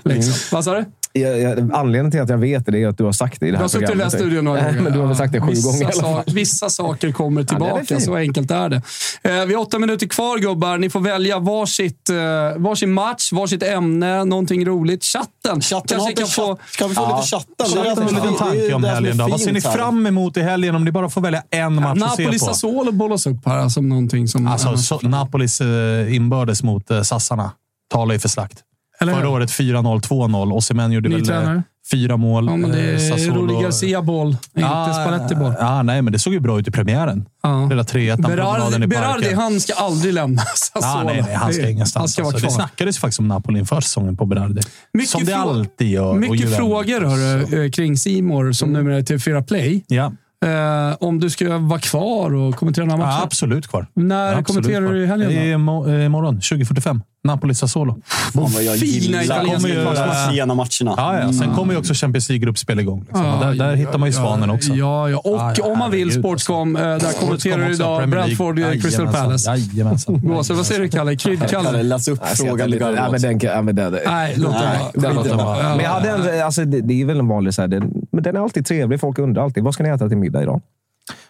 det. 0.04 0.14
Liksom. 0.16 0.34
Vad 0.52 0.64
sa 0.64 0.74
du? 0.76 0.86
Jag, 1.20 1.40
jag, 1.42 1.72
anledningen 1.74 2.12
till 2.12 2.22
att 2.22 2.30
jag 2.30 2.38
vet 2.38 2.66
det, 2.66 2.84
är 2.84 2.88
att 2.88 2.98
du 2.98 3.04
har 3.04 3.12
sagt 3.12 3.40
det 3.40 3.48
i 3.48 3.52
det 3.52 3.54
Du 3.54 3.58
här 3.58 3.64
har 3.64 3.70
suttit 3.70 3.90
i 3.90 3.92
den 3.92 4.02
här 4.02 4.10
programmet. 4.10 4.22
studion 4.30 4.46
några 4.46 4.62
gånger. 4.74 4.92
Du 4.92 5.00
har 5.00 5.08
väl 5.08 5.10
Ja, 5.10 5.16
sagt 5.16 5.34
det 5.34 5.42
sju 5.42 5.50
vissa 5.50 5.68
gånger 5.72 5.92
sa-. 5.92 6.24
Vissa 6.28 6.70
saker 6.70 7.12
kommer 7.12 7.44
tillbaka, 7.44 7.86
fin. 7.86 8.02
så 8.02 8.16
enkelt 8.16 8.52
är 8.52 8.70
det. 8.70 8.82
Eh, 9.24 9.46
vi 9.46 9.54
har 9.54 9.62
åtta 9.62 9.80
minuter 9.80 10.08
kvar 10.08 10.38
gubbar. 10.38 10.78
Ni 10.78 10.90
får 10.90 11.00
välja 11.00 11.40
varsitt, 11.40 12.10
eh, 12.10 12.16
varsin 12.58 12.94
match, 12.94 13.32
varsitt 13.32 13.64
ämne, 13.64 14.26
någonting 14.26 14.66
roligt. 14.66 15.04
Chatten, 15.04 15.62
Chatten 15.62 16.00
har 16.00 16.12
kanske 16.12 16.22
kan 16.22 16.28
få... 16.28 16.56
chatt. 16.56 16.70
Ska 16.72 16.88
vi 16.88 16.96
få 16.96 17.02
Ja. 17.02 17.16
lite 17.18 17.28
chatten? 17.28 17.84
Chatten 17.84 18.06
det 18.06 18.10
en 18.10 18.16
liten 18.16 18.36
tanke 18.36 18.74
om 18.74 18.84
helgen 18.84 19.18
då. 19.18 19.28
Vad 19.28 19.42
ser 19.42 19.52
ni 19.54 19.62
fram 19.62 20.06
emot 20.08 20.38
i 20.38 20.42
helgen 20.42 20.76
om 20.76 20.84
ni 20.86 20.92
bara 20.92 21.10
får 21.10 21.22
välja 21.22 21.44
en 21.50 21.76
match 21.76 22.02
att 22.04 22.16
se 22.16 22.24
Napoli 22.24 22.40
på? 22.40 22.46
Sassuolo 22.46 22.92
bollas 22.92 23.28
upp 23.28 23.46
här 23.46 23.70
som 23.70 23.90
någonting 23.90 24.28
som... 24.28 24.48
Alltså, 24.48 24.78
så, 24.78 25.00
Napolis 25.02 25.62
eh, 25.62 26.16
inbördes 26.16 26.64
mot 26.64 26.92
eh, 26.92 27.02
sassarna 27.02 27.52
talar 27.92 28.14
ju 28.14 28.20
för 28.20 28.30
slakt. 28.30 28.58
Eller? 29.00 29.14
Förra 29.14 29.30
året 29.30 29.50
4-0, 29.50 30.02
2-0. 30.02 30.54
Osimhen 30.54 30.92
gjorde 30.92 31.10
Ny 31.10 31.16
väl 31.16 31.22
eh, 31.24 31.28
tränare. 31.28 31.64
fyra 31.92 32.18
mål. 32.18 32.46
ja, 32.46 32.56
men 32.58 32.72
det 32.72 32.80
Eh, 32.80 32.94
är 32.94 32.98
Sassuolo- 32.98 33.62
Garcia-boll, 33.64 34.38
inte 34.58 34.94
Spalletti-boll. 34.94 35.54
Ja, 35.60 35.84
nej, 35.84 36.02
men 36.02 36.14
det 36.14 36.20
såg 36.20 36.34
ju 36.34 36.40
bra 36.40 36.60
ut 36.60 36.68
i 36.68 36.72
premiären. 36.72 37.26
Ja. 37.44 37.68
Hela 37.68 37.84
3-1 37.84 38.16
promenaden 38.24 38.72
Berardi, 38.72 38.88
Berardi, 38.88 39.34
han 39.34 39.60
ska 39.60 39.74
aldrig 39.74 40.14
lämna 40.14 40.42
Sassuolo. 40.42 41.04
nej, 41.08 41.22
nej, 41.26 41.34
han 41.36 41.54
ska 41.54 41.70
ingenstans. 41.70 42.02
Han 42.02 42.08
ska 42.08 42.24
vara 42.24 42.34
alltså. 42.34 42.48
Det 42.48 42.54
snackades 42.54 42.98
ju 42.98 43.00
faktiskt 43.00 43.20
om 43.20 43.28
Napoli 43.28 43.60
inför 43.60 43.82
säsongen 43.82 44.18
på 44.18 44.26
Berardi. 44.26 44.62
Mycket 44.94 45.10
Som 45.10 45.26
det 45.26 45.38
alltid 45.38 45.90
gör. 45.90 46.14
Mycket 46.14 46.56
frågor 46.58 47.02
hörru, 47.02 47.66
eh, 47.66 47.72
kring 47.72 47.98
Simor 47.98 48.52
som 48.52 48.74
numera 48.74 48.98
är 48.98 49.02
TV4 49.02 49.44
Play. 49.44 49.84
Ja. 49.88 50.12
Eh, 50.46 50.96
om 51.00 51.20
du 51.20 51.30
ska 51.30 51.58
vara 51.58 51.80
kvar 51.80 52.34
och 52.34 52.56
kommentera 52.56 52.86
några 52.86 53.02
ja, 53.02 53.08
matcher. 53.08 53.24
absolut 53.24 53.68
kvar. 53.68 53.88
När 53.94 54.26
Absolut 54.28 54.48
kommenterar 54.48 54.82
kvar. 54.82 54.94
du 54.94 55.04
i 55.04 55.08
helgen 55.08 55.66
då? 55.66 55.72
Mo- 55.72 56.00
eh, 56.00 56.06
imorgon, 56.06 56.40
20.45. 56.40 57.02
Napoli-Sassuolo. 57.28 57.96
Fan 58.34 58.52
vad 58.54 58.64
jag 58.64 58.78
Fina 58.80 59.24
italienska 59.24 60.14
sena 60.32 60.54
matcherna. 60.54 60.94
Ja, 60.98 61.20
ja. 61.20 61.34
Sen 61.34 61.54
kommer 61.56 61.74
ju 61.74 61.80
också 61.80 61.94
Champions 61.94 62.30
League-gruppspel 62.30 62.80
igång. 62.80 63.00
Liksom. 63.00 63.26
Ja, 63.26 63.40
där 63.42 63.54
där 63.56 63.70
ja, 63.70 63.76
hittar 63.76 63.98
man 63.98 64.10
ju 64.10 64.16
ja, 64.16 64.22
Svanen 64.22 64.50
också. 64.50 64.74
Ja, 64.74 65.10
ja. 65.10 65.18
Och 65.18 65.32
Ja, 65.36 65.54
ja, 65.58 65.64
om 65.66 65.80
man 65.80 65.92
vill, 65.92 66.00
herregud, 66.08 66.24
Sportscom. 66.24 66.76
eh, 66.76 66.82
Där 66.82 67.20
kommenterar 67.20 67.68
du 67.68 67.74
idag. 67.74 68.10
Brentford 68.10 68.60
eh, 68.60 68.72
Crystal 68.72 69.08
Palace. 69.08 69.50
Jajamensan. 69.56 70.22
Gåse, 70.24 70.54
vad 70.54 70.66
säger 70.66 70.82
du 70.82 70.88
Kalle? 70.88 71.16
Kalle, 71.16 71.38
Kryddkalle? 71.38 71.84
läs 71.84 72.08
upp 72.08 72.20
frågan 72.28 72.72
ja, 72.72 73.12
men 73.12 73.22
den, 73.22 73.40
ja, 73.42 73.62
Nej, 74.08 74.34
låt 74.38 74.54
det 74.54 74.60
Nej, 74.60 74.80
vara. 75.02 75.24
den 75.24 75.40
i. 75.40 75.40
Ja. 75.64 75.76
Men 75.76 75.86
jag 75.86 75.92
hade 75.92 76.10
en, 76.10 76.46
alltså, 76.46 76.66
det, 76.66 77.02
är 77.02 77.06
väl 77.06 77.20
en 77.20 77.28
vanlig 77.28 77.54
så 77.54 77.62
här, 77.62 77.68
den, 77.68 77.94
men 78.16 78.24
den 78.24 78.36
är 78.36 78.40
alltid 78.40 78.66
trevlig. 78.66 79.00
Folk 79.00 79.20
undrar 79.20 79.44
alltid, 79.44 79.64
vad 79.64 79.74
ska 79.74 79.84
ni 79.84 79.90
äta 79.90 80.08
till 80.10 80.18
middag 80.18 80.42
idag? 80.44 80.62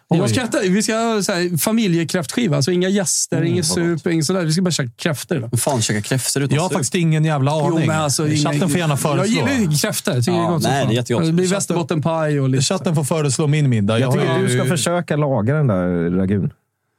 Jag 0.08 0.30
ska 0.30 0.40
äta, 0.42 0.58
vi 0.60 0.82
ska 0.82 0.94
ha 0.96 1.22
så 1.22 1.32
här, 1.32 1.58
familjekräftskiva. 1.58 2.56
Alltså 2.56 2.70
inga 2.72 2.88
gäster, 2.88 3.36
Mm, 3.36 3.48
inget 3.52 3.66
sup, 3.66 4.06
inget 4.06 4.24
sådär. 4.26 4.44
Vi 4.44 4.52
ska 4.52 4.62
bara 4.62 4.70
käka 4.70 4.90
kräftor. 4.96 5.48
Hur 5.50 5.58
fan 5.58 5.82
käka 5.82 6.00
kräftor 6.00 6.42
utan 6.42 6.54
Jag 6.54 6.62
har 6.62 6.68
sup? 6.68 6.74
faktiskt 6.74 6.94
ingen 6.94 7.24
jävla 7.24 7.50
aning. 7.52 7.78
Jo, 7.80 7.86
men 7.86 7.90
alltså, 8.02 8.28
inga- 8.28 8.36
Chatten 8.52 8.68
får 8.68 8.78
gärna 8.78 8.96
föreslå. 8.96 9.40
Jag 9.40 9.52
gillar 9.54 9.70
ju 9.72 9.78
kräftor. 9.78 10.14
Jag 10.14 10.24
tycker 10.24 10.38
Ja, 10.38 10.42
det 10.42 10.48
är 10.48 10.52
gott 10.52 10.62
som 10.62 10.70
nej, 10.72 10.80
fan. 10.82 10.88
det 10.88 10.94
är 10.94 10.96
jättegott. 10.96 11.24
Det 11.26 11.32
blir 11.32 11.46
västerbottenpaj 11.48 12.40
och 12.40 12.48
lite... 12.48 12.64
Chatten 12.64 12.94
får 12.94 13.04
föreslå 13.04 13.46
min 13.46 13.68
middag. 13.68 13.98
Jag 13.98 14.12
tycker 14.12 14.26
har 14.26 14.38
du 14.38 14.48
ju- 14.48 14.58
ska 14.58 14.68
försöka 14.68 15.16
laga 15.16 15.54
den 15.54 15.66
där 15.66 16.10
ragun. 16.10 16.50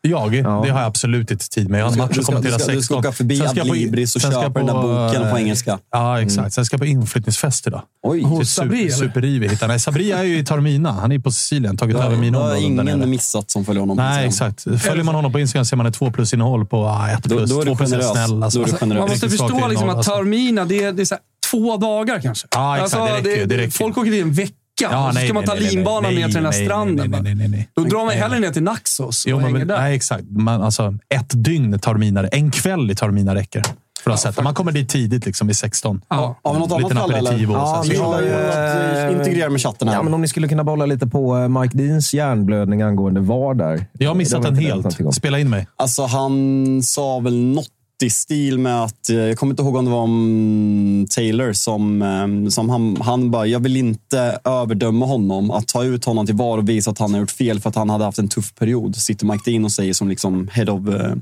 Jag? 0.07 0.31
Det 0.31 0.49
har 0.49 0.65
jag 0.67 0.79
absolut 0.79 1.31
inte 1.31 1.49
tid 1.49 1.69
med. 1.69 1.79
Jag 1.79 1.85
har 1.85 1.91
en 1.91 1.97
match 1.97 2.09
att 2.09 2.23
ska- 2.23 2.25
kommentera 2.25 2.51
du 2.57 2.63
ska- 2.63 2.65
16. 2.65 2.75
du 2.75 2.81
ska 2.83 2.95
åka 2.97 3.11
förbi 3.11 3.41
Adlibris 3.41 4.15
och 4.15 4.21
köpa 4.21 4.49
den 4.49 4.65
där 4.65 4.73
boken 4.73 5.21
på 5.31 5.37
eh, 5.37 5.41
engelska. 5.43 5.79
Ja, 5.91 6.21
exakt. 6.21 6.37
Mm. 6.37 6.51
Sen 6.51 6.65
ska 6.65 6.73
jag 6.73 6.79
på 6.81 6.85
inflyttningsfest 6.85 7.67
idag. 7.67 7.81
Oj. 8.03 8.23
Hos 8.23 8.49
Sabri, 8.53 8.77
super, 8.77 8.83
eller? 9.03 9.07
Super-Ivi 9.07 9.47
hittar- 9.47 9.67
Nej, 9.67 9.79
Sabri 9.87 10.11
är 10.11 10.23
ju 10.23 10.37
i 10.39 10.45
Taormina. 10.45 10.91
Han 10.91 11.11
är 11.11 11.19
på 11.19 11.31
Sicilien. 11.31 11.77
Tagit 11.77 11.95
Det 11.95 12.01
har- 12.01 12.07
över 12.09 12.17
mina 12.17 12.37
det 12.37 12.43
har 12.43 12.51
områden 12.57 12.75
nere. 12.85 12.95
ingen 12.95 13.09
missat 13.09 13.51
som 13.51 13.65
följer 13.65 13.79
honom 13.79 13.97
på 13.97 14.03
Nej, 14.03 14.27
exakt. 14.27 14.63
Följer 14.63 15.03
man 15.03 15.15
honom 15.15 15.31
på 15.31 15.39
Instagram 15.39 15.65
ser 15.65 15.77
man 15.77 15.85
ett 15.85 15.93
2 15.93 16.11
plus-innehåll 16.11 16.65
på 16.65 16.77
ah, 16.85 17.09
1 17.09 17.23
plus. 17.23 17.49
då 17.51 17.61
är 17.61 17.65
du 17.65 17.71
2 17.71 17.75
plus 17.77 17.91
är 17.91 17.95
generös. 17.95 18.11
snäll. 18.11 18.43
Alltså. 18.43 18.59
Då 18.59 18.65
är 18.65 18.71
du 18.71 18.77
generös. 18.77 18.99
Man 18.99 19.09
måste 19.09 19.29
förstå 19.29 19.67
liksom 19.67 19.89
att 19.89 19.95
alltså. 19.97 20.11
Taormina, 20.11 20.65
det 20.65 20.83
är, 20.83 20.91
det 20.91 21.03
är 21.03 21.05
så 21.05 21.15
här, 21.15 21.21
två 21.51 21.77
dagar 21.77 22.19
kanske. 22.21 22.27
Alltså, 22.29 22.59
Ja, 22.59 22.77
exakt. 23.07 23.23
Det 23.23 23.29
räcker 23.31 23.41
ju, 23.41 23.45
det 23.45 23.57
räcker. 23.57 23.71
Folk 23.71 23.97
åker 23.97 24.11
dit 24.11 24.21
en 24.23 24.33
vecka. 24.33 24.53
Ja, 24.81 25.07
och 25.07 25.13
så 25.13 25.19
nej, 25.19 25.27
ska 25.27 25.33
man 25.33 25.43
ta 25.43 25.53
nej, 25.53 25.63
linbanan 25.63 26.03
nej, 26.03 26.15
ner 26.15 26.25
till 26.25 26.35
den 26.35 26.45
här 26.45 26.51
stranden. 26.51 27.11
nej, 27.11 27.21
nej, 27.21 27.35
nej, 27.35 27.47
nej. 27.47 27.69
Då 27.73 27.83
drar 27.83 28.05
man 28.05 28.13
hellre 28.15 28.39
ner 28.39 28.51
till 28.51 28.63
Naxos 28.63 29.23
Jo, 29.27 29.39
men, 29.39 29.67
där. 29.67 29.77
nej, 29.77 29.95
exakt. 29.95 30.23
Man, 30.29 30.61
alltså, 30.61 30.93
ett 31.09 31.43
dygn 31.43 31.79
Taormina, 31.79 32.27
en 32.27 32.51
kväll 32.51 32.91
i 32.91 32.95
Taormina 32.95 33.35
räcker. 33.35 33.63
För 34.03 34.11
att 34.11 34.19
sätta. 34.19 34.41
Man 34.41 34.53
kommer 34.53 34.71
dit 34.71 34.89
tidigt, 34.89 35.25
liksom, 35.25 35.47
vid 35.47 35.57
16. 35.57 36.01
Ja. 36.09 36.39
Har 36.43 36.53
vi 36.53 36.59
något 36.59 36.71
annat 36.71 36.91
Kalle, 36.91 37.17
eller? 37.17 37.37
Ja, 37.37 37.83
vi 37.89 37.97
har 37.97 38.21
ju, 38.21 38.33
att 38.33 39.11
eh, 39.11 39.17
integrera 39.17 39.49
med 39.49 39.61
chatten 39.61 39.87
här. 39.87 39.95
Ja, 39.95 40.03
men 40.03 40.13
om 40.13 40.21
ni 40.21 40.27
skulle 40.27 40.47
kunna 40.47 40.63
bolla 40.63 40.85
lite 40.85 41.07
på 41.07 41.37
eh, 41.37 41.47
Mike 41.47 41.77
Deans 41.77 42.13
hjärnblödning 42.13 42.81
angående 42.81 43.21
VAR 43.21 43.53
där. 43.53 43.85
Jag 43.93 44.09
har 44.09 44.15
missat 44.15 44.43
den 44.43 44.55
helt. 44.55 45.15
Spela 45.15 45.39
in 45.39 45.49
mig. 45.49 45.67
Alltså, 45.75 46.05
han 46.05 46.83
sa 46.83 47.19
väl 47.19 47.35
något 47.43 47.67
i 48.03 48.09
stil 48.09 48.59
med 48.59 48.83
att, 48.83 49.09
eh, 49.09 49.15
jag 49.15 49.37
kommer 49.37 49.53
inte 49.53 49.63
ihåg 49.63 49.75
om 49.75 49.85
det 49.85 49.91
var 49.91 49.99
om 50.01 51.07
Taylor 51.09 51.53
som, 51.53 52.01
eh, 52.01 52.49
som 52.49 52.69
han, 52.69 52.97
han 53.01 53.31
bara, 53.31 53.45
jag 53.45 53.59
vill 53.59 53.77
inte 53.77 54.39
överdöma 54.43 55.05
honom. 55.05 55.51
Att 55.51 55.67
ta 55.67 55.83
ut 55.83 56.05
honom 56.05 56.25
till 56.25 56.35
VAR 56.35 56.57
och 56.57 56.69
visa 56.69 56.91
att 56.91 56.99
han 56.99 57.13
har 57.13 57.19
gjort 57.19 57.31
fel 57.31 57.59
för 57.59 57.69
att 57.69 57.75
han 57.75 57.89
hade 57.89 58.03
haft 58.03 58.17
en 58.19 58.27
tuff 58.29 58.55
period. 58.55 58.95
Sitter 58.95 59.25
Mike 59.25 59.51
Dean 59.51 59.65
och 59.65 59.71
säger 59.71 59.93
som 59.93 60.07
liksom 60.09 60.47
head 60.51 60.69
of, 60.71 60.87
eh, 60.87 61.13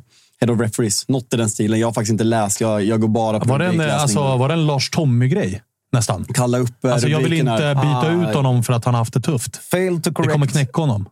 head 0.42 0.54
of 0.54 0.60
referees. 0.62 1.08
Något 1.08 1.34
i 1.34 1.38
den 1.38 1.50
stilen. 1.50 1.80
Jag 1.80 1.88
har 1.88 1.94
faktiskt 1.94 2.12
inte 2.12 2.24
läst, 2.24 2.62
jag, 2.62 2.84
jag 2.84 3.02
går 3.02 3.08
bara 3.08 3.40
på 3.40 3.50
Var 3.50 3.60
det 3.60 3.66
en, 3.66 3.72
rubrikläsning. 3.72 4.02
alltså, 4.02 4.38
var 4.38 4.48
det 4.48 4.54
en 4.54 4.66
Lars 4.68 4.90
Tommy-grej? 4.90 5.62
Nästan. 5.92 6.26
Kalla 6.34 6.58
upp 6.58 6.86
Alltså, 6.86 7.08
jag 7.08 7.20
vill 7.20 7.34
inte 7.34 7.52
här. 7.52 7.76
byta 7.76 7.88
Ah, 8.26 8.30
ut 8.30 8.36
honom 8.36 8.64
för 8.64 8.74
att 8.74 8.86
han 8.86 8.94
har 8.94 9.00
haft 9.02 9.14
det 9.14 9.22
tufft. 9.22 9.56
Fail 9.58 9.96
to 10.02 10.10
Det 10.10 10.14
correct. 10.16 10.32
kommer 10.34 10.48
knäcka 10.48 10.82
honom. 10.82 11.06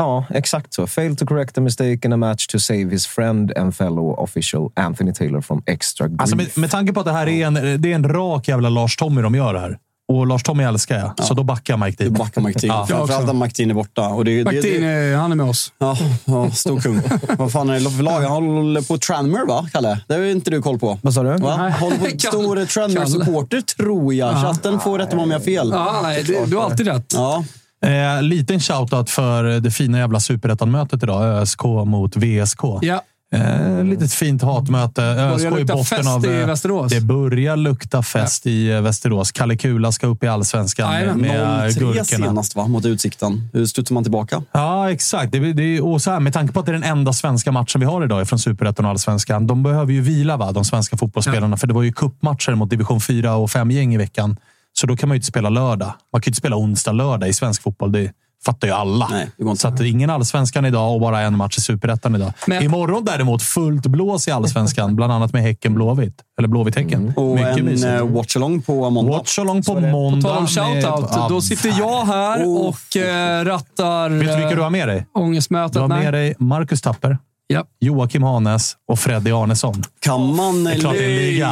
Ja, 0.00 0.24
exakt 0.30 0.74
så. 0.74 0.86
Fail 0.86 1.16
to 1.16 1.26
correct 1.26 1.58
a 1.58 1.60
mistake 1.60 1.98
in 2.04 2.12
a 2.12 2.16
match 2.16 2.46
to 2.46 2.58
save 2.58 2.84
his 2.84 3.06
friend 3.06 3.56
and 3.56 3.76
fellow 3.76 4.20
official 4.20 4.70
Anthony 4.76 5.12
Taylor 5.12 5.40
from 5.40 5.62
extra 5.66 6.08
grief. 6.08 6.20
Alltså, 6.20 6.36
med, 6.36 6.58
med 6.58 6.70
tanke 6.70 6.92
på 6.92 7.00
att 7.00 7.06
det 7.06 7.12
här 7.12 7.28
är 7.28 7.46
en, 7.46 7.54
det 7.82 7.92
är 7.92 7.94
en 7.94 8.08
rak 8.08 8.48
jävla 8.48 8.68
Lars 8.68 8.96
Tommy 8.96 9.22
de 9.22 9.34
gör 9.34 9.54
här. 9.54 9.78
Och 10.08 10.26
Lars 10.26 10.42
Tommy 10.42 10.64
älskar 10.64 10.98
jag, 10.98 11.24
så 11.24 11.34
då 11.34 11.42
backar 11.42 11.76
Mike 11.76 12.04
Dean. 12.04 12.12
Du 12.12 12.18
backar 12.18 12.40
Mike 12.40 12.58
Dean. 12.58 12.76
Ja. 12.78 12.86
Framförallt 12.86 13.26
när 13.26 13.32
Mike 13.32 13.54
Dean 13.56 13.70
är 13.70 13.74
borta. 13.74 14.08
Och 14.08 14.24
det, 14.24 14.38
det, 14.38 14.44
Martin, 14.44 14.82
det, 14.82 15.12
eh, 15.12 15.18
han 15.18 15.32
är 15.32 15.36
med 15.36 15.46
oss. 15.46 15.72
ja, 15.78 15.96
ja, 16.24 16.50
stor 16.50 16.80
kung. 16.80 17.00
Vad 17.38 17.52
fan 17.52 17.70
är 17.70 17.80
det 17.80 17.90
för 17.90 18.02
lag? 18.02 18.20
Han 18.20 18.48
håller 18.48 18.82
på 18.82 18.98
Tranmere, 18.98 19.44
va, 19.44 19.68
Kalle? 19.72 20.00
Det 20.06 20.14
har 20.14 20.22
inte 20.22 20.50
du 20.50 20.62
koll 20.62 20.78
på. 20.78 20.98
Vad 21.02 21.14
sa 21.14 21.22
du? 21.22 21.36
Va? 21.36 21.68
Håller 21.80 21.96
på 21.96 22.18
stor 22.18 22.66
Tranmere-supporter, 22.66 23.60
tror 23.60 24.14
jag. 24.14 24.42
Chatten 24.42 24.80
får 24.80 24.98
rätta 24.98 25.16
mig 25.16 25.22
om 25.22 25.30
jag 25.30 25.38
har 25.38 25.44
fel. 25.44 25.70
Ja, 25.72 26.00
nej, 26.02 26.22
det, 26.22 26.46
du 26.46 26.56
har 26.56 26.64
alltid 26.64 26.86
rätt. 26.86 27.12
Ja. 27.14 27.44
Eh, 27.86 28.22
liten 28.22 28.60
shoutout 28.60 29.10
för 29.10 29.60
det 29.60 29.70
fina 29.70 29.98
jävla 29.98 30.20
superettan-mötet 30.20 31.02
idag. 31.02 31.42
ÖSK 31.42 31.64
mot 31.64 32.16
VSK. 32.16 32.60
Ja. 32.82 33.02
Eh, 33.32 33.84
litet 33.84 34.12
fint 34.12 34.42
hatmöte. 34.42 35.02
ÖSK 35.02 35.58
i 35.58 35.64
botten 35.64 36.08
av... 36.08 36.26
i 36.26 36.40
eh, 36.40 36.46
Västerås. 36.46 36.92
Det 36.92 37.00
börjar 37.00 37.56
lukta 37.56 38.02
fest 38.02 38.46
i 38.46 38.70
eh, 38.70 38.80
Västerås. 38.80 39.32
Kalle 39.32 39.56
Kula 39.56 39.92
ska 39.92 40.06
upp 40.06 40.24
i 40.24 40.26
allsvenskan 40.26 40.90
med, 40.90 41.00
Jajamän. 41.00 41.20
med 41.20 41.70
0-3 41.70 41.78
Gurkorna. 41.78 42.04
senast, 42.04 42.56
va? 42.56 42.66
Mot 42.66 42.84
Utsikten. 42.84 43.48
Hur 43.52 43.66
studsar 43.66 43.94
man 43.94 44.02
tillbaka? 44.04 44.42
Ja, 44.52 44.90
exakt. 44.90 45.32
Det, 45.32 45.52
det, 45.52 45.80
och 45.80 46.02
så 46.02 46.10
här, 46.10 46.20
med 46.20 46.32
tanke 46.32 46.52
på 46.54 46.60
att 46.60 46.66
det 46.66 46.72
är 46.72 46.74
den 46.74 46.82
enda 46.82 47.12
svenska 47.12 47.52
matchen 47.52 47.80
vi 47.80 47.86
har 47.86 48.04
idag 48.04 48.28
från 48.28 48.38
Superettan 48.38 48.84
och 48.84 48.90
Allsvenskan. 48.90 49.46
De 49.46 49.62
behöver 49.62 49.92
ju 49.92 50.00
vila, 50.00 50.36
va, 50.36 50.52
de 50.52 50.64
svenska 50.64 50.96
fotbollsspelarna. 50.96 51.56
För 51.56 51.66
det 51.66 51.74
var 51.74 51.82
ju 51.82 51.92
kuppmatcher 51.92 52.54
mot 52.54 52.70
division 52.70 53.00
4 53.00 53.34
och 53.34 53.48
5-gäng 53.48 53.94
i 53.94 53.96
veckan. 53.96 54.36
Så 54.72 54.86
då 54.86 54.96
kan 54.96 55.08
man 55.08 55.14
ju 55.14 55.16
inte 55.18 55.26
spela 55.26 55.48
lördag. 55.48 55.92
Man 56.12 56.20
kan 56.22 56.26
ju 56.26 56.30
inte 56.30 56.38
spela 56.38 56.56
onsdag, 56.56 56.92
lördag 56.92 57.28
i 57.28 57.32
svensk 57.32 57.62
fotboll. 57.62 57.92
Det 57.92 58.12
fattar 58.44 58.68
ju 58.68 58.74
alla. 58.74 59.08
Nej. 59.10 59.56
Så 59.56 59.68
att 59.68 59.80
ingen 59.80 60.10
Allsvenskan 60.10 60.64
idag 60.64 60.94
och 60.94 61.00
bara 61.00 61.20
en 61.20 61.36
match 61.36 61.58
i 61.58 61.60
Superettan 61.60 62.14
idag. 62.14 62.32
Men- 62.46 62.62
Imorgon 62.62 63.04
däremot 63.04 63.42
fullt 63.42 63.86
blås 63.86 64.28
i 64.28 64.30
Allsvenskan. 64.30 64.96
bland 64.96 65.12
annat 65.12 65.32
med 65.32 65.42
Häcken 65.42 65.74
Blåvitt. 65.74 66.14
Eller 66.38 66.48
Blåvitt-Häcken. 66.48 67.12
Och 67.16 67.34
Mycket 67.34 67.56
en 67.58 67.64
mysigt. 67.64 67.92
eh, 67.92 68.06
watchalong 68.08 68.62
på 68.62 68.90
måndag. 68.90 69.12
Watchalong 69.12 69.62
på 69.62 69.74
På 69.74 69.80
måndag. 69.80 70.28
tal 70.28 70.38
om 70.38 70.46
shoutout, 70.46 71.10
med- 71.10 71.28
då 71.28 71.40
sitter 71.40 71.74
jag 71.78 72.04
här 72.04 72.44
Oh. 72.44 72.66
och 72.68 72.96
eh, 72.96 73.44
rattar 73.44 74.10
Vet 74.10 74.20
du 74.20 74.26
vilka 74.36 74.48
du 74.50 74.56
eh, 74.56 74.62
har 74.62 74.70
med 74.70 74.88
dig? 74.88 75.06
ångestmötet. 75.14 75.72
Du 75.72 75.80
har 75.80 75.88
med 75.88 76.14
dig 76.14 76.34
Marcus 76.38 76.80
Tapper, 76.82 77.18
Ja. 77.52 77.64
Joakim 77.80 78.22
Hanes 78.22 78.76
och 78.88 78.98
Freddy 78.98 79.30
Arnesson. 79.32 79.82
Kan 80.00 80.34
man, 80.36 80.68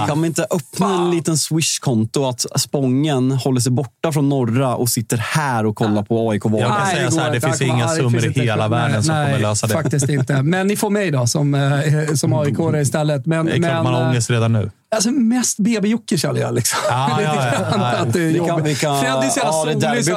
kan 0.06 0.18
man 0.18 0.24
inte 0.24 0.42
öppna 0.50 0.94
en 0.94 1.10
liten 1.10 1.38
Swish-konto 1.38 2.28
att 2.28 2.60
Spången 2.60 3.30
håller 3.32 3.60
sig 3.60 3.72
borta 3.72 4.12
från 4.12 4.28
norra 4.28 4.76
och 4.76 4.88
sitter 4.88 5.16
här 5.16 5.66
och 5.66 5.76
kollar 5.76 6.02
på 6.02 6.30
AIK 6.30 6.42
Jag 6.44 6.60
kan 6.60 6.70
Nej, 6.84 6.94
säga 6.94 7.04
det 7.06 7.12
så 7.12 7.20
här, 7.20 7.32
det 7.32 7.40
finns 7.40 7.62
inga 7.62 7.88
summor 7.88 8.24
i 8.24 8.26
inte. 8.26 8.40
hela 8.40 8.68
Nej, 8.68 8.80
världen 8.80 9.02
som 9.02 9.14
nej, 9.14 9.26
kommer 9.26 9.38
lösa 9.48 9.66
det. 9.66 9.72
faktiskt 9.72 10.08
inte. 10.08 10.42
Men 10.42 10.66
ni 10.66 10.76
får 10.76 10.90
mig 10.90 11.10
då, 11.10 11.26
som, 11.26 11.54
eh, 11.54 12.14
som 12.14 12.32
aik 12.32 12.58
istället. 12.82 13.26
Men, 13.26 13.46
Det 13.46 13.52
är 13.52 13.56
klart 13.56 13.72
men, 13.72 13.84
man 13.84 13.94
har 13.94 14.02
eh, 14.02 14.08
ångest 14.08 14.30
redan 14.30 14.52
nu. 14.52 14.70
Alltså 14.90 15.10
mest 15.10 15.58
BB-Jocke 15.58 16.18
känner 16.18 16.40
jag. 16.40 16.54
Liksom. 16.54 16.78
Ja, 16.88 17.08
Lite 17.18 17.30
ja, 17.34 17.54
ja. 17.70 17.84
att 17.86 18.12
det 18.12 18.22
är 18.22 18.26
Vi 18.32 18.38
kan- 18.38 18.46
jobbigt. 18.48 18.66
vi 18.66 18.74
kan- 18.74 19.00
Freddy 19.00 19.26
är 19.26 19.30
så 19.30 19.38
jävla 19.38 19.52
ja, 19.52 19.52
solig, 19.52 20.04
så 20.04 20.14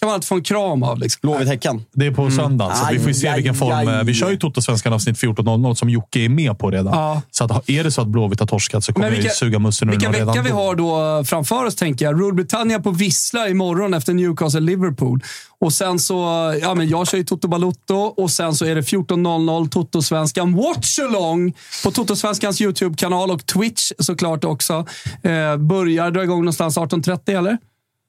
kan 0.00 0.08
man 0.08 0.14
inte 0.14 0.26
få 0.26 0.34
en 0.34 0.42
kram 0.42 0.82
av. 0.82 0.98
Liksom. 0.98 1.18
Blåvitt-Häcken. 1.22 1.82
Det 1.92 2.06
är 2.06 2.10
på 2.10 2.30
söndag, 2.30 2.74
så 2.74 2.86
vi 2.92 2.98
får 2.98 3.08
ju 3.08 3.14
se 3.14 3.28
Aj, 3.28 3.34
vilken 3.36 3.52
aj, 3.54 3.58
form. 3.58 3.88
aj. 3.88 4.04
Vi 4.04 4.14
kör 4.14 4.30
ju 4.30 4.36
Toto-svenskan 4.36 4.92
avsnitt 4.92 5.16
14.00 5.18 5.74
som 5.74 5.90
Jocke 5.90 6.20
är 6.20 6.28
med 6.28 6.58
på 6.58 6.70
redan. 6.70 6.94
Ja. 6.98 7.22
Så 7.30 7.44
att, 7.44 7.68
är 7.70 7.84
det 7.84 7.90
så 7.92 8.00
att 8.02 8.08
Blåvitt 8.08 8.40
har 8.40 8.46
torskat 8.46 8.84
så 8.84 8.92
kommer 8.92 9.06
Men 9.06 9.14
jag 9.14 9.22
vilka- 9.22 9.34
suga 9.34 9.58
mussen 9.58 9.88
ur 9.88 9.92
Vilka 9.92 10.12
redan 10.12 10.26
vecka 10.26 10.42
vi 10.42 10.50
har 10.50 10.74
då 10.74 11.24
framför 11.24 11.64
oss, 11.64 11.76
tänker 11.76 12.04
jag. 12.04 12.20
Rule 12.20 12.32
Britannia 12.34 12.80
på 12.80 12.90
Vissla 12.90 13.48
imorgon 13.48 13.94
efter 13.94 14.12
Newcastle-Liverpool. 14.12 15.20
Och 15.60 15.72
sen 15.72 15.98
så, 15.98 16.14
ja 16.62 16.74
men 16.74 16.88
jag 16.88 17.08
kör 17.08 17.18
ju 17.18 17.24
Toto 17.24 17.48
Balotto 17.48 17.94
och 17.94 18.30
sen 18.30 18.54
så 18.54 18.64
är 18.64 18.74
det 18.74 18.80
14.00 18.80 19.68
Toto-svenskan 19.68 20.56
Watchalong 20.56 21.52
på 21.84 21.90
Toto-svenskans 21.90 22.62
YouTube-kanal 22.62 23.30
och 23.30 23.46
Twitch 23.46 23.92
såklart 23.98 24.44
också. 24.44 24.86
Eh, 25.22 25.56
börjar 25.56 26.10
dra 26.10 26.22
igång 26.22 26.38
någonstans 26.38 26.76
18.30 26.78 27.38
eller? 27.38 27.58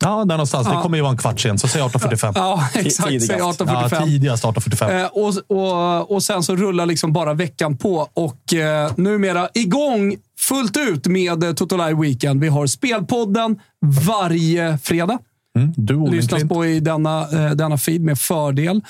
Ja, 0.04 0.10
där 0.26 0.26
någonstans. 0.26 0.68
Det 0.68 0.74
Ja. 0.74 0.82
kommer 0.82 0.98
ju 0.98 1.02
vara 1.02 1.12
en 1.12 1.18
kvart 1.18 1.40
sen, 1.40 1.60
så 1.60 1.68
säg 1.68 1.82
18.45. 1.82 2.32
Ja, 2.36 2.68
exakt. 2.74 3.08
tidigast. 3.10 3.28
Säg 3.28 3.38
Ja, 3.40 3.52
18.45. 3.52 4.06
tidigast 4.06 4.44
18.45. 4.44 5.02
Eh, 5.02 5.08
och, 5.08 5.34
och, 5.58 6.12
och 6.12 6.24
sen 6.24 6.44
så 6.44 6.56
rullar 6.56 6.86
liksom 6.86 7.14
bara 7.14 7.34
veckan 7.34 7.78
på 7.78 8.08
och 8.14 8.54
eh, 8.54 8.92
numera 8.98 9.50
igång 9.54 10.16
fullt 10.40 10.78
ut 10.78 11.08
med 11.08 11.44
eh, 11.44 11.54
Toto 11.54 11.78
Live 11.78 12.02
Weekend. 12.02 12.42
Vi 12.42 12.48
har 12.48 12.68
Spelpodden 12.68 13.60
varje 14.08 14.78
fredag. 14.84 15.20
Mm, 15.60 15.74
du 15.78 16.12
Lyssnas 16.12 16.44
på 16.44 16.66
i 16.66 16.80
denna, 16.80 17.22
eh, 17.22 17.52
denna 17.52 17.78
feed 17.78 18.02
med 18.02 18.20
fördel. 18.20 18.82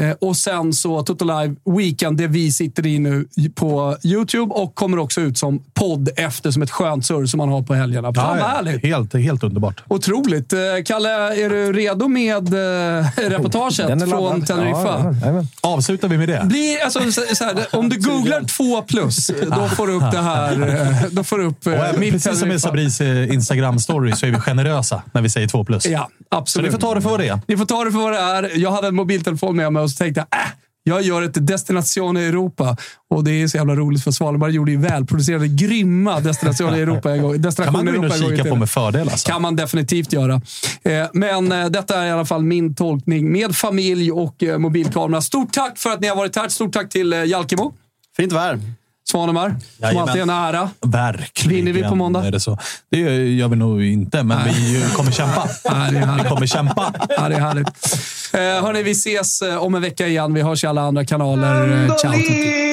Eh, 0.00 0.10
och 0.10 0.36
sen 0.36 0.72
så 0.72 1.02
Toto 1.02 1.24
Live 1.24 1.54
Weekend, 1.76 2.18
det 2.18 2.26
vi 2.26 2.52
sitter 2.52 2.86
i 2.86 2.98
nu 2.98 3.28
på 3.54 3.96
YouTube 4.04 4.54
och 4.54 4.74
kommer 4.74 4.98
också 4.98 5.20
ut 5.20 5.38
som 5.38 5.62
podd 5.74 6.08
efter 6.16 6.50
som 6.50 6.62
ett 6.62 6.70
skönt 6.70 7.06
surr 7.06 7.26
som 7.26 7.38
man 7.38 7.48
har 7.48 7.62
på 7.62 7.74
helgerna. 7.74 8.14
Fan 8.14 8.38
Ja, 8.38 8.62
ja. 8.64 8.88
Helt, 8.88 9.14
helt 9.14 9.42
underbart. 9.42 9.82
Otroligt. 9.88 10.52
Eh, 10.52 10.58
Kalle, 10.86 11.10
är 11.44 11.50
du 11.50 11.72
redo 11.72 12.08
med 12.08 12.54
eh, 12.54 13.06
reportaget 13.16 13.86
Den 13.86 14.02
är 14.02 14.06
från. 14.06 14.44
Teneriffa? 14.44 15.14
Ja. 15.24 15.44
Avslutar 15.60 16.08
vi 16.08 16.18
med 16.18 16.28
det? 16.28 16.42
Blir, 16.44 16.84
alltså, 16.84 17.12
så, 17.12 17.34
så 17.34 17.44
här, 17.44 17.66
om 17.76 17.88
du 17.88 18.00
googlar 18.00 18.42
2 18.42 18.82
plus, 18.82 19.26
då 19.56 19.68
får 19.68 19.86
du 19.86 19.92
upp 19.92 20.12
det 20.12 20.18
här. 20.22 21.10
Då 21.10 21.24
får 21.24 21.38
du 21.38 21.44
upp 21.44 21.66
Och 21.66 21.98
mitt 22.00 22.12
precis 22.12 22.38
som 22.40 22.52
i. 22.52 22.60
Sabris 22.60 23.00
Instagram-story 23.00 24.14
så 24.14 24.26
är 24.26 24.30
vi 24.30 24.38
generösa 24.38 25.02
när 25.12 25.22
vi 25.22 25.28
säger 25.30 25.48
2 25.48 25.64
plus. 25.64 25.86
Ja, 25.86 26.08
Så 26.30 26.36
absolut. 26.36 26.66
ni 26.66 26.72
får 26.72 26.78
ta 26.80 26.94
det 26.94 27.00
för 27.00 27.10
vad 27.10 27.20
det 27.20 27.28
är. 27.28 27.40
Ni 27.46 27.56
får 27.56 27.64
ta 27.66 27.84
det 27.84 27.92
för 27.92 27.98
vad 27.98 28.12
det 28.12 28.18
är. 28.18 28.50
Jag 28.58 28.70
hade 28.70 28.88
en 28.88 28.94
mobiltelefon 28.94 29.56
med 29.56 29.72
mig 29.72 29.82
och 29.86 29.90
så 29.90 29.96
tänkte 29.96 30.26
jag, 30.30 30.40
äh, 30.40 30.46
jag 30.88 31.02
gör 31.02 31.22
ett 31.22 31.46
Destination 31.46 32.16
i 32.16 32.20
Europa. 32.24 32.76
Och 33.10 33.24
det 33.24 33.30
är 33.42 33.48
så 33.48 33.56
jävla 33.56 33.74
roligt 33.74 34.04
för 34.04 34.10
Svalbard 34.10 34.50
gjorde 34.50 34.70
ju 34.70 34.78
välproducerade, 34.78 35.48
grymma 35.48 36.20
Destination 36.20 36.74
i 36.74 36.78
Europa 36.80 37.12
en 37.12 37.22
gång. 37.22 37.32
kan 37.32 37.42
Destination 37.42 37.84
man 37.84 37.86
gå 37.86 38.04
in 38.04 38.04
och 38.04 38.36
kika 38.36 38.44
på 38.44 38.56
med 38.56 38.70
fördel 38.70 39.08
alltså. 39.08 39.28
kan 39.30 39.42
man 39.42 39.56
definitivt 39.56 40.12
göra. 40.12 40.40
Eh, 40.82 41.06
Men 41.12 41.52
eh, 41.52 41.66
detta 41.66 42.02
är 42.02 42.06
i 42.06 42.10
alla 42.10 42.24
fall 42.24 42.42
min 42.42 42.74
tolkning 42.74 43.32
med 43.32 43.56
familj 43.56 44.12
och 44.12 44.42
eh, 44.42 44.58
mobilkamera. 44.58 45.20
Stort 45.20 45.52
tack 45.52 45.78
för 45.78 45.90
att 45.90 46.00
ni 46.00 46.08
har 46.08 46.16
varit 46.16 46.36
här. 46.36 46.48
Stort 46.48 46.72
tack 46.72 46.88
till 46.90 47.12
Jalkemo, 47.12 47.72
Fint 48.16 48.32
värr. 48.32 48.60
Svanemar, 49.10 49.56
som 49.90 49.96
alltid 49.98 50.16
är 50.16 50.22
en 50.22 50.30
ära. 50.30 50.70
Verkligen. 50.80 51.64
Vinner 51.64 51.72
vi 51.82 51.88
på 51.88 51.94
måndag? 51.94 52.26
Är 52.26 52.30
det, 52.30 52.40
så. 52.40 52.58
det 52.90 52.98
gör 53.34 53.48
vi 53.48 53.56
nog 53.56 53.84
inte, 53.84 54.22
men 54.22 54.44
vi 54.44 54.84
kommer 54.94 55.12
kämpa. 55.12 55.48
Nej, 55.70 55.92
Vi 56.22 56.28
kommer 56.28 56.46
kämpa. 56.46 56.94
Ja, 57.08 57.28
det 57.28 57.34
är 57.34 57.40
härligt. 57.40 57.68
Eh, 58.36 58.64
hörni, 58.64 58.82
vi 58.82 58.90
ses 58.90 59.42
eh, 59.42 59.62
om 59.62 59.74
en 59.74 59.82
vecka 59.82 60.06
igen. 60.06 60.34
Vi 60.34 60.42
hörs 60.42 60.64
i 60.64 60.66
alla 60.66 60.80
andra 60.80 61.04
kanaler. 61.04 61.84
Eh, 61.84 61.96
ciao 61.96 62.12
Tutti. 62.12 62.66